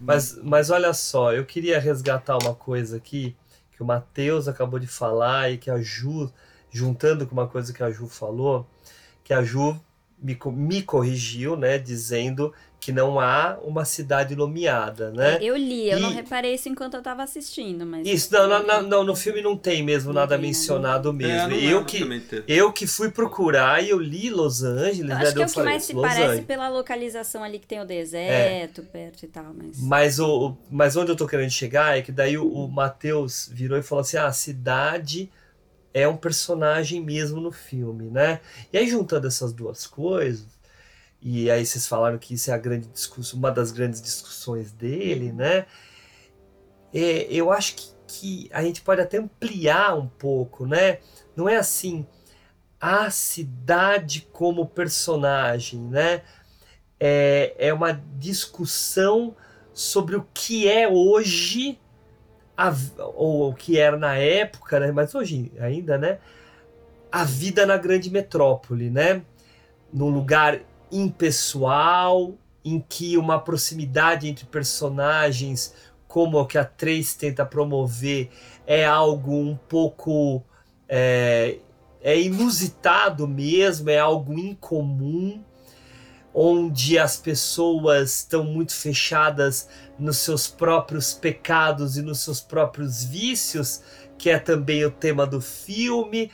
Mas, 0.00 0.38
mas 0.42 0.70
olha 0.70 0.92
só, 0.92 1.32
eu 1.32 1.44
queria 1.44 1.80
resgatar 1.80 2.38
uma 2.38 2.54
coisa 2.54 2.96
aqui 2.96 3.34
que 3.76 3.82
o 3.82 3.86
Matheus 3.86 4.46
acabou 4.48 4.78
de 4.78 4.86
falar 4.86 5.50
e 5.52 5.58
que 5.58 5.68
a 5.70 5.78
Ju, 5.82 6.32
juntando 6.70 7.26
com 7.26 7.32
uma 7.32 7.48
coisa 7.48 7.72
que 7.72 7.82
a 7.82 7.90
Ju 7.90 8.06
falou, 8.08 8.66
que 9.24 9.32
a 9.32 9.42
Ju 9.42 9.78
me, 10.20 10.36
me 10.52 10.82
corrigiu, 10.82 11.56
né, 11.56 11.78
dizendo 11.78 12.52
que 12.80 12.92
não 12.92 13.18
há 13.18 13.58
uma 13.64 13.84
cidade 13.84 14.36
nomeada, 14.36 15.10
né? 15.10 15.38
Eu 15.42 15.56
li, 15.56 15.90
eu 15.90 15.98
não 15.98 16.10
E- 16.10 16.14
reparei 16.14 16.54
isso 16.54 16.68
enquanto 16.68 16.94
eu 16.94 17.02
tava 17.02 17.24
assistindo, 17.24 17.84
mas. 17.84 18.06
Isso, 18.06 18.32
não, 18.32 18.48
não, 18.48 18.62
não, 18.64 18.82
não, 18.82 19.04
no 19.04 19.16
filme 19.16 19.42
não 19.42 19.56
tem 19.56 19.82
mesmo 19.82 20.12
nada 20.12 20.36
tem, 20.36 20.38
né? 20.38 20.46
mencionado 20.46 21.12
mesmo. 21.12 21.52
É, 21.54 21.60
não 21.60 21.70
eu, 21.70 21.84
que, 21.84 22.04
eu 22.46 22.72
que 22.72 22.86
fui 22.86 23.10
procurar 23.10 23.82
e 23.82 23.90
eu 23.90 23.98
li 23.98 24.30
Los 24.30 24.62
Angeles, 24.62 25.00
Eu 25.00 25.06
né? 25.06 25.14
acho 25.14 25.24
daí 25.24 25.34
que 25.34 25.42
é 25.42 25.46
o 25.46 25.50
que 25.50 25.62
mais 25.62 25.82
se 25.84 25.92
Los 25.92 26.02
parece 26.02 26.24
Angeles. 26.24 26.46
pela 26.46 26.68
localização 26.68 27.42
ali 27.42 27.58
que 27.58 27.66
tem 27.66 27.80
o 27.80 27.84
deserto 27.84 28.82
perto 28.84 29.24
e 29.24 29.28
tal, 29.28 29.52
mas. 29.52 29.80
Mas, 29.80 30.18
o, 30.20 30.48
o- 30.50 30.58
mas 30.70 30.96
onde 30.96 31.10
eu 31.10 31.16
tô 31.16 31.26
querendo 31.26 31.50
chegar 31.50 31.98
é 31.98 32.02
que 32.02 32.12
daí 32.12 32.38
o, 32.38 32.46
o 32.46 32.68
Matheus 32.68 33.48
virou 33.52 33.76
e 33.76 33.82
falou 33.82 34.02
assim: 34.02 34.16
ah, 34.18 34.26
a 34.26 34.32
cidade 34.32 35.28
é 35.92 36.06
um 36.06 36.16
personagem 36.16 37.00
mesmo 37.02 37.40
no 37.40 37.52
filme, 37.52 38.10
né? 38.10 38.40
E 38.72 38.78
aí, 38.78 38.88
juntando 38.88 39.26
essas 39.26 39.52
duas 39.52 39.86
coisas, 39.86 40.46
e 41.20 41.50
aí 41.50 41.64
vocês 41.64 41.86
falaram 41.86 42.18
que 42.18 42.34
isso 42.34 42.50
é 42.50 42.54
a 42.54 42.58
grande 42.58 42.88
discussão, 42.88 43.38
uma 43.38 43.50
das 43.50 43.72
grandes 43.72 44.00
discussões 44.00 44.72
dele, 44.72 45.32
né? 45.32 45.66
É, 46.92 47.26
eu 47.30 47.52
acho 47.52 47.74
que, 47.76 47.90
que 48.06 48.50
a 48.52 48.62
gente 48.62 48.80
pode 48.82 49.00
até 49.00 49.18
ampliar 49.18 49.96
um 49.96 50.08
pouco, 50.08 50.66
né? 50.66 50.98
Não 51.36 51.48
é 51.48 51.56
assim, 51.56 52.06
a 52.80 53.10
cidade 53.10 54.28
como 54.32 54.66
personagem, 54.66 55.80
né? 55.80 56.22
é, 57.00 57.54
é 57.58 57.72
uma 57.72 57.92
discussão 57.92 59.36
sobre 59.72 60.16
o 60.16 60.26
que 60.34 60.68
é 60.68 60.88
hoje, 60.88 61.78
a 62.58 62.74
ou 63.14 63.50
o 63.50 63.54
que 63.54 63.78
era 63.78 63.96
na 63.96 64.16
época, 64.16 64.80
né? 64.80 64.90
mas 64.90 65.14
hoje 65.14 65.52
ainda, 65.60 65.96
né? 65.96 66.18
A 67.10 67.22
vida 67.22 67.64
na 67.64 67.76
grande 67.76 68.10
metrópole, 68.10 68.90
né? 68.90 69.22
Num 69.92 70.10
lugar 70.10 70.60
impessoal, 70.90 72.34
em 72.64 72.80
que 72.80 73.16
uma 73.16 73.38
proximidade 73.38 74.28
entre 74.28 74.44
personagens, 74.44 75.72
como 76.08 76.38
o 76.38 76.46
que 76.46 76.58
a 76.58 76.64
Trace 76.64 77.16
tenta 77.16 77.46
promover, 77.46 78.28
é 78.66 78.84
algo 78.84 79.32
um 79.32 79.56
pouco. 79.56 80.42
É, 80.88 81.58
é 82.00 82.18
inusitado 82.20 83.26
mesmo, 83.26 83.90
é 83.90 83.98
algo 83.98 84.32
incomum 84.38 85.42
onde 86.32 86.98
as 86.98 87.16
pessoas 87.16 88.18
estão 88.18 88.44
muito 88.44 88.74
fechadas 88.74 89.68
nos 89.98 90.18
seus 90.18 90.46
próprios 90.46 91.12
pecados 91.12 91.96
e 91.96 92.02
nos 92.02 92.20
seus 92.20 92.40
próprios 92.40 93.04
vícios, 93.04 93.82
que 94.16 94.30
é 94.30 94.38
também 94.38 94.84
o 94.84 94.90
tema 94.90 95.26
do 95.26 95.40
filme, 95.40 96.30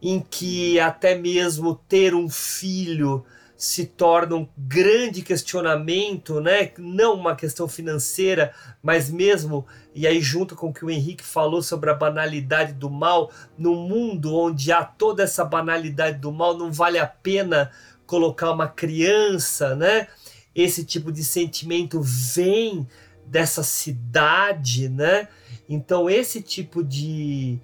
em 0.00 0.20
que 0.20 0.78
até 0.78 1.14
mesmo 1.14 1.74
ter 1.88 2.14
um 2.14 2.28
filho 2.28 3.24
se 3.56 3.86
torna 3.86 4.36
um 4.36 4.48
grande 4.58 5.22
questionamento, 5.22 6.40
né? 6.40 6.72
Não 6.76 7.14
uma 7.14 7.36
questão 7.36 7.68
financeira, 7.68 8.52
mas 8.82 9.10
mesmo 9.10 9.64
e 9.94 10.06
aí 10.06 10.20
junto 10.20 10.56
com 10.56 10.68
o 10.68 10.74
que 10.74 10.84
o 10.84 10.90
Henrique 10.90 11.24
falou 11.24 11.62
sobre 11.62 11.88
a 11.90 11.94
banalidade 11.94 12.72
do 12.72 12.90
mal, 12.90 13.30
no 13.56 13.74
mundo 13.74 14.34
onde 14.36 14.72
há 14.72 14.84
toda 14.84 15.22
essa 15.22 15.44
banalidade 15.44 16.18
do 16.18 16.32
mal, 16.32 16.58
não 16.58 16.72
vale 16.72 16.98
a 16.98 17.06
pena 17.06 17.70
colocar 18.06 18.50
uma 18.50 18.68
criança, 18.68 19.74
né? 19.74 20.08
Esse 20.54 20.84
tipo 20.84 21.10
de 21.10 21.24
sentimento 21.24 22.00
vem 22.00 22.86
dessa 23.26 23.62
cidade, 23.62 24.88
né? 24.88 25.28
Então 25.68 26.08
esse 26.08 26.42
tipo 26.42 26.84
de, 26.84 27.58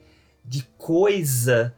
de 0.45 0.67
coisa, 0.77 1.75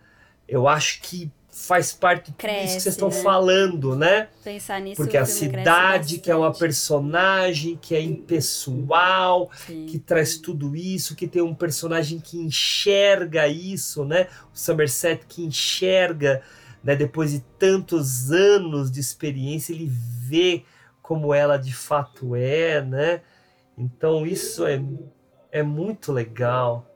eu 0.48 0.68
acho 0.68 1.00
que 1.02 1.30
faz 1.52 1.92
parte 1.92 2.30
disso 2.30 2.32
que 2.32 2.38
Cresce, 2.38 2.80
vocês 2.80 2.86
estão 2.86 3.10
né? 3.10 3.22
falando, 3.22 3.94
né? 3.94 4.28
Pensar 4.42 4.80
nisso. 4.80 4.96
Porque 4.96 5.18
a 5.18 5.22
cresce 5.22 5.38
cidade, 5.40 6.18
que 6.18 6.30
é 6.30 6.34
uma 6.34 6.52
personagem, 6.52 7.78
que 7.80 7.94
é 7.94 8.00
impessoal, 8.00 9.50
Sim. 9.66 9.84
que 9.86 9.98
traz 9.98 10.38
tudo 10.38 10.74
isso, 10.74 11.14
que 11.14 11.28
tem 11.28 11.42
um 11.42 11.54
personagem 11.54 12.18
que 12.18 12.38
enxerga 12.38 13.46
isso, 13.46 14.04
né? 14.04 14.28
O 14.52 14.58
Somerset 14.58 15.26
que 15.28 15.42
enxerga, 15.44 16.42
né? 16.82 16.96
Depois 16.96 17.32
de 17.32 17.40
tantos 17.58 18.32
anos 18.32 18.90
de 18.90 19.00
experiência, 19.00 19.74
ele 19.74 19.90
vê 19.90 20.64
como 21.12 21.34
ela 21.34 21.58
de 21.58 21.74
fato 21.74 22.34
é, 22.34 22.80
né? 22.82 23.20
Então 23.76 24.26
isso 24.26 24.66
é, 24.66 24.80
é 25.50 25.62
muito 25.62 26.12
legal. 26.12 26.86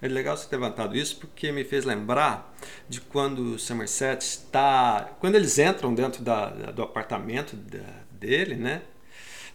É 0.00 0.08
legal 0.08 0.36
você 0.36 0.48
ter 0.48 0.56
levantado 0.56 0.96
isso 0.96 1.16
porque 1.18 1.52
me 1.52 1.64
fez 1.64 1.84
lembrar 1.84 2.54
de 2.88 3.00
quando 3.00 3.54
o 3.54 3.58
Somerset 3.58 4.20
está. 4.22 5.10
Quando 5.20 5.36
eles 5.36 5.58
entram 5.58 5.94
dentro 5.94 6.22
da, 6.22 6.48
do 6.48 6.82
apartamento 6.82 7.54
da- 7.56 8.02
dele, 8.10 8.56
né? 8.56 8.82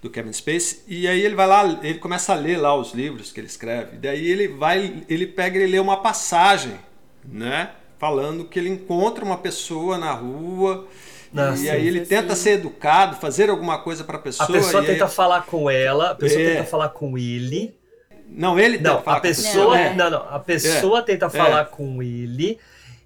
Do 0.02 0.10
Kevin 0.10 0.34
Space, 0.34 0.84
e 0.88 1.08
aí 1.08 1.22
ele 1.22 1.36
vai 1.36 1.48
lá, 1.48 1.80
ele 1.84 2.00
começa 2.00 2.34
a 2.34 2.36
ler 2.36 2.58
lá 2.58 2.76
os 2.76 2.94
livros 2.94 3.32
que 3.32 3.40
ele 3.40 3.48
escreve. 3.48 3.98
Daí 3.98 4.28
ele 4.30 4.48
vai, 4.48 5.04
ele 5.10 5.28
pega 5.28 5.60
e 5.60 5.68
lê 5.68 5.80
uma 5.80 5.98
passagem, 6.02 6.80
né? 7.26 7.72
Falando 8.00 8.46
que 8.46 8.60
ele 8.60 8.70
encontra 8.70 9.26
uma 9.26 9.38
pessoa 9.40 9.98
na 9.98 10.14
rua. 10.14 10.88
E 11.58 11.70
aí 11.70 11.88
ele 11.88 12.00
sim, 12.00 12.06
tenta 12.06 12.36
sim. 12.36 12.42
ser 12.44 12.50
educado, 12.52 13.16
fazer 13.18 13.50
alguma 13.50 13.80
coisa 13.80 14.04
para 14.04 14.18
a 14.18 14.22
pessoa. 14.22 14.48
A 14.48 14.52
pessoa 14.52 14.84
e 14.84 14.86
aí- 14.88 14.94
tenta 14.94 15.08
falar 15.08 15.46
com 15.46 15.70
ela, 15.70 16.12
a 16.12 16.16
pessoa 16.16 16.42
É. 16.42 16.54
tenta 16.56 16.64
falar 16.66 16.90
com 16.90 17.18
ele. 17.18 17.76
Não, 18.30 18.60
ele 18.60 18.78
tenta 18.78 18.90
Não, 18.94 19.02
falar 19.04 19.18
a 19.18 19.20
com 19.22 19.28
pessoa, 19.28 19.80
é. 19.80 19.94
não, 19.96 20.10
não, 20.10 20.30
a 20.30 20.40
pessoa 20.40 21.00
É. 21.00 21.02
tenta 21.02 21.26
É. 21.28 21.30
falar 21.30 21.66
com 21.66 22.04
ele, 22.04 22.58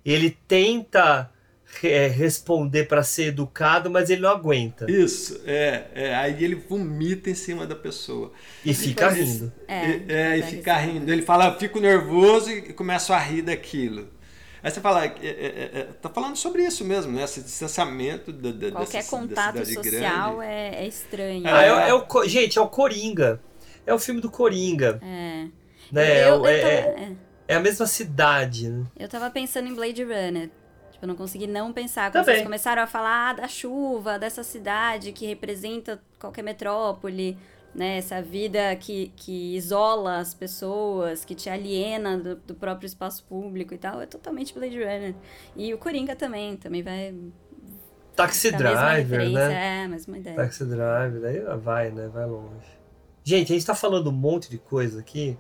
ele 0.06 0.36
tenta 0.48 1.30
é, 1.84 2.06
responder 2.08 2.84
para 2.84 3.02
ser 3.02 3.28
educado, 3.28 3.90
mas 3.90 4.10
ele 4.10 4.20
não 4.20 4.30
aguenta 4.32 4.92
Isso, 4.92 5.40
é, 5.46 5.84
é. 5.96 6.16
Aí 6.16 6.44
ele 6.44 6.56
vomita 6.56 7.30
em 7.30 7.34
cima 7.34 7.66
da 7.66 7.76
pessoa. 7.76 8.34
e 8.66 8.74
fica 8.74 9.08
Depois- 9.08 9.30
rindo. 9.40 9.54
É, 9.70 9.88
E- 9.90 10.06
é, 10.10 10.38
e 10.38 10.44
fica 10.44 10.76
rindo. 10.76 11.10
Ele 11.10 11.22
fala, 11.22 11.46
"Eu 11.48 11.58
fico 11.58 11.80
nervoso 11.80 12.52
e 12.52 12.74
começo 12.74 13.14
a 13.14 13.18
rir 13.20 13.44
daquilo. 13.44 14.10
Aí 14.64 14.70
você 14.70 14.80
fala, 14.80 15.06
é, 15.06 15.12
é, 15.24 15.72
é, 15.80 15.84
tá 16.02 16.08
falando 16.10 16.36
sobre 16.36 16.64
isso 16.64 16.86
mesmo, 16.86 17.12
né? 17.12 17.24
Esse 17.24 17.42
distanciamento 17.42 18.32
da, 18.32 18.52
da, 18.52 18.72
Qualquer 18.72 18.98
dessa- 18.98 19.12
da 19.16 19.18
contato 19.22 19.66
cidade 19.66 19.74
social 19.74 20.38
grande. 20.38 20.52
é, 20.54 20.84
é 20.84 20.88
estranho. 20.88 21.44
Ah, 21.48 21.64
é, 21.64 21.90
é 21.90 21.94
o, 21.94 22.06
Co- 22.06 22.28
gente, 22.28 22.60
é 22.60 22.62
o 22.62 22.68
Coringa. 22.68 23.42
É 23.86 23.94
o 23.94 23.98
filme 24.00 24.22
do 24.22 24.30
Coringa, 24.30 25.00
É. 25.02 25.48
né? 25.92 26.24
Eu- 26.30 26.36
eu 26.36 26.46
é, 26.46 26.60
tava- 26.62 26.72
é- 27.02 27.04
é. 27.04 27.12
é 27.48 27.56
a 27.56 27.60
mesma 27.60 27.88
cidade, 27.88 28.70
né? 28.70 28.86
Eu 29.00 29.10
tava 29.10 29.32
pensando 29.32 29.68
em 29.68 29.74
Blade 29.74 30.04
Runner. 30.04 30.50
Tipo, 30.92 31.06
eu 31.06 31.08
não 31.08 31.16
consegui 31.16 31.48
não 31.48 31.74
pensar. 31.74 32.12
Quando 32.12 32.24
Também. 32.26 32.36
vocês 32.36 32.44
começaram 32.46 32.84
a 32.84 32.88
falar 32.88 33.30
ah, 33.32 33.34
da 33.34 33.48
chuva, 33.48 34.20
dessa 34.20 34.44
cidade 34.44 35.12
que 35.12 35.26
representa 35.26 36.00
qualquer 36.20 36.44
metrópole, 36.44 37.36
né? 37.74 37.98
Essa 37.98 38.22
vida 38.22 38.76
que, 38.76 39.12
que 39.16 39.56
isola 39.56 40.18
as 40.18 40.34
pessoas, 40.34 41.24
que 41.24 41.34
te 41.34 41.50
aliena 41.50 42.18
do, 42.18 42.36
do 42.36 42.56
próprio 42.56 42.86
espaço 42.86 43.24
público 43.24 43.74
e 43.74 43.78
tal. 43.78 44.02
É 44.02 44.06
totalmente 44.06 44.54
Blade 44.54 44.78
Runner. 44.78 45.16
E 45.56 45.74
o 45.74 45.78
Coringa 45.78 46.16
também, 46.16 46.58
também 46.58 46.84
vai... 46.84 47.16
Taxi 48.16 48.52
Driver, 48.52 49.30
né? 49.30 49.80
É, 49.80 49.86
a 49.86 49.88
mesma 49.88 50.18
ideia. 50.18 50.36
Taxi 50.36 50.66
Driver, 50.66 51.22
daí 51.22 51.40
vai, 51.58 51.92
né? 51.92 52.10
Vai 52.14 52.26
longe. 52.26 52.68
Gente, 53.24 53.52
a 53.52 53.56
gente 53.56 53.66
tá 53.66 53.76
falando 53.76 54.10
um 54.10 54.14
monte 54.14 54.50
de 54.50 54.58
coisa 54.58 55.00
aqui, 55.00 55.38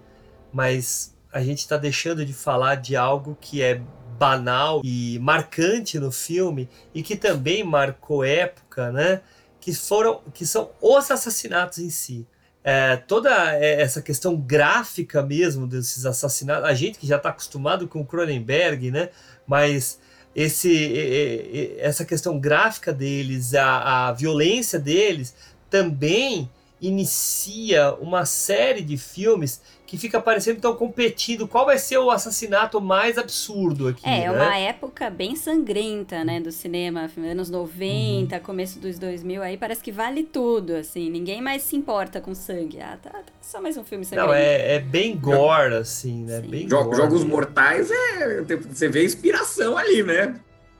mas 0.53 1.15
a 1.33 1.41
gente 1.41 1.67
tá 1.67 1.77
deixando 1.77 2.25
de 2.25 2.33
falar 2.33 2.75
de 2.75 2.95
algo 2.95 3.37
que 3.39 3.61
é 3.61 3.81
banal 4.17 4.81
e 4.83 5.17
marcante 5.19 5.99
no 5.99 6.11
filme 6.11 6.69
e 6.93 7.01
que 7.01 7.15
também 7.15 7.63
marcou 7.63 8.23
época, 8.23 8.91
né? 8.91 9.21
Que 9.61 9.73
foram 9.73 10.21
que 10.33 10.45
são 10.45 10.71
os 10.81 11.09
assassinatos 11.09 11.77
em 11.77 11.89
si. 11.89 12.27
É, 12.63 12.95
toda 12.95 13.31
essa 13.55 14.01
questão 14.01 14.35
gráfica 14.35 15.23
mesmo 15.23 15.65
desses 15.65 16.05
assassinatos, 16.05 16.69
a 16.69 16.73
gente 16.73 16.99
que 16.99 17.07
já 17.07 17.17
está 17.17 17.29
acostumado 17.29 17.87
com 17.87 18.01
o 18.01 18.05
Cronenberg, 18.05 18.91
né? 18.91 19.09
Mas 19.47 19.99
esse, 20.35 21.77
essa 21.79 22.05
questão 22.05 22.39
gráfica 22.39 22.91
deles, 22.93 23.53
a, 23.53 24.09
a 24.09 24.13
violência 24.13 24.79
deles, 24.79 25.33
também 25.69 26.49
inicia 26.79 27.93
uma 27.95 28.25
série 28.25 28.81
de 28.81 28.97
filmes 28.97 29.61
que 29.91 29.97
fica 29.97 30.21
parecendo 30.21 30.55
que 30.55 30.59
estão 30.59 30.73
competindo 30.73 31.45
qual 31.45 31.65
vai 31.65 31.77
ser 31.77 31.97
o 31.97 32.09
assassinato 32.09 32.79
mais 32.79 33.17
absurdo 33.17 33.89
aqui. 33.89 34.07
É, 34.07 34.21
né? 34.21 34.31
uma 34.31 34.57
época 34.57 35.09
bem 35.09 35.35
sangrenta, 35.35 36.23
né, 36.23 36.39
do 36.39 36.49
cinema, 36.49 37.11
anos 37.17 37.49
90, 37.49 38.33
uhum. 38.33 38.41
começo 38.41 38.79
dos 38.79 38.97
2000, 38.97 39.43
aí 39.43 39.57
parece 39.57 39.83
que 39.83 39.91
vale 39.91 40.23
tudo, 40.23 40.77
assim, 40.77 41.09
ninguém 41.09 41.41
mais 41.41 41.63
se 41.63 41.75
importa 41.75 42.21
com 42.21 42.33
sangue. 42.33 42.79
Ah, 42.79 42.97
tá, 43.03 43.09
tá 43.09 43.33
só 43.41 43.61
mais 43.61 43.75
um 43.75 43.83
filme 43.83 44.05
sangrento. 44.05 44.29
Não, 44.29 44.33
é, 44.33 44.75
é 44.75 44.79
bem 44.79 45.17
gore, 45.17 45.75
assim, 45.75 46.23
né? 46.23 46.39
Bem 46.39 46.69
gore, 46.69 46.95
Jogos 46.95 47.25
Mortais 47.25 47.91
é. 47.91 48.43
Você 48.43 48.87
vê 48.87 49.01
a 49.01 49.03
inspiração 49.03 49.77
ali, 49.77 50.03
né? 50.03 50.39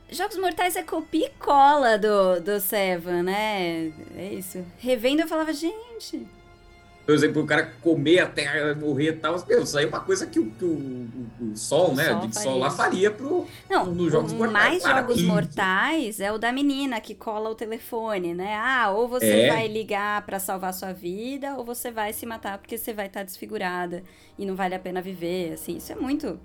Jogos 0.10 0.38
Mortais 0.38 0.78
é 0.78 0.84
copia 0.84 1.26
e 1.26 1.32
cola 1.38 1.98
do, 1.98 2.40
do 2.40 2.62
Seven, 2.62 3.24
né? 3.24 3.92
É 4.16 4.34
isso. 4.36 4.66
Revendo 4.78 5.24
eu 5.24 5.28
falava, 5.28 5.52
gente 5.52 6.26
por 7.06 7.16
exemplo, 7.16 7.42
o 7.42 7.46
cara 7.46 7.74
comer 7.82 8.20
até 8.20 8.74
morrer 8.76 9.10
e 9.10 9.14
tal. 9.14 9.44
Meu, 9.48 9.64
isso 9.64 9.78
aí 9.78 9.86
é 9.86 9.88
uma 9.88 10.00
coisa 10.00 10.28
que 10.28 10.40
o, 10.40 10.52
que 10.52 10.64
o, 10.64 10.70
o, 10.70 11.52
o 11.52 11.58
Sol, 11.58 11.92
o 11.92 11.96
né? 11.96 12.10
Sol, 12.10 12.32
Sol 12.32 12.58
lá 12.60 12.70
faria 12.70 13.10
pro, 13.10 13.48
Não, 13.70 13.88
nos 13.88 14.12
Jogos 14.12 14.34
Mortais. 14.34 14.84
mais 14.84 14.84
Jogos 14.84 15.22
Mortais 15.24 16.20
é 16.20 16.32
o 16.32 16.38
da 16.38 16.52
menina 16.52 17.02
que 17.02 17.16
cola 17.16 17.50
o 17.50 17.56
telefone, 17.56 18.34
né? 18.34 18.56
Ah, 18.56 18.92
ou 18.92 19.08
você 19.08 19.26
é. 19.26 19.48
vai 19.52 19.68
ligar 19.68 20.26
para 20.26 20.40
salvar 20.40 20.74
sua 20.74 20.94
vida, 20.94 21.56
ou 21.58 21.66
você 21.66 21.92
vai 21.92 22.14
se 22.14 22.26
matar 22.26 22.58
porque 22.60 22.78
você 22.78 22.94
vai 22.94 23.08
estar 23.08 23.22
tá 23.22 23.26
desfigurada 23.26 24.04
e 24.38 24.46
não 24.46 24.56
vale 24.56 24.76
a 24.76 24.80
pena 24.80 25.02
viver, 25.02 25.54
assim. 25.54 25.78
Isso 25.78 25.92
é 25.92 25.96
muito... 25.96 26.40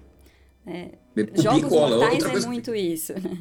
É, 0.67 0.91
Jogos 1.35 1.71
Mortais 1.71 2.45
é 2.45 2.47
muito 2.47 2.75
isso, 2.75 3.13
né? 3.13 3.39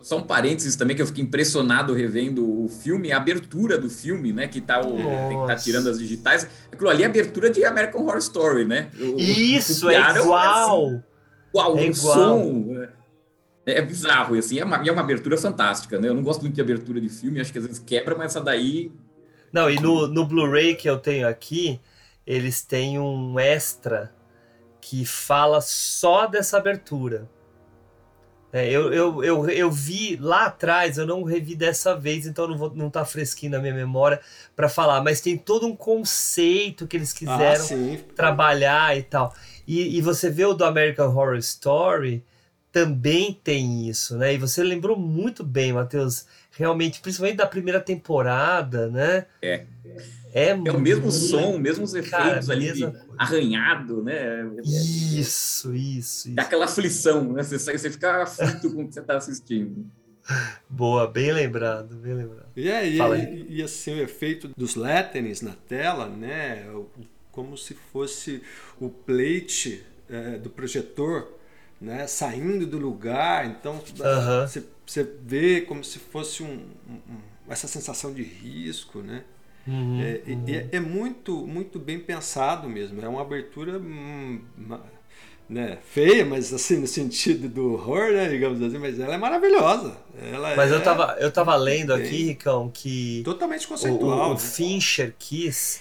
Só 0.00 0.18
um 0.18 0.22
parênteses 0.22 0.76
também 0.76 0.94
que 0.94 1.02
eu 1.02 1.06
fiquei 1.06 1.24
impressionado 1.24 1.92
revendo 1.92 2.64
o 2.64 2.68
filme, 2.68 3.12
a 3.12 3.16
abertura 3.16 3.76
do 3.76 3.90
filme, 3.90 4.32
né? 4.32 4.46
Que 4.46 4.60
tá, 4.60 4.80
o, 4.80 4.96
que 4.96 5.46
tá 5.46 5.56
tirando 5.56 5.88
as 5.88 5.98
digitais. 5.98 6.48
Aquilo 6.70 6.88
ali 6.88 7.02
é 7.02 7.06
a 7.06 7.08
abertura 7.08 7.50
de 7.50 7.64
American 7.64 8.02
Horror 8.02 8.18
Story, 8.18 8.64
né? 8.64 8.90
O, 8.98 9.18
Isso, 9.18 9.90
é 9.90 9.98
igual! 9.98 10.86
Assim, 10.86 11.02
uau, 11.54 11.78
é 11.78 11.82
o 11.82 11.84
igual. 11.84 12.14
som. 12.14 12.86
É, 13.66 13.78
é 13.78 13.82
bizarro, 13.82 14.36
assim, 14.36 14.58
é 14.58 14.64
uma, 14.64 14.76
é 14.76 14.90
uma 14.90 15.02
abertura 15.02 15.36
fantástica, 15.36 16.00
né? 16.00 16.08
Eu 16.08 16.14
não 16.14 16.22
gosto 16.22 16.42
muito 16.42 16.54
de 16.54 16.60
abertura 16.60 17.00
de 17.00 17.08
filme, 17.08 17.40
acho 17.40 17.52
que 17.52 17.58
às 17.58 17.66
vezes 17.66 17.78
quebra, 17.80 18.16
mas 18.16 18.32
essa 18.32 18.40
daí. 18.40 18.90
Não, 19.52 19.70
e 19.70 19.76
no, 19.76 20.06
no 20.06 20.26
Blu-ray 20.26 20.74
que 20.74 20.88
eu 20.88 20.98
tenho 20.98 21.28
aqui, 21.28 21.80
eles 22.26 22.62
têm 22.62 22.98
um 22.98 23.38
extra 23.38 24.12
que 24.80 25.04
fala 25.04 25.60
só 25.60 26.26
dessa 26.26 26.56
abertura. 26.56 27.28
É, 28.52 28.68
eu, 28.68 28.92
eu, 28.92 29.24
eu, 29.24 29.48
eu 29.48 29.70
vi 29.70 30.16
lá 30.16 30.44
atrás, 30.46 30.98
eu 30.98 31.06
não 31.06 31.22
revi 31.22 31.54
dessa 31.54 31.96
vez, 31.96 32.26
então 32.26 32.46
não, 32.46 32.58
vou, 32.58 32.74
não 32.74 32.90
tá 32.90 33.02
fresquinho 33.02 33.52
na 33.52 33.58
minha 33.58 33.72
memória 33.72 34.20
para 34.54 34.68
falar, 34.68 35.02
mas 35.02 35.22
tem 35.22 35.38
todo 35.38 35.66
um 35.66 35.74
conceito 35.74 36.86
que 36.86 36.94
eles 36.94 37.14
quiseram 37.14 37.64
ah, 37.64 38.12
trabalhar 38.14 38.96
e 38.96 39.02
tal. 39.02 39.34
E, 39.66 39.96
e 39.96 40.02
você 40.02 40.28
vê 40.28 40.44
o 40.44 40.52
do 40.52 40.66
American 40.66 41.08
Horror 41.08 41.36
Story, 41.36 42.22
também 42.70 43.38
tem 43.42 43.88
isso, 43.88 44.18
né? 44.18 44.34
E 44.34 44.38
você 44.38 44.62
lembrou 44.62 44.98
muito 44.98 45.42
bem, 45.42 45.72
Matheus, 45.72 46.26
realmente, 46.50 47.00
principalmente 47.00 47.36
da 47.36 47.46
primeira 47.46 47.80
temporada, 47.80 48.88
né? 48.88 49.26
É. 49.40 49.64
É, 50.32 50.48
é 50.48 50.54
o 50.54 50.80
mesmo 50.80 51.12
som, 51.12 51.58
mesmos 51.58 51.92
efeitos 51.92 52.46
cara, 52.46 52.52
ali, 52.52 52.72
arranhado, 53.18 54.02
né? 54.02 54.50
Isso, 54.64 55.74
isso, 55.74 55.74
isso. 55.74 56.34
É 56.34 56.40
aquela 56.40 56.64
aflição, 56.64 57.32
né? 57.34 57.42
Você, 57.42 57.58
você 57.58 57.90
fica 57.90 58.22
aflito 58.22 58.72
com 58.72 58.82
o 58.82 58.88
que 58.88 58.94
você 58.94 59.00
está 59.00 59.18
assistindo. 59.18 59.86
Boa, 60.68 61.06
bem 61.06 61.32
lembrado, 61.32 61.96
bem 61.96 62.14
lembrado. 62.14 62.46
E, 62.56 62.68
é, 62.68 62.88
e, 62.88 62.98
e, 62.98 63.56
e, 63.58 63.62
assim, 63.62 63.94
o 63.94 64.02
efeito 64.02 64.48
dos 64.56 64.74
letterings 64.74 65.42
na 65.42 65.52
tela, 65.52 66.08
né? 66.08 66.64
Como 67.30 67.56
se 67.58 67.74
fosse 67.92 68.42
o 68.80 68.88
plate 68.88 69.84
é, 70.08 70.38
do 70.38 70.48
projetor, 70.48 71.28
né? 71.78 72.06
Saindo 72.06 72.66
do 72.66 72.78
lugar. 72.78 73.44
Então, 73.46 73.76
uh 73.76 73.80
-huh. 73.80 74.46
você, 74.46 74.64
você 74.86 75.02
vê 75.22 75.60
como 75.60 75.84
se 75.84 75.98
fosse 75.98 76.42
um, 76.42 76.66
um, 76.88 77.18
essa 77.50 77.68
sensação 77.68 78.14
de 78.14 78.22
risco, 78.22 79.02
né? 79.02 79.24
Uhum, 79.66 80.00
é, 80.00 80.22
uhum. 80.26 80.44
É, 80.48 80.76
é, 80.76 80.80
muito, 80.80 81.46
muito 81.46 81.78
bem 81.78 81.98
pensado 81.98 82.68
mesmo. 82.68 83.00
É 83.00 83.08
uma 83.08 83.22
abertura 83.22 83.78
hum, 83.78 84.40
né, 85.48 85.78
feia, 85.84 86.24
mas 86.24 86.52
assim, 86.52 86.78
no 86.78 86.86
sentido 86.86 87.48
do 87.48 87.74
horror, 87.74 88.12
né, 88.12 88.28
digamos 88.28 88.60
assim, 88.60 88.78
mas 88.78 88.98
ela 88.98 89.14
é 89.14 89.18
maravilhosa. 89.18 89.96
Ela 90.32 90.56
mas 90.56 90.72
é, 90.72 90.74
eu 90.74 90.82
tava, 90.82 91.16
eu 91.20 91.30
tava 91.30 91.54
lendo 91.56 91.92
aqui, 91.92 92.24
Ricão, 92.24 92.70
que. 92.72 93.22
Totalmente 93.24 93.68
conceitual. 93.68 94.18
O, 94.18 94.22
o, 94.22 94.30
o 94.30 94.34
né? 94.34 94.40
Fincher 94.40 95.14
quis 95.18 95.80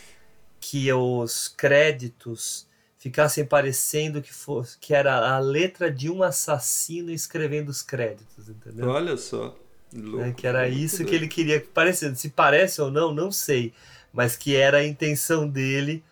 que 0.59 0.91
os 0.93 1.47
créditos 1.47 2.67
ficassem 2.99 3.43
parecendo 3.43 4.21
que 4.21 4.31
fosse 4.31 4.77
que 4.77 4.93
era 4.93 5.33
a 5.35 5.39
letra 5.39 5.91
de 5.91 6.07
um 6.07 6.21
assassino 6.21 7.09
escrevendo 7.09 7.69
os 7.69 7.81
créditos, 7.81 8.47
entendeu? 8.47 8.87
Olha 8.87 9.17
só. 9.17 9.55
Louco, 9.93 10.17
né? 10.17 10.33
Que 10.35 10.47
era 10.47 10.67
isso 10.67 11.03
que 11.05 11.13
ele 11.13 11.27
queria 11.27 11.59
que 11.59 11.67
parecesse. 11.67 12.15
Se 12.21 12.29
parece 12.29 12.81
ou 12.81 12.89
não, 12.89 13.13
não 13.13 13.31
sei. 13.31 13.73
Mas 14.13 14.35
que 14.35 14.55
era 14.55 14.77
a 14.77 14.85
intenção 14.85 15.47
dele 15.47 16.03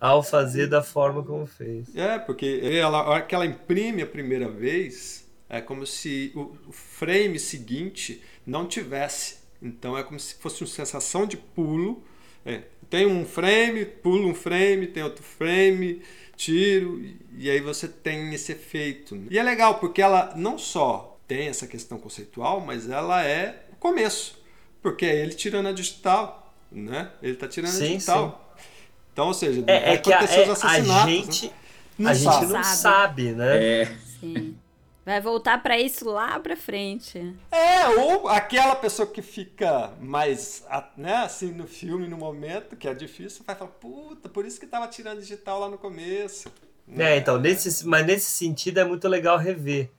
ao 0.00 0.22
fazer 0.22 0.66
da 0.66 0.82
forma 0.82 1.22
como 1.22 1.46
fez. 1.46 1.94
É, 1.94 2.18
porque 2.18 2.60
ela, 2.62 2.98
a 2.98 3.08
hora 3.08 3.22
que 3.22 3.34
ela 3.34 3.46
imprime 3.46 4.02
a 4.02 4.06
primeira 4.06 4.48
vez, 4.48 5.28
é 5.48 5.60
como 5.60 5.86
se 5.86 6.32
o, 6.34 6.56
frame 6.72 7.38
seguinte 7.38 8.22
não 8.44 8.66
tivesse. 8.66 9.36
Então 9.60 9.96
é 9.96 10.02
como 10.02 10.18
se 10.18 10.34
fosse 10.34 10.62
uma 10.62 10.66
sensação 10.68 11.24
de 11.24 11.36
pulo. 11.36 12.02
É, 12.44 12.62
tem 12.90 13.06
um 13.06 13.24
frame, 13.24 13.84
pulo 13.84 14.28
um 14.28 14.34
frame, 14.34 14.88
tem 14.88 15.04
outro 15.04 15.22
frame, 15.22 16.02
tiro, 16.36 17.00
e 17.38 17.48
aí 17.48 17.60
você 17.60 17.86
tem 17.86 18.34
esse 18.34 18.50
efeito. 18.50 19.22
E 19.30 19.38
é 19.38 19.42
legal 19.42 19.78
porque 19.78 20.02
ela 20.02 20.32
não 20.34 20.58
só 20.58 21.11
tem 21.32 21.48
essa 21.48 21.66
questão 21.66 21.98
conceitual, 21.98 22.60
mas 22.60 22.90
ela 22.90 23.24
é 23.24 23.64
o 23.72 23.76
começo. 23.76 24.38
Porque 24.82 25.06
é 25.06 25.16
ele 25.16 25.32
tirando 25.32 25.68
a 25.68 25.72
digital, 25.72 26.54
né? 26.70 27.10
Ele 27.22 27.32
está 27.32 27.48
tirando 27.48 27.70
sim, 27.70 27.84
a 27.84 27.86
digital. 27.94 28.54
Sim. 28.58 28.64
Então, 29.12 29.26
ou 29.28 29.34
seja, 29.34 29.64
é, 29.66 29.94
é 29.94 29.96
que 29.96 30.12
a, 30.12 30.20
é, 30.20 30.50
a 30.50 31.06
gente, 31.06 31.46
né? 31.46 31.52
não 31.98 32.10
a 32.10 32.14
sabe. 32.14 32.40
gente 32.40 32.52
não 32.52 32.64
sabe, 32.64 33.32
né? 33.32 33.82
É. 33.82 33.96
Sim. 34.20 34.58
Vai 35.06 35.20
voltar 35.22 35.62
para 35.62 35.80
isso 35.80 36.08
lá 36.08 36.38
para 36.38 36.54
frente. 36.54 37.34
É, 37.50 37.88
ou 37.88 38.28
aquela 38.28 38.76
pessoa 38.76 39.08
que 39.08 39.22
fica 39.22 39.92
mais, 40.00 40.64
né, 40.96 41.16
assim, 41.16 41.50
no 41.50 41.66
filme, 41.66 42.06
no 42.06 42.16
momento, 42.16 42.76
que 42.76 42.86
é 42.86 42.94
difícil, 42.94 43.42
vai 43.44 43.56
falar, 43.56 43.70
puta, 43.70 44.28
por 44.28 44.44
isso 44.44 44.60
que 44.60 44.66
tava 44.66 44.86
tirando 44.86 45.18
digital 45.18 45.60
lá 45.60 45.68
no 45.68 45.78
começo. 45.78 46.52
É, 46.88 46.96
né? 46.96 47.16
então, 47.16 47.38
nesse, 47.38 47.86
mas 47.86 48.06
nesse 48.06 48.30
sentido 48.30 48.78
é 48.78 48.84
muito 48.84 49.08
legal 49.08 49.38
rever. 49.38 49.90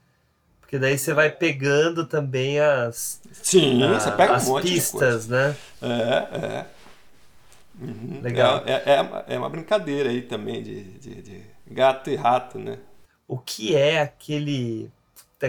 Porque 0.74 0.80
daí 0.80 0.98
você 0.98 1.14
vai 1.14 1.30
pegando 1.30 2.04
também 2.04 2.60
as, 2.60 3.22
Sim, 3.32 3.84
a, 3.84 4.00
você 4.00 4.12
pega 4.12 4.34
as 4.34 4.48
um 4.48 4.54
monte 4.54 4.72
pistas, 4.72 5.28
né? 5.28 5.56
É, 5.80 6.36
é. 6.36 6.66
Uhum. 7.80 8.22
Legal. 8.24 8.64
É, 8.66 8.72
é, 8.74 9.36
é, 9.36 9.38
uma 9.38 9.52
brincadeira 9.52 10.10
aí 10.10 10.24
também 10.24 10.64
de, 10.64 10.84
de, 10.98 11.22
de, 11.22 11.44
gato 11.68 12.10
e 12.10 12.16
rato, 12.16 12.58
né? 12.58 12.80
O 13.28 13.38
que 13.38 13.76
é 13.76 14.02
aquele. 14.02 14.90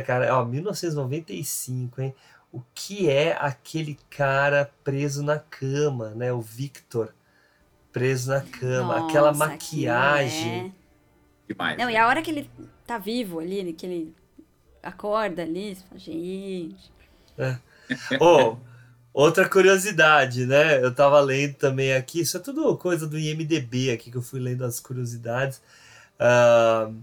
Cara, 0.06 0.38
ó, 0.38 0.44
1995, 0.44 2.02
hein? 2.02 2.14
O 2.52 2.60
que 2.74 3.08
é 3.08 3.34
aquele 3.40 3.98
cara 4.10 4.70
preso 4.84 5.22
na 5.22 5.38
cama, 5.38 6.10
né? 6.10 6.34
O 6.34 6.42
Victor 6.42 7.14
preso 7.90 8.28
na 8.28 8.42
cama, 8.42 8.98
Nossa, 8.98 9.06
aquela 9.06 9.32
maquiagem. 9.32 10.74
É... 11.48 11.48
Demais, 11.48 11.78
Não, 11.78 11.86
né? 11.86 11.92
e 11.92 11.96
a 11.96 12.06
hora 12.06 12.20
que 12.20 12.30
ele 12.30 12.50
tá 12.86 12.98
vivo 12.98 13.40
ali, 13.40 13.72
que 13.72 13.86
ele 13.86 14.14
acorda 14.84 15.42
ali, 15.42 15.74
fala, 15.74 15.98
gente. 15.98 16.92
É. 17.38 17.58
Oh, 18.20 18.56
outra 19.12 19.48
curiosidade, 19.48 20.46
né? 20.46 20.82
Eu 20.82 20.94
tava 20.94 21.20
lendo 21.20 21.54
também 21.54 21.94
aqui, 21.94 22.20
isso 22.20 22.36
é 22.36 22.40
tudo 22.40 22.76
coisa 22.76 23.06
do 23.06 23.18
IMDB 23.18 23.90
aqui 23.90 24.10
que 24.10 24.16
eu 24.16 24.22
fui 24.22 24.40
lendo 24.40 24.64
as 24.64 24.78
curiosidades. 24.78 25.60
Uh, 26.14 26.94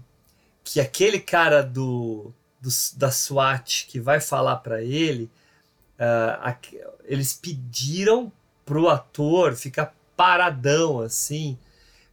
que 0.64 0.80
aquele 0.80 1.18
cara 1.18 1.62
do, 1.62 2.32
do, 2.60 2.70
da 2.96 3.10
SWAT 3.10 3.86
que 3.88 4.00
vai 4.00 4.20
falar 4.20 4.56
para 4.56 4.82
ele, 4.82 5.30
uh, 5.98 6.56
eles 7.04 7.34
pediram 7.34 8.32
pro 8.64 8.88
ator 8.88 9.54
ficar 9.54 9.94
paradão 10.16 11.00
assim, 11.00 11.58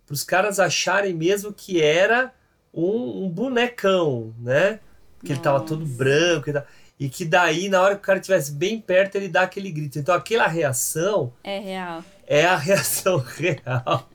para 0.05 0.13
os 0.13 0.23
caras 0.23 0.59
acharem 0.59 1.13
mesmo 1.13 1.53
que 1.53 1.81
era 1.81 2.33
um, 2.73 3.25
um 3.25 3.29
bonecão, 3.29 4.33
né? 4.39 4.79
Que 5.23 5.31
ele 5.33 5.39
tava 5.39 5.61
todo 5.61 5.85
branco 5.85 6.49
e 6.49 6.53
tal. 6.53 6.63
e 6.99 7.09
que 7.09 7.25
daí, 7.25 7.69
na 7.69 7.81
hora 7.81 7.95
que 7.95 8.01
o 8.01 8.05
cara 8.05 8.19
estivesse 8.19 8.51
bem 8.51 8.79
perto, 8.79 9.15
ele 9.15 9.27
dá 9.29 9.41
aquele 9.43 9.71
grito. 9.71 9.97
Então 9.99 10.13
aquela 10.15 10.47
reação 10.47 11.33
É 11.43 11.59
real. 11.59 12.03
é 12.27 12.45
a 12.45 12.55
reação 12.57 13.17
real. 13.17 14.09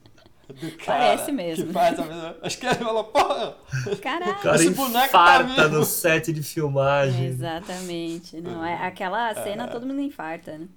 Do 0.47 0.71
cara 0.77 0.99
Parece 1.15 1.31
mesmo. 1.31 1.65
Que 1.67 1.73
faz 1.73 1.99
a 1.99 2.05
mesma... 2.05 2.35
Acho 2.43 2.57
que 2.59 2.65
ele 2.67 2.75
falou, 2.75 3.03
porra! 3.05 3.55
O 3.91 3.97
Caraca. 3.97 4.33
cara 4.35 4.55
Esse 4.57 4.69
boneco 4.69 4.93
tá 4.93 5.05
infarta 5.41 5.63
vivo. 5.67 5.79
no 5.79 5.83
set 5.85 6.31
de 6.31 6.43
filmagem. 6.43 7.25
Exatamente. 7.25 8.39
Não, 8.41 8.63
é 8.63 8.75
aquela 8.85 9.33
cena 9.43 9.67
todo 9.67 9.87
mundo 9.87 10.01
infarta, 10.01 10.55
né? 10.57 10.67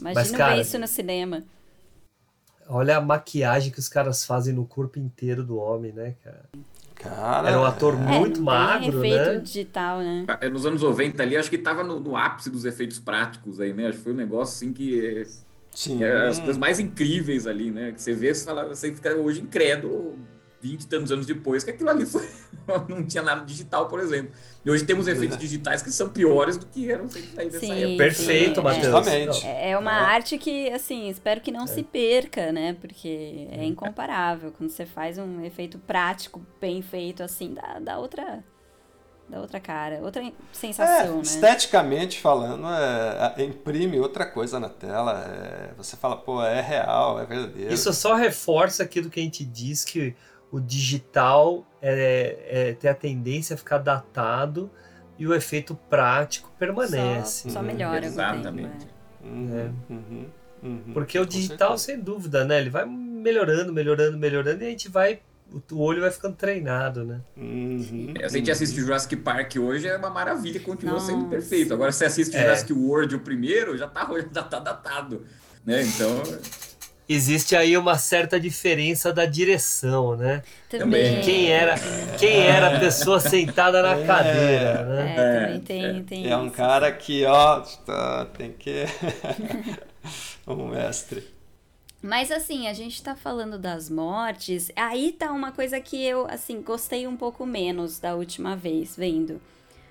Imagina 0.00 0.20
Mas, 0.20 0.30
cara, 0.32 0.54
ver 0.56 0.62
isso 0.62 0.76
no 0.80 0.88
cinema. 0.88 1.44
Olha 2.66 2.96
a 2.96 3.00
maquiagem 3.00 3.70
que 3.70 3.78
os 3.78 3.88
caras 3.88 4.24
fazem 4.24 4.52
no 4.52 4.66
corpo 4.66 4.98
inteiro 4.98 5.44
do 5.44 5.58
homem, 5.58 5.92
né, 5.92 6.14
cara? 6.24 6.46
Cara, 7.04 7.48
Era 7.50 7.60
um 7.60 7.64
ator 7.64 7.94
É, 7.94 8.18
muito 8.18 8.38
não 8.38 8.46
magro, 8.46 9.00
tem 9.00 9.12
efeito 9.12 9.32
né? 9.34 9.38
digital, 9.38 9.98
né? 9.98 10.24
É, 10.40 10.48
Nos 10.48 10.64
anos 10.64 10.82
90 10.82 11.22
ali, 11.22 11.36
acho 11.36 11.50
que 11.50 11.58
tava 11.58 11.84
no, 11.84 12.00
no 12.00 12.16
ápice 12.16 12.48
dos 12.50 12.64
efeitos 12.64 12.98
práticos 12.98 13.60
aí, 13.60 13.72
né? 13.74 13.88
Acho 13.88 13.98
que 13.98 14.04
foi 14.04 14.12
um 14.12 14.16
negócio 14.16 14.54
assim 14.56 14.72
que. 14.72 15.06
é- 15.06 15.26
Sim. 15.70 15.98
que 15.98 16.04
é 16.04 16.28
as 16.28 16.38
coisas 16.38 16.56
mais 16.56 16.78
incríveis 16.80 17.46
ali, 17.46 17.70
né? 17.70 17.92
Que 17.92 18.00
você 18.00 18.14
vê, 18.14 18.32
você, 18.34 18.44
fala, 18.44 18.68
você 18.68 18.94
fica 18.94 19.14
hoje 19.16 19.42
incrédulo, 19.42 20.16
20 20.68 20.82
e 20.82 20.86
tantos 20.86 21.12
anos 21.12 21.26
depois, 21.26 21.62
que 21.62 21.70
aquilo 21.70 21.90
ali 21.90 22.06
foi, 22.06 22.26
não 22.88 23.04
tinha 23.04 23.22
nada 23.22 23.44
digital, 23.44 23.86
por 23.86 24.00
exemplo. 24.00 24.32
E 24.64 24.70
hoje 24.70 24.84
temos 24.84 25.06
efeitos 25.06 25.36
digitais 25.36 25.82
que 25.82 25.90
são 25.90 26.08
piores 26.08 26.56
do 26.56 26.64
que 26.64 26.90
eram 26.90 27.06
feitos 27.08 27.38
aí 27.38 27.46
nessa 27.46 27.60
Sim, 27.60 27.82
época. 27.82 27.96
Perfeito, 27.98 28.54
sim, 28.56 28.62
Matheus. 28.62 28.86
Justamente. 28.86 29.46
É, 29.46 29.70
é 29.72 29.78
uma 29.78 29.92
arte 29.92 30.38
que, 30.38 30.70
assim, 30.70 31.10
espero 31.10 31.42
que 31.42 31.52
não 31.52 31.66
se 31.66 31.82
perca, 31.82 32.50
né? 32.50 32.74
Porque 32.80 33.46
Uhum. 33.52 33.60
é 33.60 33.64
incomparável. 33.66 34.50
Quando 34.56 34.70
você 34.70 34.86
faz 34.86 35.18
um 35.18 35.44
efeito 35.44 35.78
prático, 35.78 36.40
bem 36.58 36.80
feito, 36.80 37.22
assim, 37.22 37.52
dá, 37.52 37.78
dá 37.80 37.98
outra. 37.98 38.42
Dá 39.26 39.40
outra 39.40 39.58
cara, 39.58 40.00
outra 40.02 40.22
sensação, 40.52 40.94
É, 41.06 41.16
né? 41.16 41.20
esteticamente 41.22 42.20
falando, 42.20 42.66
é, 42.68 43.34
é, 43.38 43.44
imprime 43.44 43.98
outra 43.98 44.26
coisa 44.26 44.60
na 44.60 44.68
tela. 44.68 45.24
é, 45.26 45.70
você 45.78 45.96
fala, 45.96 46.14
pô, 46.14 46.42
é 46.42 46.60
real, 46.60 47.18
é 47.18 47.24
verdadeiro. 47.24 47.72
Isso 47.72 47.90
só 47.94 48.14
reforça 48.14 48.82
aquilo 48.82 49.08
que 49.08 49.18
a 49.18 49.22
gente 49.22 49.42
diz 49.42 49.82
que 49.82 50.14
o 50.54 50.60
digital 50.60 51.66
é, 51.82 52.38
é, 52.48 52.72
tem 52.74 52.88
a 52.88 52.94
tendência 52.94 53.54
a 53.54 53.56
ficar 53.56 53.78
datado 53.78 54.70
e 55.18 55.26
o 55.26 55.34
efeito 55.34 55.74
prático 55.90 56.48
permanece. 56.58 57.48
Só, 57.48 57.54
só 57.58 57.62
melhora 57.62 57.96
o 57.98 58.00
tempo, 58.00 58.06
Exatamente. 58.12 58.86
é. 58.86 59.26
Uhum, 59.26 59.74
uhum, 59.90 60.26
uhum. 60.62 60.92
Porque 60.92 61.18
o 61.18 61.26
digital, 61.26 61.76
certeza. 61.76 61.84
sem 61.98 62.00
dúvida, 62.00 62.44
né? 62.44 62.60
Ele 62.60 62.70
vai 62.70 62.84
melhorando, 62.86 63.72
melhorando, 63.72 64.16
melhorando 64.16 64.62
e 64.62 64.66
a 64.66 64.70
gente 64.70 64.88
vai. 64.88 65.20
O 65.72 65.80
olho 65.82 66.00
vai 66.00 66.10
ficando 66.10 66.36
treinado, 66.36 67.04
né? 67.04 67.20
Uhum, 67.36 68.14
É, 68.18 68.28
Se 68.28 68.36
a 68.36 68.38
gente 68.38 68.50
assiste 68.50 68.76
Jurassic 68.80 69.16
Park 69.16 69.56
hoje, 69.56 69.86
é 69.88 69.96
uma 69.96 70.10
maravilha, 70.10 70.58
continua 70.60 71.00
sendo 71.00 71.18
Nossa. 71.18 71.30
perfeito. 71.30 71.74
Agora, 71.74 71.90
se 71.92 71.98
você 71.98 72.04
assiste 72.06 72.36
É. 72.36 72.42
Jurassic 72.42 72.72
World, 72.72 73.14
o 73.16 73.20
primeiro, 73.20 73.76
já 73.76 73.86
tá, 73.88 74.08
já 74.32 74.42
tá 74.42 74.58
datado. 74.60 75.24
Né? 75.64 75.82
Então, 75.82 76.22
Existe 77.06 77.54
aí 77.54 77.76
uma 77.76 77.98
certa 77.98 78.40
diferença 78.40 79.12
da 79.12 79.26
direção, 79.26 80.16
né? 80.16 80.42
Também. 80.70 81.20
Quem 81.20 81.50
era, 81.50 81.74
quem 82.18 82.40
era 82.40 82.76
a 82.76 82.80
pessoa 82.80 83.20
sentada 83.20 83.82
na 83.82 83.98
É. 83.98 84.06
cadeira, 84.06 84.82
né? 84.84 85.14
É, 85.16 85.40
também 85.40 85.60
tem, 85.60 86.02
tem 86.04 86.30
É 86.30 86.36
um 86.36 86.46
isso. 86.46 86.56
cara 86.56 86.90
que, 86.92 87.24
ó, 87.26 87.60
tá, 87.60 88.24
tem 88.36 88.52
que. 88.52 88.84
um 90.46 90.68
mestre. 90.68 91.28
Mas 92.02 92.30
assim, 92.30 92.68
a 92.68 92.72
gente 92.74 93.02
tá 93.02 93.14
falando 93.16 93.58
das 93.58 93.88
mortes, 93.88 94.70
aí 94.76 95.12
tá 95.12 95.30
uma 95.32 95.52
coisa 95.52 95.80
que 95.80 96.02
eu, 96.04 96.26
assim, 96.28 96.60
gostei 96.60 97.06
um 97.06 97.16
pouco 97.16 97.46
menos 97.46 97.98
da 97.98 98.14
última 98.14 98.54
vez 98.56 98.94
vendo. 98.96 99.40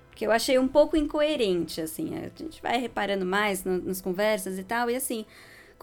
Porque 0.10 0.26
eu 0.28 0.32
achei 0.32 0.60
um 0.60 0.68
pouco 0.68 0.96
incoerente, 0.96 1.82
assim. 1.82 2.16
A 2.16 2.30
gente 2.44 2.62
vai 2.62 2.78
reparando 2.78 3.26
mais 3.26 3.64
no- 3.64 3.82
nas 3.82 4.00
conversas 4.00 4.60
e 4.60 4.64
tal, 4.64 4.90
e 4.92 4.96
assim, 4.96 5.26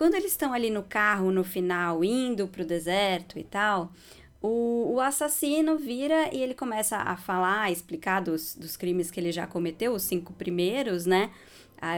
quando 0.01 0.15
eles 0.15 0.31
estão 0.33 0.55
ali 0.55 0.71
no 0.71 0.83
carro 0.83 1.31
no 1.31 1.45
final, 1.45 2.03
indo 2.03 2.49
pro 2.49 2.65
deserto 2.65 3.39
e 3.39 3.45
tal, 3.45 3.93
o, 4.41 4.95
o 4.95 5.01
assassino 5.01 5.77
vira 5.77 6.35
e 6.35 6.43
ele 6.43 6.55
começa 6.55 6.97
a 6.97 7.19
falar, 7.19 7.65
a 7.65 7.71
explicar 7.71 8.21
dos, 8.23 8.55
dos 8.55 8.79
crimes 8.79 9.11
que 9.11 9.21
ele 9.21 9.31
já 9.31 9.47
cometeu, 9.47 9.93
os 9.93 10.01
cinco 10.03 10.33
primeiros, 10.33 11.05
né? 11.05 11.31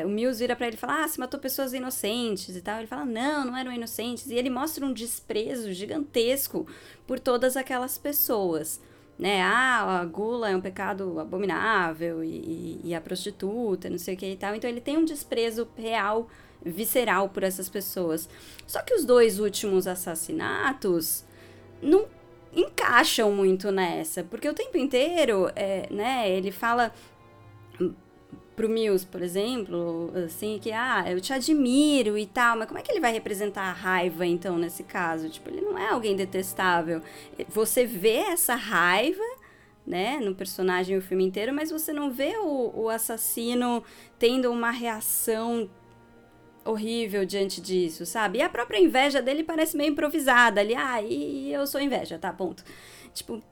O 0.04 0.08
Mills 0.08 0.40
vira 0.40 0.56
pra 0.56 0.66
ele 0.66 0.74
e 0.74 0.78
fala: 0.80 1.04
Ah, 1.04 1.06
você 1.06 1.20
matou 1.20 1.38
pessoas 1.38 1.72
inocentes 1.72 2.56
e 2.56 2.60
tal. 2.60 2.78
Ele 2.78 2.88
fala: 2.88 3.04
Não, 3.04 3.44
não 3.44 3.56
eram 3.56 3.72
inocentes. 3.72 4.26
E 4.26 4.34
ele 4.34 4.50
mostra 4.50 4.84
um 4.84 4.92
desprezo 4.92 5.72
gigantesco 5.72 6.66
por 7.06 7.20
todas 7.20 7.56
aquelas 7.56 7.98
pessoas. 7.98 8.80
Né? 9.16 9.42
Ah, 9.42 10.00
a 10.00 10.04
gula 10.04 10.50
é 10.50 10.56
um 10.56 10.60
pecado 10.60 11.20
abominável 11.20 12.24
e, 12.24 12.28
e- 12.28 12.80
e 12.84 12.94
a 12.94 13.00
prostituta, 13.00 13.88
não 13.88 13.98
sei 13.98 14.14
o 14.14 14.16
que 14.16 14.26
e 14.26 14.36
tal. 14.36 14.54
Então 14.56 14.68
ele 14.68 14.80
tem 14.80 14.96
um 14.98 15.04
desprezo 15.04 15.68
real, 15.76 16.28
visceral 16.64 17.28
por 17.28 17.42
essas 17.42 17.68
pessoas. 17.68 18.28
Só 18.66 18.82
que 18.82 18.94
os 18.94 19.04
dois 19.04 19.38
últimos 19.38 19.86
assassinatos 19.86 21.24
não 21.80 22.06
encaixam 22.54 23.32
muito 23.32 23.70
nessa, 23.70 24.22
porque 24.24 24.48
o 24.48 24.54
tempo 24.54 24.76
inteiro, 24.76 25.50
é, 25.56 25.88
né, 25.90 26.30
ele 26.30 26.52
fala 26.52 26.92
pro 28.54 28.68
Mills, 28.68 29.06
por 29.06 29.22
exemplo, 29.22 30.12
assim, 30.24 30.58
que, 30.60 30.70
ah, 30.70 31.04
eu 31.08 31.20
te 31.20 31.32
admiro 31.32 32.18
e 32.18 32.26
tal, 32.26 32.56
mas 32.56 32.68
como 32.68 32.78
é 32.78 32.82
que 32.82 32.92
ele 32.92 33.00
vai 33.00 33.12
representar 33.12 33.62
a 33.62 33.72
raiva, 33.72 34.26
então, 34.26 34.58
nesse 34.58 34.82
caso? 34.82 35.28
Tipo, 35.30 35.50
ele 35.50 35.62
não 35.62 35.78
é 35.78 35.88
alguém 35.88 36.14
detestável. 36.14 37.00
Você 37.48 37.86
vê 37.86 38.16
essa 38.16 38.54
raiva, 38.54 39.22
né, 39.86 40.20
no 40.20 40.34
personagem 40.34 40.96
o 40.96 41.02
filme 41.02 41.24
inteiro, 41.24 41.52
mas 41.52 41.70
você 41.70 41.92
não 41.92 42.10
vê 42.10 42.36
o, 42.36 42.82
o 42.82 42.88
assassino 42.88 43.82
tendo 44.18 44.50
uma 44.50 44.70
reação 44.70 45.68
horrível 46.64 47.24
diante 47.24 47.60
disso, 47.60 48.04
sabe? 48.06 48.38
E 48.38 48.42
a 48.42 48.48
própria 48.48 48.78
inveja 48.78 49.20
dele 49.22 49.42
parece 49.44 49.76
meio 49.76 49.90
improvisada 49.92 50.60
ali, 50.60 50.74
ah, 50.74 51.00
e, 51.02 51.52
eu 51.52 51.66
sou 51.66 51.80
inveja, 51.80 52.18
tá, 52.18 52.32
ponto. 52.32 52.64
Tipo, 53.12 53.42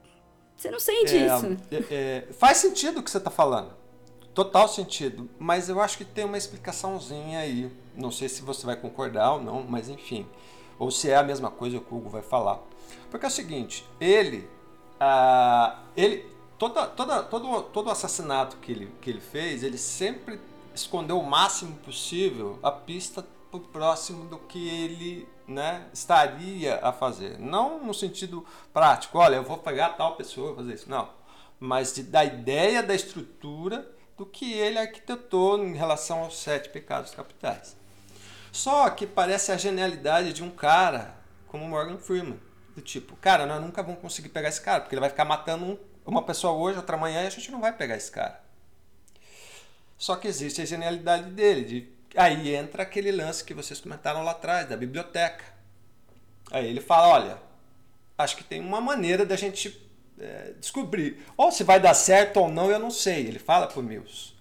você 0.55 0.71
não 0.71 0.79
sente 0.79 1.15
É, 1.15 1.25
isso. 1.25 1.57
é, 1.71 1.93
é, 1.93 2.27
faz 2.33 2.57
sentido 2.57 2.99
o 2.99 3.03
que 3.03 3.11
você 3.11 3.17
está 3.17 3.31
falando. 3.31 3.73
Total 4.33 4.67
sentido. 4.67 5.29
Mas 5.37 5.67
eu 5.69 5.81
acho 5.81 5.97
que 5.97 6.05
tem 6.05 6.23
uma 6.23 6.37
explicaçãozinha 6.37 7.39
aí. 7.39 7.69
Não 7.95 8.11
sei 8.11 8.29
se 8.29 8.41
você 8.41 8.65
vai 8.65 8.75
concordar 8.77 9.33
ou 9.33 9.41
não, 9.41 9.63
mas 9.63 9.89
enfim. 9.89 10.25
Ou 10.79 10.89
se 10.89 11.09
é 11.09 11.15
a 11.17 11.23
mesma 11.23 11.51
coisa 11.51 11.79
que 11.79 11.93
o 11.93 11.97
Hugo 11.97 12.09
vai 12.09 12.21
falar. 12.21 12.59
Porque 13.09 13.25
é 13.25 13.29
o 13.29 13.31
seguinte, 13.31 13.85
ele. 13.99 14.47
ah, 14.99 15.79
ele 15.97 16.25
toda, 16.57 16.85
toda, 16.87 17.23
todo, 17.23 17.63
todo 17.63 17.89
assassinato 17.89 18.57
que 18.57 18.71
ele, 18.71 18.91
que 19.01 19.09
ele 19.09 19.19
fez, 19.19 19.63
ele 19.63 19.77
sempre 19.77 20.39
escondeu 20.73 21.19
o 21.19 21.25
máximo 21.25 21.75
possível 21.77 22.59
a 22.63 22.71
pista 22.71 23.25
próximo 23.59 24.25
do 24.25 24.37
que 24.37 24.69
ele 24.69 25.27
né, 25.47 25.85
estaria 25.93 26.79
a 26.81 26.93
fazer. 26.93 27.37
Não 27.39 27.83
no 27.83 27.93
sentido 27.93 28.45
prático, 28.71 29.17
olha, 29.17 29.35
eu 29.35 29.43
vou 29.43 29.57
pegar 29.57 29.89
tal 29.89 30.15
pessoa 30.15 30.55
fazer 30.55 30.73
isso. 30.75 30.89
Não. 30.89 31.09
Mas 31.59 31.93
de, 31.93 32.03
da 32.03 32.23
ideia, 32.23 32.81
da 32.81 32.95
estrutura 32.95 33.89
do 34.17 34.25
que 34.25 34.53
ele 34.53 34.79
arquitetou 34.79 35.61
em 35.63 35.73
relação 35.73 36.19
aos 36.19 36.37
sete 36.39 36.69
pecados 36.69 37.11
capitais. 37.11 37.75
Só 38.51 38.89
que 38.89 39.05
parece 39.05 39.51
a 39.51 39.57
genialidade 39.57 40.33
de 40.33 40.43
um 40.43 40.49
cara 40.49 41.15
como 41.47 41.67
Morgan 41.67 41.97
Freeman. 41.97 42.39
Do 42.75 42.81
tipo, 42.81 43.15
cara, 43.17 43.45
nós 43.45 43.61
nunca 43.61 43.83
vamos 43.83 43.99
conseguir 43.99 44.29
pegar 44.29 44.47
esse 44.49 44.61
cara, 44.61 44.79
porque 44.81 44.95
ele 44.95 45.01
vai 45.01 45.09
ficar 45.09 45.25
matando 45.25 45.65
um- 45.65 45.77
uma 46.05 46.23
pessoa 46.23 46.53
hoje, 46.53 46.77
outra 46.77 46.95
amanhã, 46.95 47.23
e 47.23 47.27
a 47.27 47.29
gente 47.29 47.51
não 47.51 47.59
vai 47.59 47.73
pegar 47.73 47.97
esse 47.97 48.09
cara. 48.09 48.41
Só 50.01 50.15
que 50.15 50.27
existe 50.27 50.59
a 50.63 50.65
genialidade 50.65 51.29
dele. 51.29 51.63
De, 51.63 51.87
aí 52.17 52.55
entra 52.55 52.81
aquele 52.81 53.11
lance 53.11 53.43
que 53.43 53.53
vocês 53.53 53.79
comentaram 53.79 54.23
lá 54.23 54.31
atrás, 54.31 54.67
da 54.67 54.75
biblioteca. 54.75 55.43
Aí 56.49 56.67
ele 56.67 56.81
fala, 56.81 57.07
olha, 57.07 57.37
acho 58.17 58.35
que 58.35 58.43
tem 58.43 58.59
uma 58.59 58.81
maneira 58.81 59.23
da 59.27 59.35
gente 59.35 59.79
é, 60.19 60.53
descobrir. 60.59 61.23
Ou 61.37 61.51
se 61.51 61.63
vai 61.63 61.79
dar 61.79 61.93
certo 61.93 62.37
ou 62.37 62.49
não, 62.49 62.71
eu 62.71 62.79
não 62.79 62.89
sei. 62.89 63.27
Ele 63.27 63.37
fala 63.37 63.67
pro 63.67 63.83
Mills. 63.83 64.33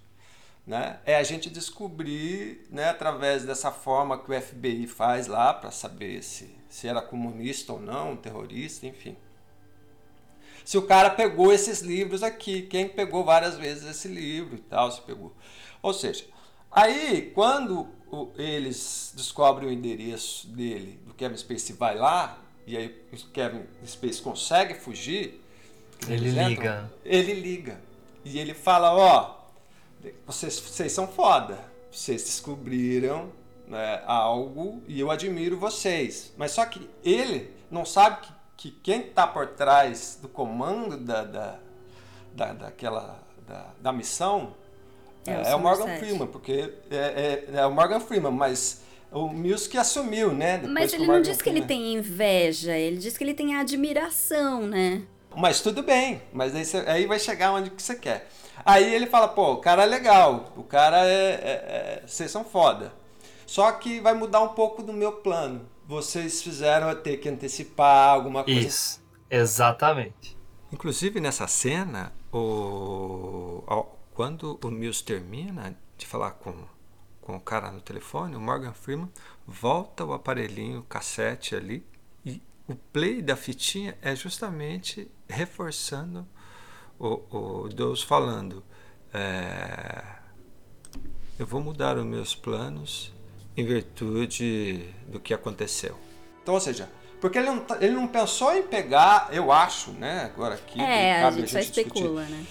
Né? 0.67 0.99
É 1.05 1.17
a 1.17 1.23
gente 1.23 1.51
descobrir, 1.51 2.67
né, 2.71 2.89
através 2.89 3.45
dessa 3.45 3.71
forma 3.71 4.17
que 4.17 4.33
o 4.33 4.41
FBI 4.41 4.87
faz 4.87 5.27
lá, 5.27 5.53
para 5.53 5.71
saber 5.71 6.23
se, 6.23 6.57
se 6.71 6.89
era 6.89 7.03
comunista 7.03 7.75
ou 7.75 7.81
não, 7.81 8.17
terrorista, 8.17 8.87
enfim. 8.87 9.15
Se 10.71 10.79
o 10.79 10.83
cara 10.83 11.11
pegou 11.11 11.53
esses 11.53 11.81
livros 11.81 12.23
aqui, 12.23 12.63
quem 12.63 12.89
pegou 12.89 13.25
várias 13.25 13.57
vezes 13.57 13.91
esse 13.91 14.07
livro 14.07 14.55
e 14.55 14.61
tal, 14.61 14.89
se 14.89 15.01
pegou. 15.01 15.35
Ou 15.83 15.93
seja, 15.93 16.25
aí 16.71 17.33
quando 17.35 17.89
eles 18.39 19.13
descobrem 19.17 19.69
o 19.69 19.73
endereço 19.73 20.47
dele, 20.47 21.01
do 21.05 21.13
Kevin 21.13 21.37
Spacey 21.37 21.75
vai 21.75 21.99
lá, 21.99 22.39
e 22.69 22.77
aí 22.77 23.03
o 23.13 23.17
Kevin 23.33 23.65
Spacey 23.85 24.23
consegue 24.23 24.75
fugir, 24.75 25.43
Ele 26.09 26.29
entram, 26.29 26.49
liga. 26.49 26.93
ele 27.05 27.35
liga. 27.35 27.81
E 28.25 28.39
ele 28.39 28.55
fala, 28.55 28.95
ó, 28.95 29.39
vocês, 30.25 30.57
vocês 30.61 30.93
são 30.93 31.09
foda. 31.09 31.59
Vocês 31.91 32.23
descobriram 32.23 33.33
né, 33.67 34.05
algo 34.07 34.81
e 34.87 35.01
eu 35.01 35.11
admiro 35.11 35.59
vocês. 35.59 36.33
Mas 36.37 36.53
só 36.53 36.65
que 36.65 36.89
ele 37.03 37.51
não 37.69 37.85
sabe 37.85 38.21
que, 38.25 38.40
que 38.61 38.71
quem 38.71 39.01
está 39.01 39.27
por 39.27 39.47
trás 39.47 40.19
do 40.21 40.29
comando 40.29 40.99
da, 40.99 41.25
da, 41.25 41.59
da, 42.35 42.53
daquela, 42.53 43.19
da, 43.49 43.69
da 43.81 43.91
missão 43.91 44.55
É, 45.27 45.53
é, 45.53 45.55
o 45.55 45.61
Morgan 45.61 45.97
Freeman, 45.97 46.27
porque 46.27 46.75
é, 46.91 46.97
é, 46.97 47.45
é, 47.55 47.67
o 47.67 47.71
Morgan 47.71 48.01
Freeman, 48.01 48.33
mas 48.33 48.83
o 49.11 49.31
que 49.71 49.79
assumiu, 49.79 50.33
né? 50.33 50.61
mas 50.69 50.93
ele 50.93 51.07
não 51.07 51.23
diz 51.23 51.41
que 51.41 51.49
ele 51.49 51.63
tem 51.63 51.95
inveja, 51.95 52.77
ele 52.77 52.99
diz 52.99 53.17
que 53.17 53.25
ele 53.25 53.33
tem 53.33 53.57
admiração, 53.57 54.67
né? 54.67 55.05
Mas 55.35 55.63
tudo 55.63 55.83
bem, 55.83 56.21
mas 56.31 56.55
aí, 56.55 56.65
você, 56.65 56.85
aí 56.87 57.07
vai 57.07 57.19
chegar 57.19 57.53
onde 57.53 57.71
que 57.71 57.83
você 57.83 57.95
quer. 57.95 58.29
Aí 58.63 58.95
ele 58.95 59.07
fala, 59.07 59.29
pô, 59.29 59.53
o 59.53 59.57
cara 59.57 59.85
é 59.85 59.87
legal, 59.87 60.53
o 60.55 60.63
cara 60.63 61.07
é, 61.07 61.13
é, 61.13 61.51
é, 61.51 62.03
Vocês 62.07 62.31
são 62.31 62.45
foda. 62.45 62.93
Só 63.47 63.73
que 63.73 64.01
vai 64.01 64.13
mudar 64.13 64.43
um 64.43 64.49
pouco 64.49 64.83
do 64.83 64.93
meu 64.93 65.13
plano. 65.13 65.67
Vocês 65.91 66.41
fizeram 66.41 66.89
eu 66.89 66.95
ter 66.95 67.17
que 67.17 67.29
antecipar 67.29 68.11
alguma 68.11 68.45
coisa. 68.45 68.61
Isso, 68.61 69.03
exatamente. 69.29 70.39
Inclusive 70.73 71.19
nessa 71.19 71.49
cena, 71.49 72.13
o... 72.33 73.65
quando 74.15 74.57
o 74.63 74.71
Mills 74.71 75.03
termina 75.03 75.77
de 75.99 76.07
falar 76.07 76.31
com, 76.31 76.55
com 77.21 77.35
o 77.35 77.41
cara 77.41 77.73
no 77.73 77.81
telefone, 77.81 78.37
o 78.37 78.41
Morgan 78.41 78.73
Freeman 78.73 79.11
volta 79.45 80.05
o 80.05 80.13
aparelhinho 80.13 80.85
cassete 80.85 81.57
ali 81.57 81.85
e 82.25 82.41
o 82.69 82.77
play 82.77 83.21
da 83.21 83.35
fitinha 83.35 83.99
é 84.01 84.15
justamente 84.15 85.11
reforçando 85.29 86.25
o, 87.01 87.65
o 87.65 87.69
Deus 87.69 88.01
falando: 88.01 88.63
é, 89.13 90.05
Eu 91.37 91.49
vou 91.49 91.61
mudar 91.61 91.99
os 91.99 92.07
meus 92.07 92.33
planos 92.33 93.13
em 93.57 93.65
virtude 93.65 94.85
do 95.07 95.21
que 95.21 95.35
aconteceu. 95.35 95.97
Então, 96.43 96.55
ou 96.55 96.61
seja, 96.61 96.89
porque 97.21 97.39
ele 97.39 97.47
não, 97.47 97.61
tá, 97.61 97.77
ele 97.81 97.93
não 97.93 98.07
pensou 98.07 98.57
em 98.57 98.63
pegar, 98.63 99.29
eu 99.33 99.53
acho, 99.53 99.93
né? 99.93 100.31
Agora 100.35 100.55
aqui. 100.55 100.81
É, 100.81 101.23
a 101.23 101.31
gente, 101.31 101.39
a 101.39 101.41
gente 101.41 101.53
só 101.53 101.59
especula, 101.59 102.23
né? 102.23 102.47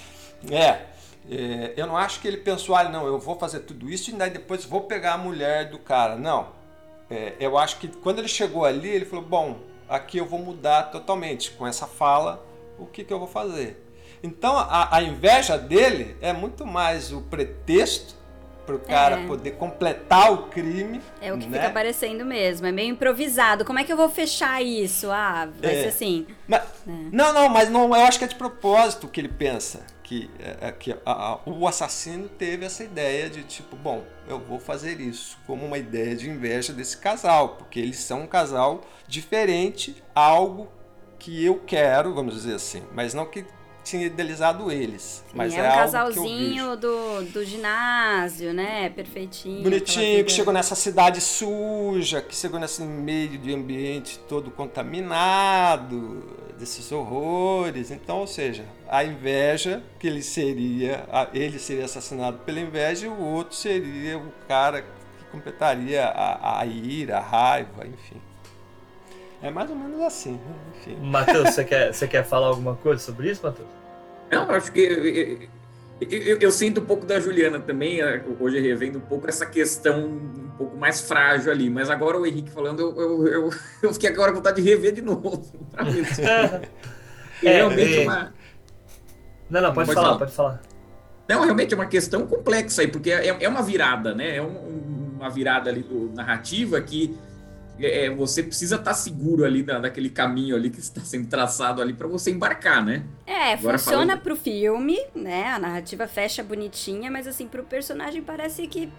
É, 0.51 0.85
é, 1.30 1.73
eu 1.76 1.88
não 1.88 1.97
acho 1.97 2.19
que 2.19 2.27
ele 2.27 2.38
pensou, 2.38 2.76
ah, 2.76 2.84
não, 2.84 3.05
eu 3.05 3.19
vou 3.19 3.38
fazer 3.38 3.61
tudo 3.61 3.89
isso 3.89 4.09
e 4.09 4.13
daí 4.13 4.30
depois 4.30 4.65
vou 4.65 4.81
pegar 4.81 5.13
a 5.13 5.17
mulher 5.17 5.69
do 5.69 5.80
cara. 5.80 6.15
Não. 6.15 6.59
É, 7.09 7.34
eu 7.39 7.57
acho 7.57 7.77
que 7.77 7.88
quando 7.88 8.19
ele 8.19 8.27
chegou 8.27 8.63
ali, 8.63 8.89
ele 8.89 9.05
falou: 9.05 9.26
bom, 9.26 9.59
aqui 9.88 10.17
eu 10.17 10.26
vou 10.26 10.39
mudar 10.39 10.84
totalmente. 10.84 11.51
Com 11.51 11.65
essa 11.65 11.88
fala, 11.88 12.45
o 12.77 12.85
que, 12.85 13.03
que 13.03 13.11
eu 13.11 13.19
vou 13.19 13.27
fazer? 13.27 13.85
Então 14.21 14.57
a, 14.57 14.95
a 14.95 15.01
inveja 15.01 15.57
dele 15.57 16.15
é 16.21 16.34
muito 16.34 16.65
mais 16.65 17.11
o 17.11 17.21
pretexto 17.21 18.15
para 18.69 18.75
o 18.75 18.79
cara 18.79 19.19
é. 19.21 19.25
poder 19.25 19.51
completar 19.51 20.31
o 20.31 20.43
crime. 20.49 21.01
É 21.19 21.33
o 21.33 21.37
que 21.37 21.47
né? 21.47 21.57
fica 21.57 21.69
aparecendo 21.69 22.23
mesmo, 22.23 22.67
é 22.67 22.71
meio 22.71 22.91
improvisado. 22.91 23.65
Como 23.65 23.79
é 23.79 23.83
que 23.83 23.91
eu 23.91 23.97
vou 23.97 24.09
fechar 24.09 24.61
isso? 24.61 25.09
Ah, 25.09 25.49
vai 25.59 25.75
é. 25.75 25.81
ser 25.83 25.87
assim. 25.87 26.27
Mas, 26.47 26.61
é. 26.61 26.65
Não, 27.11 27.33
não, 27.33 27.49
mas 27.49 27.69
não, 27.69 27.85
eu 27.85 28.05
acho 28.05 28.19
que 28.19 28.25
é 28.25 28.27
de 28.27 28.35
propósito 28.35 29.07
que 29.07 29.19
ele 29.19 29.29
pensa. 29.29 29.81
Que, 30.03 30.29
é, 30.39 30.69
é 30.69 30.71
que 30.71 30.91
a, 30.91 30.97
a, 31.05 31.39
o 31.45 31.67
assassino 31.67 32.27
teve 32.27 32.65
essa 32.65 32.83
ideia 32.83 33.29
de 33.29 33.43
tipo, 33.43 33.75
bom, 33.75 34.03
eu 34.27 34.39
vou 34.39 34.59
fazer 34.59 34.99
isso 34.99 35.37
como 35.45 35.63
uma 35.65 35.77
ideia 35.77 36.15
de 36.15 36.27
inveja 36.27 36.73
desse 36.73 36.97
casal, 36.97 37.49
porque 37.49 37.79
eles 37.79 37.97
são 37.97 38.21
um 38.21 38.27
casal 38.27 38.81
diferente, 39.07 40.01
algo 40.15 40.67
que 41.19 41.45
eu 41.45 41.59
quero, 41.59 42.15
vamos 42.15 42.33
dizer 42.33 42.55
assim, 42.55 42.81
mas 42.91 43.13
não 43.13 43.25
que 43.25 43.45
tinha 43.84 44.06
idealizado 44.06 44.72
eles. 44.72 45.23
Mas 45.34 45.53
é, 45.53 45.57
é 45.57 45.61
um 45.61 45.72
casalzinho 45.72 46.76
do, 46.76 47.23
do 47.23 47.45
ginásio, 47.45 48.53
né? 48.53 48.89
Perfeitinho. 48.89 49.64
Bonitinho, 49.64 50.23
que 50.26 50.31
chegou 50.31 50.53
nessa 50.53 50.76
cidade 50.76 51.22
suja, 51.22 52.22
que 52.22 52.35
chegou 52.35 52.60
nesse 52.60 52.81
meio 52.84 53.38
de 53.38 53.53
ambiente 53.53 54.19
todo 54.27 54.51
contaminado, 54.51 56.23
desses 56.57 56.91
horrores. 56.91 57.89
Então, 57.89 58.19
ou 58.19 58.27
seja, 58.27 58.65
a 58.88 59.03
inveja 59.03 59.81
que 59.97 60.07
ele 60.07 60.22
seria, 60.22 61.07
ele 61.34 61.57
seria 61.57 61.85
assassinado 61.85 62.39
pela 62.39 62.60
inveja 62.60 63.06
e 63.06 63.10
o 63.10 63.19
outro 63.19 63.56
seria 63.56 64.18
o 64.18 64.31
cara 64.47 64.81
que 64.81 65.26
completaria 65.31 66.06
a, 66.06 66.60
a 66.60 66.65
ira, 66.65 67.18
a 67.18 67.22
raiva, 67.22 67.88
enfim. 67.88 68.22
É 69.41 69.49
mais 69.49 69.70
ou 69.70 69.76
menos 69.76 70.02
assim, 70.02 70.34
né? 70.34 70.56
enfim. 70.78 70.98
Matheus, 71.02 71.49
você 71.49 71.64
quer, 71.64 71.94
você 71.94 72.07
quer 72.07 72.26
falar 72.26 72.48
alguma 72.48 72.76
coisa 72.76 73.02
sobre 73.02 73.32
isso, 73.32 73.41
Matheus? 73.44 73.70
Não, 74.32 74.49
acho 74.52 74.72
que 74.72 74.80
eu, 74.82 76.10
eu, 76.10 76.38
eu, 76.40 76.52
sinto 76.52 76.82
um 76.82 76.86
pouco 76.86 77.06
da 77.06 77.20
Juliana 77.20 77.60
também, 77.60 77.99
hoje 78.40 78.60
revendo 78.60 78.99
um 78.99 79.02
pouco 79.02 79.28
essa 79.28 79.45
questão 79.45 80.06
um 80.06 80.52
pouco 80.57 80.78
mais 80.78 81.02
frágil 81.02 81.52
ali, 81.52 81.70
mas 81.70 81.90
agora 81.90 82.18
o 82.18 82.26
Henrique 82.26 82.49
falando, 82.52 82.82
eu, 82.82 83.02
eu, 83.02 83.28
eu, 83.28 83.49
eu 83.84 83.94
fiquei 83.94 84.10
agora 84.10 84.32
com 84.32 84.38
vontade 84.38 84.61
de 84.61 84.70
rever 84.70 84.94
de 84.94 85.02
novo. 85.02 85.41
é, 87.44 87.53
realmente 87.53 87.99
é 87.99 88.03
uma. 88.03 88.34
Não, 89.49 89.61
não, 89.61 89.74
pode, 89.74 89.88
pode 89.88 89.95
falar, 89.95 90.07
falar, 90.07 90.20
pode 90.20 90.32
falar. 90.32 90.61
Não, 91.28 91.44
realmente 91.44 91.74
é 91.74 91.78
uma 91.78 91.86
questão 91.86 92.26
complexa 92.28 92.82
aí, 92.82 92.88
porque 92.88 93.11
é, 93.11 93.28
é 93.44 93.48
uma 93.48 93.61
virada, 93.61 94.14
né? 94.14 94.38
É 94.38 94.41
um, 94.41 95.16
uma 95.18 95.30
virada 95.30 95.70
ali 95.70 95.84
do, 95.84 96.11
narrativa 96.14 96.80
que 96.82 97.16
é, 97.81 98.06
é, 98.06 98.10
você 98.10 98.43
precisa 98.43 98.76
estar 98.76 98.91
tá 98.91 98.93
seguro 98.93 99.45
ali 99.45 99.64
na, 99.64 99.80
naquele 99.80 100.10
caminho 100.10 100.56
ali 100.56 100.69
que 100.69 100.80
está 100.80 101.01
sendo 101.01 101.27
traçado 101.27 101.81
ali 101.81 101.93
para 101.93 102.07
você 102.07 102.31
embarcar, 102.31 102.84
né? 102.84 103.03
É, 103.26 103.53
Agora 103.53 103.77
funciona 103.77 104.06
falando... 104.06 104.22
pro 104.22 104.35
filme, 104.35 104.99
né? 105.15 105.47
A 105.47 105.60
narrativa 105.60 106.07
fecha 106.07 106.43
bonitinha, 106.43 107.10
mas 107.10 107.27
assim, 107.27 107.47
pro 107.47 107.64
personagem 107.64 108.22
parece 108.22 108.68
que 108.68 108.91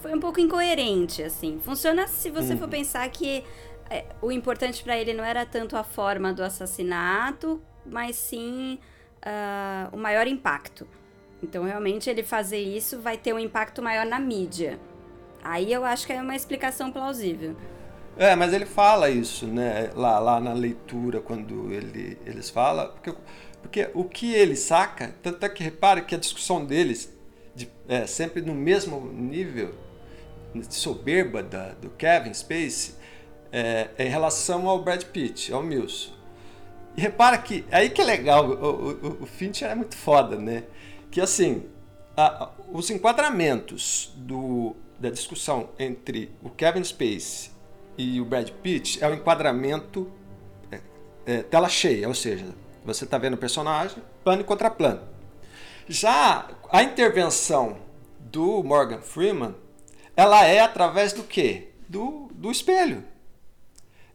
foi 0.00 0.14
um 0.14 0.20
pouco 0.20 0.40
incoerente, 0.40 1.22
assim. 1.22 1.58
Funciona 1.62 2.06
se 2.06 2.30
você 2.30 2.52
uhum. 2.52 2.58
for 2.58 2.68
pensar 2.68 3.08
que 3.08 3.42
é, 3.90 4.04
o 4.20 4.30
importante 4.30 4.82
para 4.82 4.96
ele 4.96 5.12
não 5.12 5.24
era 5.24 5.44
tanto 5.46 5.76
a 5.76 5.84
forma 5.84 6.32
do 6.32 6.42
assassinato, 6.42 7.60
mas 7.84 8.16
sim 8.16 8.78
uh, 9.24 9.94
o 9.94 9.98
maior 9.98 10.26
impacto. 10.26 10.86
Então, 11.42 11.64
realmente, 11.64 12.08
ele 12.08 12.22
fazer 12.22 12.58
isso 12.58 13.00
vai 13.00 13.16
ter 13.16 13.32
um 13.32 13.38
impacto 13.38 13.82
maior 13.82 14.06
na 14.06 14.18
mídia. 14.18 14.78
Aí 15.48 15.72
eu 15.72 15.84
acho 15.84 16.06
que 16.06 16.12
é 16.12 16.20
uma 16.20 16.34
explicação 16.34 16.90
plausível. 16.90 17.54
É, 18.16 18.34
mas 18.34 18.52
ele 18.52 18.66
fala 18.66 19.08
isso, 19.08 19.46
né? 19.46 19.90
Lá, 19.94 20.18
lá 20.18 20.40
na 20.40 20.52
leitura, 20.52 21.20
quando 21.20 21.72
ele, 21.72 22.18
eles 22.26 22.50
falam. 22.50 22.88
Porque, 22.88 23.14
porque 23.62 23.90
o 23.94 24.04
que 24.04 24.34
ele 24.34 24.56
saca, 24.56 25.14
tanto 25.22 25.44
é 25.44 25.48
que 25.48 25.62
repare 25.62 26.02
que 26.02 26.14
a 26.14 26.18
discussão 26.18 26.64
deles, 26.64 27.12
de, 27.54 27.70
é, 27.86 28.06
sempre 28.06 28.42
no 28.42 28.54
mesmo 28.54 29.00
nível 29.12 29.74
de 30.52 30.74
soberba 30.74 31.42
da, 31.42 31.68
do 31.74 31.90
Kevin 31.90 32.34
Space, 32.34 32.94
é, 33.52 33.90
é, 33.98 34.06
em 34.06 34.10
relação 34.10 34.68
ao 34.68 34.82
Brad 34.82 35.04
Pitt, 35.04 35.52
ao 35.52 35.62
Mills. 35.62 36.12
E 36.96 37.00
repara 37.00 37.38
que, 37.38 37.64
aí 37.70 37.90
que 37.90 38.00
é 38.00 38.04
legal, 38.04 38.48
o, 38.48 38.90
o, 38.90 39.22
o 39.22 39.26
Fincher 39.26 39.70
é 39.70 39.74
muito 39.76 39.96
foda, 39.96 40.36
né? 40.36 40.64
Que 41.10 41.20
assim, 41.20 41.66
a, 42.16 42.50
os 42.72 42.90
enquadramentos 42.90 44.12
do 44.16 44.74
da 44.98 45.10
discussão 45.10 45.70
entre 45.78 46.30
o 46.42 46.50
Kevin 46.50 46.84
Space 46.84 47.50
e 47.98 48.20
o 48.20 48.24
Brad 48.24 48.50
Pitt 48.50 49.02
é 49.02 49.08
o 49.08 49.14
enquadramento 49.14 50.10
é, 50.70 50.80
é, 51.26 51.42
tela 51.42 51.68
cheia, 51.68 52.08
ou 52.08 52.14
seja, 52.14 52.46
você 52.84 53.04
está 53.04 53.18
vendo 53.18 53.34
o 53.34 53.38
personagem, 53.38 54.02
plano 54.22 54.42
e 54.42 54.44
contraplano. 54.44 55.00
Já 55.88 56.48
a 56.70 56.82
intervenção 56.82 57.78
do 58.18 58.62
Morgan 58.62 59.00
Freeman, 59.00 59.54
ela 60.16 60.44
é 60.44 60.60
através 60.60 61.12
do 61.12 61.22
quê? 61.22 61.68
Do, 61.88 62.28
do 62.32 62.50
espelho. 62.50 63.04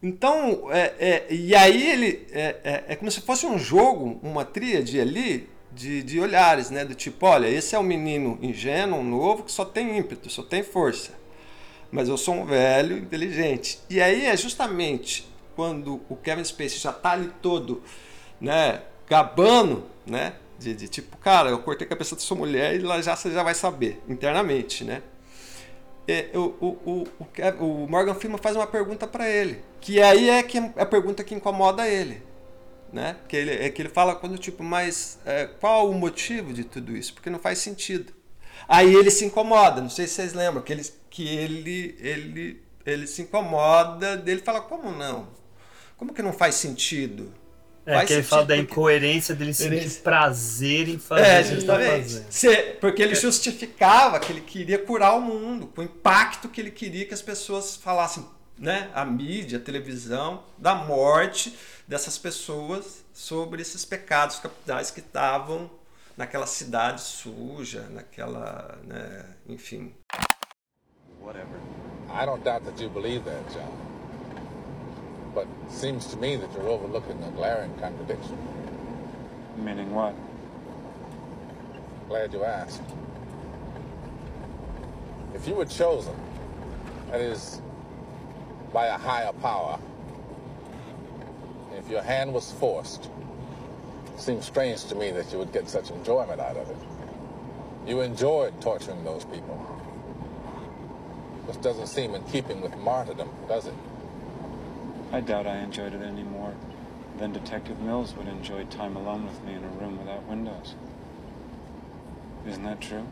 Então, 0.02 0.70
é, 0.72 0.94
é, 0.98 1.26
e 1.32 1.54
aí 1.54 1.90
ele 1.90 2.26
é, 2.32 2.56
é, 2.64 2.84
é 2.88 2.96
como 2.96 3.10
se 3.10 3.20
fosse 3.20 3.46
um 3.46 3.58
jogo, 3.58 4.18
uma 4.22 4.44
tríade 4.44 5.00
ali 5.00 5.48
de, 5.74 6.02
de 6.02 6.20
olhares, 6.20 6.70
né? 6.70 6.84
Do 6.84 6.94
tipo, 6.94 7.26
olha, 7.26 7.46
esse 7.46 7.74
é 7.74 7.78
um 7.78 7.82
menino 7.82 8.38
ingênuo, 8.42 9.02
novo, 9.02 9.44
que 9.44 9.52
só 9.52 9.64
tem 9.64 9.98
ímpeto, 9.98 10.30
só 10.30 10.42
tem 10.42 10.62
força. 10.62 11.12
Mas 11.90 12.08
eu 12.08 12.16
sou 12.16 12.34
um 12.34 12.44
velho 12.44 12.96
inteligente. 12.96 13.80
E 13.88 14.00
aí 14.00 14.26
é 14.26 14.36
justamente 14.36 15.28
quando 15.54 16.00
o 16.08 16.16
Kevin 16.16 16.44
Spacey 16.44 16.78
já 16.78 16.92
tá 16.92 17.12
ali 17.12 17.30
todo, 17.42 17.82
né? 18.40 18.82
Gabando, 19.08 19.84
né? 20.06 20.34
De, 20.58 20.74
de 20.74 20.88
tipo, 20.88 21.16
cara, 21.18 21.50
eu 21.50 21.58
cortei 21.58 21.86
a 21.86 21.88
cabeça 21.88 22.14
da 22.14 22.20
sua 22.20 22.36
mulher 22.36 22.76
e 22.76 22.78
lá 22.78 23.00
já 23.02 23.16
você 23.16 23.30
já 23.30 23.42
vai 23.42 23.54
saber, 23.54 24.00
internamente, 24.08 24.84
né? 24.84 25.02
É, 26.06 26.30
o, 26.34 26.54
o, 26.60 27.06
o, 27.60 27.64
o 27.64 27.88
Morgan 27.88 28.14
Freeman 28.14 28.38
faz 28.38 28.56
uma 28.56 28.66
pergunta 28.66 29.06
para 29.06 29.28
ele, 29.28 29.62
que 29.80 30.00
aí 30.02 30.30
é 30.30 30.42
que 30.42 30.58
é 30.58 30.72
a 30.76 30.86
pergunta 30.86 31.22
que 31.22 31.34
incomoda 31.34 31.86
ele 31.86 32.22
né? 32.92 33.16
Que 33.26 33.36
ele, 33.36 33.50
é 33.50 33.70
que 33.70 33.80
ele 33.80 33.88
fala 33.88 34.14
quando 34.14 34.36
tipo, 34.38 34.62
mas 34.62 35.18
é, 35.24 35.46
qual 35.46 35.90
o 35.90 35.94
motivo 35.94 36.52
de 36.52 36.64
tudo 36.64 36.96
isso? 36.96 37.14
Porque 37.14 37.30
não 37.30 37.38
faz 37.38 37.58
sentido. 37.58 38.12
Aí 38.68 38.94
ele 38.94 39.10
se 39.10 39.24
incomoda, 39.24 39.80
não 39.80 39.90
sei 39.90 40.06
se 40.06 40.14
vocês 40.14 40.32
lembram, 40.32 40.62
que 40.62 40.72
ele, 40.72 40.84
que 41.10 41.28
ele, 41.28 41.96
ele, 41.98 42.62
ele 42.86 43.06
se 43.06 43.22
incomoda 43.22 44.16
dele 44.16 44.40
fala, 44.40 44.60
como 44.60 44.92
não? 44.92 45.28
Como 45.96 46.12
que 46.12 46.22
não 46.22 46.32
faz 46.32 46.56
sentido? 46.56 47.32
É, 47.84 47.94
faz 47.94 48.06
que 48.06 48.12
ele 48.14 48.22
fala 48.22 48.44
da 48.44 48.56
incoerência 48.56 49.34
dele 49.34 49.52
sentir 49.52 49.74
ele... 49.74 49.90
prazer 49.90 50.88
em 50.88 50.98
fazer 50.98 51.26
é, 51.26 51.40
o 51.40 51.44
que 51.44 51.54
está 51.54 51.74
fazendo. 51.80 52.78
Porque 52.80 53.02
ele 53.02 53.14
justificava 53.14 54.20
que 54.20 54.32
ele 54.32 54.40
queria 54.40 54.78
curar 54.78 55.14
o 55.14 55.20
mundo, 55.20 55.66
com 55.66 55.80
o 55.80 55.84
impacto 55.84 56.48
que 56.48 56.60
ele 56.60 56.70
queria 56.70 57.04
que 57.04 57.14
as 57.14 57.22
pessoas 57.22 57.74
falassem, 57.76 58.24
né? 58.58 58.90
A 58.94 59.04
mídia, 59.04 59.58
a 59.58 59.60
televisão, 59.60 60.44
da 60.58 60.74
morte 60.74 61.56
dessas 61.86 62.18
pessoas 62.18 63.04
sobre 63.12 63.62
esses 63.62 63.84
pecados 63.84 64.38
capitais 64.38 64.90
que 64.90 65.00
estavam 65.00 65.70
naquela 66.16 66.46
cidade 66.46 67.00
suja, 67.00 67.88
naquela, 67.90 68.78
né, 68.84 69.24
enfim. 69.48 69.94
Whatever. 71.20 71.58
I 72.10 72.26
don't 72.26 72.42
doubt 72.44 72.64
that 72.64 72.80
you 72.82 72.90
believe 72.90 73.24
that, 73.24 73.42
John. 73.52 73.70
But 75.34 75.46
it 75.66 75.72
seems 75.72 76.06
to 76.06 76.16
me 76.16 76.36
that 76.36 76.52
you're 76.52 76.68
overlooking 76.68 77.22
a 77.24 77.30
glaring 77.30 77.72
contradiction. 77.80 78.36
Meaning 79.56 79.94
what? 79.94 80.14
Glad 82.08 82.32
you 82.34 82.44
asked. 82.44 82.82
If 85.34 85.48
you 85.48 85.54
were 85.54 85.64
chosen, 85.64 86.14
that 87.10 87.20
is, 87.20 87.62
by 88.72 88.86
a 88.86 88.98
higher 88.98 89.32
power, 89.34 89.78
if 91.76 91.88
your 91.90 92.02
hand 92.02 92.32
was 92.32 92.52
forced, 92.52 93.08
it 94.14 94.20
seems 94.20 94.46
strange 94.46 94.84
to 94.86 94.94
me 94.94 95.10
that 95.10 95.30
you 95.32 95.38
would 95.38 95.52
get 95.52 95.68
such 95.68 95.90
enjoyment 95.90 96.40
out 96.40 96.56
of 96.56 96.70
it. 96.70 96.76
You 97.86 98.00
enjoyed 98.00 98.60
torturing 98.60 99.04
those 99.04 99.24
people. 99.24 99.58
This 101.46 101.56
doesn't 101.56 101.88
seem 101.88 102.14
in 102.14 102.22
keeping 102.24 102.60
with 102.60 102.76
martyrdom, 102.78 103.28
does 103.48 103.66
it? 103.66 103.74
I 105.12 105.20
doubt 105.20 105.46
I 105.46 105.58
enjoyed 105.58 105.92
it 105.92 106.02
any 106.02 106.22
more 106.22 106.54
than 107.18 107.32
Detective 107.32 107.80
Mills 107.80 108.14
would 108.16 108.28
enjoy 108.28 108.64
time 108.64 108.96
alone 108.96 109.26
with 109.26 109.42
me 109.44 109.54
in 109.54 109.64
a 109.64 109.68
room 109.68 109.98
without 109.98 110.22
windows. 110.24 110.74
Isn't 112.46 112.62
that 112.64 112.80
true? 112.80 113.06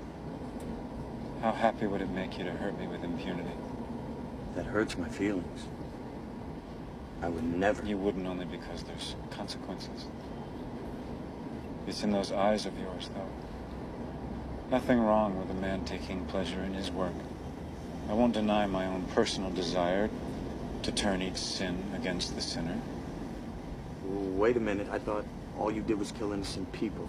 How 1.42 1.52
happy 1.52 1.86
would 1.86 2.00
it 2.00 2.10
make 2.10 2.38
you 2.38 2.44
to 2.44 2.52
hurt 2.52 2.78
me 2.78 2.86
with 2.86 3.02
impunity? 3.04 3.52
That 4.54 4.66
hurts 4.66 4.98
my 4.98 5.08
feelings. 5.08 5.66
I 7.22 7.28
would 7.28 7.44
never. 7.44 7.84
You 7.84 7.96
wouldn't 7.96 8.26
only 8.26 8.46
because 8.46 8.82
there's 8.82 9.14
consequences. 9.30 10.06
It's 11.86 12.02
in 12.02 12.10
those 12.10 12.32
eyes 12.32 12.66
of 12.66 12.78
yours, 12.78 13.10
though. 13.14 13.28
Nothing 14.70 15.00
wrong 15.00 15.38
with 15.38 15.50
a 15.50 15.60
man 15.60 15.84
taking 15.84 16.24
pleasure 16.26 16.60
in 16.60 16.74
his 16.74 16.90
work. 16.90 17.12
I 18.08 18.12
won't 18.12 18.34
deny 18.34 18.66
my 18.66 18.86
own 18.86 19.04
personal 19.14 19.50
desire 19.50 20.10
to 20.82 20.92
turn 20.92 21.22
each 21.22 21.36
sin 21.36 21.82
against 21.94 22.34
the 22.34 22.40
sinner. 22.40 22.78
Wait 24.04 24.56
a 24.56 24.60
minute. 24.60 24.88
I 24.90 24.98
thought 24.98 25.24
all 25.58 25.70
you 25.70 25.82
did 25.82 25.98
was 25.98 26.12
kill 26.12 26.32
innocent 26.32 26.72
people. 26.72 27.08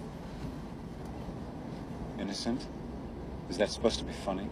Innocent? 2.20 2.66
Is 3.50 3.58
that 3.58 3.70
supposed 3.72 4.00
to 4.00 4.06
be 4.06 4.14
funny? 4.14 4.48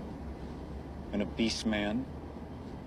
An 1.14 1.22
obese 1.22 1.66
man? 1.66 2.06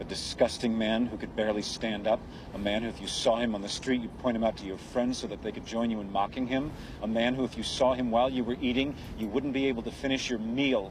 A 0.02 0.04
disgusting 0.04 0.76
man 0.76 1.06
who 1.06 1.16
could 1.16 1.36
barely 1.36 1.62
stand 1.62 2.08
up? 2.08 2.18
A 2.54 2.58
man 2.58 2.82
who, 2.82 2.88
if 2.88 3.00
you 3.00 3.06
saw 3.06 3.36
him 3.36 3.54
on 3.54 3.62
the 3.62 3.68
street, 3.68 4.00
you'd 4.00 4.18
point 4.18 4.36
him 4.36 4.42
out 4.42 4.56
to 4.56 4.64
your 4.64 4.76
friends 4.76 5.18
so 5.18 5.28
that 5.28 5.42
they 5.42 5.52
could 5.52 5.64
join 5.64 5.92
you 5.92 6.00
in 6.00 6.10
mocking 6.10 6.48
him? 6.48 6.72
A 7.02 7.06
man 7.06 7.36
who, 7.36 7.44
if 7.44 7.56
you 7.56 7.62
saw 7.62 7.94
him 7.94 8.10
while 8.10 8.28
you 8.28 8.42
were 8.42 8.56
eating, 8.60 8.96
you 9.16 9.28
wouldn't 9.28 9.52
be 9.52 9.68
able 9.68 9.82
to 9.82 9.92
finish 9.92 10.28
your 10.28 10.40
meal? 10.40 10.90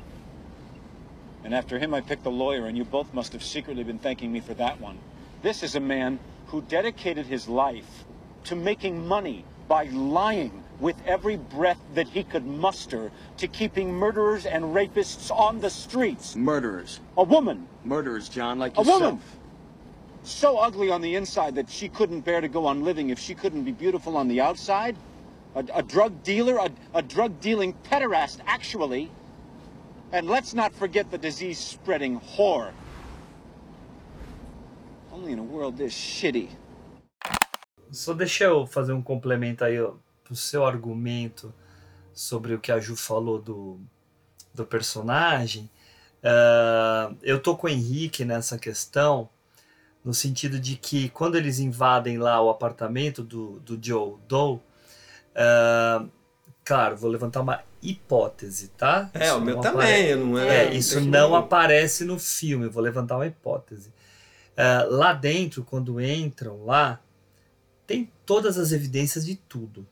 And 1.43 1.53
after 1.53 1.77
him, 1.77 1.93
I 1.93 1.99
picked 1.99 2.23
the 2.23 2.31
lawyer, 2.31 2.67
and 2.67 2.77
you 2.77 2.85
both 2.85 3.13
must 3.13 3.33
have 3.33 3.43
secretly 3.43 3.83
been 3.83 3.99
thanking 3.99 4.31
me 4.31 4.39
for 4.39 4.53
that 4.53 4.79
one. 4.79 4.97
This 5.41 5.61
is 5.61 5.75
a 5.75 5.81
man 5.81 6.17
who 6.45 6.61
dedicated 6.61 7.25
his 7.25 7.49
life 7.49 8.05
to 8.45 8.55
making 8.55 9.05
money 9.05 9.43
by 9.67 9.83
lying 9.87 10.63
with 10.81 10.95
every 11.05 11.37
breath 11.37 11.79
that 11.93 12.07
he 12.07 12.23
could 12.23 12.45
muster 12.45 13.11
to 13.37 13.47
keeping 13.47 13.93
murderers 13.93 14.45
and 14.45 14.65
rapists 14.65 15.31
on 15.31 15.59
the 15.61 15.69
streets. 15.69 16.35
Murderers. 16.35 16.99
A 17.17 17.23
woman. 17.23 17.67
Murderers, 17.85 18.27
John, 18.27 18.57
like 18.59 18.73
A 18.75 18.81
yourself. 18.81 19.01
woman. 19.01 19.21
So 20.23 20.57
ugly 20.57 20.89
on 20.89 21.01
the 21.01 21.15
inside 21.15 21.55
that 21.55 21.69
she 21.69 21.87
couldn't 21.87 22.21
bear 22.21 22.41
to 22.41 22.47
go 22.47 22.65
on 22.65 22.83
living 22.83 23.11
if 23.11 23.19
she 23.19 23.33
couldn't 23.35 23.63
be 23.63 23.71
beautiful 23.71 24.17
on 24.17 24.27
the 24.27 24.41
outside. 24.41 24.97
A, 25.55 25.63
a 25.75 25.83
drug 25.83 26.23
dealer, 26.23 26.57
a, 26.57 26.69
a 26.95 27.01
drug 27.01 27.39
dealing 27.41 27.73
pederast, 27.89 28.39
actually. 28.47 29.09
And 30.11 30.27
let's 30.27 30.53
not 30.53 30.73
forget 30.73 31.09
the 31.11 31.17
disease 31.17 31.57
spreading 31.57 32.19
whore. 32.19 32.71
Only 35.13 35.31
in 35.31 35.39
a 35.39 35.43
world 35.43 35.77
this 35.77 35.93
shitty. 35.93 36.49
Só 37.91 38.13
deixa 38.13 38.45
eu 38.45 38.65
fazer 38.65 38.93
um 38.93 39.01
complemento 39.01 39.63
aí 39.63 39.77
ó, 39.81 39.95
pro 40.31 40.35
seu 40.37 40.65
argumento 40.65 41.53
sobre 42.13 42.53
o 42.53 42.59
que 42.59 42.71
a 42.71 42.79
Ju 42.79 42.95
falou 42.95 43.37
do, 43.37 43.81
do 44.53 44.65
personagem. 44.65 45.69
Uh, 46.23 47.17
eu 47.21 47.37
tô 47.41 47.53
com 47.57 47.67
o 47.67 47.69
Henrique 47.69 48.23
nessa 48.23 48.57
questão, 48.57 49.27
no 50.05 50.13
sentido 50.13 50.57
de 50.57 50.77
que 50.77 51.09
quando 51.09 51.35
eles 51.35 51.59
invadem 51.59 52.17
lá 52.17 52.41
o 52.41 52.49
apartamento 52.49 53.21
do, 53.23 53.59
do 53.59 53.77
Joe 53.85 54.15
Doe, 54.25 54.55
uh, 55.35 56.09
claro, 56.63 56.95
vou 56.95 57.09
levantar 57.11 57.41
uma 57.41 57.61
hipótese, 57.81 58.69
tá? 58.69 59.09
É, 59.13 59.25
Isso 59.27 59.37
o 59.37 59.41
meu 59.41 59.59
também, 59.59 60.13
apare- 60.13 60.15
não 60.15 60.37
é- 60.39 60.65
É, 60.67 60.73
isso 60.73 61.01
não 61.01 61.09
nenhum. 61.27 61.35
aparece 61.35 62.05
no 62.05 62.17
filme, 62.17 62.69
vou 62.69 62.81
levantar 62.81 63.17
uma 63.17 63.27
hipótese. 63.27 63.89
Uh, 64.53 64.91
lá 64.95 65.11
dentro, 65.11 65.63
quando 65.65 65.99
entram 65.99 66.63
lá, 66.63 67.01
tem 67.87 68.09
todas 68.25 68.57
as 68.57 68.71
evidências 68.71 69.25
de 69.25 69.35
tudo, 69.35 69.85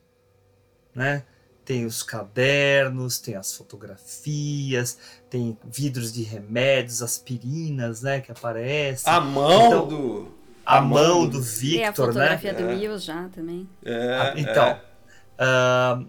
né? 0.94 1.24
Tem 1.66 1.86
os 1.86 2.02
cadernos, 2.02 3.20
tem 3.20 3.36
as 3.36 3.56
fotografias, 3.56 4.98
tem 5.30 5.56
vidros 5.64 6.12
de 6.12 6.24
remédios, 6.24 7.04
aspirinas, 7.04 8.02
né, 8.02 8.22
que 8.22 8.32
aparecem. 8.32 9.12
A 9.14 9.20
mão 9.22 9.68
Então, 9.68 9.88
do. 9.88 10.32
a 10.66 10.82
mão 10.82 11.28
do 11.28 11.40
Tem 11.40 11.86
a 11.86 11.92
Victor, 11.92 12.08
né? 12.08 12.14
fotografia 12.38 12.54
do 12.54 12.64
Mills 12.66 13.06
já 13.06 13.30
também. 13.30 13.70
É, 13.86 14.16
Ah, 14.16 14.34
Então, 14.36 14.82
ah, 15.38 16.04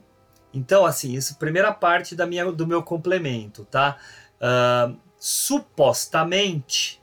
então 0.54 0.86
assim, 0.86 1.12
isso 1.12 1.36
primeira 1.36 1.72
parte 1.72 2.16
da 2.16 2.26
minha, 2.26 2.50
do 2.50 2.66
meu 2.66 2.82
complemento, 2.82 3.64
tá? 3.66 3.98
Ah, 4.40 4.92
supostamente, 5.18 7.02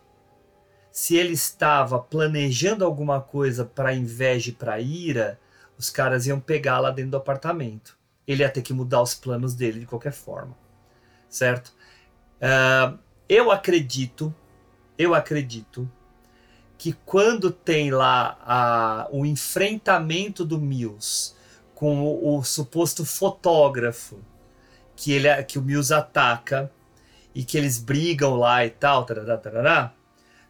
se 0.92 1.16
ele 1.16 1.34
estava 1.34 2.00
planejando 2.00 2.84
alguma 2.84 3.22
coisa 3.22 3.64
para 3.64 3.94
inveja 3.94 4.50
e 4.50 4.54
para 4.54 4.80
ira, 4.80 5.40
os 5.78 5.90
caras 5.90 6.26
iam 6.26 6.40
pegar 6.40 6.80
lá 6.80 6.92
dentro 6.92 7.12
do 7.12 7.18
apartamento. 7.18 7.98
Ele 8.28 8.44
ia 8.44 8.50
ter 8.50 8.62
que 8.62 8.74
mudar 8.74 9.02
os 9.02 9.16
planos 9.16 9.54
dele 9.54 9.82
de 9.82 9.86
qualquer 9.86 10.12
forma, 10.12 10.58
certo? 11.30 11.72
Ah, 12.42 12.98
eu 13.28 13.52
acredito, 13.52 14.34
eu 14.98 15.14
acredito 15.14 15.90
que 16.78 16.94
quando 17.06 17.52
tem 17.52 17.92
lá 17.92 18.38
a, 18.42 19.08
o 19.12 19.26
enfrentamento 19.26 20.46
do 20.46 20.60
Mills 20.60 21.34
com 21.74 22.02
o, 22.02 22.38
o 22.38 22.44
suposto 22.44 23.06
fotógrafo 23.06 24.20
que 24.96 25.12
ele 25.12 25.44
que 25.44 25.60
o 25.60 25.62
Mills 25.62 25.94
ataca 25.94 26.72
e 27.34 27.44
que 27.44 27.58
eles 27.58 27.80
brigam 27.80 28.36
lá 28.36 28.66
e 28.66 28.70
tal, 28.70 29.06
tarará, 29.06 29.38
tarará, 29.38 29.94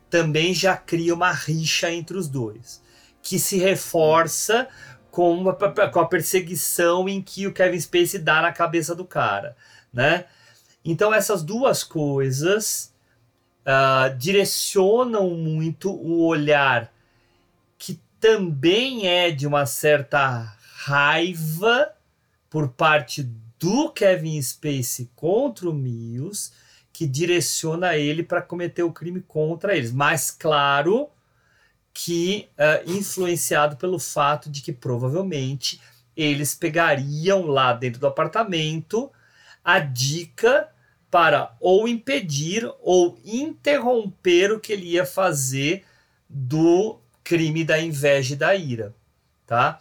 também 0.09 0.53
já 0.53 0.75
cria 0.77 1.13
uma 1.13 1.31
rixa 1.31 1.91
entre 1.91 2.17
os 2.17 2.29
dois, 2.29 2.81
que 3.21 3.37
se 3.37 3.57
reforça 3.57 4.69
com, 5.17 5.33
uma, 5.33 5.51
com 5.55 5.99
a 5.99 6.05
perseguição 6.05 7.09
em 7.09 7.23
que 7.23 7.47
o 7.47 7.51
Kevin 7.51 7.79
Spacey 7.79 8.19
dá 8.19 8.39
na 8.39 8.51
cabeça 8.51 8.93
do 8.93 9.03
cara, 9.03 9.57
né? 9.91 10.25
Então 10.85 11.11
essas 11.11 11.41
duas 11.41 11.83
coisas 11.83 12.93
ah, 13.65 14.09
direcionam 14.15 15.31
muito 15.31 15.89
o 15.89 16.23
olhar 16.23 16.93
que 17.79 17.99
também 18.19 19.07
é 19.07 19.31
de 19.31 19.47
uma 19.47 19.65
certa 19.65 20.55
raiva 20.85 21.91
por 22.47 22.69
parte 22.69 23.23
do 23.57 23.89
Kevin 23.89 24.39
Spacey 24.39 25.09
contra 25.15 25.67
o 25.67 25.73
Mills, 25.73 26.51
que 26.93 27.07
direciona 27.07 27.97
ele 27.97 28.21
para 28.21 28.39
cometer 28.39 28.83
o 28.83 28.93
crime 28.93 29.21
contra 29.21 29.75
eles. 29.75 29.91
Mas 29.91 30.29
claro 30.29 31.09
que 31.99 32.47
ah, 32.55 32.83
influenciado 32.85 33.75
pelo 33.75 33.97
fato 33.97 34.51
de 34.51 34.61
que 34.61 34.71
provavelmente 34.71 35.81
eles 36.15 36.53
pegariam 36.53 37.47
lá 37.47 37.73
dentro 37.73 37.99
do 37.99 38.05
apartamento 38.05 39.11
a 39.63 39.79
dica 39.79 40.69
para 41.09 41.55
ou 41.59 41.87
impedir 41.87 42.71
ou 42.83 43.17
interromper 43.25 44.51
o 44.51 44.59
que 44.59 44.73
ele 44.73 44.91
ia 44.91 45.07
fazer 45.07 45.85
do 46.29 46.99
crime 47.23 47.63
da 47.63 47.79
inveja 47.79 48.35
e 48.35 48.37
da 48.37 48.53
ira, 48.53 48.95
tá? 49.47 49.79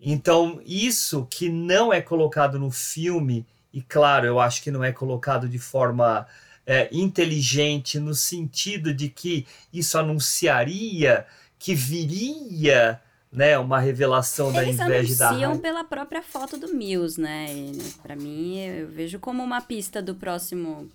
Então, 0.00 0.62
isso 0.64 1.26
que 1.28 1.48
não 1.48 1.92
é 1.92 2.00
colocado 2.00 2.56
no 2.56 2.70
filme, 2.70 3.44
e 3.72 3.82
claro, 3.82 4.26
eu 4.26 4.38
acho 4.38 4.62
que 4.62 4.70
não 4.70 4.84
é 4.84 4.92
colocado 4.92 5.48
de 5.48 5.58
forma 5.58 6.24
é, 6.64 6.88
inteligente, 6.92 7.98
no 7.98 8.14
sentido 8.14 8.94
de 8.94 9.08
que 9.08 9.46
isso 9.72 9.98
anunciaria 9.98 11.26
que 11.58 11.74
viria 11.74 13.00
né, 13.30 13.58
uma 13.58 13.78
revelação 13.78 14.52
da 14.52 14.62
Eles 14.62 14.78
inveja 14.80 15.12
e 15.12 15.16
da 15.16 15.28
anunciam 15.28 15.50
raiva. 15.50 15.62
pela 15.62 15.84
própria 15.84 16.22
foto 16.22 16.56
do 16.56 16.74
Mills, 16.74 17.20
né? 17.20 17.46
E, 17.52 17.72
Pra 18.02 18.16
mim, 18.16 18.58
eu 18.58 18.88
vejo 18.88 19.18
como 19.18 19.42
uma 19.42 19.60
pista 19.60 20.00
do 20.00 20.14
próximo. 20.14 20.88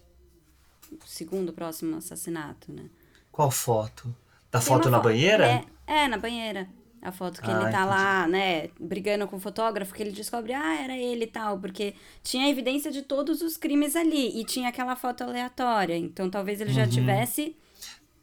Segundo 1.05 1.51
próximo 1.53 1.97
assassinato, 1.97 2.71
né? 2.71 2.83
Qual 3.31 3.49
foto? 3.49 4.13
Da 4.51 4.59
Tem 4.59 4.67
foto 4.67 4.89
na 4.89 4.99
banheira? 4.99 5.65
É, 5.87 6.03
é, 6.03 6.07
na 6.07 6.17
banheira. 6.17 6.67
A 7.01 7.11
foto 7.11 7.41
que 7.41 7.49
Ah, 7.49 7.53
ele 7.53 7.61
tá 7.63 7.69
entendi. 7.69 7.85
lá, 7.89 8.27
né, 8.29 8.69
brigando 8.79 9.27
com 9.27 9.35
o 9.35 9.39
fotógrafo, 9.39 9.93
que 9.93 10.01
ele 10.01 10.11
descobre, 10.11 10.53
ah, 10.53 10.81
era 10.81 10.95
ele 10.95 11.25
e 11.25 11.27
tal, 11.27 11.59
porque 11.59 11.93
tinha 12.23 12.47
evidência 12.49 12.89
de 12.91 13.01
todos 13.01 13.41
os 13.41 13.57
crimes 13.57 13.95
ali 13.97 14.39
e 14.39 14.45
tinha 14.45 14.69
aquela 14.69 14.95
foto 14.95 15.21
aleatória. 15.23 15.97
Então 15.97 16.29
talvez 16.29 16.61
ele 16.61 16.71
já 16.71 16.83
Uhum. 16.83 16.89
tivesse. 16.89 17.55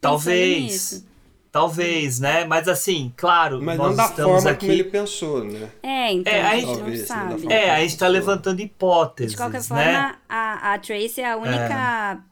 Talvez. 0.00 0.62
nisso. 0.62 1.06
Talvez, 1.52 2.20
né? 2.20 2.44
Mas 2.44 2.68
assim, 2.68 3.12
claro, 3.16 3.60
Mas 3.60 3.76
nós 3.76 3.88
não 3.90 3.96
da 3.96 4.04
estamos 4.04 4.32
forma 4.34 4.50
aqui. 4.50 4.66
como 4.66 4.72
ele 4.72 4.84
pensou, 4.84 5.42
né? 5.44 5.68
É, 5.82 6.12
então 6.12 6.32
É, 6.32 6.42
a 6.42 6.50
a 6.50 6.54
gente 6.56 6.66
não 6.66 6.74
Talvez, 6.76 7.00
não 7.00 7.06
sabe. 7.06 7.42
pra- 7.42 7.54
É, 7.54 7.70
a 7.70 7.80
gente 7.80 7.98
tá 7.98 8.06
levantando 8.08 8.60
hipóteses, 8.60 9.32
De 9.32 9.36
qualquer 9.36 9.58
né? 9.58 9.62
forma, 9.64 10.16
a, 10.28 10.74
a 10.74 10.78
Tracy 10.78 11.20
é 11.20 11.30
a 11.32 11.36
única 11.36 12.22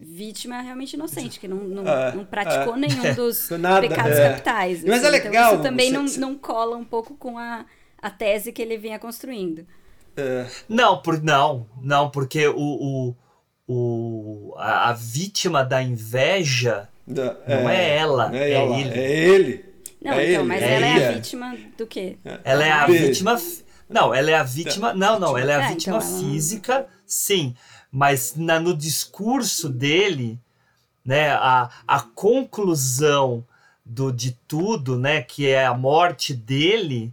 vítima 0.00 0.60
realmente 0.60 0.94
inocente, 0.94 1.38
que 1.38 1.46
não, 1.46 1.58
não, 1.58 1.86
É, 1.88 2.14
não 2.16 2.24
praticou 2.24 2.74
é. 2.74 2.78
nenhum 2.78 3.14
dos 3.14 3.48
Nada, 3.50 3.86
pecados 3.88 4.18
é. 4.18 4.30
capitais. 4.30 4.84
Mas 4.84 5.04
é 5.04 5.08
assim. 5.08 5.10
legal, 5.10 5.30
Então 5.44 5.54
isso 5.54 5.62
também 5.62 5.86
você- 5.90 5.96
não, 5.96 6.08
você- 6.08 6.20
não 6.20 6.34
cola 6.36 6.76
um 6.76 6.84
pouco 6.84 7.14
com 7.14 7.38
a, 7.38 7.64
a 8.02 8.10
tese 8.10 8.52
que 8.52 8.60
ele 8.60 8.76
vinha 8.76 8.98
construindo. 8.98 9.64
É. 10.16 10.46
Não, 10.68 11.00
por, 11.00 11.22
não, 11.22 11.66
não, 11.80 12.10
porque 12.10 12.46
o, 12.48 12.56
o, 12.56 13.16
o, 13.68 14.54
a, 14.56 14.90
a 14.90 14.92
vítima 14.92 15.64
da 15.64 15.80
inveja 15.82 16.88
Da- 17.06 17.36
não 17.46 17.68
é, 17.68 17.96
ela, 17.98 18.28
não 18.28 18.34
é, 18.38 18.50
ela, 18.50 18.78
ele. 18.80 18.90
É 18.98 19.28
ele. 19.28 19.64
Não, 20.02 20.12
é 20.12 20.30
então, 20.30 20.40
ele, 20.40 20.48
mas 20.48 20.62
é 20.62 20.74
ela 20.74 20.86
é 20.86 21.08
a 21.08 21.12
vítima 21.12 21.56
do 21.78 21.86
quê? 21.86 22.18
Ela 22.44 22.64
é 22.64 22.70
a 22.72 22.86
vítima. 22.86 23.40
Não, 23.88 24.14
ela 24.14 24.30
é 24.30 24.34
a 24.34 24.42
vítima. 24.42 24.94
Não, 24.94 25.18
não, 25.18 25.36
ela 25.36 25.52
é 25.52 25.56
a 25.56 25.64
É, 25.64 25.68
vítima 25.68 25.96
então 25.98 26.08
ela- 26.08 26.20
física, 26.20 26.86
sim. 27.06 27.54
Mas 27.92 28.34
na, 28.36 28.58
no 28.58 28.74
discurso 28.76 29.68
dele, 29.68 30.38
né, 31.04 31.30
a, 31.32 31.70
a 31.86 32.00
conclusão 32.00 33.44
do, 33.84 34.10
de 34.10 34.32
tudo, 34.48 34.98
né, 34.98 35.22
que 35.22 35.46
é 35.46 35.64
a 35.66 35.74
morte 35.74 36.32
dele, 36.34 37.12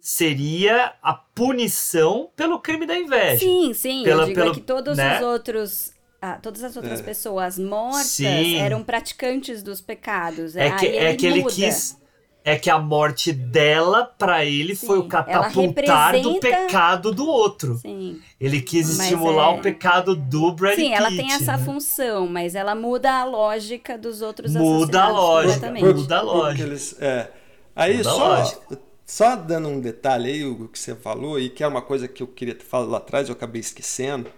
seria 0.00 0.94
a 1.02 1.14
punição 1.14 2.28
pelo 2.36 2.58
crime 2.58 2.86
da 2.86 2.96
inveja. 2.98 3.38
Sim, 3.40 3.72
sim, 3.74 4.02
Pela- 4.02 4.22
eu 4.22 4.26
digo 4.26 4.38
pelo- 4.40 4.50
é 4.50 4.54
que 4.54 4.60
todos 4.60 4.96
né? 4.96 5.16
os 5.18 5.24
outros. 5.24 5.93
Ah, 6.26 6.38
todas 6.40 6.64
as 6.64 6.76
outras 6.76 7.00
É. 7.00 7.02
pessoas 7.02 7.58
mortas 7.58 8.06
Sim. 8.06 8.56
eram 8.56 8.82
praticantes 8.82 9.62
dos 9.62 9.80
pecados. 9.80 10.56
É 10.56 10.70
que, 10.70 10.86
Aí 10.86 10.96
é 10.96 11.14
que 11.16 11.26
ele 11.26 11.40
muda. 11.42 11.52
quis. 11.54 12.02
É 12.46 12.56
que 12.58 12.68
a 12.68 12.78
morte 12.78 13.32
dela, 13.32 14.04
pra 14.04 14.44
ele, 14.44 14.74
foi 14.74 14.98
o 14.98 15.02
Sim, 15.04 15.08
catapultar 15.08 16.14
ela 16.14 16.22
do 16.22 16.32
representa- 16.34 16.66
pecado 16.66 17.12
do 17.12 17.26
outro. 17.26 17.76
Sim. 17.78 18.20
Ele 18.38 18.60
quis 18.60 18.86
Mas 18.98 19.00
estimular 19.06 19.50
é- 19.54 19.58
o 19.58 19.60
pecado 19.62 20.14
do 20.14 20.52
Brad 20.52 20.74
Sim, 20.74 20.82
Pitt. 20.90 20.94
ela 20.94 21.08
tem 21.08 21.32
essa 21.32 21.56
né? 21.56 21.64
função, 21.64 22.26
mas 22.26 22.54
ela 22.54 22.74
muda 22.74 23.10
a 23.20 23.24
lógica 23.24 23.96
dos 23.96 24.20
outros 24.20 24.52
Muda 24.54 25.04
a 25.04 25.08
lógica, 25.08 25.70
muda 25.72 26.18
a 26.18 26.20
lógica. 26.22 26.62
eles, 26.66 26.96
é. 27.00 27.30
Aí 27.74 27.96
Muda 27.96 28.10
a 28.10 28.12
só, 28.12 28.28
lógica. 28.28 28.78
só 29.06 29.36
dando 29.36 29.68
um 29.70 29.80
detalhe 29.80 30.30
aí, 30.30 30.44
o 30.44 30.68
que 30.68 30.78
você 30.78 30.94
falou, 30.94 31.40
e 31.40 31.48
que 31.48 31.64
é 31.64 31.66
uma 31.66 31.80
coisa 31.82 32.06
que 32.06 32.22
eu 32.22 32.26
queria 32.26 32.54
ter 32.54 32.64
falado 32.64 32.90
lá 32.90 32.98
atrás, 32.98 33.28
eu 33.30 33.32
acabei 33.34 33.60
esquecendo, 33.60 34.30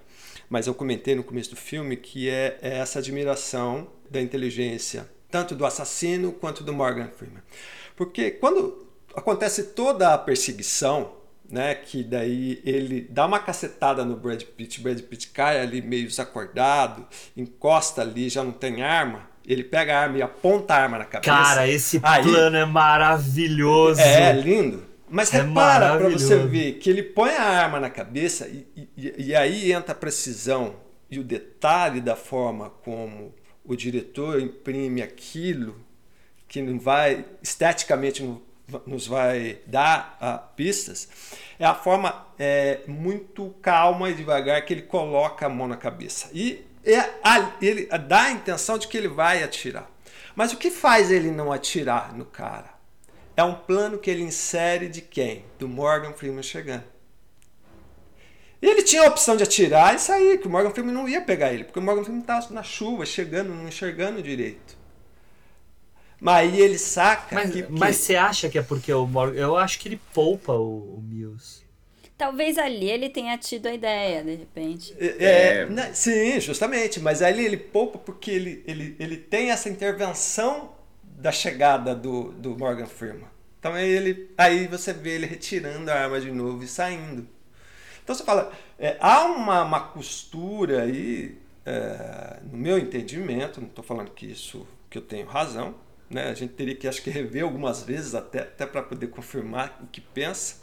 mas 0.48 0.66
eu 0.66 0.74
comentei 0.74 1.14
no 1.14 1.24
começo 1.24 1.50
do 1.50 1.56
filme, 1.56 1.96
que 1.96 2.28
é, 2.28 2.58
é 2.62 2.78
essa 2.78 2.98
admiração 2.98 3.88
da 4.10 4.20
inteligência, 4.20 5.08
tanto 5.30 5.54
do 5.54 5.66
assassino 5.66 6.32
quanto 6.32 6.62
do 6.62 6.72
Morgan 6.72 7.08
Freeman. 7.08 7.42
Porque 7.96 8.30
quando 8.30 8.86
acontece 9.14 9.64
toda 9.64 10.12
a 10.14 10.18
perseguição, 10.18 11.12
né, 11.50 11.74
que 11.74 12.02
daí 12.02 12.60
ele 12.64 13.06
dá 13.10 13.24
uma 13.26 13.38
cacetada 13.38 14.04
no 14.04 14.16
Brad 14.16 14.42
Pitt, 14.42 14.80
Brad 14.80 15.00
Pitt 15.00 15.28
cai 15.28 15.60
ali 15.60 15.80
meio 15.80 16.06
desacordado, 16.06 17.06
encosta 17.36 18.02
ali, 18.02 18.28
já 18.28 18.42
não 18.42 18.52
tem 18.52 18.82
arma, 18.82 19.28
ele 19.46 19.62
pega 19.62 19.96
a 19.96 20.00
arma 20.02 20.18
e 20.18 20.22
aponta 20.22 20.74
a 20.74 20.82
arma 20.82 20.98
na 20.98 21.04
cabeça. 21.04 21.30
Cara, 21.30 21.68
esse 21.68 22.00
Aí- 22.02 22.22
plano 22.24 22.56
é 22.56 22.64
maravilhoso. 22.64 24.00
é, 24.00 24.32
lindo. 24.32 24.84
Mas 25.08 25.32
É 25.32 25.42
repara 25.42 25.96
para 25.98 26.08
você 26.08 26.36
ver 26.46 26.72
que 26.78 26.90
ele 26.90 27.02
põe 27.02 27.30
a 27.30 27.42
arma 27.42 27.78
na 27.78 27.88
cabeça 27.90 28.48
e, 28.48 28.66
e- 28.96 29.14
e 29.28 29.34
aí 29.36 29.72
entra 29.72 29.92
a 29.92 29.94
precisão 29.94 30.76
e 31.10 31.18
o 31.18 31.24
detalhe 31.24 32.00
da 32.00 32.16
forma 32.16 32.70
como 32.84 33.32
o 33.64 33.76
diretor 33.76 34.40
imprime 34.40 35.02
aquilo 35.02 35.80
que 36.48 36.60
não 36.62 36.78
vai 36.78 37.24
esteticamente 37.42 38.22
no- 38.22 38.42
nos 38.84 39.06
vai 39.06 39.60
dar 39.66 40.16
ah, 40.20 40.38
pistas 40.38 41.08
é 41.58 41.64
a 41.64 41.74
forma 41.74 42.26
é, 42.38 42.80
muito 42.88 43.54
calma 43.62 44.10
e 44.10 44.14
devagar 44.14 44.64
que 44.64 44.74
ele 44.74 44.82
coloca 44.82 45.46
a 45.46 45.48
mão 45.48 45.68
na 45.68 45.76
cabeça. 45.76 46.28
E 46.34 46.64
é 46.84 46.98
a- 47.22 47.52
ele 47.62 47.86
dá 48.08 48.22
a 48.24 48.30
intenção 48.32 48.76
de 48.76 48.88
que 48.88 48.96
ele 48.96 49.08
vai 49.08 49.42
atirar. 49.44 49.88
Mas 50.34 50.52
o 50.52 50.56
que 50.56 50.70
faz 50.70 51.10
ele 51.12 51.30
não 51.30 51.52
atirar 51.52 52.12
no 52.16 52.24
cara 52.24 52.75
é 53.36 53.44
um 53.44 53.54
plano 53.54 53.98
que 53.98 54.10
ele 54.10 54.22
insere 54.22 54.88
de 54.88 55.00
quem? 55.02 55.44
Do 55.58 55.68
Morgan 55.68 56.12
Freeman 56.14 56.42
chegando. 56.42 56.84
E 58.60 58.66
ele 58.66 58.82
tinha 58.82 59.02
a 59.02 59.08
opção 59.08 59.34
de 59.36 59.42
atirar 59.42 59.94
e 59.94 59.98
sair, 59.98 60.38
que 60.38 60.46
o 60.46 60.50
Morgan 60.50 60.70
Freeman 60.70 60.92
não 60.94 61.08
ia 61.08 61.20
pegar 61.22 61.52
ele, 61.52 61.64
porque 61.64 61.78
o 61.78 61.82
Morgan 61.82 62.02
Freeman 62.04 62.20
estava 62.22 62.52
na 62.54 62.62
chuva, 62.62 63.04
chegando, 63.06 63.54
não 63.54 63.68
enxergando 63.68 64.22
direito. 64.22 64.76
Mas 66.20 66.36
aí 66.54 66.60
ele 66.60 66.78
saca 66.78 67.34
Mas, 67.34 67.50
que, 67.50 67.62
que- 67.62 67.72
mas 67.72 67.96
você 67.96 68.16
acha 68.16 68.48
que 68.48 68.58
é 68.58 68.62
porque 68.62 68.92
o 68.92 69.06
Morgan. 69.06 69.38
Eu 69.38 69.56
acho 69.56 69.78
que 69.78 69.88
ele 69.88 70.00
poupa 70.12 70.52
o, 70.52 70.96
o 70.98 71.02
Mills. 71.02 71.62
Talvez 72.16 72.56
ali 72.58 72.88
ele 72.90 73.08
tenha 73.10 73.36
tido 73.38 73.66
a 73.66 73.74
ideia, 73.74 74.22
de 74.24 74.34
repente. 74.34 74.94
É, 74.98 75.66
né, 75.66 75.92
sim, 75.92 76.40
justamente. 76.40 77.00
Mas 77.00 77.22
aí 77.22 77.44
ele 77.44 77.56
poupa 77.56 77.98
porque 77.98 78.30
ele, 78.30 78.64
ele, 78.66 78.96
ele 78.98 79.16
tem 79.16 79.50
essa 79.50 79.68
intervenção 79.68 80.72
da 81.26 81.32
chegada 81.32 81.92
do, 81.92 82.30
do 82.34 82.56
Morgan 82.56 82.86
Freeman. 82.86 83.26
Então 83.58 83.76
ele, 83.76 84.30
aí 84.38 84.68
você 84.68 84.92
vê 84.92 85.16
ele 85.16 85.26
retirando 85.26 85.90
a 85.90 85.94
arma 85.94 86.20
de 86.20 86.30
novo 86.30 86.62
e 86.62 86.68
saindo. 86.68 87.26
Então 88.04 88.14
você 88.14 88.22
fala, 88.22 88.52
é, 88.78 88.96
há 89.00 89.24
uma, 89.24 89.64
uma 89.64 89.80
costura 89.80 90.82
aí, 90.82 91.36
é, 91.64 92.38
no 92.44 92.56
meu 92.56 92.78
entendimento, 92.78 93.60
não 93.60 93.66
estou 93.66 93.82
falando 93.82 94.12
que 94.12 94.24
isso 94.24 94.64
que 94.88 94.96
eu 94.96 95.02
tenho 95.02 95.26
razão, 95.26 95.74
né? 96.08 96.28
a 96.28 96.34
gente 96.34 96.52
teria 96.52 96.76
que 96.76 96.86
acho 96.86 97.02
que 97.02 97.10
rever 97.10 97.42
algumas 97.42 97.82
vezes 97.82 98.14
até, 98.14 98.42
até 98.42 98.64
para 98.64 98.84
poder 98.84 99.08
confirmar 99.08 99.80
o 99.82 99.88
que 99.88 100.00
pensa, 100.00 100.58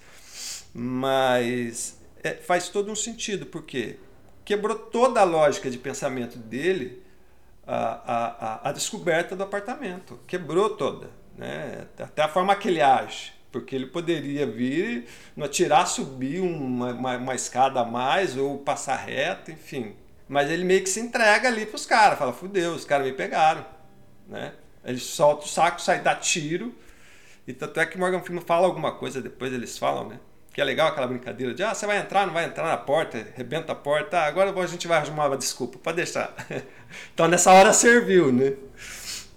mas 0.73 1.99
é, 2.23 2.35
faz 2.35 2.69
todo 2.69 2.89
um 2.89 2.95
sentido, 2.95 3.47
porque 3.47 3.97
quebrou 4.45 4.77
toda 4.77 5.19
a 5.19 5.25
lógica 5.25 5.69
de 5.69 5.77
pensamento 5.77 6.37
dele 6.37 7.02
a, 7.65 8.65
a, 8.65 8.69
a, 8.69 8.71
descoberta 8.71 9.35
do 9.35 9.43
apartamento. 9.43 10.19
Quebrou 10.27 10.71
toda. 10.71 11.09
Né? 11.37 11.87
Até 11.97 12.21
a 12.21 12.27
forma 12.27 12.55
que 12.55 12.67
ele 12.67 12.81
age. 12.81 13.33
Porque 13.51 13.75
ele 13.75 13.85
poderia 13.85 14.47
vir, 14.47 15.07
não 15.35 15.45
atirar, 15.45 15.87
subir 15.87 16.41
uma, 16.41 16.91
uma, 16.91 17.17
uma 17.17 17.35
escada 17.35 17.81
a 17.81 17.85
mais 17.85 18.35
ou 18.35 18.57
passar 18.57 18.95
reto, 18.95 19.51
enfim. 19.51 19.95
Mas 20.27 20.49
ele 20.49 20.63
meio 20.63 20.81
que 20.81 20.89
se 20.89 20.99
entrega 20.99 21.47
ali 21.47 21.65
para 21.65 21.75
os 21.75 21.85
caras. 21.85 22.17
Fala, 22.17 22.33
fudeu, 22.33 22.73
os 22.73 22.85
caras 22.85 23.05
me 23.05 23.13
pegaram. 23.13 23.63
Né? 24.27 24.53
Ele 24.83 24.99
solta 24.99 25.45
o 25.45 25.47
saco, 25.47 25.81
sai, 25.81 26.01
dá 26.01 26.15
tiro. 26.15 26.73
E 27.47 27.53
tanto 27.53 27.79
é 27.79 27.85
que 27.85 27.97
Morgan 27.97 28.21
Freeman 28.21 28.43
fala 28.43 28.65
alguma 28.65 28.93
coisa, 28.93 29.21
depois 29.21 29.53
eles 29.53 29.77
falam, 29.77 30.07
né? 30.09 30.19
Que 30.53 30.61
é 30.61 30.63
legal 30.63 30.89
aquela 30.89 31.07
brincadeira 31.07 31.53
de, 31.53 31.63
ah, 31.63 31.73
você 31.73 31.87
vai 31.87 31.97
entrar, 31.97 32.27
não 32.27 32.33
vai 32.33 32.45
entrar 32.45 32.67
na 32.67 32.77
porta, 32.77 33.27
rebenta 33.35 33.71
a 33.71 33.75
porta, 33.75 34.19
ah, 34.19 34.27
agora 34.27 34.51
a 34.51 34.67
gente 34.67 34.87
vai 34.87 34.99
arrumar 34.99 35.27
uma 35.27 35.37
desculpa, 35.37 35.79
pode 35.79 35.97
deixar. 35.97 36.33
então 37.11 37.27
nessa 37.27 37.51
hora 37.51 37.73
serviu, 37.73 38.31
né? 38.31 38.53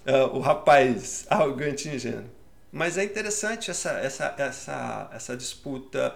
Uh, 0.07 0.37
o 0.37 0.41
rapaz 0.41 1.27
arrogante 1.29 1.89
e 1.89 1.95
ingênuo. 1.95 2.37
Mas 2.71 2.99
é 2.99 3.05
interessante 3.05 3.71
essa, 3.71 3.93
essa, 3.93 4.35
essa, 4.37 5.11
essa 5.11 5.37
disputa 5.37 6.15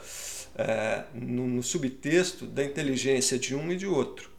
é, 0.55 1.05
no, 1.15 1.47
no, 1.47 1.63
subtexto 1.63 2.45
da 2.45 2.63
inteligência 2.63 3.39
de 3.39 3.55
um 3.55 3.73
e 3.73 3.77
de 3.77 3.87
outro. 3.87 4.31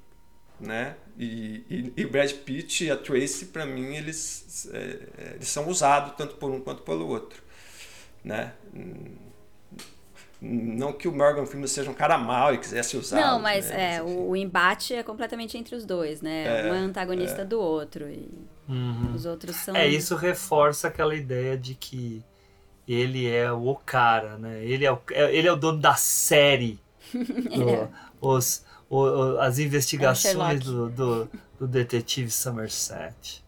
Né? 0.59 0.95
E, 1.17 1.65
e, 1.67 1.93
e 1.97 2.05
Brad 2.05 2.31
Pitt 2.31 2.85
e 2.85 2.91
a 2.91 2.95
Tracy, 2.95 3.47
para 3.47 3.65
mim, 3.65 3.95
eles, 3.95 4.69
é, 4.71 5.33
eles 5.33 5.47
são 5.47 5.67
usados 5.67 6.13
tanto 6.15 6.35
por 6.35 6.51
um 6.51 6.61
quanto 6.61 6.83
pelo 6.83 7.07
outro. 7.07 7.41
Né? 8.23 8.53
Não 10.41 10.91
que 10.91 11.07
o 11.07 11.11
Morgan 11.11 11.45
Freeman 11.45 11.67
seja 11.67 11.91
um 11.91 11.93
cara 11.93 12.17
mau 12.17 12.51
e 12.51 12.57
quisesse 12.57 12.97
usar. 12.97 13.21
Não, 13.21 13.39
mas, 13.39 13.69
né? 13.69 13.97
é, 13.97 14.01
o, 14.01 14.29
o, 14.29 14.35
embate 14.35 14.95
é 14.95 15.03
completamente 15.03 15.55
entre 15.55 15.75
os 15.75 15.85
dois, 15.85 16.19
né? 16.21 16.67
É, 16.67 16.71
um 16.71 16.75
é 16.75 16.79
antagonista 16.79 17.43
é. 17.43 17.45
do 17.45 17.59
outro. 17.59 18.09
E 18.09 18.27
Uhum. 18.71 19.13
os 19.13 19.25
outros 19.25 19.55
são. 19.57 19.75
É, 19.75 19.85
isso 19.85 20.15
reforça 20.15 20.87
aquela 20.87 21.13
ideia 21.13 21.57
de 21.57 21.75
que 21.75 22.23
ele 22.87 23.27
é 23.27 23.51
o 23.51 23.75
cara, 23.75 24.37
né? 24.37 24.63
Ele 24.63 24.85
é 24.85 24.91
o, 24.91 24.99
ele 25.09 25.47
é 25.47 25.51
o 25.51 25.57
dono 25.57 25.79
da 25.79 25.95
série. 25.95 26.79
Do, 27.11 27.89
os, 28.21 28.63
o, 28.89 29.37
as 29.39 29.59
investigações 29.59 30.61
É 30.61 30.63
do, 30.63 30.89
do, 30.89 31.29
do 31.59 31.67
detetive 31.67 32.31
Somerset. 32.31 33.43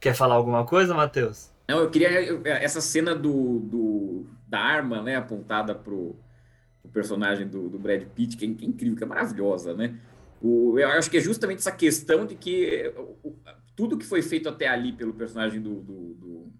Quer 0.00 0.14
falar 0.14 0.34
alguma 0.34 0.64
coisa, 0.64 0.92
Matheus? 0.92 1.50
Não, 1.68 1.78
eu 1.78 1.90
queria 1.90 2.10
essa 2.44 2.80
cena 2.80 3.14
do, 3.14 3.60
do 3.60 4.26
da 4.48 4.58
arma, 4.58 5.00
né, 5.00 5.16
apontada 5.16 5.74
pro, 5.74 6.16
pro 6.84 6.92
personagem 6.92 7.48
do, 7.48 7.70
do 7.70 7.78
Brad 7.78 8.02
Pitt, 8.14 8.36
que 8.36 8.44
é, 8.44 8.54
que 8.54 8.64
é 8.64 8.68
incrível, 8.68 8.96
que 8.96 9.04
é 9.04 9.06
maravilhosa, 9.06 9.74
né? 9.74 9.98
O, 10.42 10.78
eu 10.78 10.88
acho 10.88 11.10
que 11.10 11.16
é 11.16 11.20
justamente 11.20 11.60
essa 11.60 11.72
questão 11.72 12.26
de 12.26 12.34
que 12.34 12.92
o, 13.22 13.34
tudo 13.74 13.96
que 13.96 14.04
foi 14.04 14.20
feito 14.20 14.48
até 14.48 14.68
ali 14.68 14.92
pelo 14.92 15.14
personagem 15.14 15.60
do, 15.60 15.76
do, 15.76 16.14
do, 16.14 16.52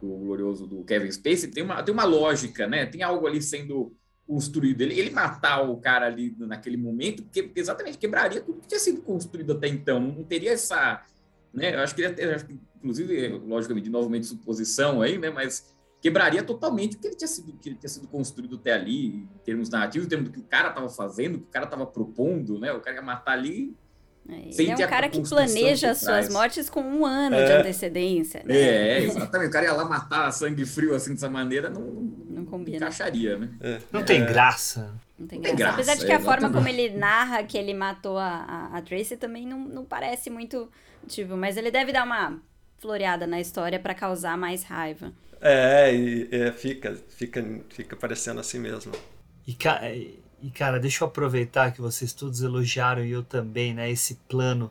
do 0.00 0.06
glorioso 0.18 0.66
do 0.66 0.84
Kevin 0.84 1.10
Spacey, 1.10 1.50
tem 1.50 1.64
uma, 1.64 1.82
tem 1.82 1.92
uma 1.92 2.04
lógica, 2.04 2.68
né? 2.68 2.86
Tem 2.86 3.02
algo 3.02 3.26
ali 3.26 3.42
sendo 3.42 3.92
construído. 4.24 4.82
Ele, 4.82 4.98
ele 4.98 5.10
matar 5.10 5.68
o 5.68 5.76
cara 5.78 6.06
ali 6.06 6.34
naquele 6.38 6.76
momento, 6.76 7.24
que, 7.24 7.50
exatamente 7.56 7.98
quebraria 7.98 8.40
tudo 8.40 8.60
que 8.60 8.68
tinha 8.68 8.78
sido 8.78 9.02
construído 9.02 9.52
até 9.52 9.66
então. 9.66 9.98
Não 9.98 10.22
teria 10.22 10.52
essa. 10.52 11.04
Né? 11.52 11.74
Eu 11.74 11.80
acho 11.80 11.96
que, 11.96 12.02
ele, 12.02 12.14
que 12.14 12.60
inclusive, 12.76 13.28
logicamente, 13.28 13.90
novamente 13.90 14.26
suposição 14.26 15.02
aí, 15.02 15.18
né? 15.18 15.30
Mas 15.30 15.74
quebraria 16.00 16.42
totalmente 16.42 16.96
o 16.96 16.98
que 16.98 17.06
ele 17.08 17.16
tinha 17.16 17.28
sido, 17.28 17.52
que 17.52 17.68
ele 17.68 17.76
tinha 17.76 17.88
sido 17.88 18.08
construído 18.08 18.56
até 18.56 18.72
ali, 18.72 19.06
em 19.06 19.28
termos 19.44 19.68
narrativos, 19.68 20.06
em 20.06 20.08
termos 20.08 20.28
do 20.28 20.32
que 20.32 20.40
o 20.40 20.44
cara 20.44 20.68
estava 20.68 20.88
fazendo, 20.88 21.36
o 21.36 21.38
que 21.38 21.44
o 21.44 21.50
cara 21.50 21.64
estava 21.66 21.86
propondo, 21.86 22.58
né? 22.58 22.72
O 22.72 22.80
cara 22.80 22.96
ia 22.96 23.02
matar 23.02 23.32
ali 23.32 23.76
ele 24.28 24.70
é 24.70 24.74
um 24.74 24.88
cara 24.88 25.08
que 25.08 25.20
planeja 25.28 25.90
as 25.90 25.98
suas 25.98 26.28
mortes 26.28 26.70
com 26.70 26.82
um 26.82 27.04
ano 27.04 27.36
é. 27.36 27.46
de 27.46 27.52
antecedência. 27.52 28.42
Né? 28.44 28.54
É, 28.54 28.98
exatamente. 29.02 29.48
O 29.48 29.52
cara 29.52 29.66
ia 29.66 29.72
lá 29.72 29.84
matar 29.84 30.30
sangue 30.30 30.64
frio 30.64 30.94
assim 30.94 31.14
dessa 31.14 31.28
maneira, 31.28 31.68
não, 31.68 31.80
não 31.80 32.44
combina. 32.44 32.76
encaixaria, 32.76 33.38
né? 33.38 33.50
É. 33.60 33.78
Não 33.90 34.04
tem 34.04 34.24
graça. 34.24 34.94
Não 35.18 35.26
tem 35.26 35.40
graça. 35.40 35.56
graça. 35.56 35.74
Apesar 35.74 35.94
de 35.96 36.06
que 36.06 36.12
a 36.12 36.20
forma 36.20 36.50
como 36.50 36.68
ele 36.68 36.90
narra 36.90 37.42
que 37.42 37.58
ele 37.58 37.74
matou 37.74 38.18
a, 38.18 38.28
a, 38.72 38.78
a 38.78 38.82
Tracy 38.82 39.16
também 39.16 39.46
não, 39.46 39.58
não 39.58 39.84
parece 39.84 40.30
muito. 40.30 40.70
Tipo, 41.08 41.36
mas 41.36 41.56
ele 41.56 41.70
deve 41.70 41.92
dar 41.92 42.04
uma 42.04 42.38
floreada 42.78 43.26
na 43.26 43.40
história 43.40 43.80
para 43.80 43.94
causar 43.94 44.36
mais 44.38 44.62
raiva. 44.62 45.12
É, 45.40 45.94
e 45.94 46.28
é, 46.30 46.52
fica, 46.52 46.96
fica, 47.08 47.44
fica 47.70 47.96
parecendo 47.96 48.40
assim 48.40 48.58
mesmo. 48.58 48.92
E, 49.46 49.56
e, 50.42 50.50
cara, 50.50 50.78
deixa 50.78 51.02
eu 51.02 51.08
aproveitar 51.08 51.72
que 51.72 51.80
vocês 51.80 52.12
todos 52.12 52.42
elogiaram 52.42 53.04
e 53.04 53.10
eu 53.10 53.22
também, 53.22 53.72
né? 53.72 53.90
Esse 53.90 54.16
plano 54.28 54.70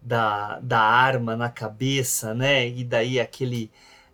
da, 0.00 0.60
da 0.60 0.80
arma 0.80 1.36
na 1.36 1.50
cabeça, 1.50 2.32
né? 2.32 2.68
E 2.68 2.84
daí 2.84 3.18
aquele 3.18 3.70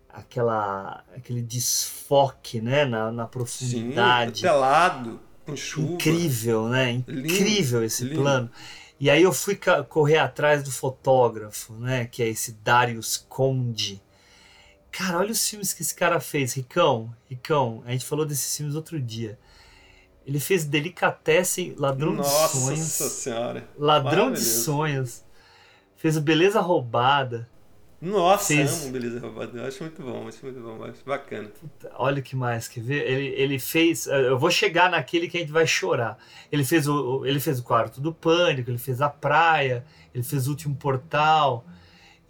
aquela 0.09 1.05
aquele 1.15 1.43
desfoque, 1.43 2.61
né? 2.61 2.87
Na, 2.87 3.13
na 3.13 3.27
profundidade. 3.27 4.39
Sim, 4.39 4.43
pelado, 4.43 5.21
com 5.45 5.55
chuva. 5.55 5.93
Incrível, 5.95 6.69
né? 6.69 6.91
Incrível 6.93 7.81
lindo, 7.81 7.85
esse 7.85 8.05
lindo. 8.05 8.23
plano. 8.23 8.51
E 8.99 9.11
aí 9.11 9.23
eu 9.23 9.33
fui 9.33 9.59
correr 9.89 10.19
atrás 10.19 10.63
do 10.63 10.71
fotógrafo, 10.71 11.75
né? 11.75 12.07
Que 12.07 12.23
é 12.23 12.29
esse 12.29 12.53
Darius 12.65 13.19
Conde. 13.29 14.01
Cara, 14.93 15.19
olha 15.19 15.33
os 15.33 15.49
filmes 15.49 15.73
que 15.73 15.81
esse 15.81 15.95
cara 15.95 16.21
fez. 16.21 16.53
Ricão, 16.53 17.13
Ricão, 17.29 17.83
a 17.87 17.93
gente 17.93 18.05
falou 18.05 18.27
desses 18.27 18.55
filmes 18.55 18.75
outro 18.77 19.01
dia. 19.01 19.39
Ele 20.27 20.39
fez 20.39 20.65
Delicatessen, 20.65 21.75
Ladrão 21.79 22.13
Nossa 22.13 22.59
de 22.59 22.63
Sonhos. 22.63 22.79
Nossa 22.79 23.09
Senhora. 23.09 23.69
Ladrão 23.77 24.31
de 24.31 24.41
Sonhos. 24.41 25.25
Fez 25.97 26.17
o 26.17 26.21
Beleza 26.21 26.61
Roubada. 26.61 27.49
Nossa, 28.01 28.49
fez... 28.49 28.83
amo 28.83 28.93
Beleza 28.93 29.21
Roubada. 29.21 29.59
Eu 29.59 29.67
acho 29.67 29.83
muito 29.83 30.03
bom, 30.03 30.29
acho 30.29 30.45
muito 30.45 30.61
bom, 30.61 30.85
acho 30.85 31.05
bacana. 31.07 31.49
Puta, 31.49 31.91
olha 31.95 32.21
que 32.21 32.37
mais, 32.37 32.69
quer 32.69 32.83
ver? 32.83 33.11
Ele, 33.11 33.27
ele 33.29 33.59
fez. 33.59 34.07
Eh, 34.07 34.29
eu 34.29 34.39
vou 34.39 34.51
chegar 34.51 34.91
naquele 34.91 35.29
que 35.29 35.39
a 35.39 35.41
gente 35.41 35.53
vai 35.53 35.67
chorar. 35.67 36.19
Ele 36.51 36.65
fez 36.65 36.87
o, 36.87 37.25
ele 37.25 37.41
fez 37.41 37.61
o 37.61 37.63
Quarto 37.63 38.01
do 38.01 38.13
Pânico, 38.13 38.71
ele 38.71 38.79
fez 38.79 39.01
A 39.01 39.09
Praia, 39.09 39.85
ele 40.15 40.23
fez 40.23 40.47
o 40.47 40.51
Último 40.51 40.75
Portal. 40.77 41.65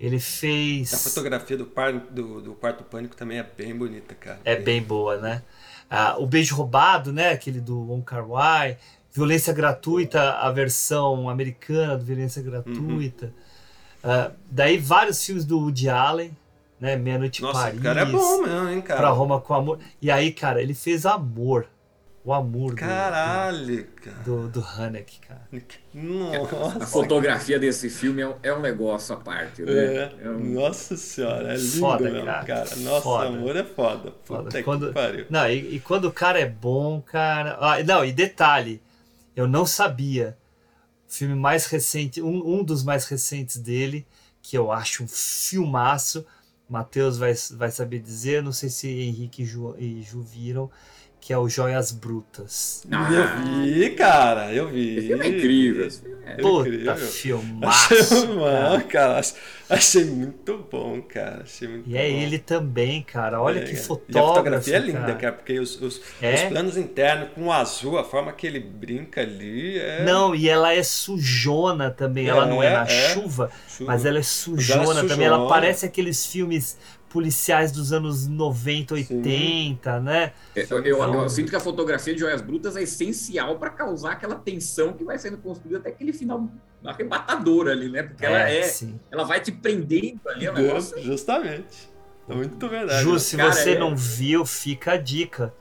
Ele 0.02 0.18
fez. 0.18 0.92
A 0.92 0.98
fotografia 0.98 1.56
do, 1.56 1.64
par, 1.64 1.92
do, 1.92 2.40
do 2.40 2.54
Quarto 2.54 2.82
Pânico 2.82 3.14
também 3.14 3.38
é 3.38 3.42
bem 3.44 3.72
bonita, 3.72 4.16
cara. 4.16 4.40
É 4.44 4.56
bem 4.56 4.82
boa, 4.82 5.16
né? 5.18 5.42
Ah, 5.88 6.16
o 6.18 6.26
Beijo 6.26 6.56
Roubado, 6.56 7.12
né? 7.12 7.30
Aquele 7.30 7.60
do 7.60 7.78
Wong 7.78 8.04
Kar 8.04 8.26
Wai. 8.26 8.76
Violência 9.12 9.52
Gratuita, 9.52 10.32
a 10.32 10.50
versão 10.50 11.28
americana 11.28 11.96
do 11.96 12.04
Violência 12.04 12.42
Gratuita. 12.42 13.32
Uhum. 14.02 14.10
Uh, 14.10 14.32
daí 14.50 14.76
vários 14.76 15.24
filmes 15.24 15.44
do 15.44 15.60
Woody 15.60 15.88
Allen, 15.88 16.36
né? 16.80 16.96
Meia 16.96 17.18
Noite 17.18 17.44
em 17.44 17.52
Paris. 17.52 17.80
cara 17.80 18.00
é 18.00 18.04
bom 18.04 18.42
mesmo, 18.42 18.68
hein, 18.70 18.80
cara? 18.80 18.98
Pra 18.98 19.10
Roma 19.10 19.40
com 19.40 19.54
Amor. 19.54 19.78
E 20.00 20.10
aí, 20.10 20.32
cara, 20.32 20.60
ele 20.60 20.74
fez 20.74 21.06
Amor 21.06 21.68
o 22.24 22.32
amor 22.32 22.76
Caralho, 22.76 23.84
do, 23.84 24.00
cara. 24.00 24.16
Do, 24.18 24.48
do 24.48 24.60
Haneke, 24.60 25.18
cara. 25.26 25.42
Nossa. 25.92 26.84
A 26.84 26.86
fotografia 26.86 27.58
desse 27.58 27.90
filme 27.90 28.22
é 28.22 28.28
um, 28.28 28.34
é 28.42 28.54
um 28.54 28.60
negócio 28.60 29.14
à 29.14 29.18
parte, 29.18 29.62
né? 29.62 29.72
É. 29.72 30.14
É 30.22 30.30
um... 30.30 30.38
Nossa 30.54 30.96
senhora, 30.96 31.52
é 31.52 31.56
lindo 31.56 31.80
foda, 31.80 32.04
mesmo, 32.04 32.24
cara. 32.24 32.44
cara. 32.44 32.76
Nossa, 32.76 33.02
foda. 33.02 33.26
amor 33.26 33.56
é 33.56 33.64
foda. 33.64 34.14
foda. 34.24 34.42
Puta 34.44 34.62
quando, 34.62 34.86
que 34.88 34.92
pariu. 34.92 35.26
Não, 35.28 35.48
e, 35.48 35.74
e, 35.76 35.80
quando 35.80 36.04
o 36.04 36.12
cara 36.12 36.38
é 36.38 36.46
bom, 36.46 37.00
cara. 37.00 37.58
Ah, 37.60 37.82
não, 37.82 38.04
e 38.04 38.12
detalhe, 38.12 38.80
eu 39.34 39.48
não 39.48 39.66
sabia. 39.66 40.36
O 41.08 41.12
filme 41.12 41.34
mais 41.34 41.66
recente, 41.66 42.22
um, 42.22 42.60
um 42.60 42.62
dos 42.62 42.84
mais 42.84 43.04
recentes 43.06 43.56
dele, 43.56 44.06
que 44.40 44.56
eu 44.56 44.70
acho 44.70 45.02
um 45.02 45.08
filmaço. 45.08 46.24
Matheus 46.68 47.18
vai, 47.18 47.34
vai 47.50 47.70
saber 47.70 47.98
dizer, 47.98 48.42
não 48.42 48.52
sei 48.52 48.70
se 48.70 48.88
Henrique 48.88 49.42
e 49.42 49.44
Ju, 49.44 49.74
e 49.76 50.02
Ju 50.02 50.22
viram 50.22 50.70
que 51.22 51.32
é 51.32 51.38
o 51.38 51.48
Joias 51.48 51.92
Brutas. 51.92 52.82
Ah, 52.90 53.08
eu 53.12 53.62
vi, 53.62 53.90
cara, 53.90 54.52
eu 54.52 54.68
vi. 54.68 54.96
Esse 54.96 55.06
filme 55.06 55.24
é 55.24 55.28
incrível. 55.28 55.88
É 56.26 56.34
Puta, 56.34 56.96
filmaço. 56.96 57.94
Achei, 57.94 58.26
mano, 58.26 58.84
cara, 58.86 59.20
achei 59.70 60.04
muito 60.04 60.66
bom, 60.68 61.00
cara. 61.00 61.42
Achei 61.44 61.68
muito 61.68 61.88
e 61.88 61.92
bom. 61.92 61.96
é 61.96 62.10
ele 62.10 62.40
também, 62.40 63.04
cara. 63.04 63.40
Olha 63.40 63.60
é, 63.60 63.62
que 63.62 63.76
fotógrafo. 63.76 64.12
E 64.12 64.18
a 64.18 64.22
fotografia 64.22 64.76
é 64.76 64.78
linda, 64.80 64.98
cara, 64.98 65.14
cara 65.14 65.32
porque 65.34 65.60
os, 65.60 65.80
os, 65.80 66.02
é? 66.20 66.34
os, 66.34 66.42
planos 66.42 66.76
internos 66.76 67.28
com 67.36 67.46
o 67.46 67.52
azul, 67.52 67.98
a 67.98 68.04
forma 68.04 68.32
que 68.32 68.44
ele 68.44 68.58
brinca 68.58 69.20
ali 69.20 69.78
é. 69.78 70.04
Não, 70.04 70.34
e 70.34 70.48
ela 70.48 70.74
é 70.74 70.82
sujona 70.82 71.88
também. 71.88 72.26
ela 72.26 72.46
não 72.46 72.60
é, 72.60 72.66
é 72.66 72.70
na 72.72 72.86
chuva, 72.86 73.48
chuva, 73.68 73.92
mas 73.92 74.04
ela 74.04 74.18
é 74.18 74.24
sujona, 74.24 74.90
ela 74.90 75.04
é 75.04 75.06
também. 75.06 75.26
Ela 75.28 75.46
parece 75.46 75.86
aqueles 75.86 76.26
filmes 76.26 76.76
policiais 77.12 77.70
dos 77.70 77.92
anos 77.92 78.26
90, 78.26 78.94
80, 78.94 79.98
Sim. 79.98 80.04
né? 80.04 80.32
É, 80.56 80.66
eu, 80.68 80.82
eu, 80.82 81.02
eu, 81.02 81.28
sinto 81.28 81.50
que 81.50 81.56
a 81.56 81.60
fotografia 81.60 82.14
de 82.14 82.20
Joias 82.20 82.40
Brutas 82.40 82.74
é 82.74 82.82
essencial 82.82 83.58
para 83.58 83.68
causar 83.68 84.12
aquela 84.12 84.34
tensão 84.34 84.94
que 84.94 85.04
vai 85.04 85.18
sendo 85.18 85.36
construída 85.36 85.78
até 85.78 85.90
aquele 85.90 86.12
final 86.12 86.48
arrebatador 86.82 87.68
ali, 87.68 87.90
né? 87.90 88.02
Porque 88.02 88.24
é, 88.24 88.28
ela 88.28 88.48
é, 88.48 88.62
sim. 88.62 88.98
ela 89.10 89.24
vai 89.24 89.40
te 89.40 89.52
prendendo 89.52 90.20
ali, 90.26 90.46
é 90.46 90.52
negócio... 90.52 91.00
Justamente. 91.02 91.92
É 92.28 92.34
muito 92.34 92.68
verdade. 92.68 93.02
Ju, 93.02 93.18
se 93.18 93.36
Cara, 93.36 93.52
você 93.52 93.72
é... 93.72 93.78
não 93.78 93.94
viu, 93.94 94.46
fica 94.46 94.92
a 94.92 94.96
dica. 94.96 95.52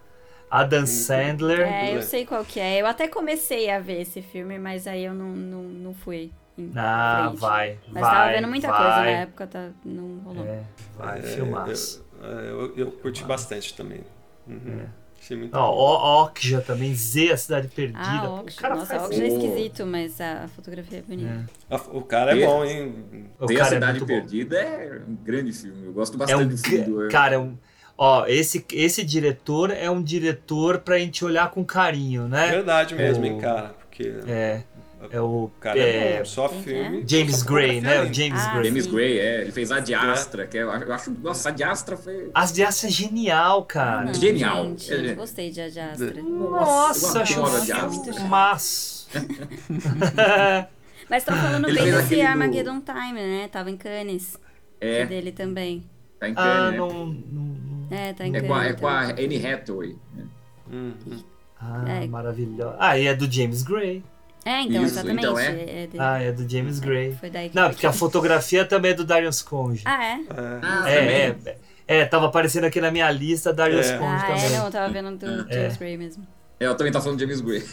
Adam 0.49 0.85
Sandler. 0.85 1.61
É, 1.61 1.95
eu 1.95 2.01
sei 2.01 2.25
qual 2.25 2.43
que 2.43 2.59
é. 2.59 2.81
Eu 2.81 2.85
até 2.85 3.07
comecei 3.07 3.69
a 3.69 3.79
ver 3.79 4.01
esse 4.01 4.21
filme, 4.21 4.59
mas 4.59 4.85
aí 4.85 5.05
eu 5.05 5.13
não, 5.13 5.29
não, 5.29 5.63
não 5.63 5.93
fui. 5.93 6.31
Ah, 6.75 7.27
frente. 7.27 7.39
vai. 7.39 7.79
Mas 7.87 8.01
vai, 8.01 8.11
tava 8.11 8.31
vendo 8.33 8.47
muita 8.47 8.67
vai. 8.67 8.77
coisa 8.77 8.95
na 8.97 9.07
época, 9.07 9.47
tá, 9.47 9.69
não 9.85 10.19
rolou. 10.19 10.45
É, 10.45 10.63
vai, 10.97 11.19
é, 11.19 11.21
filmaço. 11.21 12.05
Eu, 12.21 12.29
eu, 12.29 12.77
eu 12.77 12.91
curti 12.91 13.23
bastante 13.23 13.73
também. 13.73 14.01
Uhum. 14.47 14.81
É. 14.81 15.01
Achei 15.21 15.37
muito 15.37 15.55
Ó, 15.55 16.23
Okja 16.23 16.61
também, 16.61 16.95
Z, 16.95 17.31
a 17.31 17.37
Cidade 17.37 17.67
Perdida. 17.67 17.99
Ah, 18.01 18.29
Okja. 18.39 18.57
O 18.57 18.61
cara 18.61 18.75
Nossa, 18.75 18.95
faz... 18.95 19.05
Okja 19.05 19.23
é 19.23 19.27
esquisito, 19.27 19.85
mas 19.85 20.19
a 20.19 20.47
fotografia 20.47 20.97
é 20.97 21.01
bonita. 21.03 21.49
É. 21.69 21.75
O 21.91 22.01
cara 22.01 22.35
é 22.35 22.45
bom, 22.45 22.65
hein? 22.65 23.29
O 23.39 23.45
Tem 23.45 23.55
cara 23.55 23.69
a 23.69 23.73
Cidade 23.73 24.03
é 24.03 24.05
Perdida 24.05 24.55
bom. 24.55 24.67
é 24.67 25.01
um 25.07 25.15
grande 25.15 25.53
filme. 25.53 25.85
Eu 25.85 25.93
gosto 25.93 26.17
bastante 26.17 26.41
é 26.41 26.45
um, 26.45 26.47
do 26.47 26.57
filme. 26.57 27.09
Cara, 27.09 27.35
é 27.35 27.37
um... 27.37 27.55
Ó, 27.95 28.25
esse, 28.25 28.65
esse 28.73 29.03
diretor 29.03 29.69
é 29.69 29.91
um 29.91 30.01
diretor 30.01 30.79
pra 30.79 30.97
gente 30.97 31.23
olhar 31.23 31.51
com 31.51 31.63
carinho, 31.63 32.27
né? 32.27 32.49
Verdade 32.49 32.95
mesmo, 32.95 33.23
o... 33.23 33.27
hein, 33.27 33.37
cara? 33.37 33.75
Porque... 33.79 34.11
É. 34.27 34.63
É 35.09 35.19
o 35.19 35.49
cara 35.59 35.79
é, 35.79 36.17
é 36.17 36.25
só 36.25 36.47
filme. 36.47 37.03
James 37.07 37.41
Gray, 37.41 37.81
né? 37.81 38.01
O 38.03 38.13
James 38.13 38.39
ah, 38.39 38.53
Gray. 38.53 38.65
James 38.65 38.87
Gray, 38.87 39.19
é. 39.19 39.41
Ele 39.41 39.51
fez 39.51 39.71
a 39.71 39.79
Diastra, 39.79 40.45
que 40.45 40.57
é, 40.57 40.63
eu 40.63 40.71
acho. 40.71 41.11
Nossa, 41.11 41.49
a 41.49 41.51
Diastra 41.51 41.97
foi. 41.97 42.29
A 42.33 42.45
Diastra 42.45 42.87
é 42.87 42.91
genial, 42.91 43.65
cara. 43.65 44.05
Não, 44.05 44.13
genial. 44.13 44.63
Gente, 44.65 44.91
eu 44.93 45.15
gostei 45.15 45.49
de 45.49 45.59
a 45.61 45.69
Diastra. 45.69 46.21
Nossa, 46.21 47.21
acho 47.21 47.41
um 47.41 48.27
maço. 48.27 49.09
Mas 51.09 51.23
estão 51.23 51.35
falando 51.35 51.67
Ele 51.67 51.81
bem 51.81 51.91
desse 51.91 52.03
aquele 52.05 52.21
do- 52.21 52.27
Armageddon 52.27 52.81
Time, 52.81 53.13
né? 53.21 53.49
Tava 53.51 53.69
em 53.69 53.77
Cannes. 53.77 54.37
É, 54.79 55.05
Dele 55.05 55.31
também. 55.31 55.83
tá 56.19 56.29
em 56.29 56.33
Ah, 56.33 56.35
Cannes, 56.35 56.71
né? 56.71 56.77
não, 56.77 57.05
não- 57.05 57.87
É, 57.91 58.13
tá 58.13 58.25
em 58.25 58.35
É 58.35 58.41
com, 58.41 58.53
a, 58.53 58.59
Cannes. 58.59 58.71
é 58.71 58.79
com 58.79 58.87
a 58.87 59.01
Anne 59.03 59.45
Hathaway. 59.45 59.95
né? 60.15 60.23
Uhum. 60.71 61.23
Ah, 61.59 61.83
É. 61.87 62.07
maravilhoso. 62.07 62.75
Ah, 62.79 62.97
e 62.97 63.05
é 63.07 63.13
do 63.13 63.29
James 63.31 63.61
Gray. 63.63 64.01
É, 64.43 64.61
então, 64.61 64.83
Isso, 64.83 64.93
exatamente. 64.95 65.25
então 65.25 65.37
é? 65.39 65.51
é 65.51 65.87
dele. 65.87 65.97
Ah, 65.99 66.19
é 66.21 66.31
do 66.31 66.49
James 66.49 66.79
Gray. 66.79 67.15
Foi 67.15 67.29
daí 67.29 67.49
que 67.49 67.55
Não, 67.55 67.69
porque 67.69 67.85
a 67.85 67.93
fotografia 67.93 68.65
também 68.65 68.91
é 68.91 68.93
do 68.95 69.03
Darius 69.05 69.41
Conge. 69.41 69.83
Ah, 69.85 70.03
é? 70.03 70.19
Ah, 70.29 70.89
É, 70.89 71.31
também. 71.31 71.55
é, 71.87 71.99
é, 71.99 72.05
tava 72.05 72.25
aparecendo 72.27 72.63
aqui 72.63 72.81
na 72.81 72.89
minha 72.89 73.09
lista 73.11 73.53
Darius 73.53 73.87
É. 73.87 73.97
Conge 73.97 74.23
Ah, 74.23 74.27
também. 74.27 74.45
é, 74.45 74.49
não, 74.57 74.65
eu 74.65 74.71
tava 74.71 74.91
vendo 74.91 75.15
do 75.17 75.27
James 75.53 75.77
Gray 75.77 75.97
mesmo. 75.97 76.27
É, 76.59 76.65
eu 76.65 76.75
também 76.75 76.91
tava 76.91 77.03
falando 77.03 77.19
de 77.19 77.25
James 77.25 77.41
Gray. 77.41 77.63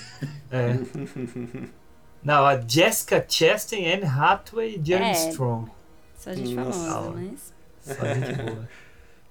É. 0.50 1.68
Não, 2.22 2.44
a 2.44 2.60
Jessica 2.60 3.24
Chastain, 3.28 3.92
Anne 3.94 4.04
Hathaway 4.04 4.76
e 4.76 4.84
Jeremy 4.84 5.10
É. 5.10 5.28
Strong. 5.28 5.70
Só 6.16 6.32
gente 6.34 6.54
Nossa. 6.54 6.72
famosa, 6.90 7.10
mas... 7.10 7.54
Só 7.96 8.04
gente 8.14 8.32
boa. 8.42 8.68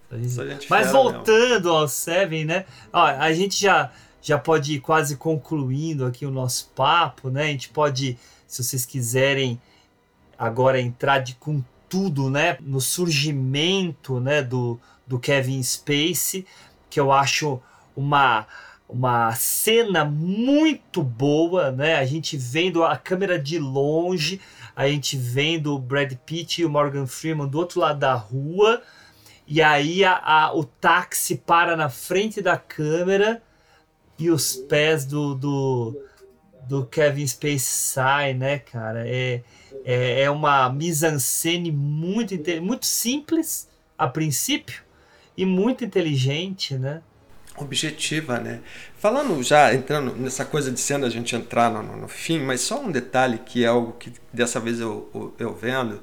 Só 0.10 0.16
gente- 0.18 0.30
Só 0.32 0.46
gente 0.46 0.68
Mas 0.70 0.88
fera 0.88 0.92
voltando 0.94 1.70
ao 1.70 1.88
Seven, 1.88 2.46
né? 2.46 2.66
Ó, 2.94 3.04
a 3.06 3.34
gente 3.34 3.60
já, 3.60 3.92
já 4.22 4.38
pode 4.38 4.74
ir 4.74 4.80
quase 4.80 5.18
concluindo 5.18 6.06
aqui 6.06 6.26
o 6.26 6.32
nosso 6.32 6.72
papo, 6.76 7.30
né? 7.30 7.44
A 7.44 7.48
gente 7.48 7.70
pode, 7.70 8.18
se 8.48 8.64
vocês 8.64 8.86
quiserem 8.86 9.60
agora 10.38 10.80
entrar 10.80 11.20
de, 11.20 11.36
com 11.36 11.64
tudo, 11.88 12.30
né? 12.30 12.58
No 12.62 12.82
surgimento, 12.82 14.20
né, 14.20 14.42
do, 14.42 14.80
do 15.06 15.20
Kevin 15.20 15.62
Spacey, 15.64 16.46
que 16.90 17.00
eu 17.00 17.12
acho 17.12 17.62
uma 17.96 18.46
uma 18.90 19.34
cena 19.36 20.06
muito 20.06 21.04
boa, 21.04 21.72
né? 21.72 21.96
A 21.96 22.06
gente 22.06 22.38
vendo 22.38 22.84
a 22.84 22.96
câmera 22.96 23.38
de 23.38 23.60
longe, 23.60 24.40
a 24.76 24.88
gente 24.88 25.18
vendo 25.18 25.76
o 25.76 25.80
Brad 25.80 26.14
Pitt 26.26 26.62
e 26.62 26.66
o 26.66 26.70
Morgan 26.70 27.06
Freeman 27.06 27.48
do 27.48 27.58
outro 27.58 27.82
lado 27.82 28.00
da 28.00 28.14
rua, 28.14 28.82
e 29.46 29.62
aí 29.62 30.06
a, 30.06 30.18
a, 30.18 30.56
o 30.56 30.64
táxi 30.64 31.36
para 31.36 31.76
na 31.76 31.90
frente 31.90 32.42
da 32.42 32.58
câmera 32.58 33.42
e 34.18 34.30
os 34.30 34.56
pés 34.56 35.06
do, 35.06 35.36
do, 35.36 36.02
do 36.68 36.86
Kevin 36.86 37.26
Spacey 37.28 37.60
saem, 37.60 38.34
né, 38.34 38.60
cara? 38.60 39.08
É, 39.08 39.42
é, 39.86 40.22
é 40.22 40.30
uma 40.30 40.70
mise-en-scène 40.70 41.72
muito, 41.72 42.36
muito 42.62 42.86
simples 42.86 43.68
a 43.98 44.08
princípio 44.08 44.84
e 45.36 45.46
muito 45.46 45.86
inteligente, 45.86 46.78
né? 46.78 47.02
objetiva, 47.58 48.40
né? 48.40 48.62
Falando 48.98 49.42
já, 49.42 49.74
entrando 49.74 50.16
nessa 50.16 50.46
coisa 50.46 50.72
de 50.72 50.80
cena, 50.80 51.08
a 51.08 51.10
gente 51.10 51.36
entrar 51.36 51.72
no, 51.72 51.98
no, 51.98 52.08
fim, 52.08 52.40
mas 52.40 52.62
só 52.62 52.80
um 52.80 52.92
detalhe 52.92 53.40
que 53.40 53.64
é 53.64 53.68
algo 53.68 53.94
que 53.94 54.14
dessa 54.32 54.60
vez 54.60 54.80
eu, 54.80 55.34
eu, 55.40 55.54
vendo, 55.54 56.02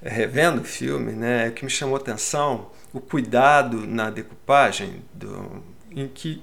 é, 0.00 0.08
revendo 0.08 0.62
o 0.62 0.64
filme, 0.64 1.12
né, 1.12 1.50
que 1.50 1.64
me 1.64 1.70
chamou 1.70 1.96
atenção, 1.96 2.70
o 2.92 3.00
cuidado 3.00 3.86
na 3.86 4.08
decupagem, 4.08 5.02
do, 5.12 5.62
em 5.90 6.08
que 6.08 6.42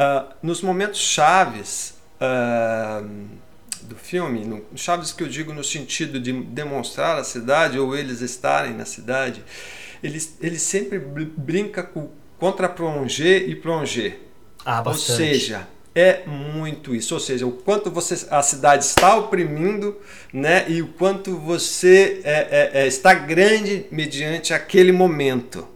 uh, 0.00 0.34
nos 0.42 0.62
momentos 0.62 0.98
chaves 0.98 1.94
uh, 2.20 3.06
do 3.82 3.94
filme, 3.94 4.44
no, 4.44 4.64
chaves 4.74 5.12
que 5.12 5.22
eu 5.22 5.28
digo 5.28 5.52
no 5.52 5.62
sentido 5.62 6.18
de 6.18 6.32
demonstrar 6.32 7.18
a 7.18 7.24
cidade 7.24 7.78
ou 7.78 7.94
eles 7.94 8.20
estarem 8.22 8.72
na 8.72 8.86
cidade, 8.86 9.44
ele, 10.02 10.18
ele 10.40 10.58
sempre 10.58 10.98
brinca 10.98 11.82
com 11.82 12.08
contra 12.40 12.70
plonger 12.70 13.48
e 13.48 13.54
plonger. 13.54 14.18
Ah, 14.64 14.82
Ou 14.84 14.94
seja, 14.94 15.68
é 15.94 16.24
muito 16.26 16.94
isso. 16.94 17.12
Ou 17.12 17.20
seja, 17.20 17.46
o 17.46 17.52
quanto 17.52 17.90
você, 17.90 18.26
a 18.30 18.42
cidade 18.42 18.84
está 18.84 19.14
oprimindo 19.16 19.96
né, 20.32 20.64
e 20.66 20.80
o 20.80 20.88
quanto 20.88 21.36
você 21.36 22.22
é, 22.24 22.32
é, 22.32 22.82
é, 22.82 22.86
está 22.86 23.12
grande 23.12 23.86
mediante 23.92 24.54
aquele 24.54 24.90
momento. 24.90 25.68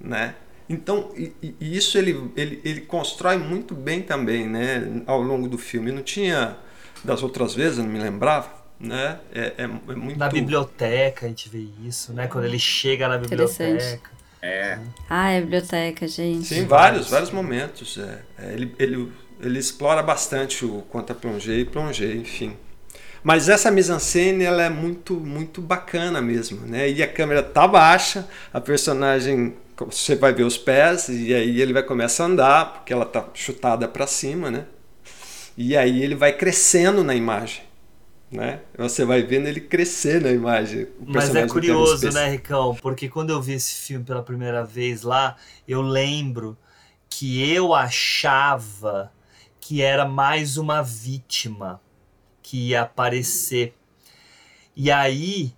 Né? 0.00 0.36
Então, 0.68 1.10
e, 1.16 1.32
e 1.60 1.76
isso 1.76 1.98
ele, 1.98 2.30
ele, 2.36 2.60
ele 2.64 2.80
constrói 2.82 3.36
muito 3.36 3.74
bem 3.74 4.02
também 4.02 4.46
né, 4.48 5.02
ao 5.06 5.20
longo 5.20 5.48
do 5.48 5.58
filme. 5.58 5.92
Não 5.92 6.02
tinha 6.02 6.56
das 7.04 7.22
outras 7.22 7.54
vezes, 7.54 7.78
eu 7.78 7.84
não 7.84 7.90
me 7.90 7.98
lembrava. 7.98 8.62
Né? 8.78 9.18
É, 9.32 9.40
é, 9.58 9.64
é 9.64 9.66
muito... 9.66 10.18
Na 10.18 10.28
biblioteca 10.28 11.26
a 11.26 11.28
gente 11.28 11.48
vê 11.48 11.64
isso, 11.84 12.12
né? 12.12 12.26
Quando 12.26 12.46
ele 12.46 12.58
chega 12.58 13.06
na 13.06 13.16
biblioteca. 13.16 14.10
É. 14.42 14.76
Ah, 15.08 15.30
é 15.30 15.40
biblioteca, 15.40 16.08
gente. 16.08 16.46
Sim, 16.46 16.66
vários, 16.66 17.08
vários 17.08 17.30
momentos. 17.30 17.96
É, 17.96 18.22
é, 18.38 18.52
ele, 18.52 18.74
ele, 18.76 19.12
ele 19.40 19.58
explora 19.58 20.02
bastante 20.02 20.64
o 20.64 20.82
contra 20.82 21.14
plonger 21.14 21.60
e 21.60 21.64
plonger, 21.64 22.16
enfim. 22.16 22.56
Mas 23.22 23.48
essa 23.48 23.70
mise-en-scène 23.70 24.42
ela 24.42 24.64
é 24.64 24.68
muito 24.68 25.14
muito 25.14 25.60
bacana 25.60 26.20
mesmo, 26.20 26.66
né? 26.66 26.90
E 26.90 27.04
a 27.04 27.06
câmera 27.06 27.40
tá 27.40 27.68
baixa, 27.68 28.28
a 28.52 28.60
personagem 28.60 29.54
você 29.86 30.14
vai 30.16 30.32
ver 30.32 30.44
os 30.44 30.58
pés 30.58 31.08
e 31.08 31.34
aí 31.34 31.60
ele 31.60 31.72
vai 31.72 31.82
começar 31.82 32.24
a 32.24 32.26
andar 32.26 32.72
porque 32.72 32.92
ela 32.92 33.04
tá 33.04 33.28
chutada 33.34 33.88
para 33.88 34.06
cima, 34.06 34.50
né? 34.50 34.66
E 35.56 35.76
aí 35.76 36.02
ele 36.02 36.14
vai 36.14 36.32
crescendo 36.32 37.04
na 37.04 37.14
imagem 37.14 37.62
né? 38.32 38.60
Você 38.78 39.04
vai 39.04 39.22
vendo 39.22 39.46
ele 39.46 39.60
crescer 39.60 40.20
na 40.20 40.30
imagem. 40.30 40.88
Mas 41.06 41.34
é 41.34 41.46
curioso, 41.46 42.10
né, 42.10 42.30
Ricão? 42.30 42.74
Porque 42.80 43.08
quando 43.08 43.30
eu 43.30 43.42
vi 43.42 43.52
esse 43.52 43.74
filme 43.74 44.04
pela 44.04 44.22
primeira 44.22 44.64
vez 44.64 45.02
lá, 45.02 45.36
eu 45.68 45.82
lembro 45.82 46.56
que 47.10 47.46
eu 47.52 47.74
achava 47.74 49.12
que 49.60 49.82
era 49.82 50.06
mais 50.06 50.56
uma 50.56 50.82
vítima 50.82 51.80
que 52.42 52.68
ia 52.70 52.82
aparecer. 52.82 53.74
E 54.74 54.90
aí, 54.90 55.52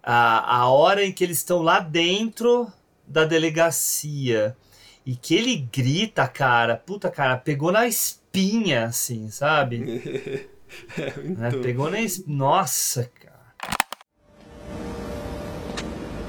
a, 0.00 0.58
a 0.58 0.68
hora 0.68 1.04
em 1.04 1.12
que 1.12 1.24
eles 1.24 1.38
estão 1.38 1.60
lá 1.60 1.80
dentro 1.80 2.72
da 3.12 3.24
delegacia 3.24 4.56
e 5.04 5.14
que 5.14 5.34
ele 5.34 5.68
grita, 5.70 6.26
cara, 6.26 6.76
puta 6.76 7.10
cara, 7.10 7.36
pegou 7.36 7.70
na 7.70 7.86
espinha, 7.86 8.86
assim, 8.86 9.30
sabe? 9.30 10.48
É, 10.96 11.12
né? 11.20 11.50
Pegou 11.62 11.90
nem. 11.90 12.06
Nossa, 12.26 13.06
cara. 13.20 13.76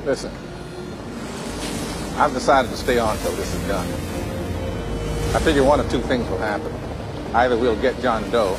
Listen, 0.06 0.30
I've 2.18 2.34
decided 2.34 2.70
to 2.72 2.76
stay 2.76 3.00
on 3.00 3.16
until 3.16 3.32
this 3.38 3.54
is 3.54 3.68
done. 3.70 3.88
I 5.34 5.40
figure 5.40 5.64
one 5.64 5.80
of 5.80 5.90
two 5.90 6.02
things 6.10 6.30
will 6.30 6.40
happen. 6.40 6.70
Either 7.34 7.56
we'll 7.58 7.80
get 7.82 7.98
John 8.02 8.30
Doe, 8.32 8.58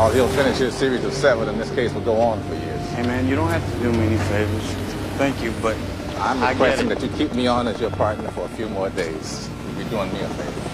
or 0.00 0.10
he'll 0.14 0.28
finish 0.28 0.56
his 0.56 0.72
series 0.72 1.04
of 1.04 1.12
seven, 1.12 1.46
and 1.46 1.60
this 1.60 1.70
case 1.74 1.92
will 1.92 2.00
go 2.00 2.18
on 2.18 2.42
for 2.48 2.54
years. 2.54 2.80
Hey 2.92 3.02
man, 3.02 3.28
you 3.28 3.36
don't 3.36 3.50
have 3.50 3.62
to 3.70 3.78
do 3.80 3.92
me 3.92 4.06
any 4.06 4.18
favors. 4.32 4.64
Thank 5.18 5.42
you, 5.42 5.52
but 5.60 5.76
I'm 6.20 6.42
requesting 6.42 6.88
that 6.88 7.00
you 7.00 7.08
keep 7.10 7.32
me 7.32 7.46
on 7.46 7.68
as 7.68 7.80
your 7.80 7.90
partner 7.90 8.28
for 8.32 8.44
a 8.44 8.48
few 8.48 8.68
more 8.68 8.90
days. 8.90 9.48
You'll 9.66 9.84
be 9.84 9.84
doing 9.84 10.12
me 10.12 10.20
a 10.20 10.28
favor. 10.28 10.64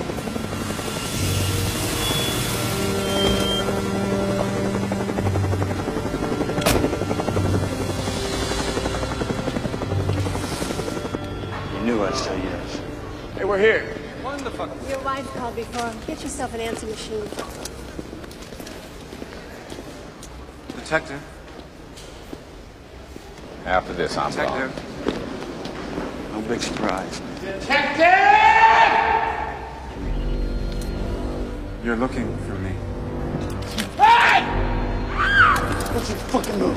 You 11.75 11.81
knew 11.85 12.03
I'd 12.05 12.15
tell 12.15 12.37
you 12.37 12.43
this. 12.43 12.81
Hey, 13.35 13.45
we're 13.45 13.59
here. 13.59 13.95
What 14.23 14.39
the 14.39 14.51
fuck? 14.51 14.71
Your 14.89 15.01
wife 15.01 15.27
called 15.35 15.57
before. 15.57 15.93
Get 16.07 16.23
yourself 16.23 16.55
an 16.55 16.61
answer 16.61 16.87
machine. 16.87 17.29
Detective. 20.75 21.23
After 23.67 23.93
this, 23.93 24.17
I'm 24.17 24.31
Detective. 24.31 24.75
No 24.75 24.94
big 26.49 26.61
surprise. 26.61 27.21
Detective! 27.41 28.05
You're 31.83 31.97
looking 31.97 32.37
for 32.39 32.55
me. 32.59 32.71
Hey! 33.97 34.45
What's 35.95 36.11
your 36.11 36.19
fucking 36.19 36.59
move? 36.59 36.77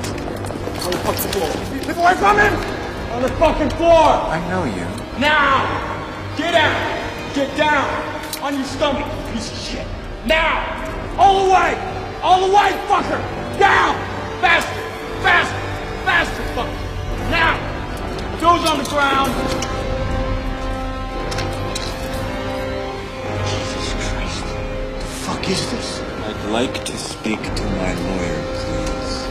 On 0.85 0.91
the 0.91 0.97
fucking 0.99 1.31
floor. 1.31 1.51
Get 1.81 1.97
away 1.97 2.15
from 2.15 2.37
him! 2.37 2.53
On 3.11 3.21
the 3.21 3.29
fucking 3.29 3.69
floor! 3.71 3.91
I 3.91 4.39
know 4.49 4.63
you. 4.63 4.85
Now! 5.19 5.65
Get 6.37 6.55
out! 6.55 7.35
Get 7.35 7.57
down! 7.57 8.43
On 8.43 8.53
your 8.53 8.65
stomach, 8.65 9.05
piece 9.33 9.51
of 9.51 9.57
shit! 9.57 9.87
Now! 10.25 10.63
All 11.17 11.45
the 11.45 11.51
way! 11.51 12.19
All 12.21 12.47
the 12.47 12.53
way, 12.53 12.71
fucker! 12.87 13.19
Down! 13.59 13.95
Faster! 14.39 14.67
Faster! 14.67 14.76
Toes 18.57 18.69
on 18.71 18.77
the 18.83 18.89
ground! 18.89 19.31
Jesus 23.45 23.93
Christ. 23.93 24.45
The 24.97 25.05
fuck 25.05 25.49
is 25.49 25.71
this? 25.71 26.01
I'd 26.25 26.51
like 26.51 26.83
to 26.85 26.97
speak 26.97 27.39
to 27.39 27.63
my 27.63 27.93
lawyer, 27.93 28.41
please. 28.57 29.27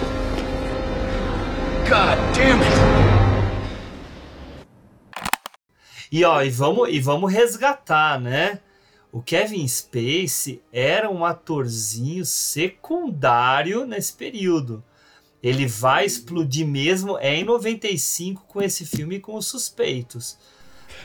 God 1.89 2.19
damn 2.35 2.61
it! 2.63 2.77
E 6.13 6.25
ó, 6.25 6.43
e 6.43 6.51
vamos, 6.51 6.89
e 6.89 7.01
vamos 7.01 7.33
resgatar, 7.33 8.21
né? 8.21 8.61
O 9.11 9.21
Kevin 9.21 9.67
Spacey 9.67 10.63
era 10.73 11.11
um 11.11 11.25
atorzinho 11.25 12.25
secundário 12.25 13.85
nesse 13.87 14.13
período. 14.13 14.85
Ele 15.47 15.65
vai 15.65 16.05
explodir 16.05 16.67
mesmo 16.67 17.17
é 17.19 17.37
em 17.37 17.45
95 17.45 18.45
com 18.49 18.61
esse 18.61 18.85
filme 18.85 19.21
com 19.21 19.37
os 19.37 19.47
suspeitos. 19.47 20.37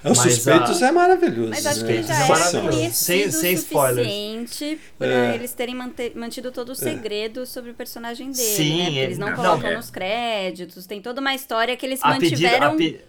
Os 0.04 0.18
suspeitos 0.18 0.82
a... 0.82 0.88
é 0.88 0.92
maravilhoso. 0.92 1.52
Mas 1.52 1.64
acho 1.64 1.86
que 1.86 1.92
ele 1.92 2.02
já 2.02 2.16
é 2.16 2.90
sem, 2.90 3.30
sem 3.30 3.56
suficiente 3.56 4.80
para 4.98 5.32
é. 5.32 5.36
eles 5.36 5.54
terem 5.54 5.76
mantido 6.16 6.52
todo 6.52 6.70
o 6.70 6.76
segredo 6.76 7.44
é. 7.44 7.46
sobre 7.46 7.70
o 7.70 7.76
personagem 7.76 8.32
dele. 8.32 8.56
Sim, 8.56 8.96
né? 8.96 9.04
eles 9.04 9.20
não, 9.20 9.28
não 9.28 9.36
colocam 9.36 9.70
não, 9.70 9.78
nos 9.78 9.92
créditos. 9.92 10.88
Tem 10.88 11.00
toda 11.00 11.22
uma 11.22 11.36
história 11.36 11.78
que 11.78 11.86
eles 11.86 12.00
a 12.02 12.08
mantiveram. 12.08 12.76
Pedido, 12.78 13.04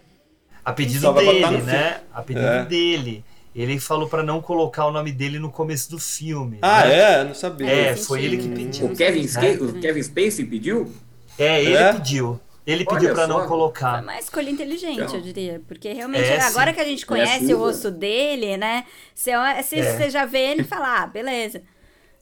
a 0.63 0.73
pedido 0.75 1.13
dele, 1.15 1.63
né? 1.63 2.03
A 2.13 2.21
pedido 2.21 2.47
é. 2.47 2.65
dele. 2.67 3.25
Ele 3.57 3.81
falou 3.81 4.07
para 4.07 4.23
não 4.23 4.43
colocar 4.43 4.85
o 4.85 4.93
nome 4.93 5.13
dele 5.13 5.39
no 5.39 5.51
começo 5.51 5.91
do 5.91 5.99
filme. 5.99 6.59
Ah, 6.61 6.85
né? 6.85 7.21
é? 7.21 7.25
Não 7.25 7.35
sabia. 7.35 7.71
É, 7.71 7.97
foi 7.97 8.23
ele 8.23 8.37
que 8.37 8.49
pediu. 8.49 8.87
O 8.87 8.95
Kevin, 8.95 9.27
o 9.65 9.81
Kevin 9.81 10.03
Spacey 10.03 10.45
pediu? 10.45 10.93
É, 11.39 11.63
ele 11.63 11.75
é? 11.75 11.93
pediu. 11.93 12.41
Ele 12.65 12.85
pediu 12.85 13.13
para 13.13 13.27
não 13.27 13.47
colocar. 13.49 13.95
Foi 13.95 14.03
uma 14.03 14.19
escolha 14.19 14.49
inteligente, 14.49 15.01
então, 15.01 15.15
eu 15.17 15.21
diria. 15.21 15.61
Porque 15.67 15.93
realmente, 15.93 16.25
é, 16.29 16.41
agora 16.43 16.71
sim. 16.71 16.77
que 16.77 16.81
a 16.81 16.85
gente 16.85 17.05
conhece 17.05 17.51
é 17.51 17.55
o 17.55 17.59
rosto 17.59 17.91
dele, 17.91 18.57
né? 18.57 18.85
Se, 19.15 19.33
se 19.65 19.81
é. 19.81 19.83
você 19.97 20.11
já 20.11 20.25
vê 20.25 20.53
ele 20.53 20.63
falar, 20.63 21.03
ah, 21.03 21.07
beleza. 21.09 21.61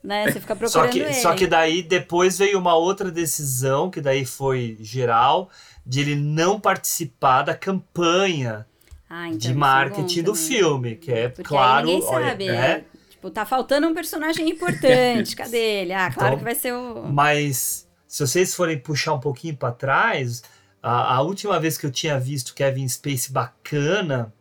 né? 0.02 0.30
Você 0.32 0.40
fica 0.40 0.56
procurando 0.56 0.86
Só 0.86 0.90
que, 0.90 0.98
ele. 1.00 1.14
só 1.14 1.34
que 1.34 1.46
daí 1.46 1.82
depois 1.82 2.38
veio 2.38 2.58
uma 2.58 2.74
outra 2.74 3.10
decisão, 3.10 3.90
que 3.90 4.00
daí 4.00 4.24
foi 4.24 4.78
geral, 4.80 5.50
de 5.84 6.00
ele 6.00 6.16
não 6.16 6.58
participar 6.58 7.42
da 7.42 7.54
campanha 7.54 8.66
Ah, 9.10 9.26
então 9.26 9.38
de 9.38 9.50
é 9.50 9.54
marketing 9.54 10.22
do 10.22 10.34
filme, 10.34 10.96
que 10.96 11.12
é 11.12 11.28
Porque 11.28 11.42
claro. 11.48 11.86
aí 11.86 11.94
ninguém 11.94 12.08
olha, 12.08 12.28
sabe. 12.30 12.48
é, 12.48 12.54
é, 12.54 12.84
Tipo, 13.10 13.30
tá 13.30 13.44
faltando 13.44 13.86
um 13.86 13.92
personagem 13.92 14.48
importante. 14.48 15.36
Cadê 15.36 15.82
ele? 15.82 15.92
Ah, 15.92 16.10
claro 16.10 16.28
Então, 16.28 16.38
que 16.38 16.44
vai 16.44 16.54
ser 16.54 16.72
o. 16.72 17.02
Mas 17.12 17.86
se 18.10 18.26
vocês 18.26 18.52
forem 18.54 18.76
puxar 18.76 19.14
um 19.14 19.20
pouquinho 19.20 19.56
para 19.56 19.72
trás, 19.72 20.42
a, 20.82 21.14
a 21.14 21.22
última 21.22 21.60
vez 21.60 21.78
que 21.78 21.86
eu 21.86 21.92
tinha 21.92 22.18
visto 22.18 22.54
Kevin 22.54 22.88
Space 22.88 23.30
bacana 23.30 24.32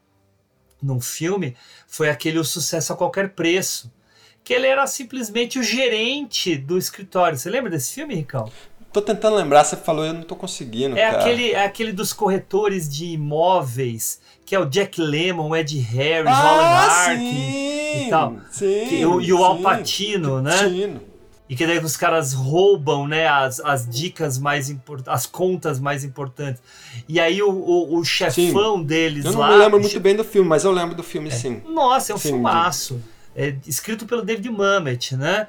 num 0.81 0.99
filme 0.99 1.55
foi 1.87 2.09
aquele 2.09 2.39
O 2.39 2.43
Sucesso 2.43 2.91
a 2.93 2.97
Qualquer 2.97 3.29
Preço. 3.33 3.91
Que 4.43 4.53
ele 4.53 4.65
era 4.65 4.87
simplesmente 4.87 5.59
o 5.59 5.63
gerente 5.63 6.55
do 6.55 6.77
escritório. 6.79 7.37
Você 7.37 7.47
lembra 7.49 7.69
desse 7.69 7.93
filme, 7.93 8.15
Ricão? 8.15 8.49
Tô 8.91 9.01
tentando 9.03 9.35
lembrar, 9.35 9.63
você 9.63 9.75
falou, 9.77 10.03
eu 10.03 10.13
não 10.13 10.23
tô 10.23 10.35
conseguindo. 10.35 10.97
É 10.97 11.01
cara. 11.11 11.19
aquele, 11.19 11.51
é 11.51 11.63
aquele 11.63 11.91
dos 11.91 12.11
corretores 12.11 12.89
de 12.89 13.05
imóveis, 13.07 14.19
que 14.43 14.55
é 14.55 14.59
o 14.59 14.65
Jack 14.65 14.99
Lemmon, 14.99 15.49
o 15.49 15.55
Ed 15.55 15.77
Harris, 15.77 16.31
Ah, 16.33 16.43
o 16.43 16.47
Alan 16.47 16.65
Arkin 16.65 17.31
sim, 17.31 18.07
e 18.07 18.09
tal. 18.09 18.35
sim, 18.49 18.85
Que- 18.89 19.05
o- 19.05 19.21
e 19.21 19.31
o 19.31 19.43
Al. 19.43 19.59
Pacino, 19.59 20.41
né? 20.41 20.57
Pacino. 20.57 21.01
E 21.49 21.55
que 21.55 21.65
daí 21.65 21.79
os 21.79 21.97
caras 21.97 22.31
roubam, 22.31 23.07
né, 23.07 23.27
as, 23.27 23.59
as 23.61 23.89
dicas 23.89 24.37
mais 24.37 24.69
importantes, 24.69 25.11
as 25.11 25.25
contas 25.25 25.79
mais 25.79 26.03
importantes. 26.03 26.61
E 27.07 27.19
aí 27.19 27.41
o, 27.41 27.49
o, 27.49 27.97
o 27.97 28.05
chefão 28.05 28.83
deles 28.83 29.25
Eu 29.25 29.31
não 29.31 29.39
lá... 29.39 29.49
me 29.49 29.55
lembro 29.57 29.79
muito 29.79 29.91
che- 29.91 29.99
bem 29.99 30.15
do 30.15 30.23
filme, 30.23 30.47
mas 30.47 30.63
eu 30.63 30.71
lembro 30.71 30.93
do 30.95 31.01
filme 31.01 31.31
sim. 31.31 31.63
Nossa, 31.67 32.11
é 32.11 32.15
um 32.15 32.19
Sim, 32.19 32.29
filmaço. 32.29 33.01
É 33.35 33.55
escrito 33.65 34.05
pelo 34.05 34.21
David 34.21 34.47
Mamet, 34.51 35.15
né? 35.17 35.47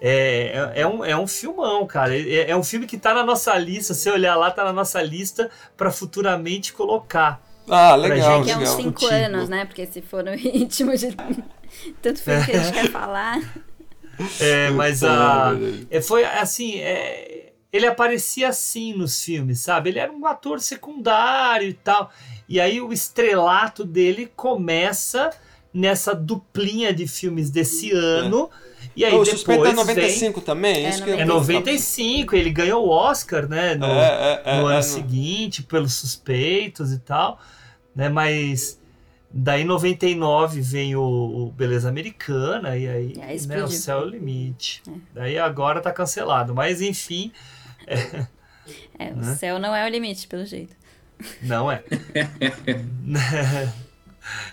É, 0.00 0.70
é, 0.76 0.80
é 0.82 0.86
um, 0.86 1.04
é 1.04 1.16
um 1.16 1.26
filmão, 1.26 1.86
cara. 1.86 2.16
É, 2.16 2.50
é 2.50 2.56
um 2.56 2.62
filme 2.62 2.86
que 2.86 2.96
tá 2.96 3.12
na 3.12 3.24
nossa 3.24 3.56
lista. 3.58 3.92
Se 3.92 4.08
olhar 4.08 4.36
lá, 4.36 4.50
tá 4.50 4.64
na 4.64 4.72
nossa 4.72 5.02
lista 5.02 5.50
para 5.76 5.90
futuramente 5.90 6.72
colocar. 6.72 7.42
Ah, 7.68 7.94
legal, 7.96 8.44
gente 8.44 8.48
Daqui 8.48 8.50
a 8.52 8.56
uns 8.56 8.76
legal. 8.76 8.76
cinco 8.76 9.06
anos, 9.06 9.48
né? 9.48 9.64
Porque 9.64 9.84
se 9.86 10.00
for 10.00 10.22
no 10.24 10.30
ritmo 10.36 10.96
de 10.96 11.14
tanto 12.00 12.22
filme 12.22 12.44
que 12.44 12.52
a 12.52 12.58
gente 12.62 12.72
quer 12.72 12.90
falar. 12.90 13.40
É, 14.40 14.70
mas 14.74 15.02
a, 15.04 15.52
velho. 15.52 15.86
é, 15.90 16.00
foi 16.00 16.24
assim, 16.24 16.76
é, 16.78 17.52
ele 17.72 17.86
aparecia 17.86 18.48
assim 18.48 18.92
nos 18.94 19.22
filmes, 19.22 19.60
sabe? 19.60 19.90
Ele 19.90 19.98
era 19.98 20.12
um 20.12 20.26
ator 20.26 20.60
secundário 20.60 21.68
e 21.68 21.74
tal. 21.74 22.10
E 22.48 22.60
aí 22.60 22.80
o 22.80 22.92
estrelato 22.92 23.84
dele 23.84 24.30
começa 24.34 25.30
nessa 25.72 26.12
duplinha 26.14 26.92
de 26.92 27.06
filmes 27.06 27.48
desse 27.48 27.92
ano. 27.92 28.50
E 28.96 29.04
aí 29.04 29.12
o 29.12 29.18
depois 29.18 29.28
Suspeito 29.30 29.62
é 29.62 29.66
vem- 29.68 29.74
95 29.76 30.40
também? 30.40 30.84
É, 30.84 30.88
Isso 30.90 31.04
que 31.04 31.10
É 31.10 31.24
95, 31.24 32.34
ele 32.34 32.50
ganhou 32.50 32.84
o 32.86 32.90
Oscar, 32.90 33.48
né? 33.48 33.76
No, 33.76 33.86
É, 33.86 34.42
é, 34.44 34.56
é, 34.56 34.56
no 34.60 34.62
é, 34.68 34.72
ano 34.72 34.76
no- 34.78 34.82
seguinte, 34.82 35.62
pelos 35.62 35.92
suspeitos 35.94 36.92
e 36.92 36.98
tal, 36.98 37.38
né? 37.94 38.08
Mas 38.08 38.79
daí 39.32 39.62
em 39.62 39.64
99 39.64 40.60
vem 40.60 40.96
o, 40.96 41.02
o 41.02 41.50
Beleza 41.52 41.88
Americana 41.88 42.76
e 42.76 42.88
aí, 42.88 43.12
E 43.16 43.22
aí 43.22 43.46
né, 43.46 43.62
o 43.62 43.68
céu 43.68 44.00
é 44.00 44.02
o 44.02 44.08
limite. 44.08 44.82
Daí 45.14 45.38
agora 45.38 45.80
tá 45.80 45.92
cancelado, 45.92 46.54
mas 46.54 46.80
enfim, 46.80 47.32
É, 48.98 49.10
o 49.12 49.16
Né? 49.16 49.34
céu 49.36 49.58
não 49.58 49.74
é 49.74 49.84
o 49.84 49.88
limite, 49.88 50.26
pelo 50.28 50.44
jeito. 50.44 50.74
não 51.42 51.70
é. 51.70 51.82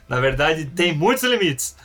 Na 0.07 0.19
verdade, 0.19 0.65
tem 0.65 0.95
muitos 0.95 1.23
limites. 1.23 1.75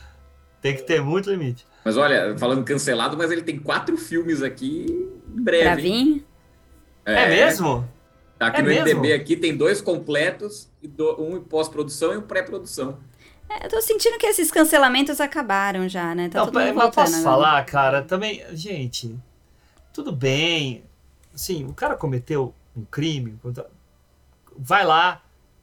Tem 0.61 0.75
que 0.75 0.83
ter 0.83 1.01
muito 1.01 1.29
limite. 1.29 1.65
Mas 1.83 1.97
olha, 1.97 2.37
falando 2.37 2.63
cancelado, 2.63 3.17
mas 3.17 3.29
ele 3.29 3.41
tem 3.41 3.59
quatro 3.59 3.97
filmes 3.97 4.41
aqui 4.41 4.85
em 5.35 5.43
breve. 5.43 5.63
Pra 5.63 5.75
vir? 5.75 6.25
É, 7.05 7.27
mesmo? 7.27 7.87
Tá 8.51 8.59
aqui 8.59 8.59
É 8.59 8.61
no 8.61 8.67
mesmo? 8.69 8.85
MDB 9.01 9.13
aqui 9.13 9.35
tem 9.37 9.55
dois 9.55 9.81
completos, 9.81 10.69
e 10.81 10.89
um 11.19 11.37
em 11.37 11.41
pós-produção 11.41 12.13
e 12.13 12.17
um 12.17 12.21
pré-produção. 12.21 12.99
É, 13.49 13.65
eu 13.65 13.69
tô 13.69 13.81
sentindo 13.81 14.17
que 14.17 14.25
esses 14.25 14.49
cancelamentos 14.51 15.19
acabaram 15.21 15.87
já, 15.87 16.13
né? 16.15 16.29
Tá 16.29 16.39
Não, 16.39 16.45
todo 16.45 16.53
mundo 16.59 16.65
mas 16.65 16.73
voltando 16.75 16.95
posso 16.95 17.15
agora. 17.17 17.23
falar, 17.23 17.65
cara, 17.65 18.01
também, 18.01 18.43
gente, 18.55 19.15
tudo 19.93 20.11
bem, 20.11 20.83
assim, 21.33 21.65
o 21.65 21.73
cara 21.73 21.95
cometeu 21.95 22.53
um 22.75 22.83
crime, 22.85 23.37
vai 24.57 24.85
lá, 24.85 25.21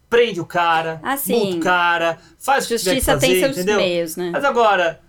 prende 0.08 0.40
o 0.40 0.46
cara, 0.46 1.00
Ah, 1.02 1.16
sim. 1.16 1.32
multa 1.34 1.56
o 1.56 1.60
cara, 1.60 2.18
faz 2.38 2.64
o 2.64 2.68
que 2.68 2.78
tiver 2.78 2.90
que 2.90 2.96
Justiça 2.96 3.12
fazer, 3.12 3.26
tem 3.26 3.40
seus 3.40 3.56
entendeu? 3.56 3.76
meios, 3.78 4.16
né? 4.16 4.30
Mas 4.32 4.44
agora, 4.44 5.00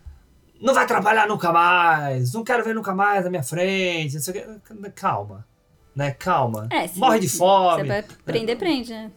não 0.59 0.73
vai 0.73 0.85
trabalhar 0.87 1.27
nunca 1.27 1.51
mais, 1.51 2.33
não 2.33 2.43
quero 2.43 2.63
ver 2.63 2.73
nunca 2.75 2.93
mais 2.95 3.23
na 3.23 3.29
minha 3.29 3.43
frente, 3.43 4.15
não 4.15 4.21
sei 4.21 4.41
o 4.41 4.61
quê. 4.61 4.91
calma, 4.95 5.45
né, 5.95 6.11
calma, 6.11 6.67
É, 6.71 6.87
se- 6.87 6.99
morre 6.99 7.19
de 7.19 7.29
fome, 7.29 7.81
Você 7.83 7.87
vai 7.87 8.03
prender, 8.25 8.57
prende, 8.57 8.91
né? 8.93 9.11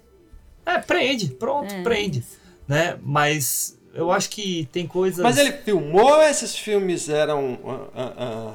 é, 0.67 0.79
prende, 0.79 1.29
pronto, 1.29 1.73
É, 1.73 1.83
prende, 1.83 2.23
né, 2.67 2.99
mas 3.03 3.79
eu 3.93 4.11
acho 4.11 4.29
que 4.31 4.69
tem 4.73 4.87
coisas... 4.87 5.23
Mas 5.23 5.39
ele 5.39 5.53
filmou 5.53 6.05
ou 6.17 6.23
esses 6.23 6.57
filmes 6.57 7.09
eram 7.09 7.59
ah, 7.95 8.13
ah, 8.19 8.55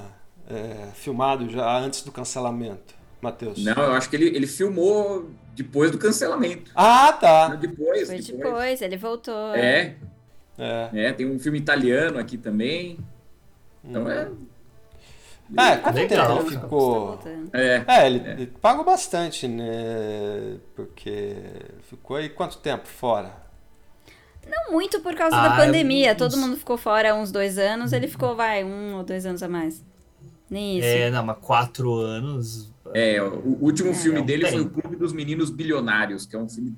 é, 0.49 0.87
filmados 0.95 1.51
já 1.51 1.77
antes 1.79 2.01
do 2.01 2.11
cancelamento, 2.11 2.93
Matheus? 3.21 3.63
Não, 3.63 3.73
eu 3.83 3.93
acho 3.93 4.09
que 4.09 4.15
ele, 4.15 4.35
ele 4.35 4.47
filmou 4.47 5.29
depois 5.55 5.91
do 5.91 5.97
cancelamento. 5.97 6.71
Ah, 6.75 7.13
tá. 7.13 7.55
Depois, 7.55 8.07
Foi 8.07 8.17
depois. 8.17 8.37
depois, 8.43 8.81
ele 8.81 8.97
voltou. 8.97 9.53
É, 9.55 9.95
É. 10.57 10.89
é, 10.93 11.13
tem 11.13 11.29
um 11.29 11.37
filme 11.39 11.57
italiano 11.57 12.17
aqui 12.17 12.37
também. 12.37 12.97
Então 13.83 14.09
é. 14.09 14.29
É, 15.57 15.77
quanto 15.77 15.95
Legal. 15.95 16.37
tempo 16.37 16.49
ele 16.49 16.59
ficou? 16.59 17.19
É. 17.53 17.83
É, 17.87 18.05
ele, 18.07 18.17
ele 18.29 18.47
pagou 18.61 18.83
bastante, 18.85 19.47
né? 19.47 20.57
Porque 20.75 21.35
ficou 21.89 22.17
aí 22.17 22.29
quanto 22.29 22.57
tempo 22.59 22.87
fora? 22.87 23.33
Não 24.47 24.71
muito 24.71 24.99
por 25.01 25.15
causa 25.15 25.35
Ah, 25.35 25.49
da 25.49 25.55
pandemia. 25.57 26.11
uns- 26.13 26.17
Todo 26.17 26.37
mundo 26.37 26.55
ficou 26.57 26.77
fora 26.77 27.11
há 27.11 27.15
uns 27.15 27.31
dois 27.31 27.57
anos. 27.57 27.93
Ele 27.93 28.07
ficou, 28.07 28.35
vai, 28.35 28.63
um 28.63 28.95
ou 28.95 29.03
dois 29.03 29.25
anos 29.25 29.41
a 29.43 29.47
mais. 29.49 29.83
Nem 30.49 30.79
isso. 30.79 30.87
É, 30.87 31.09
não, 31.11 31.23
mas 31.25 31.37
quatro 31.39 31.93
anos... 31.93 32.71
É, 32.93 33.21
o 33.21 33.57
último 33.61 33.93
filme 33.93 34.17
é 34.17 34.21
um 34.21 34.25
dele 34.25 34.47
foi 34.47 34.61
O. 34.61 34.69
Clube 34.69 34.95
dos 34.95 35.13
Meninos 35.13 35.51
Bilionários, 35.51 36.25
que 36.25 36.35
é 36.35 36.39
um 36.39 36.49
filme 36.49 36.75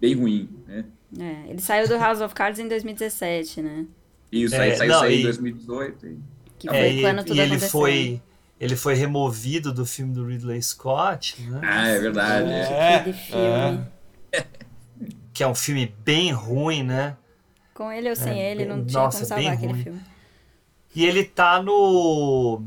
bem 0.00 0.14
ruim, 0.14 0.48
né? 0.68 0.84
É, 1.18 1.50
ele 1.50 1.60
saiu 1.60 1.88
do 1.88 1.96
House 1.98 2.20
of 2.20 2.32
Cards 2.32 2.60
em 2.60 2.68
2017, 2.68 3.60
né? 3.60 3.86
Isso, 4.30 4.54
É, 4.54 4.60
aí 4.60 4.76
saiu 4.76 4.88
não, 4.90 4.96
isso 4.98 5.04
aí 5.04 5.16
em 5.16 5.20
e- 5.20 5.22
2018. 5.24 6.06
e- 6.06 6.18
Que 6.62 6.68
É, 6.68 6.72
foi 6.72 6.90
e, 6.96 7.00
quando 7.02 7.24
tudo 7.24 7.34
e 7.36 7.40
ele 7.40 7.50
aconteceu. 7.52 7.70
foi 7.70 8.22
ele 8.60 8.76
foi 8.76 8.94
removido 8.94 9.72
do 9.72 9.84
filme 9.84 10.14
do 10.14 10.24
Ridley 10.24 10.62
Scott, 10.62 11.40
né? 11.42 11.60
Ah, 11.64 11.88
é 11.88 11.98
verdade. 11.98 12.48
É, 12.48 13.12
filme. 13.12 13.84
Que 15.34 15.42
é 15.42 15.46
um 15.48 15.54
filme 15.54 15.92
bem 16.04 16.30
ruim, 16.32 16.82
né? 16.84 17.16
Com 17.74 17.90
ele 17.90 18.08
ou 18.08 18.14
sem 18.14 18.40
É, 18.40 18.52
ele, 18.52 18.64
não 18.64 18.76
bem- 18.76 18.86
tinha 18.86 19.02
nossa, 19.02 19.18
como 19.18 19.28
salvar 19.28 19.52
aquele 19.54 19.72
ruim. 19.72 19.82
filme. 19.82 20.00
E 20.94 21.04
ele 21.04 21.24
tá 21.24 21.60
no 21.62 22.62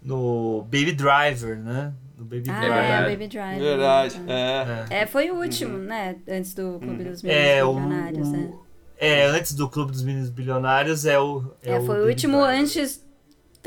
no 0.00 0.62
Baby 0.62 0.92
Driver, 0.92 1.58
né? 1.58 1.92
No 2.16 2.24
Baby 2.24 2.48
Ah, 2.50 2.60
Driver. 2.60 2.84
é, 2.84 3.10
Baby 3.10 3.28
Driver. 3.28 3.58
Verdade, 3.60 4.18
né? 4.20 4.86
é. 4.90 5.00
É, 5.02 5.06
foi 5.06 5.30
o 5.30 5.34
último, 5.36 5.76
né? 5.78 6.16
Antes 6.28 6.54
do 6.54 6.78
Clube 6.78 7.04
dos 7.04 7.22
Meninos 7.22 7.44
É, 7.46 7.64
o, 7.64 7.74
Bilionários, 7.74 8.28
né? 8.30 8.52
é, 8.96 9.24
antes 9.26 9.52
do 9.54 9.68
Clube 9.68 9.90
dos 9.92 10.02
Meninos 10.02 10.30
Bilionários 10.30 11.04
é 11.04 11.18
o 11.18 11.52
é, 11.62 11.72
É, 11.72 11.78
o 11.78 11.84
foi 11.84 11.96
o 11.96 11.98
Baby 11.98 12.08
último 12.10 12.38
Driver. 12.38 12.60
antes 12.60 13.03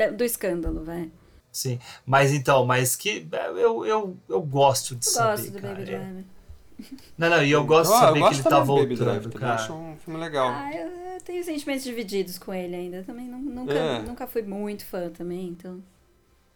do 0.06 0.24
escândalo, 0.24 0.84
vai. 0.84 1.10
Sim, 1.52 1.78
mas 2.06 2.32
então, 2.32 2.64
mas 2.64 2.94
que 2.94 3.26
eu, 3.56 3.84
eu, 3.84 4.16
eu 4.28 4.40
gosto 4.42 4.94
de 4.94 5.06
Eu 5.06 5.12
saber, 5.12 5.30
gosto 5.42 5.50
do 5.52 5.60
cara. 5.60 5.74
Baby 5.74 5.82
É. 5.82 5.84
Driver. 5.98 6.24
Não, 7.18 7.30
não, 7.30 7.42
e 7.42 7.50
eu 7.50 7.64
gosto 7.64 7.92
de 7.92 7.98
saber 7.98 8.10
eu 8.10 8.14
que 8.14 8.20
gosto 8.20 8.34
ele 8.34 8.42
tá 8.44 8.50
também 8.50 8.66
do 8.66 8.74
Baby 8.82 8.94
voltando, 8.94 9.20
Driver, 9.20 9.40
cara. 9.40 9.54
acho 9.54 9.72
um 9.72 9.96
filme 9.96 10.20
legal. 10.20 10.48
Ah, 10.48 10.70
eu, 10.72 10.88
eu 11.14 11.20
tenho 11.22 11.42
sentimentos 11.44 11.82
divididos 11.82 12.38
com 12.38 12.54
ele 12.54 12.76
ainda. 12.76 13.02
Também 13.02 13.26
não- 13.26 13.40
nunca, 13.40 13.72
É. 13.72 13.98
nunca 14.02 14.26
fui 14.28 14.42
muito 14.42 14.84
fã 14.86 15.10
também, 15.10 15.48
então 15.48 15.82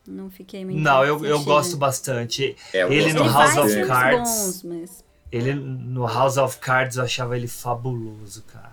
não 0.07 0.31
fiquei 0.31 0.65
muito 0.65 0.79
Não, 0.81 1.05
eu, 1.05 1.25
eu 1.25 1.43
gosto 1.43 1.77
bastante. 1.77 2.55
É, 2.73 2.83
eu 2.85 2.93
ele 2.93 3.13
gosto 3.13 3.19
no 3.19 3.25
Ele 3.25 3.33
House 3.33 3.57
of 3.57 3.87
Cards. 3.89 4.31
bons, 4.31 4.63
mas... 4.63 5.05
Ele 5.33 5.55
no 5.55 6.07
House 6.07 6.37
of 6.37 6.59
Cards 6.59 6.99
eu 6.99 7.05
achava 7.05 7.37
ele 7.37 7.49
fabuloso, 7.49 8.43
cara. 8.45 8.72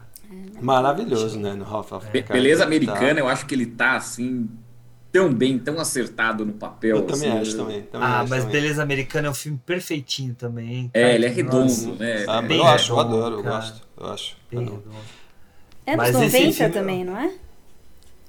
Maravilhoso, 0.62 1.40
né? 1.40 1.54
No 1.54 1.66
Half 1.66 1.92
of 1.94 2.10
Be- 2.12 2.22
Beleza 2.22 2.64
ele 2.66 2.86
tá- 2.86 2.92
Americana, 2.94 3.20
eu 3.20 3.28
acho 3.28 3.46
que 3.46 3.56
ele 3.56 3.66
tá 3.66 3.96
assim 3.96 4.50
tão 5.12 5.34
bem, 5.34 5.58
tão 5.58 5.80
acertado 5.80 6.46
no 6.46 6.54
papel. 6.54 6.98
Eu 6.98 7.02
também 7.04 7.30
assim, 7.32 7.40
acho 7.42 7.58
também. 7.58 7.82
também 7.84 8.08
ah, 8.08 8.20
acho 8.22 8.30
mas 8.30 8.44
também. 8.44 8.62
Beleza 8.62 8.84
Americana 8.84 9.28
é 9.28 9.32
um 9.32 9.34
filme 9.34 9.60
perfeitinho 9.66 10.36
também. 10.36 10.70
hein? 10.76 10.92
É, 10.94 11.16
ele 11.16 11.26
é 11.26 11.30
redondo, 11.30 11.64
nossa, 11.64 11.92
né? 11.94 12.26
Ah, 12.28 12.42
bem 12.42 12.58
eu 12.58 12.68
acho, 12.68 12.92
eu 12.92 13.00
adoro, 13.00 13.36
eu 13.38 13.44
gosto. 13.44 13.82
Eu 13.98 14.08
acho. 14.08 14.38
Bem 14.52 14.60
redondo. 14.60 14.84
É 15.86 15.96
dos 15.96 15.98
Mas 15.98 16.10
esse 16.10 16.38
90 16.38 16.54
filme- 16.54 16.74
também, 16.74 17.04
não 17.04 17.18
é? 17.18 17.32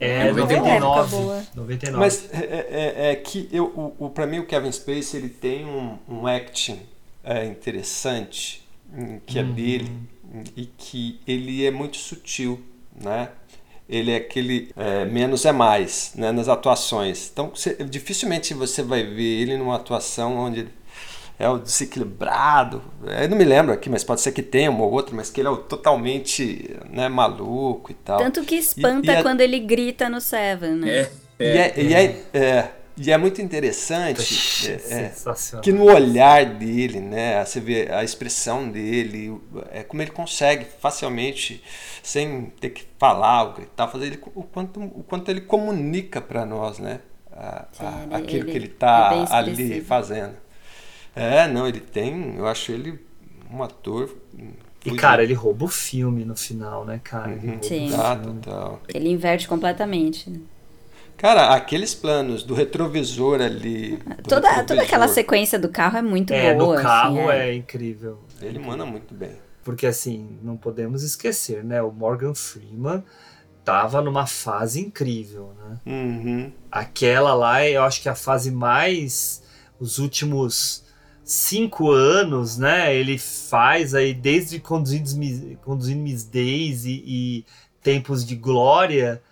É, 0.03 0.29
É, 0.29 0.33
99. 0.33 0.69
época 0.71 1.05
boa. 1.05 1.43
99. 1.55 1.99
Mas 1.99 2.29
é, 2.33 2.39
é- 2.71 3.11
é 3.13 3.17
que 3.17 3.47
eu, 3.53 3.67
o, 3.67 4.07
o, 4.07 4.11
pra 4.11 4.27
mim 4.27 4.39
o 4.39 4.47
Kevin 4.47 4.73
Spacey 4.73 5.21
ele 5.21 5.29
tem 5.29 5.67
um, 5.67 5.99
um 6.09 6.27
acting 6.27 6.81
é, 7.23 7.45
interessante 7.45 8.67
hum, 8.91 9.21
que 9.27 9.39
é 9.39 9.43
Uhum. 9.43 9.53
dele 9.53 9.91
e 10.57 10.67
que 10.67 11.19
ele 11.27 11.65
é 11.65 11.71
muito 11.71 11.97
sutil, 11.97 12.61
né? 12.95 13.29
ele 13.89 14.13
é 14.13 14.17
aquele 14.17 14.71
é, 14.77 15.05
menos 15.05 15.45
é 15.45 15.51
mais 15.51 16.13
né, 16.15 16.31
nas 16.31 16.49
atuações. 16.49 17.29
Então, 17.33 17.51
você, 17.53 17.75
dificilmente 17.85 18.55
você 18.55 18.83
vai 18.85 19.03
ver 19.03 19.43
ele 19.43 19.57
numa 19.57 19.75
atuação 19.75 20.37
onde 20.37 20.69
é 21.37 21.49
o 21.49 21.59
desequilibrado. 21.59 22.83
Eu 23.21 23.29
não 23.29 23.37
me 23.37 23.43
lembro 23.45 23.73
aqui, 23.73 23.91
mas 23.91 24.05
pode 24.05 24.21
ser 24.21 24.31
que 24.31 24.43
tenha 24.43 24.71
uma 24.71 24.85
ou 24.85 24.93
outra, 24.93 25.13
mas 25.17 25.29
que 25.31 25.41
ele 25.41 25.49
é 25.49 25.51
o 25.51 25.57
totalmente 25.57 26.71
né, 26.91 27.09
maluco 27.09 27.91
e 27.91 27.95
tal. 27.95 28.19
Tanto 28.19 28.45
que 28.45 28.55
espanta 28.55 29.11
E- 29.11 29.15
e 29.15 29.19
é- 29.19 29.23
quando 29.23 29.41
ele 29.41 29.59
grita 29.59 30.09
no 30.09 30.21
Seven, 30.21 30.73
né? 30.77 30.89
É, 30.91 31.11
E 31.41 31.45
é, 31.59 31.75
e 31.83 31.95
é- 31.95 32.23
é, 32.33 32.71
e 33.01 33.11
é 33.11 33.17
muito 33.19 33.41
interessante 33.41 34.69
é, 34.69 34.73
é, 35.07 35.61
que 35.63 35.73
no 35.73 35.85
olhar 35.85 36.45
dele, 36.45 37.01
né, 37.01 37.45
você 37.45 37.61
vê 37.61 37.89
a 37.91 38.05
expressão 38.05 38.71
dele, 38.71 39.41
é 39.71 39.83
como 39.83 40.03
ele 40.03 40.11
consegue 40.11 40.67
facilmente, 40.81 41.63
sem 42.03 42.47
ter 42.61 42.71
que 42.71 42.85
falar 42.99 43.45
ou 43.45 43.53
gritar, 43.55 43.89
fazer 43.89 44.07
ele, 44.07 44.21
o 44.35 44.43
quanto, 44.43 44.81
o 44.81 45.03
quanto 45.03 45.31
ele 45.31 45.41
comunica 45.41 46.21
para 46.21 46.45
nós, 46.45 46.79
né, 46.79 47.01
a- 47.33 47.67
a- 47.79 48.03
ele- 48.05 48.15
aquilo 48.15 48.45
que 48.45 48.51
ele 48.51 48.59
ele 48.59 48.67
está 48.67 49.07
é 49.07 49.11
bem 49.11 49.27
ali 49.31 49.81
fazendo. 49.81 50.35
É, 51.15 51.49
não, 51.49 51.67
ele 51.67 51.81
tem, 51.81 52.37
eu 52.37 52.47
acho 52.47 52.71
ele 52.73 52.99
um 53.53 53.63
ator. 53.63 54.15
E, 54.85 54.95
cara, 54.95 55.23
ele 55.23 55.35
rouba 55.35 55.65
o 55.67 55.69
filme 55.69 56.25
no 56.25 56.37
final, 56.37 56.85
né, 56.85 57.01
cara? 57.03 57.33
Ele 57.33 57.49
rouba 57.49 57.63
Sim. 57.65 57.93
Ah, 57.95 58.17
total. 58.17 58.81
Ele 58.89 59.09
inverte 59.11 59.47
completamente. 59.49 60.31
né? 60.31 60.41
Cara, 61.21 61.55
aqueles 61.55 61.95
planos 61.95 62.43
do 62.43 62.55
retrovisor 62.55 63.43
ali. 63.43 63.99
do 63.99 64.05
Toda, 64.27 64.49
toda 64.49 64.55
aquela 64.57 64.83
retrovisor, 64.83 65.15
sequência 65.15 65.59
do 65.59 65.69
carro 65.69 65.99
é 65.99 66.03
muito 66.03 66.33
É, 66.33 66.55
boa. 66.55 66.77
no 66.77 66.83
carro 66.83 67.29
assim, 67.29 67.39
é 67.39 67.55
incrível. 67.55 68.19
Ele 68.41 68.59
manda 68.59 68.87
muito 68.87 69.13
bem. 69.13 69.33
Porque 69.63 69.87
assim, 69.87 70.39
não 70.43 70.57
podemos 70.57 71.03
esquecer, 71.03 71.63
né? 71.63 71.83
O 71.83 71.93
Morgan 71.93 72.35
Freeman 72.35 73.05
tava 73.63 74.01
numa 74.01 74.27
fase 74.27 74.81
incrível, 74.81 75.53
né? 75.59 75.79
Uhum. 75.85 76.53
Aquela 76.73 77.35
lá, 77.35 77.67
eu 77.69 77.83
acho 77.83 78.01
que 78.01 78.09
é 78.09 78.13
a 78.13 78.17
fase 78.17 78.51
mais. 78.51 79.43
Os 79.79 79.99
últimos 79.99 80.85
cinco 81.23 81.91
anos, 81.91 82.57
né? 82.57 82.95
Ele 82.97 83.19
faz 83.19 83.95
aí, 83.95 84.15
desde 84.15 84.59
Conduzindo 84.59 85.57
Conduzindo 85.59 86.01
Miss 86.01 86.25
Days 86.25 86.87
e, 86.87 87.03
e 87.07 87.45
Tempos 87.83 88.25
de 88.25 88.37
Glória. 88.37 89.23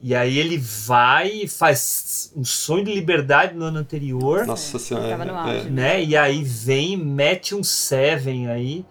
E 0.00 0.14
aí 0.14 0.38
ele 0.38 0.56
vai 0.58 1.28
e 1.42 1.48
faz 1.48 2.32
um 2.36 2.44
sonho 2.44 2.84
de 2.84 2.94
liberdade 2.94 3.54
no 3.54 3.64
ano 3.64 3.78
anterior. 3.78 4.46
Nossa 4.46 4.78
senhora. 4.78 5.08
Tava 5.08 5.24
no 5.24 5.34
auge. 5.36 5.70
né? 5.70 6.02
E 6.04 6.16
aí 6.16 6.42
vem, 6.44 6.96
mete 6.96 7.54
um 7.54 7.64
Seven 7.64 8.46
aí. 8.48 8.84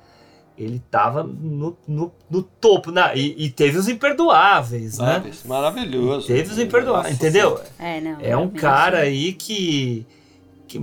Ele 0.58 0.82
tava 0.92 1.24
no, 1.24 1.78
no, 1.88 2.12
no 2.30 2.42
topo. 2.42 2.92
Na, 2.92 3.14
e, 3.16 3.36
e 3.46 3.50
teve 3.50 3.78
os 3.78 3.88
imperdoáveis, 3.88 4.98
né? 4.98 5.14
Sabe? 5.14 5.32
Maravilhoso. 5.46 6.28
Teve 6.28 6.52
os 6.52 6.60
imperdoáveis, 6.60 7.14
Nossa 7.14 7.26
entendeu? 7.28 7.62
É, 7.80 8.02
não. 8.02 8.18
É 8.20 8.36
um 8.36 8.50
cara 8.50 9.00
aí 9.00 9.34
que- 9.34 10.06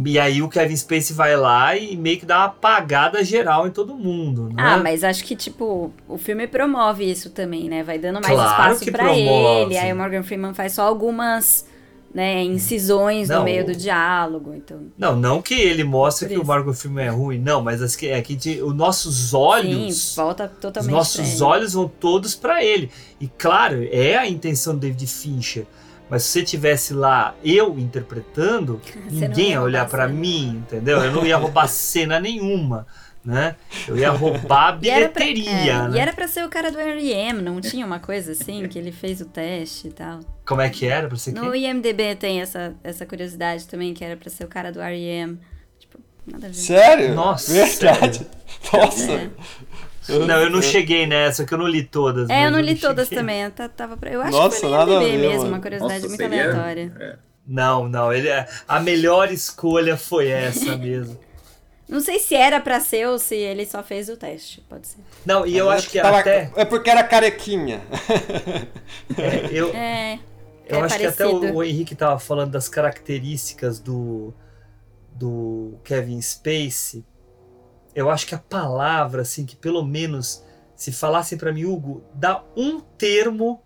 E 0.07 0.19
aí 0.19 0.41
o 0.41 0.49
Kevin 0.49 0.77
Spacey 0.77 1.15
vai 1.15 1.37
lá 1.37 1.77
e 1.77 1.97
meio 1.97 2.19
que 2.19 2.25
dá 2.25 2.39
uma 2.39 2.45
apagada 2.47 3.23
geral 3.23 3.67
em 3.67 3.71
todo 3.71 3.95
mundo, 3.95 4.45
né? 4.49 4.55
Ah, 4.57 4.79
mas 4.79 5.05
acho 5.05 5.23
que, 5.25 5.37
tipo, 5.37 5.93
o 6.09 6.17
filme 6.17 6.47
promove 6.47 7.05
isso 7.11 7.31
também, 7.31 7.69
né? 7.69 7.83
Vai 7.83 7.99
dando 7.99 8.15
mais 8.15 8.27
Claro 8.27 8.51
espaço 8.73 8.85
promove. 8.93 9.21
ele. 9.75 9.77
Aí 9.79 9.93
o 9.93 9.97
Morgan 9.97 10.23
Freeman 10.23 10.55
faz 10.55 10.73
só 10.73 10.83
algumas, 10.83 11.67
né, 12.15 12.43
incisões 12.45 13.29
Não, 13.29 13.41
no 13.41 13.45
meio 13.45 13.67
do 13.67 13.75
diálogo. 13.75 14.55
Então, 14.55 14.79
Não, 14.97 15.15
não 15.17 15.43
que 15.43 15.55
ele 15.55 15.85
mostre 15.85 16.29
que 16.29 16.39
o. 16.39 16.45
Morgan 16.47 16.73
Freeman 16.73 17.05
é 17.07 17.11
ruim, 17.11 17.39
não, 17.39 17.61
mas 17.61 17.83
as 17.83 17.95
que, 17.95 18.07
é 18.07 18.23
que 18.23 18.35
de- 18.37 18.63
os 18.63 18.75
nossos 18.75 19.35
olhos. 19.35 19.95
sim, 19.95 20.15
volta 20.17 20.45
Os 20.53 20.61
totalmente 20.61 20.89
pra 20.91 20.97
nossos 20.99 21.41
olhos 21.41 21.73
vão 21.75 21.89
todos 21.89 22.35
para 22.35 22.65
ele. 22.65 22.91
E 23.21 23.27
claro, 23.29 23.87
é 23.91 24.17
a 24.17 24.27
intenção 24.29 24.75
do 24.75 24.81
David 24.81 25.07
Fincher. 25.07 25.67
Mas 26.09 26.23
se 26.23 26.29
você 26.29 26.43
tivesse 26.43 26.93
lá 26.93 27.35
eu 27.45 27.79
interpretando, 27.79 28.81
Você 29.09 29.29
ninguém 29.29 29.47
ia 29.47 29.53
ia 29.53 29.63
olhar 29.63 29.89
para 29.89 30.07
mim, 30.09 30.63
entendeu? 30.67 30.99
Eu 31.03 31.13
não 31.13 31.27
ia 31.27 31.37
roubar 31.37 31.67
cena 31.69 32.21
nenhuma, 32.21 32.87
né? 33.25 33.57
Eu 33.89 33.97
ia 33.97 34.11
roubar 34.11 34.79
E 34.83 34.91
era, 34.91 35.09
pra, 35.09 35.25
bilheteria, 35.25 35.73
é, 35.73 35.89
né? 35.89 35.97
e 35.97 35.99
era 35.99 36.13
pra 36.13 36.29
ser 36.29 36.45
o 36.45 36.49
cara 36.49 36.71
do 36.71 36.79
R.E.M., 36.79 37.41
não 37.41 37.61
tinha 37.61 37.87
uma 37.87 37.99
coisa 37.99 38.33
assim, 38.33 38.69
que 38.69 38.79
ele 38.79 38.93
fez 38.93 39.21
o 39.23 39.25
teste 39.25 39.89
e 39.89 39.93
tal. 39.93 40.21
Como 40.47 40.61
é 40.61 40.69
que 40.69 40.87
era 40.87 41.09
pra 41.09 41.17
você 41.17 41.33
No 41.33 41.51
quem? 41.53 41.65
IMDB 41.71 42.17
tem 42.17 42.43
essa, 42.43 42.75
essa 42.85 43.07
curiosidade 43.07 43.67
também, 43.67 43.95
que 43.95 44.05
era 44.05 44.17
pra 44.17 44.29
ser 44.29 44.45
o 44.45 44.49
cara 44.49 44.71
do 44.71 44.79
R.E.M. 44.81 45.39
Tipo, 45.79 45.99
nada 46.27 46.47
a 46.47 46.51
ver. 46.51 46.55
Sério? 46.55 47.15
Nossa, 47.15 47.51
Verdade. 47.53 48.27
Nossa. 48.73 49.13
É. 49.13 49.31
Não, 50.09 50.39
eu 50.43 50.51
não 50.51 50.61
cheguei 50.63 51.07
nessa, 51.07 51.45
que 51.45 51.55
eu 51.55 51.59
não 51.59 51.67
li 51.67 51.83
todas. 51.83 52.29
É, 52.29 52.47
eu 52.47 52.51
não 52.51 52.61
li 52.61 52.69
cheguei. 52.75 52.83
todas 52.83 53.09
também. 53.09 53.43
Eu 53.43 53.51
ta- 53.51 53.69
tava 53.69 53.97
pra- 53.97 54.11
eu 54.11 54.21
acho 54.21 54.33
Nossa, 54.33 54.57
que 54.57 54.61
foi 54.63 54.71
nada 54.71 54.91
a 54.91 54.95
IMDB 55.03 55.11
ver, 55.17 55.19
mesmo, 55.19 55.39
mano. 55.39 55.49
uma 55.55 55.61
curiosidade 55.61 55.95
Nossa, 56.03 56.09
muito 56.09 56.21
seria- 56.21 56.45
aleatória. 56.51 56.93
é. 57.01 57.17
Não, 57.47 57.89
não, 57.89 58.13
ele 58.13 58.29
é- 58.29 58.49
a 58.67 58.81
melhor 58.81 59.31
escolha 59.33 59.97
foi 59.97 60.29
essa 60.29 60.77
mesmo. 60.79 61.19
Não 61.87 62.01
sei 62.01 62.19
se 62.19 62.35
era 62.35 62.61
pra 62.61 62.81
ser 62.81 63.07
ou 63.09 63.19
se 63.19 63.35
ele 63.35 63.67
só 63.67 63.83
fez 63.83 64.09
o 64.09 64.17
teste, 64.17 64.63
pode 64.69 64.87
ser. 64.89 64.99
Não, 65.27 65.47
e 65.47 65.57
eu 65.57 65.69
acho 65.71 65.91
que 65.91 66.01
Tava- 66.01 66.21
até 66.21 66.51
É 66.57 66.65
porque 66.65 66.89
era 66.89 67.05
carequinha. 67.05 67.83
é, 69.19 69.49
eu, 69.53 69.69
É, 69.75 70.19
Eu 70.67 70.79
é 70.79 70.83
acho 70.83 70.97
que 70.99 71.07
até 71.07 71.25
parecido. 71.25 71.53
o, 71.53 71.57
o 71.57 71.63
Henrique 71.65 71.95
tava 71.95 72.19
falando 72.19 72.51
das 72.53 72.69
características 72.71 73.79
do, 73.81 74.33
do 75.15 75.75
Kevin 75.85 76.21
Spacey. 76.23 77.05
Eu 77.95 78.11
acho 78.11 78.27
que 78.27 78.35
a 78.35 78.39
palavra, 78.39 79.23
assim, 79.23 79.45
que 79.47 79.55
pelo 79.57 79.85
menos 79.85 80.43
se 80.75 80.91
falassem 80.93 81.39
pra 81.39 81.53
mim, 81.53 81.65
Hugo, 81.65 82.03
dá 82.15 82.43
um 82.57 82.81
termo 82.81 83.63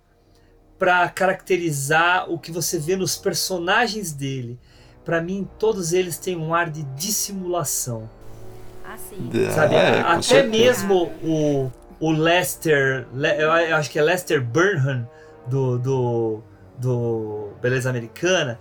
pra 0.78 1.08
caracterizar 1.08 2.30
o 2.30 2.38
que 2.38 2.52
você 2.52 2.78
vê 2.78 2.94
nos 2.96 3.16
personagens 3.16 4.12
dele. 4.12 4.58
Pra 5.04 5.20
mim, 5.22 5.48
todos 5.58 5.92
eles 5.92 6.18
têm 6.18 6.36
um 6.36 6.54
ar 6.54 6.68
de 6.70 6.82
dissimulação. 6.94 8.08
Ah, 8.84 8.96
sim. 8.98 9.30
Sabe? 9.54 9.74
É, 9.74 10.00
Até 10.00 10.22
certeza. 10.22 10.48
mesmo 10.48 11.10
o, 11.22 11.70
o 11.98 12.12
Lester, 12.12 13.06
Le- 13.14 13.42
eu 13.42 13.50
acho 13.76 13.90
que 13.90 13.98
é 13.98 14.02
Lester 14.02 14.42
Burnham 14.44 15.08
do, 15.46 15.78
do, 15.78 16.42
do 16.78 17.48
Beleza 17.62 17.88
Americana, 17.88 18.58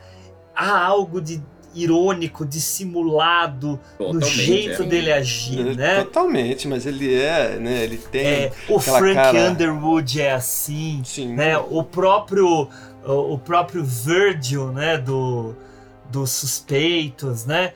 há 0.56 0.85
algo 0.85 1.19
de 1.22 1.41
irônico, 1.84 2.45
dissimulado 2.45 3.80
no 3.99 4.06
Totalmente, 4.14 4.30
jeito 4.32 4.84
é. 4.84 4.86
dele 4.86 5.12
agir, 5.12 5.60
Ele- 5.60 5.76
né? 5.76 6.04
Totalmente, 6.04 6.68
mas 6.68 6.86
ele 6.86 7.14
é, 7.14 7.58
né? 7.60 7.84
Ele 7.84 7.98
tem. 7.98 8.26
É, 8.26 8.52
o 8.70 8.80
Frank 8.80 9.14
cara- 9.16 9.49
Underwood 9.52 10.22
é 10.22 10.34
assim, 10.34 11.02
Sim. 11.06 11.34
né? 11.36 11.58
O 11.58 11.84
próprio 11.84 12.68
o, 13.06 13.34
o 13.34 13.40
próprio 13.40 13.84
Virgil, 13.84 14.72
né, 14.72 14.98
do 14.98 15.56
dos 16.10 16.32
suspeitos, 16.32 17.45
né? 17.45 17.74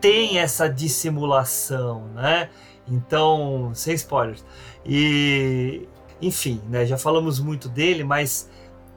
Tem 0.00 0.38
essa 0.38 0.68
dissimulação, 0.68 2.04
né? 2.14 2.48
Então, 2.88 3.70
sem 3.74 3.94
spoilers. 3.94 4.44
E 4.84 5.88
enfim, 6.20 6.60
né, 6.68 6.84
já 6.86 6.96
falamos 6.98 7.40
muito 7.40 7.68
dele, 7.68 8.04
mas 8.04 8.48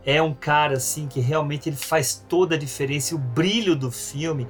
é 0.06 0.22
um 0.22 0.34
cara 0.34 0.76
assim 0.78 1.08
que 1.08 1.20
realmente 1.20 1.68
ele 1.70 1.76
faz 1.76 2.24
toda 2.30 2.56
a 2.56 2.58
diferença 2.58 3.14
e 3.14 3.16
o 3.16 3.20
brilho 3.20 3.76
do 3.76 3.90
filme 3.92 4.48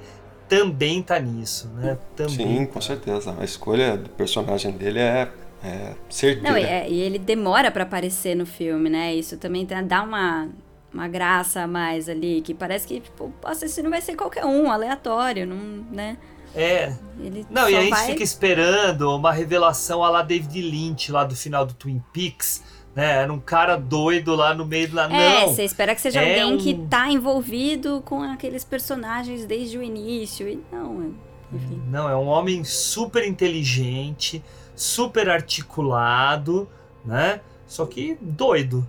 também 0.48 1.02
tá 1.02 1.18
nisso, 1.18 1.68
né? 1.74 1.98
Também. 2.14 2.34
Sim, 2.36 2.66
com 2.66 2.80
certeza. 2.80 3.34
A 3.38 3.44
escolha 3.44 3.96
do 3.96 4.10
personagem 4.10 4.70
dele 4.72 5.00
é, 5.00 5.28
é 5.64 5.94
certeira. 6.08 6.50
Não, 6.50 6.58
e, 6.58 6.62
é- 6.62 6.88
e 6.88 7.00
ele 7.00 7.18
demora 7.18 7.70
pra 7.70 7.82
aparecer 7.82 8.36
no 8.36 8.46
filme, 8.46 8.88
né? 8.88 9.14
Isso 9.14 9.36
também 9.38 9.66
tá- 9.66 9.82
dá 9.82 10.02
uma, 10.02 10.48
uma 10.92 11.08
graça 11.08 11.62
a 11.62 11.66
mais 11.66 12.08
ali, 12.08 12.40
que 12.42 12.54
parece 12.54 12.86
que, 12.86 13.00
tipo, 13.00 13.32
o 13.42 13.48
assassino 13.48 13.90
vai 13.90 14.00
ser 14.00 14.14
qualquer 14.14 14.44
um, 14.44 14.70
aleatório, 14.70 15.46
não, 15.46 15.56
né? 15.90 16.16
É. 16.54 16.92
Ele 17.20 17.44
Não, 17.50 17.68
e 17.68 17.76
a 17.76 17.80
gente 17.80 17.90
vai... 17.90 18.06
fica 18.06 18.22
esperando 18.22 19.14
uma 19.14 19.32
revelação 19.32 20.02
a 20.02 20.08
lá 20.08 20.22
David 20.22 20.60
Lynch, 20.62 21.10
lá 21.12 21.24
do 21.24 21.34
final 21.36 21.66
do 21.66 21.74
Twin 21.74 22.02
Peaks, 22.12 22.62
né? 22.96 23.22
Era 23.22 23.32
um 23.32 23.38
cara 23.38 23.76
doido 23.76 24.34
lá 24.34 24.52
no 24.54 24.64
meio 24.66 24.88
do... 24.88 24.98
É, 24.98 25.06
Não, 25.42 25.48
você 25.48 25.62
espera 25.62 25.94
que 25.94 26.00
seja 26.00 26.20
é 26.22 26.40
alguém 26.42 26.58
que 26.58 26.74
um- 26.74 26.88
tá 26.88 27.08
envolvido 27.10 28.02
com 28.04 28.22
aqueles 28.22 28.64
personagens 28.64 29.44
desde 29.44 29.76
o 29.78 29.82
início, 29.82 30.48
e 30.48 30.58
não, 30.72 31.02
é- 31.02 31.54
enfim. 31.56 31.80
Não, 31.88 32.08
é 32.08 32.16
um 32.16 32.26
homem 32.26 32.64
super 32.64 33.24
inteligente, 33.28 34.42
super 34.74 35.28
articulado, 35.30 36.68
né? 37.04 37.40
Só 37.66 37.84
que 37.86 38.16
doido, 38.20 38.88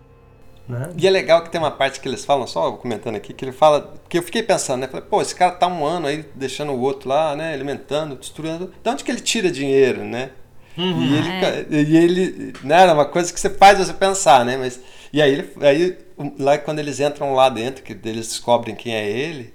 né? 0.68 0.90
E 0.98 1.08
é 1.08 1.10
legal 1.10 1.44
que 1.44 1.50
tem 1.50 1.60
uma 1.60 1.72
parte 1.72 2.00
que 2.00 2.08
eles 2.08 2.24
falam, 2.26 2.46
só 2.48 2.72
comentando 2.74 3.16
aqui, 3.16 3.34
que 3.34 3.44
ele 3.46 3.52
fala. 3.52 3.82
Porque 3.82 4.18
eu 4.18 4.24
fiquei 4.24 4.44
pensando, 4.44 4.82
né? 4.82 4.88
Falei, 4.88 5.06
pô, 5.10 5.22
esse 5.22 5.34
cara 5.36 5.52
tá 5.52 5.68
um 5.68 5.86
ano 5.86 6.08
aí 6.08 6.26
deixando 6.36 6.72
o 6.72 6.80
outro 6.80 7.10
lá, 7.10 7.36
né? 7.36 7.54
Alimentando, 7.54 8.16
destruindo. 8.16 8.72
De 8.84 8.90
onde 8.90 9.04
que 9.04 9.12
ele 9.12 9.22
tira 9.22 9.50
dinheiro, 9.52 10.04
né? 10.04 10.32
Uhum. 10.78 11.04
E 11.04 11.18
ele, 11.18 11.30
É. 11.30 11.66
e 11.72 11.98
ele, 11.98 12.54
né, 12.64 12.82
era 12.84 12.94
uma 12.94 13.06
coisa 13.06 13.34
que 13.34 13.40
você 13.40 13.50
faz 13.50 13.80
você 13.80 13.94
pensar, 13.94 14.46
né? 14.46 14.58
Mas, 14.58 14.80
e 15.12 15.22
aí, 15.22 15.34
ele, 15.34 15.50
aí, 15.62 15.98
lá 16.40 16.58
quando 16.58 16.80
eles 16.80 17.00
entram 17.00 17.34
lá 17.34 17.50
dentro, 17.50 17.84
que 17.84 17.94
eles 17.94 18.28
descobrem 18.28 18.76
quem 18.76 18.94
é 18.94 19.10
ele, 19.10 19.54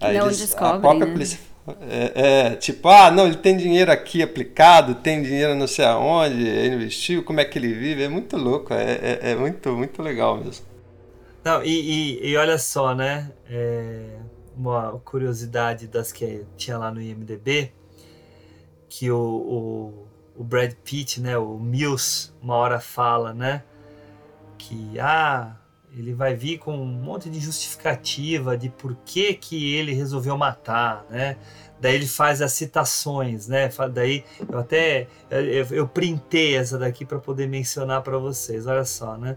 aí 0.00 0.16
Não 0.18 0.26
eles, 0.26 0.40
a 0.40 0.44
descobrem, 0.44 0.80
própria 0.80 1.06
né? 1.06 1.12
polícia 1.12 1.38
é, 1.88 2.50
é, 2.50 2.56
tipo, 2.56 2.88
ah, 2.88 3.10
não, 3.10 3.26
ele 3.26 3.36
tem 3.36 3.56
dinheiro 3.56 3.90
aqui 3.90 4.22
aplicado, 4.22 4.96
tem 4.96 5.22
dinheiro 5.22 5.54
não 5.54 5.66
sei 5.66 5.84
aonde, 5.86 6.46
ele 6.46 6.74
investiu, 6.76 7.24
como 7.24 7.40
é 7.40 7.44
que 7.44 7.58
ele 7.58 7.72
vive, 7.72 8.02
é 8.02 8.08
muito 8.08 8.36
louco, 8.36 8.74
é, 8.74 9.18
é, 9.22 9.30
é 9.30 9.34
muito, 9.34 9.72
muito 9.72 10.02
legal 10.02 10.36
mesmo. 10.36 10.66
Não, 11.42 11.62
e, 11.64 12.20
e, 12.20 12.30
e 12.30 12.36
olha 12.36 12.58
só, 12.58 12.94
né? 12.94 13.30
É, 13.48 14.18
uma 14.56 14.98
curiosidade 15.04 15.86
das 15.86 16.12
que 16.12 16.44
tinha 16.56 16.76
lá 16.76 16.90
no 16.90 17.00
IMDB, 17.00 17.72
que 18.88 19.10
o, 19.10 19.18
o, 19.18 20.03
o 20.36 20.44
Brad 20.44 20.72
Pitt, 20.84 21.20
né? 21.20 21.36
O 21.38 21.58
Mills, 21.58 22.32
uma 22.42 22.54
hora 22.54 22.80
fala, 22.80 23.32
né? 23.32 23.62
Que, 24.58 24.98
ah, 24.98 25.56
ele 25.96 26.12
vai 26.12 26.34
vir 26.34 26.58
com 26.58 26.76
um 26.76 26.86
monte 26.86 27.30
de 27.30 27.38
justificativa 27.38 28.56
de 28.56 28.68
por 28.68 28.96
que, 29.04 29.34
que 29.34 29.74
ele 29.74 29.92
resolveu 29.92 30.36
matar, 30.36 31.04
né? 31.08 31.36
Daí 31.80 31.94
ele 31.94 32.06
faz 32.06 32.40
as 32.42 32.52
citações, 32.52 33.46
né? 33.46 33.70
Daí 33.92 34.24
eu 34.50 34.58
até 34.58 35.06
eu, 35.30 35.66
eu 35.70 35.88
printei 35.88 36.56
essa 36.56 36.78
daqui 36.78 37.04
para 37.04 37.18
poder 37.18 37.46
mencionar 37.46 38.02
para 38.02 38.18
vocês. 38.18 38.66
Olha 38.66 38.84
só, 38.84 39.16
né? 39.16 39.36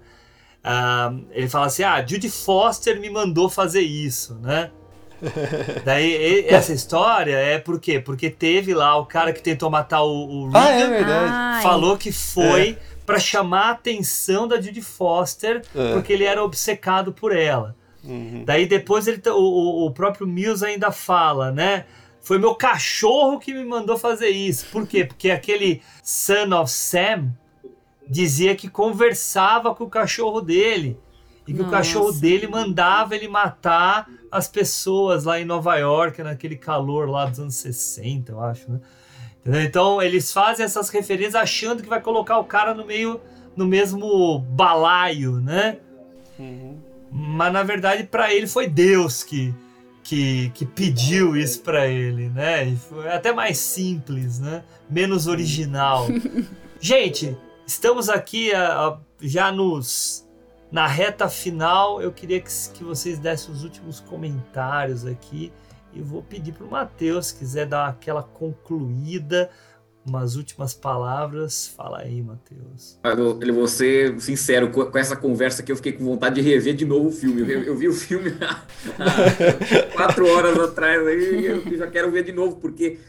Ah, 0.63 1.13
ele 1.31 1.49
fala 1.49 1.67
assim: 1.67 1.83
Ah, 1.83 2.05
Judy 2.05 2.29
Foster 2.29 2.99
me 2.99 3.09
mandou 3.09 3.49
fazer 3.49 3.81
isso, 3.81 4.35
né? 4.35 4.71
Daí 5.84 6.45
essa 6.48 6.73
história 6.73 7.35
é 7.35 7.57
por 7.57 7.80
quê? 7.80 7.99
Porque 7.99 8.30
teve 8.30 8.73
lá 8.73 8.95
o 8.98 9.06
cara 9.06 9.34
que 9.34 9.41
tentou 9.41 9.69
matar 9.69 10.03
o, 10.03 10.11
o 10.11 10.45
Regan, 10.48 10.60
ah, 10.60 10.69
é 10.69 10.88
verdade. 10.88 11.64
falou 11.64 11.98
que 11.98 12.11
foi 12.11 12.69
é. 12.69 12.77
para 13.06 13.19
chamar 13.19 13.68
a 13.68 13.72
atenção 13.72 14.48
da 14.48 14.60
Judy 14.61 14.81
Foster, 14.81 15.61
é. 15.76 15.94
porque 15.94 16.14
ele 16.14 16.23
era 16.23 16.44
obcecado 16.44 17.11
por 17.11 17.35
ela. 17.35 17.76
Uhum. 18.03 18.44
Daí 18.45 18.65
depois 18.65 19.07
ele, 19.07 19.22
o, 19.27 19.85
o 19.85 19.91
próprio 19.91 20.27
Mills 20.27 20.64
ainda 20.64 20.91
fala, 20.91 21.52
né? 21.52 21.85
Foi 22.22 22.38
meu 22.38 22.56
cachorro 22.56 23.39
que 23.39 23.53
me 23.53 23.64
mandou 23.64 23.98
fazer 23.98 24.30
isso. 24.30 24.65
Por 24.72 24.85
quê? 24.85 25.06
Porque 25.06 25.31
aquele 25.31 25.81
Son 26.03 26.53
of 26.53 26.69
Sam 26.69 27.31
dizia 28.10 28.56
que 28.56 28.69
conversava 28.69 29.73
com 29.73 29.85
o 29.85 29.89
cachorro 29.89 30.41
dele. 30.41 30.98
E 31.48 31.53
que 31.53 31.60
Nossa. 31.60 31.69
o 31.69 31.72
cachorro 31.72 32.11
dele 32.11 32.45
mandava 32.45 33.15
ele 33.15 33.30
matar 33.30 34.10
as 34.31 34.47
pessoas 34.47 35.23
lá 35.23 35.39
em 35.39 35.45
Nova 35.45 35.75
York, 35.77 36.21
naquele 36.21 36.55
calor 36.55 37.09
lá 37.09 37.25
dos 37.25 37.39
anos 37.39 37.55
60, 37.55 38.31
eu 38.31 38.41
acho, 38.41 38.71
né? 38.71 38.79
Entendeu? 39.39 39.61
Então 39.61 40.01
eles 40.01 40.31
fazem 40.31 40.65
essas 40.65 40.89
referências 40.89 41.35
achando 41.35 41.81
que 41.81 41.89
vai 41.89 42.01
colocar 42.01 42.37
o 42.37 42.43
cara 42.43 42.73
no 42.73 42.85
meio, 42.85 43.21
no 43.55 43.65
mesmo 43.65 44.39
balaio, 44.39 45.39
né? 45.39 45.77
Uhum. 46.37 46.77
Mas 47.09 47.53
na 47.53 47.63
verdade 47.63 48.03
para 48.03 48.33
ele 48.33 48.47
foi 48.47 48.67
Deus 48.67 49.23
que, 49.23 49.55
que, 50.03 50.49
que 50.53 50.65
pediu 50.65 51.37
isso 51.37 51.61
para 51.61 51.87
ele, 51.87 52.29
né? 52.29 52.65
E 52.65 52.75
foi 52.75 53.09
até 53.09 53.31
mais 53.31 53.57
simples, 53.57 54.39
né? 54.39 54.63
Menos 54.89 55.27
original. 55.27 56.07
Gente, 56.79 57.35
estamos 57.65 58.09
aqui 58.09 58.53
a, 58.53 58.87
a, 58.87 58.97
já 59.21 59.51
nos 59.51 60.26
na 60.72 60.88
reta 60.88 61.30
final. 61.30 62.02
Eu 62.02 62.11
queria 62.11 62.39
que, 62.39 62.49
que 62.73 62.84
vocês 62.84 63.19
dessem 63.19 63.53
os 63.53 63.64
últimos 63.64 63.99
comentários 63.99 65.06
aqui 65.06 65.52
e 65.94 66.02
vou 66.02 66.22
pedir 66.22 66.52
para 66.52 66.65
o 66.65 66.69
Matheus, 66.69 67.27
se 67.27 67.35
quiser 67.35 67.65
dar 67.65 67.88
aquela 67.88 68.22
concluída 68.22 69.49
umas 70.07 70.35
últimas 70.35 70.73
palavras. 70.73 71.68
Fala 71.68 71.99
aí, 71.99 72.22
Matheus. 72.22 72.98
Eu 73.03 73.53
vou 73.53 73.68
ser 73.68 74.19
sincero, 74.22 74.69
com 74.69 74.98
essa 74.98 75.15
conversa 75.15 75.61
que 75.61 75.72
eu 75.72 75.76
fiquei 75.76 75.91
com 75.91 76.06
vontade 76.06 76.35
de 76.35 76.41
rever 76.41 76.76
de 76.76 76.85
novo 76.85 77.10
o 77.10 77.11
filme. 77.11 77.41
Eu, 77.41 77.64
eu 77.64 77.76
vi 77.76 77.88
o 77.89 77.94
filme 77.94 78.34
há, 78.39 78.64
quatro 79.95 80.27
horas 80.27 80.57
atrás, 80.57 81.06
aí 81.06 81.45
eu 81.45 81.77
já 81.77 81.88
quero 81.88 82.10
ver 82.10 82.23
de 82.23 82.31
novo, 82.31 82.56
porque 82.56 82.99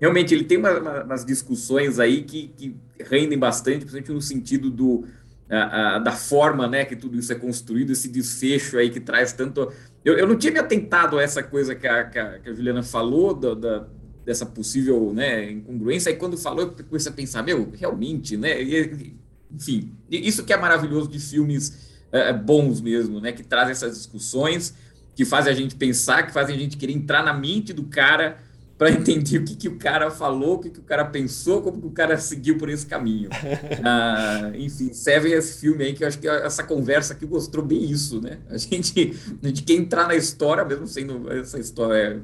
realmente 0.00 0.34
ele 0.34 0.44
tem 0.44 0.58
uma, 0.58 0.78
uma, 0.78 1.04
umas 1.04 1.24
discussões 1.24 2.00
aí 2.00 2.22
que, 2.22 2.48
que 2.56 2.76
rendem 3.08 3.38
bastante, 3.38 3.84
principalmente 3.84 4.12
no 4.12 4.22
sentido 4.22 4.70
do, 4.70 5.04
a, 5.50 5.96
a, 5.96 5.98
da 5.98 6.12
forma 6.12 6.66
né, 6.68 6.84
que 6.84 6.94
tudo 6.94 7.18
isso 7.18 7.32
é 7.32 7.36
construído, 7.36 7.92
esse 7.92 8.08
desfecho 8.08 8.76
aí 8.76 8.90
que 8.90 9.00
traz 9.00 9.32
tanto. 9.32 9.72
Eu, 10.04 10.16
eu 10.16 10.26
não 10.26 10.36
tinha 10.36 10.52
me 10.52 10.58
atentado 10.58 11.18
a 11.18 11.22
essa 11.22 11.42
coisa 11.42 11.74
que 11.74 11.86
a, 11.86 12.04
que 12.04 12.18
a, 12.18 12.38
que 12.38 12.50
a 12.50 12.54
Juliana 12.54 12.82
falou, 12.82 13.34
da, 13.34 13.54
da 13.54 13.86
dessa 14.28 14.44
possível 14.44 15.14
né, 15.14 15.50
incongruência. 15.50 16.10
E 16.10 16.16
quando 16.16 16.36
falou, 16.36 16.74
eu 16.78 16.84
comecei 16.84 17.10
a 17.10 17.14
pensar, 17.14 17.42
meu, 17.42 17.72
realmente, 17.74 18.36
né? 18.36 18.62
E, 18.62 19.16
enfim, 19.50 19.94
isso 20.10 20.44
que 20.44 20.52
é 20.52 20.56
maravilhoso 20.58 21.08
de 21.08 21.18
filmes 21.18 21.96
é, 22.12 22.30
bons 22.30 22.82
mesmo, 22.82 23.20
né? 23.20 23.32
Que 23.32 23.42
trazem 23.42 23.72
essas 23.72 23.96
discussões, 23.96 24.74
que 25.16 25.24
fazem 25.24 25.50
a 25.50 25.56
gente 25.56 25.74
pensar, 25.74 26.26
que 26.26 26.32
fazem 26.32 26.54
a 26.54 26.58
gente 26.58 26.76
querer 26.76 26.92
entrar 26.92 27.24
na 27.24 27.32
mente 27.32 27.72
do 27.72 27.84
cara 27.84 28.38
para 28.78 28.92
entender 28.92 29.38
o 29.38 29.44
que, 29.44 29.56
que 29.56 29.68
o 29.68 29.76
cara 29.76 30.08
falou, 30.08 30.54
o 30.54 30.58
que, 30.60 30.70
que 30.70 30.78
o 30.78 30.84
cara 30.84 31.04
pensou, 31.04 31.60
como 31.60 31.80
que 31.80 31.86
o 31.88 31.90
cara 31.90 32.16
seguiu 32.16 32.56
por 32.56 32.70
esse 32.70 32.86
caminho. 32.86 33.28
Ah, 33.84 34.50
enfim, 34.54 34.92
serve 34.92 35.32
esse 35.32 35.60
filme 35.60 35.84
aí, 35.84 35.92
que 35.92 36.04
eu 36.04 36.08
acho 36.08 36.18
que 36.18 36.28
essa 36.28 36.62
conversa 36.62 37.14
aqui 37.14 37.26
mostrou 37.26 37.64
bem 37.64 37.82
isso, 37.82 38.20
né? 38.20 38.38
A 38.50 38.56
gente, 38.56 39.16
a 39.42 39.46
gente 39.46 39.62
quer 39.62 39.74
entrar 39.74 40.06
na 40.06 40.14
história, 40.14 40.64
mesmo 40.64 40.86
sendo 40.86 41.30
essa 41.32 41.58
história 41.58 42.22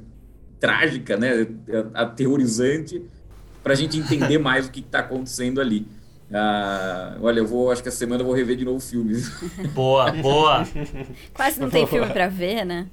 trágica, 0.61 1.17
né, 1.17 1.47
aterrorizante, 1.95 3.03
para 3.63 3.73
a 3.73 3.77
gente 3.77 3.99
entender 3.99 4.39
mais 4.39 4.67
o 4.67 4.71
que 4.71 4.81
está 4.81 5.01
acontecendo 5.01 5.61
ali. 5.61 5.87
Ah, 6.33 7.17
olha, 7.21 7.41
eu 7.41 7.47
vou, 7.47 7.71
acho 7.71 7.83
que 7.83 7.89
essa 7.89 7.99
semana 7.99 8.23
eu 8.23 8.27
vou 8.27 8.35
rever 8.35 8.57
de 8.57 8.65
novo 8.65 8.79
o 8.79 8.81
filme. 8.81 9.15
Boa, 9.75 10.13
boa. 10.13 10.67
quase 11.33 11.61
não 11.61 11.71
tem 11.71 11.87
filme 11.87 12.13
para 12.13 12.29
ver, 12.29 12.65
né? 12.65 12.89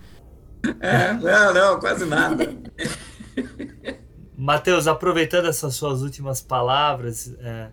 É, 0.79 1.13
não, 1.13 1.53
não, 1.53 1.79
quase 1.79 2.05
nada. 2.05 2.47
Matheus, 4.37 4.87
aproveitando 4.87 5.47
essas 5.47 5.75
suas 5.75 6.01
últimas 6.01 6.41
palavras, 6.41 7.33
é, 7.39 7.69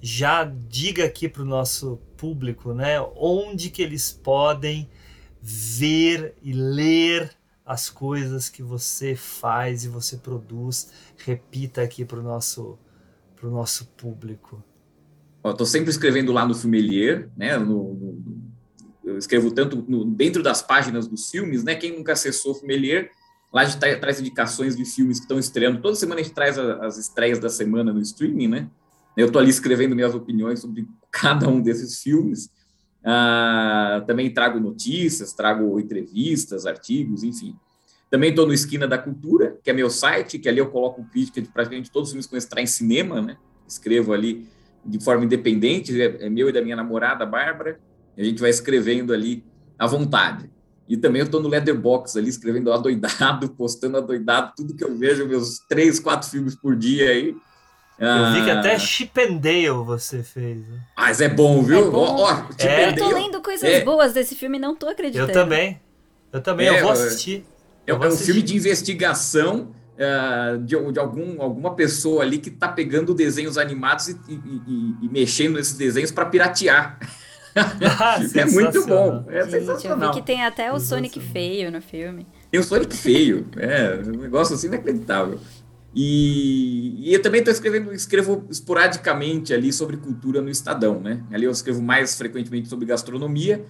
já 0.00 0.44
diga 0.44 1.04
aqui 1.04 1.28
para 1.28 1.42
o 1.42 1.46
nosso 1.46 1.98
público, 2.16 2.72
né, 2.72 3.00
onde 3.16 3.70
que 3.70 3.82
eles 3.82 4.12
podem 4.12 4.88
ver 5.40 6.34
e 6.42 6.52
ler 6.52 7.30
as 7.64 7.88
coisas 7.88 8.48
que 8.48 8.62
você 8.62 9.14
faz 9.14 9.84
e 9.84 9.88
você 9.88 10.16
produz. 10.16 10.92
Repita 11.16 11.82
aqui 11.82 12.04
para 12.04 12.20
o 12.20 12.22
nosso, 12.22 12.78
pro 13.34 13.50
nosso 13.50 13.86
público. 13.96 14.62
Estou 15.44 15.66
sempre 15.66 15.90
escrevendo 15.90 16.32
lá 16.32 16.46
no 16.46 16.54
Fumelier, 16.54 17.28
né? 17.36 17.58
No, 17.58 17.94
no, 17.94 18.42
eu 19.04 19.18
escrevo 19.18 19.50
tanto 19.50 19.84
no, 19.88 20.04
dentro 20.04 20.42
das 20.42 20.62
páginas 20.62 21.06
dos 21.06 21.30
filmes, 21.30 21.62
né? 21.62 21.74
Quem 21.74 21.96
nunca 21.96 22.12
acessou 22.12 22.52
o 22.52 22.54
Fumelier, 22.54 23.10
lá 23.54 23.62
a 23.62 23.64
gente 23.64 23.78
tá, 23.78 23.94
traz 23.96 24.18
indicações 24.20 24.76
de 24.76 24.84
filmes 24.84 25.18
que 25.18 25.24
estão 25.24 25.38
estreando. 25.38 25.80
Toda 25.80 25.94
semana 25.94 26.20
a 26.20 26.24
gente 26.24 26.34
traz 26.34 26.58
as 26.58 26.98
estreias 26.98 27.38
da 27.38 27.48
semana 27.48 27.92
no 27.92 28.00
streaming, 28.00 28.48
né? 28.48 28.68
Eu 29.16 29.26
estou 29.26 29.40
ali 29.40 29.48
escrevendo 29.48 29.94
minhas 29.94 30.12
opiniões 30.12 30.58
sobre 30.58 30.88
cada 31.08 31.48
um 31.48 31.62
desses 31.62 32.02
filmes. 32.02 32.50
Ah, 33.04 34.02
também 34.08 34.34
trago 34.34 34.58
notícias, 34.58 35.32
trago 35.32 35.78
entrevistas, 35.78 36.66
artigos, 36.66 37.22
enfim. 37.22 37.54
Também 38.10 38.30
estou 38.30 38.44
no 38.44 38.52
Esquina 38.52 38.88
da 38.88 38.98
Cultura, 38.98 39.56
que 39.62 39.70
é 39.70 39.72
meu 39.72 39.88
site, 39.88 40.38
que 40.38 40.48
ali 40.48 40.58
eu 40.58 40.70
coloco 40.70 41.04
crítica 41.04 41.40
de 41.40 41.48
praticamente 41.48 41.92
todos 41.92 42.08
os 42.08 42.12
filmes 42.12 42.26
que 42.26 42.34
eu 42.34 42.38
estreio 42.38 42.64
em 42.64 42.66
cinema, 42.66 43.22
né? 43.22 43.36
Escrevo 43.68 44.12
ali 44.12 44.48
de 44.84 45.02
forma 45.02 45.24
independente, 45.24 46.00
é, 46.00 46.26
é 46.26 46.28
meu 46.28 46.48
e 46.48 46.52
da 46.52 46.60
minha 46.60 46.76
namorada, 46.76 47.24
Bárbara, 47.24 47.80
a 48.16 48.22
gente 48.22 48.40
vai 48.40 48.50
escrevendo 48.50 49.12
ali 49.12 49.44
à 49.78 49.86
vontade. 49.86 50.50
E 50.88 50.96
também 50.96 51.20
eu 51.20 51.26
estou 51.26 51.40
no 51.40 51.48
Leatherbox 51.48 52.16
ali, 52.16 52.28
escrevendo 52.28 52.72
adoidado, 52.72 53.48
postando 53.56 53.96
adoidado, 53.96 54.52
tudo 54.56 54.74
que 54.74 54.84
eu 54.84 54.96
vejo, 54.96 55.26
meus 55.26 55.58
três, 55.68 55.98
quatro 55.98 56.28
filmes 56.28 56.54
por 56.54 56.76
dia 56.76 57.10
aí. 57.10 57.34
Eu 57.98 58.32
vi 58.32 58.44
que 58.44 58.50
ah. 58.50 58.58
até 58.58 58.78
Chip 58.78 59.20
and 59.20 59.36
Dale 59.36 59.84
você 59.84 60.22
fez. 60.22 60.66
Né? 60.68 60.80
Mas 60.96 61.20
é 61.20 61.28
bom, 61.28 61.62
viu? 61.62 61.78
É 61.78 61.90
bom. 61.90 62.16
Ó, 62.18 62.32
ó, 62.32 62.44
é. 62.58 62.88
Eu 62.88 62.96
tô 62.96 63.08
lendo 63.08 63.40
coisas 63.40 63.68
é. 63.68 63.84
boas 63.84 64.12
desse 64.12 64.34
filme 64.34 64.58
e 64.58 64.60
não 64.60 64.74
tô 64.74 64.88
acreditando. 64.88 65.30
Eu 65.30 65.32
também. 65.34 65.80
Eu 66.32 66.40
também, 66.40 66.66
é, 66.66 66.80
eu 66.80 66.82
vou 66.82 66.92
assistir. 66.92 67.46
É, 67.86 67.92
eu 67.92 67.96
vou 67.96 68.06
é 68.06 68.10
um 68.10 68.16
filme 68.16 68.42
de 68.42 68.56
investigação 68.56 69.72
uh, 69.94 70.58
de, 70.58 70.92
de, 70.92 70.98
algum, 70.98 71.40
alguma 71.40 71.74
pessoa 71.76 72.22
ali 72.22 72.38
que 72.38 72.48
está 72.48 72.66
pegando 72.66 73.14
desenhos 73.14 73.56
animados 73.56 74.08
e, 74.08 74.18
e, 74.28 74.34
e, 74.34 74.96
e 75.02 75.08
mexendo 75.08 75.54
nesses 75.54 75.76
desenhos 75.76 76.10
para 76.10 76.26
piratear. 76.26 76.98
Ah, 78.00 78.18
é 78.34 78.44
muito 78.46 78.84
bom. 78.86 79.24
É 79.28 79.42
Gente, 79.42 79.60
sensacional. 79.60 80.08
Eu 80.08 80.14
vi 80.14 80.20
que 80.20 80.26
tem 80.26 80.44
até 80.44 80.72
o 80.72 80.80
Sonic 80.80 81.20
feio 81.20 81.70
no 81.70 81.80
filme. 81.80 82.26
Tem 82.50 82.60
o 82.60 82.64
Sonic 82.64 82.96
feio. 82.96 83.46
É 83.56 84.00
um 84.06 84.22
negócio 84.22 84.54
assim 84.54 84.66
inacreditável. 84.66 85.38
E, 85.94 87.08
e 87.08 87.14
eu 87.14 87.22
também 87.22 87.38
estou 87.38 87.52
escrevendo, 87.52 87.92
escrevo 87.92 88.44
esporadicamente 88.50 89.54
ali 89.54 89.72
sobre 89.72 89.96
cultura 89.96 90.42
no 90.42 90.50
Estadão, 90.50 91.00
né? 91.00 91.22
Ali 91.32 91.44
eu 91.44 91.52
escrevo 91.52 91.80
mais 91.80 92.16
frequentemente 92.16 92.68
sobre 92.68 92.84
gastronomia, 92.84 93.64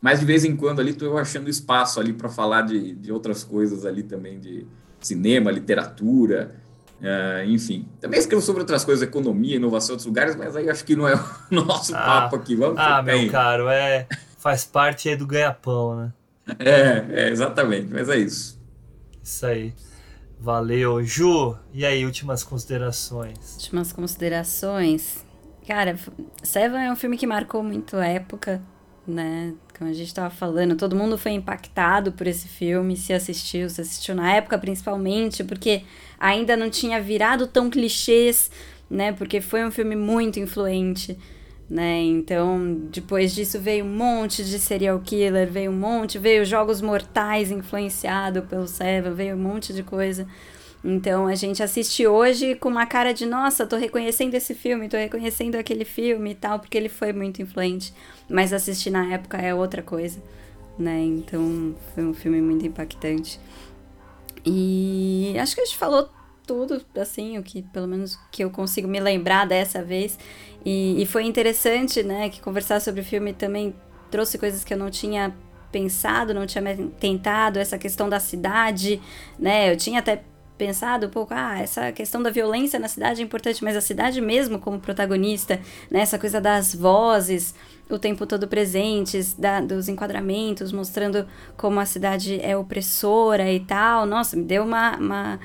mas 0.00 0.18
de 0.18 0.26
vez 0.26 0.44
em 0.44 0.56
quando 0.56 0.80
ali 0.80 0.90
estou 0.90 1.16
achando 1.16 1.48
espaço 1.48 2.00
ali 2.00 2.12
para 2.12 2.28
falar 2.28 2.62
de, 2.62 2.94
de 2.96 3.12
outras 3.12 3.44
coisas 3.44 3.86
ali 3.86 4.02
também, 4.02 4.40
de 4.40 4.66
cinema, 5.00 5.52
literatura, 5.52 6.56
uh, 7.00 7.44
enfim. 7.46 7.86
Também 8.00 8.18
escrevo 8.18 8.42
sobre 8.42 8.62
outras 8.62 8.84
coisas, 8.84 9.06
economia, 9.06 9.56
inovação 9.56 9.90
em 9.90 9.92
outros 9.92 10.06
lugares, 10.06 10.36
mas 10.36 10.56
aí 10.56 10.68
acho 10.68 10.84
que 10.84 10.96
não 10.96 11.08
é 11.08 11.14
o 11.14 11.20
nosso 11.54 11.94
ah, 11.94 11.98
papo 11.98 12.36
aqui. 12.36 12.54
Vamos 12.54 12.78
ah, 12.78 13.02
meu 13.02 13.16
aí. 13.16 13.30
caro, 13.30 13.68
é, 13.68 14.06
faz 14.38 14.64
parte 14.64 15.08
aí 15.08 15.16
do 15.16 15.26
ganha-pão, 15.26 15.96
né? 15.96 16.12
É, 16.58 17.24
é, 17.24 17.28
exatamente, 17.28 17.92
mas 17.92 18.08
é 18.08 18.16
isso. 18.16 18.58
Isso 19.22 19.46
aí. 19.46 19.74
Valeu. 20.40 21.02
Ju, 21.02 21.56
e 21.72 21.84
aí, 21.84 22.04
últimas 22.06 22.44
considerações? 22.44 23.56
Últimas 23.56 23.92
considerações. 23.92 25.26
Cara, 25.66 25.98
Seven 26.42 26.86
é 26.86 26.92
um 26.92 26.96
filme 26.96 27.18
que 27.18 27.26
marcou 27.26 27.62
muito 27.62 27.96
a 27.96 28.06
época, 28.06 28.62
né? 29.08 29.54
Como 29.76 29.90
a 29.90 29.92
gente 29.92 30.08
estava 30.08 30.28
falando, 30.28 30.76
todo 30.76 30.94
mundo 30.94 31.16
foi 31.16 31.32
impactado 31.32 32.12
por 32.12 32.26
esse 32.26 32.46
filme, 32.46 32.96
se 32.96 33.12
assistiu, 33.12 33.68
se 33.70 33.80
assistiu 33.80 34.14
na 34.14 34.34
época 34.34 34.58
principalmente, 34.58 35.42
porque 35.42 35.82
ainda 36.20 36.56
não 36.56 36.68
tinha 36.68 37.00
virado 37.00 37.46
tão 37.46 37.70
clichês, 37.70 38.50
né? 38.90 39.12
Porque 39.12 39.40
foi 39.40 39.64
um 39.64 39.70
filme 39.70 39.96
muito 39.96 40.38
influente, 40.38 41.18
né? 41.70 42.00
Então, 42.02 42.76
depois 42.90 43.34
disso 43.34 43.58
veio 43.58 43.84
um 43.84 43.96
monte 43.96 44.44
de 44.44 44.58
serial 44.58 45.00
killer, 45.00 45.50
veio 45.50 45.70
um 45.70 45.76
monte, 45.76 46.18
veio 46.18 46.44
Jogos 46.44 46.80
Mortais 46.82 47.50
influenciado 47.50 48.42
pelo 48.42 48.66
Seven, 48.66 49.14
veio 49.14 49.36
um 49.36 49.40
monte 49.40 49.72
de 49.72 49.82
coisa. 49.82 50.26
Então 50.84 51.26
a 51.26 51.34
gente 51.34 51.62
assiste 51.62 52.06
hoje 52.06 52.54
com 52.54 52.68
uma 52.68 52.86
cara 52.86 53.12
de 53.12 53.26
nossa, 53.26 53.66
tô 53.66 53.76
reconhecendo 53.76 54.34
esse 54.34 54.54
filme, 54.54 54.88
tô 54.88 54.96
reconhecendo 54.96 55.56
aquele 55.56 55.84
filme 55.84 56.30
e 56.30 56.34
tal, 56.34 56.60
porque 56.60 56.78
ele 56.78 56.88
foi 56.88 57.12
muito 57.12 57.42
influente. 57.42 57.92
Mas 58.28 58.52
assistir 58.52 58.90
na 58.90 59.12
época 59.12 59.38
é 59.38 59.54
outra 59.54 59.82
coisa, 59.82 60.22
né? 60.78 61.00
Então 61.02 61.74
foi 61.94 62.04
um 62.04 62.14
filme 62.14 62.40
muito 62.40 62.64
impactante. 62.66 63.40
E 64.46 65.34
acho 65.38 65.54
que 65.54 65.60
a 65.60 65.64
gente 65.64 65.76
falou 65.76 66.08
tudo, 66.46 66.82
assim, 66.96 67.36
o 67.36 67.42
que 67.42 67.60
pelo 67.62 67.86
menos 67.86 68.18
que 68.32 68.42
eu 68.42 68.50
consigo 68.50 68.88
me 68.88 69.00
lembrar 69.00 69.46
dessa 69.46 69.82
vez. 69.82 70.18
E, 70.64 71.02
e 71.02 71.06
foi 71.06 71.24
interessante, 71.24 72.02
né, 72.02 72.30
que 72.30 72.40
conversar 72.40 72.80
sobre 72.80 73.02
o 73.02 73.04
filme 73.04 73.34
também 73.34 73.74
trouxe 74.10 74.38
coisas 74.38 74.64
que 74.64 74.72
eu 74.72 74.78
não 74.78 74.90
tinha 74.90 75.34
pensado, 75.70 76.32
não 76.32 76.46
tinha 76.46 76.62
tentado, 76.98 77.58
essa 77.58 77.76
questão 77.76 78.08
da 78.08 78.18
cidade, 78.18 79.00
né? 79.38 79.70
Eu 79.70 79.76
tinha 79.76 79.98
até 79.98 80.22
pensado 80.58 81.06
um 81.06 81.10
pouco, 81.10 81.32
ah, 81.32 81.58
essa 81.58 81.92
questão 81.92 82.22
da 82.22 82.30
violência 82.30 82.78
na 82.78 82.88
cidade 82.88 83.22
é 83.22 83.24
importante, 83.24 83.62
mas 83.64 83.76
a 83.76 83.80
cidade 83.80 84.20
mesmo 84.20 84.58
como 84.58 84.78
protagonista, 84.78 85.60
né, 85.90 86.00
essa 86.00 86.18
coisa 86.18 86.40
das 86.40 86.74
vozes 86.74 87.54
o 87.90 87.98
tempo 87.98 88.26
todo 88.26 88.46
presentes, 88.46 89.32
da, 89.32 89.60
dos 89.60 89.88
enquadramentos, 89.88 90.72
mostrando 90.72 91.26
como 91.56 91.80
a 91.80 91.86
cidade 91.86 92.38
é 92.42 92.56
opressora 92.56 93.50
e 93.50 93.60
tal, 93.60 94.04
nossa, 94.04 94.36
me 94.36 94.44
deu 94.44 94.62
uma, 94.62 94.96
uma 94.96 95.40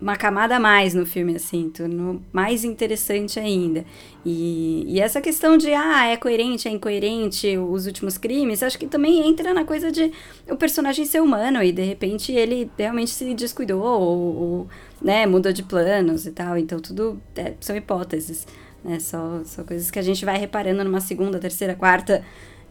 uma 0.00 0.16
camada 0.16 0.56
a 0.56 0.60
mais 0.60 0.94
no 0.94 1.04
filme, 1.04 1.36
assim, 1.36 1.68
tornou 1.68 2.22
mais 2.32 2.64
interessante 2.64 3.38
ainda. 3.38 3.84
E, 4.24 4.84
e 4.88 5.00
essa 5.00 5.20
questão 5.20 5.58
de, 5.58 5.72
ah, 5.74 6.06
é 6.06 6.16
coerente, 6.16 6.66
é 6.66 6.70
incoerente, 6.70 7.58
os 7.58 7.86
últimos 7.86 8.16
crimes, 8.16 8.62
acho 8.62 8.78
que 8.78 8.86
também 8.86 9.28
entra 9.28 9.52
na 9.52 9.64
coisa 9.64 9.92
de 9.92 10.10
o 10.48 10.56
personagem 10.56 11.04
ser 11.04 11.20
humano 11.20 11.62
e 11.62 11.70
de 11.70 11.82
repente 11.82 12.32
ele 12.32 12.70
realmente 12.78 13.10
se 13.10 13.34
descuidou 13.34 13.82
ou, 13.82 14.36
ou 14.36 14.68
né, 15.02 15.26
mudou 15.26 15.52
de 15.52 15.62
planos 15.62 16.24
e 16.24 16.30
tal. 16.30 16.56
Então, 16.56 16.80
tudo 16.80 17.20
é, 17.36 17.52
são 17.60 17.76
hipóteses, 17.76 18.46
né, 18.82 18.98
só, 18.98 19.42
só 19.44 19.62
coisas 19.64 19.90
que 19.90 19.98
a 19.98 20.02
gente 20.02 20.24
vai 20.24 20.38
reparando 20.38 20.82
numa 20.82 21.00
segunda, 21.00 21.38
terceira, 21.38 21.74
quarta 21.74 22.24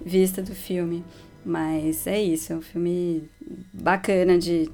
vista 0.04 0.42
do 0.42 0.56
filme. 0.56 1.04
Mas 1.46 2.06
é 2.06 2.22
isso, 2.22 2.52
é 2.52 2.56
um 2.56 2.62
filme 2.62 3.24
bacana 3.72 4.38
de 4.38 4.70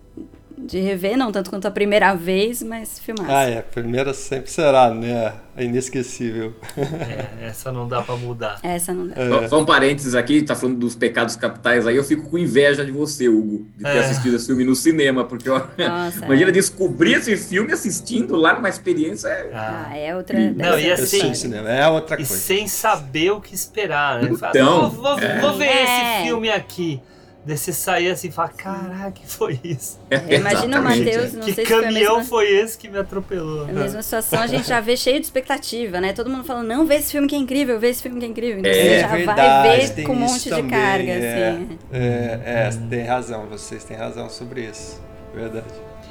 de 0.58 0.80
rever, 0.80 1.18
não 1.18 1.32
tanto 1.32 1.50
quanto 1.50 1.68
a 1.68 1.72
primeira 1.72 2.14
vez, 2.16 2.64
mas 2.64 2.98
filmar. 3.00 3.30
Ah, 3.30 3.44
é, 3.44 3.60
a 3.60 3.64
primeira 3.64 4.14
sempre 4.14 4.50
será, 4.50 4.90
né? 4.94 5.34
É 5.58 5.64
inesquecível. 5.64 6.54
É, 6.78 7.48
essa 7.48 7.72
não 7.72 7.88
dá 7.88 8.02
para 8.02 8.16
mudar. 8.16 8.60
Essa 8.62 8.94
não 8.94 9.08
dá. 9.08 9.16
É. 9.16 9.30
Só, 9.30 9.48
só, 9.48 9.62
um 9.62 9.66
parênteses 9.66 10.16
aqui, 10.16 10.42
tá 10.42 10.56
falando 10.56 10.78
dos 10.78 10.96
pecados 10.96 11.36
capitais 11.36 11.86
aí, 11.88 11.96
eu 11.96 12.04
fico 12.04 12.30
com 12.30 12.38
inveja 12.38 12.86
de 12.86 12.92
você, 12.92 13.30
Hugo, 13.30 13.66
de 13.78 13.84
ter 13.84 13.90
é. 13.90 14.00
assistido 14.00 14.36
esse 14.36 14.48
filme 14.48 14.64
no 14.64 14.76
cinema, 14.76 15.24
porque 15.24 15.50
ó, 15.50 15.62
Nossa, 15.78 16.24
imagina 16.26 16.50
é. 16.50 16.54
descobrir 16.54 17.14
esse 17.14 17.38
filme 17.38 17.72
assistindo 17.72 18.36
lá 18.36 18.54
numa 18.54 18.70
experiência. 18.70 19.28
É 19.28 19.52
ah, 19.54 19.98
é 19.98 20.16
outra. 20.16 20.40
Não, 20.40 20.80
e 20.80 20.92
assim, 20.92 21.34
cinema, 21.34 21.70
é 21.70 21.88
outra 21.88 22.18
coisa. 22.18 22.34
E 22.34 22.38
sem 22.38 22.68
saber 22.68 23.32
o 23.32 23.42
que 23.42 23.56
esperar, 23.56 24.22
né? 24.22 24.30
Então, 24.32 24.90
vou, 24.90 25.02
vou, 25.02 25.18
vou 25.42 25.58
ver 25.58 25.84
esse 25.84 26.24
filme 26.24 26.50
aqui. 26.50 27.02
Daí 27.46 27.56
você 27.56 27.72
sair 27.72 28.10
assim 28.10 28.30
e 28.30 28.32
falar, 28.32 28.50
caraca, 28.50 29.12
que 29.12 29.28
foi 29.28 29.60
isso? 29.64 30.00
É, 30.10 30.36
Imagina 30.36 30.80
o 30.80 30.84
Matheus, 30.84 31.34
não 31.34 31.46
que 31.46 31.54
sei 31.54 31.64
se 31.64 31.72
foi, 31.72 31.92
mesma... 31.92 32.24
foi 32.24 32.50
esse 32.50 32.76
que 32.76 32.90
me 32.90 32.98
atropelou. 32.98 33.66
A 33.66 33.72
mesma 33.72 34.02
situação 34.02 34.40
a 34.42 34.48
gente 34.48 34.68
já 34.68 34.80
vê 34.82 34.98
cheio 34.98 35.20
de 35.20 35.26
expectativa, 35.28 36.02
né? 36.02 36.12
Todo 36.12 36.28
mundo 36.28 36.44
falando, 36.44 36.68
não, 36.68 36.88
vê 36.88 36.96
esse 36.96 37.12
filme 37.12 37.28
que 37.28 37.36
é 37.36 37.38
incrível, 37.38 37.80
vê 37.80 37.90
esse 37.90 38.02
filme 38.02 38.20
que 38.20 38.26
é 38.26 38.30
incrível. 38.30 38.60
Então 38.60 38.72
é, 38.72 38.74
você 38.74 39.00
já 39.00 39.08
verdade, 39.08 39.68
vai 39.68 39.88
ver 39.88 40.04
com 40.04 40.14
um 40.14 40.16
monte 40.16 40.50
de 40.50 40.64
carga, 40.64 41.12
é, 41.12 41.50
assim. 41.52 41.80
É, 41.94 42.42
é, 42.46 42.70
tem 42.90 43.04
razão, 43.04 43.46
vocês 43.46 43.84
têm 43.84 43.96
razão 43.96 44.28
sobre 44.28 44.62
isso. 44.62 45.00
Verdade. 45.32 45.68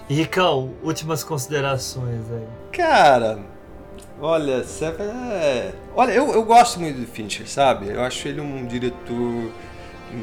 E 0.08 0.14
Ricão, 0.14 0.70
últimas 0.84 1.24
considerações 1.24 2.30
aí. 2.30 2.46
Cara, 2.70 3.40
olha, 4.20 4.62
Seven 4.62 5.06
é... 5.06 5.72
Olha, 5.96 6.12
eu, 6.12 6.32
eu 6.32 6.44
gosto 6.44 6.78
muito 6.78 7.00
do 7.00 7.06
Fincher, 7.06 7.48
sabe? 7.48 7.88
Eu 7.88 8.02
acho 8.02 8.28
ele 8.28 8.40
um 8.40 8.66
diretor 8.66 9.50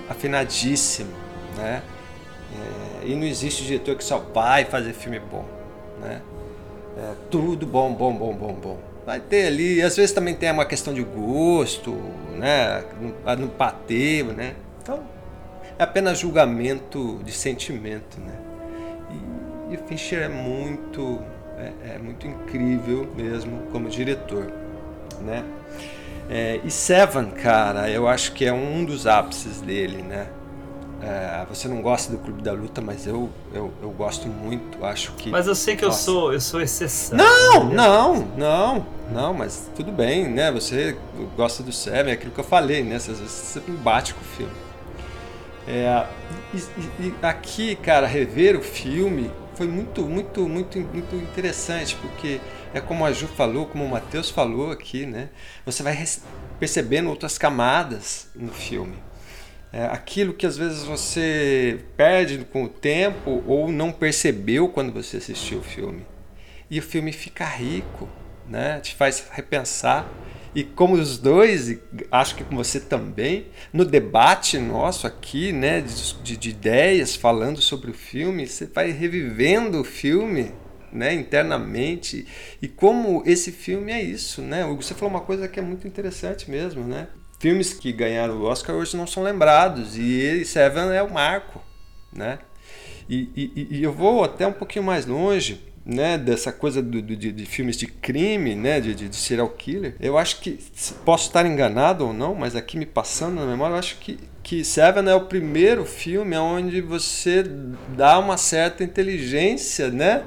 afinadíssimo, 0.09 1.13
né? 1.57 1.81
É, 3.03 3.07
e 3.07 3.15
não 3.15 3.23
existe 3.23 3.63
diretor 3.63 3.95
que 3.95 4.03
só 4.03 4.17
vai 4.17 4.65
fazer 4.65 4.93
filme 4.93 5.19
bom, 5.19 5.45
né? 5.99 6.21
É, 6.97 7.13
tudo 7.29 7.65
bom, 7.65 7.93
bom, 7.93 8.13
bom, 8.13 8.33
bom, 8.33 8.53
bom. 8.53 8.79
Vai 9.05 9.19
ter 9.19 9.47
ali, 9.47 9.81
às 9.81 9.95
vezes 9.95 10.11
também 10.11 10.35
tem 10.35 10.51
uma 10.51 10.65
questão 10.65 10.93
de 10.93 11.01
gosto, 11.01 11.91
né? 12.35 12.83
Não, 13.01 13.35
não 13.37 13.47
bater, 13.47 14.25
né? 14.25 14.55
Então, 14.81 15.01
é 15.79 15.83
apenas 15.83 16.19
julgamento 16.19 17.19
de 17.23 17.31
sentimento, 17.31 18.19
né? 18.19 18.33
E, 19.69 19.73
e 19.73 19.77
Fincher 19.77 20.21
é 20.21 20.29
muito, 20.29 21.19
é, 21.57 21.95
é 21.95 21.97
muito 21.97 22.27
incrível 22.27 23.09
mesmo 23.15 23.63
como 23.71 23.89
diretor, 23.89 24.51
né? 25.21 25.43
É, 26.30 26.60
e 26.64 26.72
Seven, 26.72 27.31
cara, 27.31 27.89
eu 27.89 28.07
acho 28.07 28.31
que 28.34 28.45
é 28.45 28.53
um 28.53 28.85
dos 28.85 29.06
ápices 29.06 29.61
dele, 29.61 30.02
né? 30.02 30.27
É, 31.03 31.45
você 31.49 31.68
não 31.68 31.81
gosta 31.81 32.11
do 32.11 32.19
Clube 32.19 32.43
da 32.43 32.52
Luta, 32.53 32.80
mas 32.80 33.07
eu, 33.07 33.30
eu, 33.52 33.73
eu 33.81 33.89
gosto 33.89 34.27
muito, 34.27 34.85
acho 34.85 35.14
que... 35.14 35.31
Mas 35.31 35.48
eu 35.48 35.56
sei 35.56 35.76
que 35.76 35.84
eu 35.84 35.91
sou, 35.91 36.31
eu 36.31 36.39
sou 36.39 36.61
exceção. 36.61 37.18
Não, 37.18 37.64
não, 37.65 38.27
não, 38.38 38.85
não, 39.11 39.34
mas 39.34 39.68
tudo 39.76 39.91
bem, 39.91 40.30
né? 40.30 40.52
Você 40.52 40.95
gosta 41.35 41.64
do 41.64 41.72
Seven, 41.72 42.11
é 42.11 42.14
aquilo 42.14 42.31
que 42.31 42.39
eu 42.39 42.43
falei, 42.43 42.84
né? 42.84 42.98
Às 42.98 43.07
vezes 43.07 43.31
você 43.31 43.60
bate 43.60 44.14
com 44.14 44.22
o 44.22 44.23
filme. 44.23 44.53
É, 45.68 46.06
e, 46.53 47.07
e 47.07 47.14
aqui, 47.23 47.76
cara, 47.76 48.06
rever 48.06 48.56
o 48.56 48.61
filme 48.61 49.31
foi 49.56 49.68
muito, 49.68 50.03
muito, 50.03 50.48
muito, 50.48 50.77
muito 50.80 51.15
interessante, 51.15 51.95
porque 51.95 52.39
é 52.73 52.80
como 52.80 53.06
a 53.06 53.11
Ju 53.11 53.27
falou, 53.27 53.65
como 53.65 53.84
o 53.84 53.89
Matheus 53.89 54.30
falou 54.30 54.72
aqui, 54.72 55.06
né? 55.06 55.30
Você 55.65 55.84
vai 55.84 56.06
percebendo 56.60 57.10
outras 57.10 57.38
camadas 57.38 58.30
no 58.35 58.53
filme. 58.53 58.95
É 59.73 59.85
aquilo 59.85 60.34
que 60.34 60.45
às 60.45 60.57
vezes 60.57 60.84
você 60.84 61.80
perde 61.95 62.39
com 62.45 62.65
o 62.65 62.69
tempo 62.69 63.43
ou 63.48 63.72
não 63.72 63.91
percebeu 63.91 64.68
quando 64.69 64.91
você 64.91 65.18
assistiu 65.18 65.60
o 65.60 65.64
filme. 65.64 66.06
E 66.69 66.80
o 66.80 66.81
filme 66.81 67.11
fica 67.11 67.45
rico, 67.45 68.07
né? 68.48 68.80
Te 68.80 68.95
faz 68.95 69.27
repensar. 69.31 70.10
E 70.53 70.64
como 70.64 70.95
os 70.95 71.18
dois, 71.18 71.69
e 71.69 71.81
acho 72.11 72.35
que 72.35 72.43
com 72.43 72.57
você 72.57 72.81
também, 72.81 73.48
no 73.72 73.85
debate 73.85 74.57
nosso 74.57 75.07
aqui, 75.07 75.53
né, 75.53 75.80
de, 75.80 76.14
de, 76.22 76.35
de 76.35 76.49
ideias 76.49 77.15
falando 77.15 77.61
sobre 77.61 77.91
o 77.91 77.93
filme, 77.93 78.45
você 78.45 78.65
vai 78.65 78.91
revivendo 78.91 79.80
o 79.80 79.85
filme 79.85 80.52
né, 80.91 81.13
internamente 81.13 82.27
e 82.61 82.68
como 82.68 83.23
esse 83.26 83.51
filme 83.51 83.91
é 83.91 84.01
isso, 84.01 84.41
né? 84.41 84.65
Você 84.76 84.93
falou 84.93 85.09
uma 85.09 85.22
coisa 85.22 85.47
que 85.47 85.59
é 85.59 85.63
muito 85.63 85.88
interessante 85.88 86.49
mesmo, 86.49 86.84
né? 86.84 87.07
Filmes 87.39 87.73
que 87.73 87.91
ganharam 87.91 88.38
o 88.38 88.43
Oscar 88.43 88.76
hoje 88.76 88.95
não 88.95 89.07
são 89.07 89.23
lembrados 89.23 89.97
e 89.97 90.43
Seven 90.45 90.93
é 90.93 91.01
o 91.01 91.11
marco, 91.11 91.61
né? 92.13 92.39
E, 93.09 93.30
e, 93.35 93.68
e 93.77 93.84
eu 93.84 93.91
vou 93.91 94.23
até 94.23 94.45
um 94.45 94.53
pouquinho 94.53 94.85
mais 94.85 95.05
longe, 95.05 95.61
né, 95.84 96.18
dessa 96.18 96.51
coisa 96.51 96.81
do, 96.81 97.01
do 97.01 97.15
de, 97.15 97.31
de, 97.31 97.45
filmes 97.45 97.76
de 97.76 97.88
crime, 97.88 98.55
né, 98.55 98.80
de, 98.80 98.93
de, 98.93 99.09
de, 99.09 99.15
serial 99.15 99.49
killer. 99.49 99.95
Eu 99.99 100.18
acho 100.18 100.39
que 100.39 100.59
posso 101.03 101.27
estar 101.27 101.45
enganado 101.45 102.05
ou 102.05 102.13
não, 102.13 102.35
mas 102.35 102.55
aqui 102.55 102.77
me 102.77 102.85
passando 102.85 103.35
na 103.35 103.45
memória, 103.45 103.73
eu 103.73 103.80
acho 103.80 103.97
que 103.97 104.19
que 104.43 104.63
Seven 104.63 105.07
é 105.07 105.15
o 105.15 105.26
primeiro 105.26 105.85
filme 105.85 106.35
onde 106.38 106.81
você 106.81 107.43
dá 107.95 108.18
uma 108.18 108.38
certa 108.38 108.84
inteligência, 108.84 109.89
né? 109.89 110.23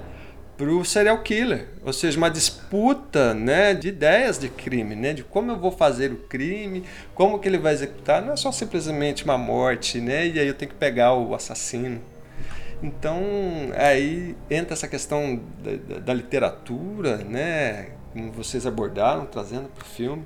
Para 0.56 0.70
o 0.70 0.84
serial 0.84 1.18
killer, 1.22 1.68
ou 1.84 1.92
seja, 1.92 2.16
uma 2.16 2.30
disputa 2.30 3.34
né, 3.34 3.74
de 3.74 3.88
ideias 3.88 4.38
de 4.38 4.48
crime, 4.48 4.94
né, 4.94 5.12
de 5.12 5.24
como 5.24 5.50
eu 5.50 5.58
vou 5.58 5.72
fazer 5.72 6.12
o 6.12 6.16
crime, 6.16 6.84
como 7.14 7.38
que 7.38 7.48
ele 7.48 7.58
vai 7.58 7.72
executar, 7.72 8.22
não 8.22 8.34
é 8.34 8.36
só 8.36 8.52
simplesmente 8.52 9.24
uma 9.24 9.36
morte, 9.36 10.00
né, 10.00 10.28
e 10.28 10.38
aí 10.38 10.46
eu 10.46 10.54
tenho 10.54 10.70
que 10.70 10.76
pegar 10.76 11.14
o 11.14 11.34
assassino. 11.34 12.00
Então 12.82 13.20
aí 13.76 14.36
entra 14.48 14.74
essa 14.74 14.86
questão 14.86 15.40
da, 15.62 15.98
da 15.98 16.14
literatura, 16.14 17.18
né, 17.18 17.90
como 18.12 18.30
vocês 18.30 18.64
abordaram, 18.64 19.26
trazendo 19.26 19.68
para 19.68 19.82
o 19.82 19.86
filme. 19.86 20.24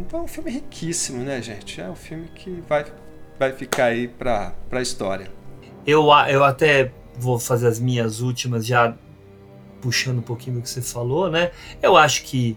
Então 0.00 0.20
é 0.20 0.22
um 0.22 0.28
filme 0.28 0.50
riquíssimo, 0.50 1.22
né, 1.22 1.40
gente? 1.42 1.80
É 1.80 1.88
um 1.88 1.96
filme 1.96 2.28
que 2.34 2.62
vai, 2.66 2.86
vai 3.38 3.52
ficar 3.52 3.86
aí 3.86 4.08
para 4.08 4.54
a 4.70 4.80
história. 4.80 5.28
Eu, 5.86 6.08
eu 6.28 6.44
até 6.44 6.90
vou 7.18 7.38
fazer 7.38 7.66
as 7.66 7.78
minhas 7.78 8.20
últimas 8.20 8.66
já 8.66 8.94
puxando 9.80 10.18
um 10.18 10.22
pouquinho 10.22 10.56
do 10.56 10.62
que 10.62 10.70
você 10.70 10.82
falou, 10.82 11.30
né? 11.30 11.50
Eu 11.82 11.96
acho 11.96 12.24
que 12.24 12.56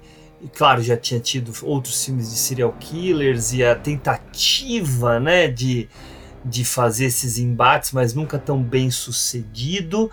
claro, 0.53 0.81
já 0.81 0.95
tinha 0.95 1.19
tido 1.19 1.51
outros 1.63 2.05
filmes 2.05 2.29
de 2.31 2.37
serial 2.37 2.73
killers 2.79 3.51
e 3.53 3.63
a 3.63 3.75
tentativa, 3.75 5.19
né, 5.19 5.47
de, 5.47 5.89
de 6.45 6.63
fazer 6.63 7.05
esses 7.05 7.37
embates, 7.37 7.91
mas 7.91 8.13
nunca 8.13 8.37
tão 8.37 8.61
bem 8.61 8.89
sucedido. 8.89 10.09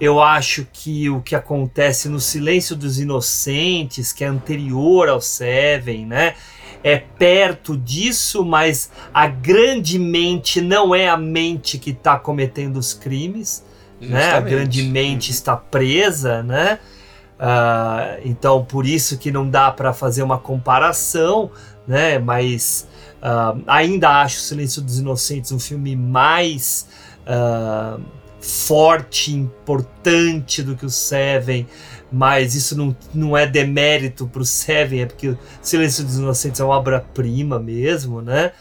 Eu 0.00 0.22
acho 0.22 0.66
que 0.72 1.10
o 1.10 1.20
que 1.20 1.34
acontece 1.34 2.08
no 2.08 2.18
Silêncio 2.18 2.74
dos 2.74 2.98
Inocentes, 2.98 4.12
que 4.12 4.24
é 4.24 4.28
anterior 4.28 5.10
ao 5.10 5.20
Seven, 5.20 6.06
né, 6.06 6.34
é 6.82 6.96
perto 6.96 7.76
disso, 7.76 8.42
mas 8.42 8.90
a 9.12 9.26
grande 9.26 9.98
mente 9.98 10.62
não 10.62 10.94
é 10.94 11.08
a 11.08 11.16
mente 11.18 11.76
que 11.76 11.90
está 11.90 12.18
cometendo 12.18 12.78
os 12.78 12.94
crimes, 12.94 13.62
né? 14.00 14.32
A 14.32 14.40
grande 14.40 14.82
mente 14.82 15.30
está 15.30 15.56
presa, 15.56 16.42
né? 16.42 16.78
Uh, 17.40 18.20
então, 18.24 18.64
por 18.64 18.86
isso 18.86 19.16
que 19.16 19.30
não 19.30 19.48
dá 19.48 19.70
para 19.70 19.92
fazer 19.92 20.22
uma 20.22 20.38
comparação, 20.38 21.50
né? 21.86 22.18
Mas 22.18 22.86
uh, 23.22 23.62
ainda 23.66 24.20
acho 24.20 24.40
Silêncio 24.40 24.82
dos 24.82 24.98
Inocentes 24.98 25.50
um 25.50 25.58
filme 25.58 25.96
mais 25.96 26.86
uh, 27.22 28.00
forte, 28.40 29.32
importante 29.32 30.62
do 30.62 30.76
que 30.76 30.84
o 30.84 30.90
Seven, 30.90 31.66
mas 32.12 32.54
isso 32.54 32.76
não, 32.76 32.94
não 33.14 33.36
é 33.36 33.46
demérito 33.46 34.26
pro 34.26 34.44
Seven, 34.44 35.02
é 35.02 35.06
porque 35.06 35.34
Silêncio 35.62 36.04
dos 36.04 36.16
Inocentes 36.16 36.60
é 36.60 36.64
uma 36.64 36.76
obra-prima 36.76 37.58
mesmo, 37.58 38.20
né? 38.20 38.52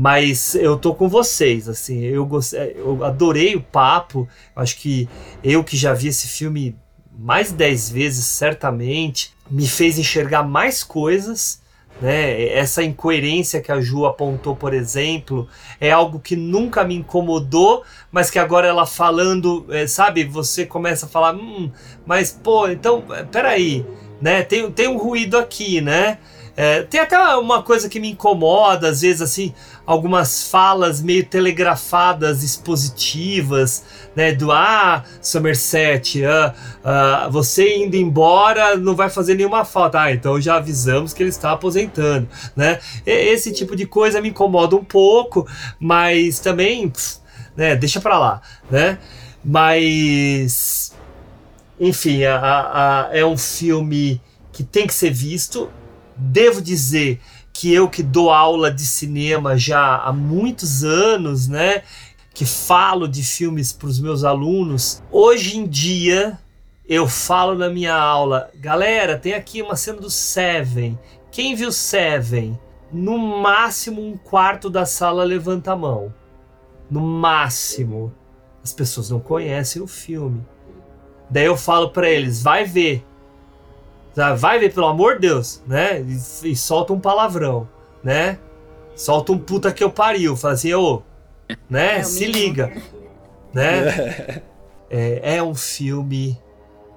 Mas 0.00 0.54
eu 0.54 0.78
tô 0.78 0.94
com 0.94 1.10
vocês, 1.10 1.68
assim, 1.68 2.00
eu, 2.00 2.24
gostei, 2.24 2.72
eu 2.74 3.04
adorei 3.04 3.54
o 3.54 3.60
papo, 3.60 4.26
acho 4.56 4.78
que 4.78 5.06
eu 5.44 5.62
que 5.62 5.76
já 5.76 5.92
vi 5.92 6.08
esse 6.08 6.26
filme 6.26 6.74
mais 7.18 7.52
dez 7.52 7.90
vezes, 7.90 8.24
certamente, 8.24 9.34
me 9.50 9.68
fez 9.68 9.98
enxergar 9.98 10.42
mais 10.42 10.82
coisas, 10.82 11.60
né? 12.00 12.46
Essa 12.48 12.82
incoerência 12.82 13.60
que 13.60 13.70
a 13.70 13.78
Ju 13.78 14.06
apontou, 14.06 14.56
por 14.56 14.72
exemplo, 14.72 15.46
é 15.78 15.90
algo 15.90 16.18
que 16.18 16.34
nunca 16.34 16.82
me 16.82 16.94
incomodou, 16.94 17.84
mas 18.10 18.30
que 18.30 18.38
agora 18.38 18.66
ela 18.66 18.86
falando, 18.86 19.66
é, 19.68 19.86
sabe, 19.86 20.24
você 20.24 20.64
começa 20.64 21.04
a 21.04 21.10
falar, 21.10 21.34
hum, 21.34 21.70
mas 22.06 22.32
pô, 22.32 22.68
então, 22.68 23.04
peraí, 23.30 23.84
né? 24.18 24.42
Tem, 24.44 24.70
tem 24.70 24.88
um 24.88 24.96
ruído 24.96 25.36
aqui, 25.36 25.82
né? 25.82 26.16
É, 26.62 26.82
tem 26.82 27.00
até 27.00 27.16
uma 27.36 27.62
coisa 27.62 27.88
que 27.88 27.98
me 27.98 28.10
incomoda, 28.10 28.90
às 28.90 29.00
vezes, 29.00 29.22
assim, 29.22 29.54
algumas 29.86 30.50
falas 30.50 31.00
meio 31.00 31.24
telegrafadas, 31.24 32.42
expositivas, 32.42 33.82
né? 34.14 34.32
Do 34.32 34.52
ah, 34.52 35.02
Somerset, 35.22 36.22
ah, 36.22 36.54
ah, 36.84 37.28
você 37.30 37.78
indo 37.78 37.96
embora 37.96 38.76
não 38.76 38.94
vai 38.94 39.08
fazer 39.08 39.36
nenhuma 39.36 39.64
falta. 39.64 40.02
Ah, 40.02 40.12
então 40.12 40.38
já 40.38 40.56
avisamos 40.56 41.14
que 41.14 41.22
ele 41.22 41.30
está 41.30 41.52
aposentando, 41.52 42.28
né? 42.54 42.78
Esse 43.06 43.54
tipo 43.54 43.74
de 43.74 43.86
coisa 43.86 44.20
me 44.20 44.28
incomoda 44.28 44.76
um 44.76 44.84
pouco, 44.84 45.48
mas 45.78 46.40
também, 46.40 46.90
pff, 46.90 47.20
né? 47.56 47.74
Deixa 47.74 48.02
pra 48.02 48.18
lá, 48.18 48.42
né? 48.70 48.98
Mas, 49.42 50.92
enfim, 51.80 52.22
a, 52.24 52.36
a, 52.38 53.16
é 53.16 53.24
um 53.24 53.38
filme 53.38 54.20
que 54.52 54.62
tem 54.62 54.86
que 54.86 54.92
ser 54.92 55.10
visto 55.10 55.70
devo 56.20 56.60
dizer 56.60 57.20
que 57.52 57.72
eu 57.72 57.88
que 57.88 58.02
dou 58.02 58.30
aula 58.30 58.70
de 58.70 58.86
cinema 58.86 59.56
já 59.56 59.96
há 59.96 60.12
muitos 60.12 60.84
anos, 60.84 61.48
né, 61.48 61.82
que 62.32 62.46
falo 62.46 63.08
de 63.08 63.22
filmes 63.22 63.72
para 63.72 63.88
os 63.88 63.98
meus 64.00 64.24
alunos, 64.24 65.02
hoje 65.10 65.58
em 65.58 65.66
dia 65.66 66.38
eu 66.88 67.06
falo 67.06 67.54
na 67.54 67.68
minha 67.68 67.94
aula, 67.94 68.50
galera, 68.56 69.16
tem 69.16 69.32
aqui 69.32 69.62
uma 69.62 69.76
cena 69.76 70.00
do 70.00 70.10
Seven. 70.10 70.98
Quem 71.30 71.54
viu 71.54 71.70
Seven? 71.70 72.58
No 72.92 73.16
máximo 73.16 74.02
um 74.02 74.16
quarto 74.16 74.68
da 74.68 74.84
sala 74.84 75.22
levanta 75.22 75.72
a 75.72 75.76
mão. 75.76 76.12
No 76.90 77.00
máximo. 77.00 78.12
As 78.62 78.72
pessoas 78.72 79.08
não 79.08 79.20
conhecem 79.20 79.80
o 79.80 79.86
filme. 79.86 80.44
Daí 81.30 81.46
eu 81.46 81.56
falo 81.56 81.90
para 81.90 82.10
eles, 82.10 82.42
vai 82.42 82.64
ver. 82.64 83.06
Vai 84.14 84.58
ver, 84.58 84.74
pelo 84.74 84.86
amor 84.86 85.14
de 85.14 85.28
Deus, 85.28 85.62
né? 85.66 86.00
E, 86.00 86.50
e, 86.50 86.56
solta 86.56 86.92
um 86.92 87.00
palavrão, 87.00 87.68
né? 88.02 88.38
Solta 88.96 89.32
um 89.32 89.38
puta 89.38 89.72
que 89.72 89.82
eu 89.82 89.90
pariu. 89.90 90.36
Fala 90.36 90.54
assim, 90.54 90.74
ô, 90.74 91.02
né? 91.68 91.98
É 91.98 92.02
Se 92.02 92.26
liga, 92.26 92.72
né? 93.52 94.42
É, 94.92 95.36
é 95.36 95.42
um 95.42 95.54
filme 95.54 96.36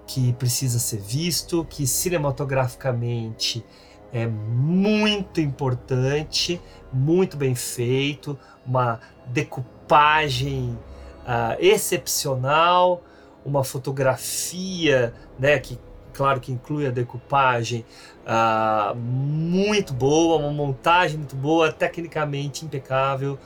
que 0.07 0.33
precisa 0.33 0.79
ser 0.79 0.99
visto, 0.99 1.63
que 1.69 1.85
cinematograficamente 1.85 3.63
é 4.11 4.27
muito 4.27 5.39
importante, 5.39 6.61
muito 6.91 7.37
bem 7.37 7.53
feito, 7.53 8.35
uma 8.65 8.99
decupagem 9.27 10.77
uh, 11.21 11.55
excepcional, 11.59 13.03
uma 13.45 13.63
fotografia 13.63 15.13
né, 15.37 15.59
que 15.59 15.79
claro 16.13 16.39
que 16.39 16.51
inclui 16.51 16.87
a 16.87 16.91
decupagem 16.91 17.85
uh, 18.25 18.95
muito 18.95 19.93
boa, 19.93 20.37
uma 20.37 20.51
montagem 20.51 21.17
muito 21.17 21.35
boa, 21.35 21.71
tecnicamente 21.71 22.65
impecável, 22.65 23.37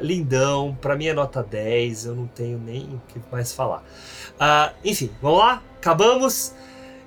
lindão. 0.00 0.76
Para 0.80 0.96
mim 0.96 1.06
é 1.06 1.14
nota 1.14 1.42
10, 1.42 2.06
eu 2.06 2.14
não 2.14 2.26
tenho 2.26 2.58
nem 2.58 2.82
o 2.82 3.02
que 3.08 3.20
mais 3.30 3.52
falar. 3.52 3.82
Uh, 4.34 4.74
enfim, 4.84 5.10
vamos 5.20 5.38
lá, 5.38 5.62
acabamos. 5.76 6.54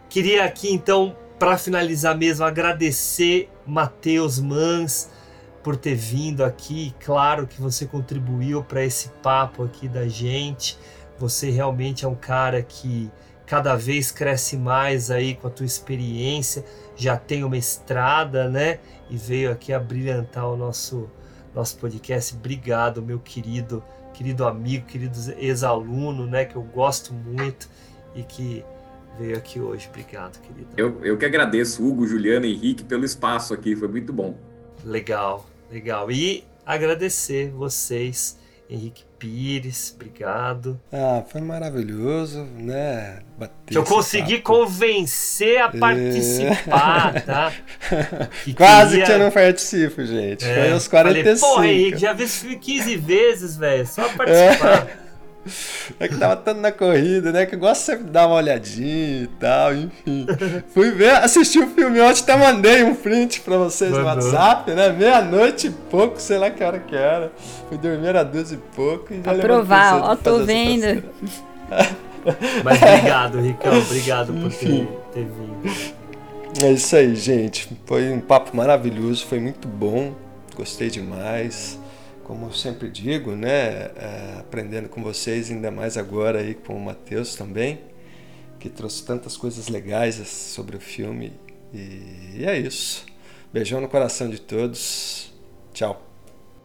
Queria 0.09 0.45
aqui 0.45 0.71
então, 0.71 1.15
para 1.37 1.57
finalizar 1.57 2.17
mesmo, 2.17 2.45
agradecer 2.45 3.49
Matheus 3.65 4.39
Mans 4.39 5.09
por 5.63 5.75
ter 5.75 5.95
vindo 5.95 6.45
aqui. 6.45 6.95
Claro 7.03 7.45
que 7.45 7.61
você 7.61 7.85
contribuiu 7.85 8.63
para 8.63 8.83
esse 8.85 9.09
papo 9.21 9.63
aqui 9.63 9.87
da 9.87 10.07
gente. 10.07 10.77
Você 11.19 11.49
realmente 11.49 12.05
é 12.05 12.07
um 12.07 12.15
cara 12.15 12.61
que 12.61 13.11
cada 13.47 13.75
vez 13.75 14.11
cresce 14.11 14.57
mais 14.57 15.09
aí 15.09 15.33
com 15.33 15.47
a 15.47 15.49
tua 15.49 15.65
experiência, 15.65 16.63
já 16.95 17.17
tem 17.17 17.43
uma 17.43 17.57
estrada, 17.57 18.49
né? 18.49 18.79
E 19.09 19.17
veio 19.17 19.51
aqui 19.51 19.73
a 19.73 19.79
brilhantar 19.79 20.47
o 20.47 20.55
nosso 20.55 21.09
nosso 21.57 21.77
podcast. 21.77 22.35
Obrigado, 22.35 23.01
meu 23.01 23.19
querido, 23.19 23.83
querido 24.13 24.45
amigo, 24.45 24.85
querido 24.85 25.17
ex-aluno, 25.37 26.27
né, 26.27 26.45
que 26.45 26.55
eu 26.55 26.61
gosto 26.61 27.13
muito 27.13 27.67
e 28.13 28.21
que 28.21 28.63
veio 29.17 29.35
aqui 29.35 29.59
hoje. 29.59 29.87
Obrigado, 29.89 30.39
querido. 30.39 30.67
Eu, 30.77 31.03
eu 31.03 31.17
que 31.17 31.25
agradeço, 31.25 31.83
Hugo, 31.83 32.05
Juliana 32.05 32.45
e 32.45 32.53
Henrique, 32.53 32.83
pelo 32.83 33.03
espaço 33.03 33.55
aqui, 33.55 33.75
foi 33.75 33.87
muito 33.87 34.13
bom. 34.13 34.37
Legal, 34.85 35.47
legal. 35.71 36.11
E 36.11 36.43
agradecer 36.63 37.49
vocês 37.49 38.37
Henrique 38.69 39.05
Pires, 39.17 39.93
obrigado. 39.95 40.79
Ah, 40.91 41.23
foi 41.25 41.39
maravilhoso, 41.39 42.43
né? 42.43 43.19
Bater 43.37 43.53
que 43.65 43.77
eu 43.77 43.83
consegui 43.83 44.39
papo. 44.39 44.59
convencer 44.59 45.61
a 45.61 45.69
participar, 45.69 47.15
é. 47.15 47.19
tá? 47.21 47.53
Que 48.43 48.53
Quase 48.53 48.91
queria... 48.91 49.05
que 49.05 49.11
eu 49.11 49.19
não 49.19 49.31
participo, 49.31 50.05
gente. 50.05 50.45
É. 50.45 50.63
Foi 50.63 50.71
aos 50.73 50.87
45. 50.87 51.39
Falei, 51.39 51.55
Pô, 51.55 51.63
Henrique, 51.63 51.97
já 51.97 52.13
vi 52.13 52.23
esse 52.23 52.39
filme 52.41 52.57
15 52.57 52.95
vezes, 52.97 53.57
velho. 53.57 53.87
Só 53.87 54.03
participar. 54.09 54.87
É. 54.87 55.06
É 55.99 56.07
que 56.07 56.17
tava 56.17 56.35
tanto 56.35 56.61
na 56.61 56.71
corrida, 56.71 57.31
né? 57.31 57.45
Que 57.45 57.55
eu 57.55 57.59
gosto 57.59 57.81
sempre 57.81 58.05
de 58.05 58.11
dar 58.11 58.27
uma 58.27 58.35
olhadinha 58.35 59.23
e 59.23 59.27
tal, 59.39 59.73
enfim. 59.73 60.25
Fui 60.73 60.91
ver, 60.91 61.11
assisti 61.17 61.59
o 61.59 61.67
filme 61.67 61.99
ontem, 62.01 62.21
até 62.21 62.35
mandei 62.35 62.83
um 62.83 62.95
print 62.95 63.41
pra 63.41 63.57
vocês 63.57 63.91
Mandou. 63.91 64.15
no 64.15 64.15
WhatsApp, 64.15 64.71
né? 64.71 64.89
Meia-noite 64.89 65.67
e 65.67 65.69
pouco, 65.69 66.21
sei 66.21 66.37
lá 66.37 66.49
que 66.49 66.63
hora 66.63 66.79
que 66.79 66.95
era. 66.95 67.31
Fui 67.69 67.77
dormir 67.77 68.15
a 68.15 68.23
duas 68.23 68.51
e 68.51 68.57
pouco 68.57 69.13
e 69.13 69.21
já 69.23 69.31
Aprovar, 69.31 70.11
ó, 70.11 70.15
tô 70.15 70.43
vendo. 70.43 71.03
Mas 72.63 72.81
obrigado, 72.81 73.39
Ricão, 73.39 73.77
obrigado 73.79 74.33
por 74.33 74.51
ter, 74.51 74.87
ter 75.13 75.25
vindo. 75.25 75.97
É 76.63 76.71
isso 76.71 76.95
aí, 76.95 77.15
gente. 77.15 77.69
Foi 77.85 78.11
um 78.11 78.19
papo 78.19 78.55
maravilhoso, 78.55 79.25
foi 79.25 79.39
muito 79.39 79.67
bom. 79.67 80.13
Gostei 80.55 80.89
demais 80.89 81.79
como 82.27 82.47
eu 82.47 82.51
sempre 82.51 82.89
digo, 82.89 83.31
né, 83.31 83.89
é, 83.95 84.35
aprendendo 84.39 84.89
com 84.89 85.01
vocês, 85.01 85.49
ainda 85.49 85.71
mais 85.71 85.97
agora 85.97 86.39
aí 86.39 86.53
com 86.53 86.75
o 86.75 86.79
Matheus 86.79 87.35
também, 87.35 87.79
que 88.59 88.69
trouxe 88.69 89.05
tantas 89.05 89.37
coisas 89.37 89.69
legais 89.69 90.15
sobre 90.27 90.75
o 90.75 90.79
filme. 90.79 91.31
E 91.73 92.43
é 92.45 92.59
isso. 92.59 93.05
Beijão 93.53 93.79
no 93.79 93.87
coração 93.87 94.29
de 94.29 94.41
todos. 94.41 95.33
Tchau. 95.73 96.03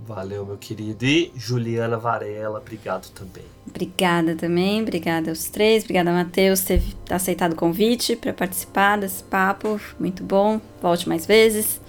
Valeu, 0.01 0.45
meu 0.45 0.59
querido. 0.59 1.05
E 1.05 1.33
Juliana 1.37 1.97
Varela, 1.97 2.59
obrigado 2.59 3.09
também. 3.11 3.45
Obrigada 3.65 4.35
também, 4.35 4.83
obrigada 4.83 5.31
aos 5.31 5.45
três, 5.49 5.85
obrigada 5.85 6.11
Matheus 6.11 6.61
por 6.61 6.67
ter 6.67 6.83
aceitado 7.15 7.53
o 7.53 7.57
convite 7.57 8.17
para 8.17 8.33
participar 8.33 8.99
desse 8.99 9.23
papo. 9.23 9.81
Muito 10.01 10.25
bom. 10.25 10.61
Volte 10.81 11.09
mais 11.09 11.25
vezes. 11.25 11.81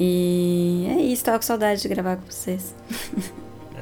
E 0.00 0.86
é 0.96 1.00
isso, 1.02 1.24
tava 1.24 1.38
com 1.38 1.44
saudade 1.44 1.82
de 1.82 1.88
gravar 1.88 2.16
com 2.16 2.22
vocês. 2.30 2.74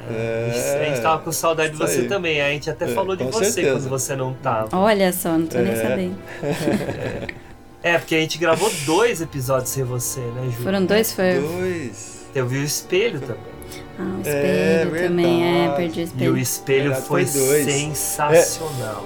É, 0.09 0.81
a 0.83 0.89
gente 0.89 1.03
tava 1.03 1.21
com 1.23 1.33
saudade 1.33 1.73
de 1.73 1.79
você 1.79 2.01
aí. 2.03 2.09
também. 2.09 2.41
A 2.41 2.49
gente 2.51 2.71
até 2.71 2.85
é, 2.85 2.89
falou 2.89 3.17
de 3.17 3.25
você 3.25 3.47
certeza. 3.47 3.77
quando 3.77 3.89
você 3.91 4.15
não 4.17 4.33
tava. 4.35 4.77
Olha 4.77 5.13
só, 5.13 5.37
não 5.37 5.47
tô 5.47 5.59
é. 5.59 5.63
nem 5.63 5.77
sabendo. 5.77 6.17
É. 6.43 7.47
É, 7.95 7.99
porque 7.99 8.15
a 8.15 8.21
gente 8.21 8.39
gravou 8.39 8.71
dois 8.85 9.21
episódios 9.21 9.71
sem 9.71 9.85
você, 9.85 10.21
né, 10.21 10.47
Ju? 10.57 10.63
Foram 10.63 10.85
dois, 10.85 11.13
foi. 11.13 11.41
Dois. 11.41 12.25
Eu 12.35 12.47
vi 12.47 12.59
o 12.59 12.65
espelho 12.65 13.21
também. 13.21 13.43
Ah, 13.99 14.03
o 14.03 14.29
É, 14.29 14.83
espelho 14.85 15.09
também, 15.09 15.65
é, 15.67 15.69
perdi 15.77 16.01
o 16.01 16.03
E 16.03 16.05
espelho. 16.05 16.33
o 16.33 16.39
espelho 16.39 16.95
foi 16.95 17.27
foi 17.27 17.41
dois. 17.43 17.65
sensacional. 17.67 19.05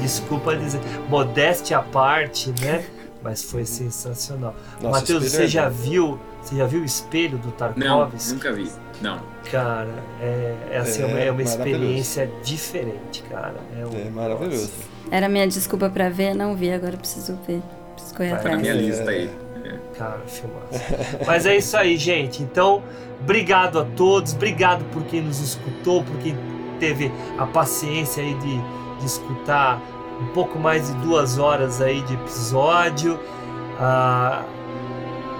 Desculpa 0.00 0.56
dizer, 0.56 0.80
modéstia 1.08 1.78
à 1.78 1.82
parte, 1.82 2.52
né? 2.60 2.84
Mas 3.22 3.42
foi 3.42 3.64
sensacional. 3.66 4.54
Nossa, 4.80 5.00
Matheus, 5.00 5.30
você 5.30 5.44
é 5.44 5.46
já 5.46 5.68
bom. 5.68 5.76
viu? 5.76 6.18
Você 6.42 6.56
já 6.56 6.66
viu 6.66 6.80
o 6.80 6.84
espelho 6.84 7.36
do 7.38 7.48
Não, 7.48 7.52
Tarkovsky? 7.52 8.32
nunca 8.34 8.52
vi. 8.52 8.70
Não. 9.02 9.20
Cara, 9.50 9.88
é, 10.20 10.54
é 10.72 10.78
assim, 10.78 11.02
É, 11.02 11.06
uma- 11.06 11.18
é 11.18 11.30
uma 11.30 11.42
maravilhoso. 11.42 11.50
experiência 11.58 12.30
diferente, 12.42 13.22
cara. 13.30 13.56
É, 13.78 13.84
um, 13.86 14.06
É 14.06 14.10
maravilhoso. 14.10 14.70
Era 15.10 15.28
minha 15.28 15.46
desculpa 15.46 15.90
pra 15.90 16.08
ver, 16.08 16.34
não 16.34 16.54
vi, 16.56 16.72
agora 16.72 16.94
eu 16.94 16.98
preciso 16.98 17.38
ver. 17.46 17.60
Preciso 17.94 18.14
correr 18.14 18.30
Vai 18.30 18.38
Tá 18.42 18.48
na 18.50 18.56
atrás. 18.56 18.62
minha 18.62 18.74
lista 18.88 19.10
aí. 19.10 19.30
É. 19.64 19.78
Cara, 19.98 20.18
filmaço. 20.26 21.24
Mas 21.26 21.44
é 21.46 21.56
isso 21.56 21.76
aí, 21.76 21.96
gente. 21.98 22.42
Então, 22.42 22.82
obrigado 23.20 23.78
a 23.80 23.84
todos, 23.84 24.32
obrigado 24.34 24.82
por 24.92 25.02
quem 25.04 25.20
nos 25.20 25.40
escutou, 25.40 26.02
por 26.02 26.16
quem 26.18 26.34
teve 26.78 27.12
a 27.38 27.44
paciência 27.46 28.22
aí 28.22 28.32
de, 28.34 28.58
de 29.00 29.04
escutar 29.06 29.78
um 30.20 30.26
pouco 30.34 30.58
mais 30.58 30.88
de 30.88 30.94
duas 31.00 31.38
horas 31.38 31.80
aí 31.80 32.02
de 32.02 32.14
episódio. 32.14 33.18
Ah, 33.78 34.44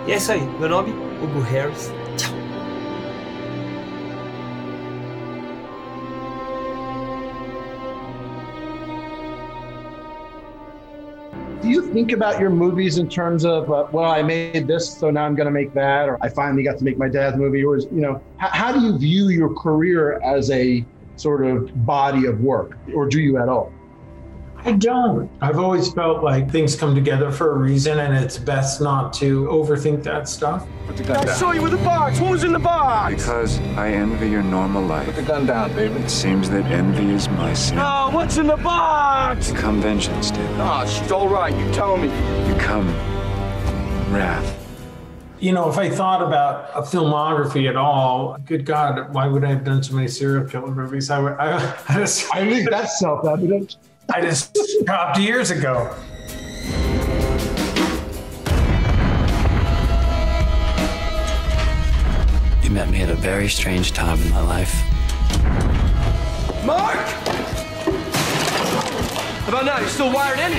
e 0.06 0.12
é 0.12 0.16
isso 0.16 0.32
aí. 0.32 0.48
Meu 0.58 0.68
nome, 0.68 0.92
Hugo 1.22 1.40
Harris. 1.40 1.92
Tchau. 2.16 2.32
Do 11.60 11.68
you 11.68 11.82
think 11.92 12.12
about 12.12 12.40
your 12.40 12.48
movies 12.48 12.96
in 12.96 13.06
terms 13.06 13.44
of, 13.44 13.70
uh, 13.70 13.86
well, 13.92 14.10
I 14.10 14.22
made 14.22 14.66
this, 14.66 14.88
so 14.88 15.10
now 15.10 15.26
I'm 15.26 15.34
going 15.34 15.46
to 15.46 15.52
make 15.52 15.74
that, 15.74 16.08
or 16.08 16.16
I 16.22 16.30
finally 16.30 16.62
got 16.62 16.78
to 16.78 16.84
make 16.84 16.96
my 16.96 17.08
dad's 17.08 17.36
movie, 17.36 17.62
or, 17.62 17.76
you 17.76 18.00
know, 18.00 18.20
how, 18.38 18.48
how 18.48 18.72
do 18.72 18.80
you 18.80 18.96
view 18.98 19.28
your 19.28 19.54
career 19.54 20.18
as 20.24 20.50
a 20.50 20.82
sort 21.16 21.44
of 21.44 21.84
body 21.84 22.24
of 22.24 22.40
work, 22.40 22.78
or 22.94 23.06
do 23.06 23.20
you 23.20 23.36
at 23.36 23.50
all? 23.50 23.70
I 24.64 24.72
don't. 24.72 25.30
I've 25.40 25.58
always 25.58 25.92
felt 25.92 26.22
like 26.22 26.50
things 26.50 26.76
come 26.76 26.94
together 26.94 27.30
for 27.30 27.52
a 27.52 27.58
reason, 27.58 27.98
and 27.98 28.14
it's 28.14 28.36
best 28.36 28.80
not 28.80 29.12
to 29.14 29.46
overthink 29.46 30.02
that 30.04 30.28
stuff. 30.28 30.66
Put 30.86 30.98
the 30.98 31.04
gun 31.04 31.16
I 31.16 31.24
down. 31.24 31.36
saw 31.36 31.52
you 31.52 31.62
with 31.62 31.72
the 31.72 31.78
box. 31.78 32.20
What 32.20 32.32
was 32.32 32.44
in 32.44 32.52
the 32.52 32.58
box? 32.58 33.14
Because 33.14 33.58
I 33.78 33.90
envy 33.92 34.28
your 34.28 34.42
normal 34.42 34.82
life. 34.82 35.06
Put 35.06 35.16
the 35.16 35.22
gun 35.22 35.46
down, 35.46 35.72
baby. 35.74 35.94
It 35.94 36.10
seems 36.10 36.50
that 36.50 36.64
envy 36.66 37.10
is 37.10 37.28
my 37.30 37.54
sin. 37.54 37.78
Oh, 37.78 38.10
what's 38.12 38.36
in 38.36 38.46
the 38.46 38.56
box? 38.58 39.50
Become 39.50 39.80
vengeance, 39.80 40.30
David. 40.30 40.60
Ah, 40.60 40.82
oh, 40.82 40.86
she's 40.86 41.10
all 41.10 41.28
right. 41.28 41.56
You 41.56 41.72
tell 41.72 41.96
me. 41.96 42.08
Become 42.52 42.88
wrath. 44.12 44.56
You 45.38 45.52
know, 45.52 45.70
if 45.70 45.78
I 45.78 45.88
thought 45.88 46.22
about 46.22 46.68
a 46.74 46.82
filmography 46.82 47.66
at 47.66 47.76
all, 47.76 48.36
good 48.44 48.66
God, 48.66 49.14
why 49.14 49.26
would 49.26 49.42
I 49.42 49.48
have 49.48 49.64
done 49.64 49.82
so 49.82 49.94
many 49.94 50.06
serial 50.06 50.44
killer 50.46 50.70
movies? 50.70 51.08
I 51.08 51.18
would. 51.18 51.32
I, 51.32 51.76
I 51.88 51.94
just. 51.94 52.32
I 52.34 52.46
think 52.46 52.68
that's 52.68 52.98
self-evident. 52.98 53.76
I 54.12 54.20
just 54.20 54.56
stopped 54.56 55.20
years 55.20 55.52
ago. 55.52 55.94
You 62.64 62.70
met 62.70 62.90
me 62.90 63.02
at 63.02 63.10
a 63.10 63.14
very 63.14 63.48
strange 63.48 63.92
time 63.92 64.20
in 64.20 64.30
my 64.30 64.40
life. 64.40 64.74
Mark! 66.66 66.96
How 69.44 69.48
about 69.48 69.64
now? 69.64 69.78
You 69.78 69.86
still 69.86 70.12
wired 70.12 70.40
in? 70.40 70.52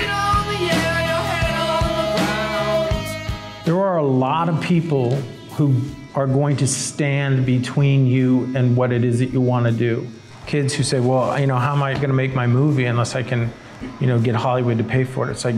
There 3.66 3.76
are 3.76 3.98
a 3.98 4.02
lot 4.02 4.48
of 4.48 4.62
people 4.62 5.14
who 5.56 5.78
are 6.14 6.26
going 6.26 6.56
to 6.56 6.66
stand 6.66 7.44
between 7.44 8.06
you 8.06 8.50
and 8.56 8.74
what 8.76 8.92
it 8.92 9.04
is 9.04 9.18
that 9.18 9.30
you 9.30 9.42
want 9.42 9.66
to 9.66 9.72
do. 9.72 10.08
Kids 10.46 10.74
who 10.74 10.82
say, 10.82 11.00
well, 11.00 11.38
you 11.38 11.46
know, 11.46 11.56
how 11.56 11.72
am 11.72 11.82
I 11.82 11.94
going 11.94 12.08
to 12.08 12.14
make 12.14 12.34
my 12.34 12.46
movie 12.46 12.84
unless 12.86 13.14
I 13.14 13.22
can, 13.22 13.52
you 14.00 14.06
know, 14.06 14.18
get 14.20 14.34
Hollywood 14.34 14.78
to 14.78 14.84
pay 14.84 15.04
for 15.04 15.28
it? 15.28 15.32
It's 15.32 15.44
like, 15.44 15.54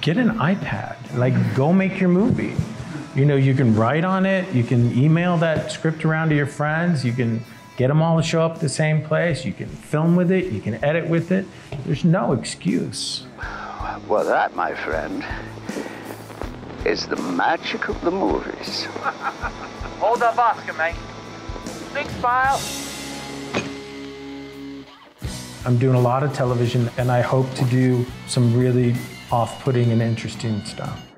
get 0.00 0.16
an 0.16 0.30
iPad. 0.38 0.96
Like, 1.16 1.34
go 1.54 1.72
make 1.72 2.00
your 2.00 2.08
movie. 2.08 2.54
You 3.14 3.24
know, 3.24 3.36
you 3.36 3.54
can 3.54 3.74
write 3.74 4.04
on 4.04 4.24
it, 4.24 4.54
you 4.54 4.62
can 4.62 4.96
email 4.96 5.36
that 5.38 5.72
script 5.72 6.04
around 6.04 6.28
to 6.28 6.36
your 6.36 6.46
friends, 6.46 7.04
you 7.04 7.12
can 7.12 7.42
get 7.76 7.88
them 7.88 8.02
all 8.02 8.16
to 8.16 8.22
show 8.22 8.42
up 8.42 8.54
at 8.54 8.60
the 8.60 8.68
same 8.68 9.02
place, 9.02 9.44
you 9.44 9.52
can 9.52 9.66
film 9.66 10.14
with 10.14 10.30
it, 10.30 10.52
you 10.52 10.60
can 10.60 10.82
edit 10.84 11.08
with 11.08 11.32
it. 11.32 11.44
There's 11.84 12.04
no 12.04 12.32
excuse. 12.32 13.26
Well, 14.06 14.24
that, 14.24 14.54
my 14.54 14.74
friend, 14.74 15.24
is 16.84 17.06
the 17.06 17.16
magic 17.16 17.88
of 17.88 18.00
the 18.02 18.10
movies. 18.10 18.84
Hold 19.98 20.22
up, 20.22 20.38
Oscar, 20.38 20.72
mate. 20.74 20.94
Big 21.92 22.06
smile. 22.20 22.58
I'm 25.66 25.76
doing 25.76 25.94
a 25.94 26.00
lot 26.00 26.22
of 26.22 26.32
television 26.32 26.90
and 26.96 27.10
I 27.10 27.20
hope 27.20 27.52
to 27.54 27.64
do 27.66 28.06
some 28.26 28.58
really 28.58 28.94
off 29.30 29.62
putting 29.62 29.92
and 29.92 30.00
interesting 30.00 30.64
stuff. 30.64 31.09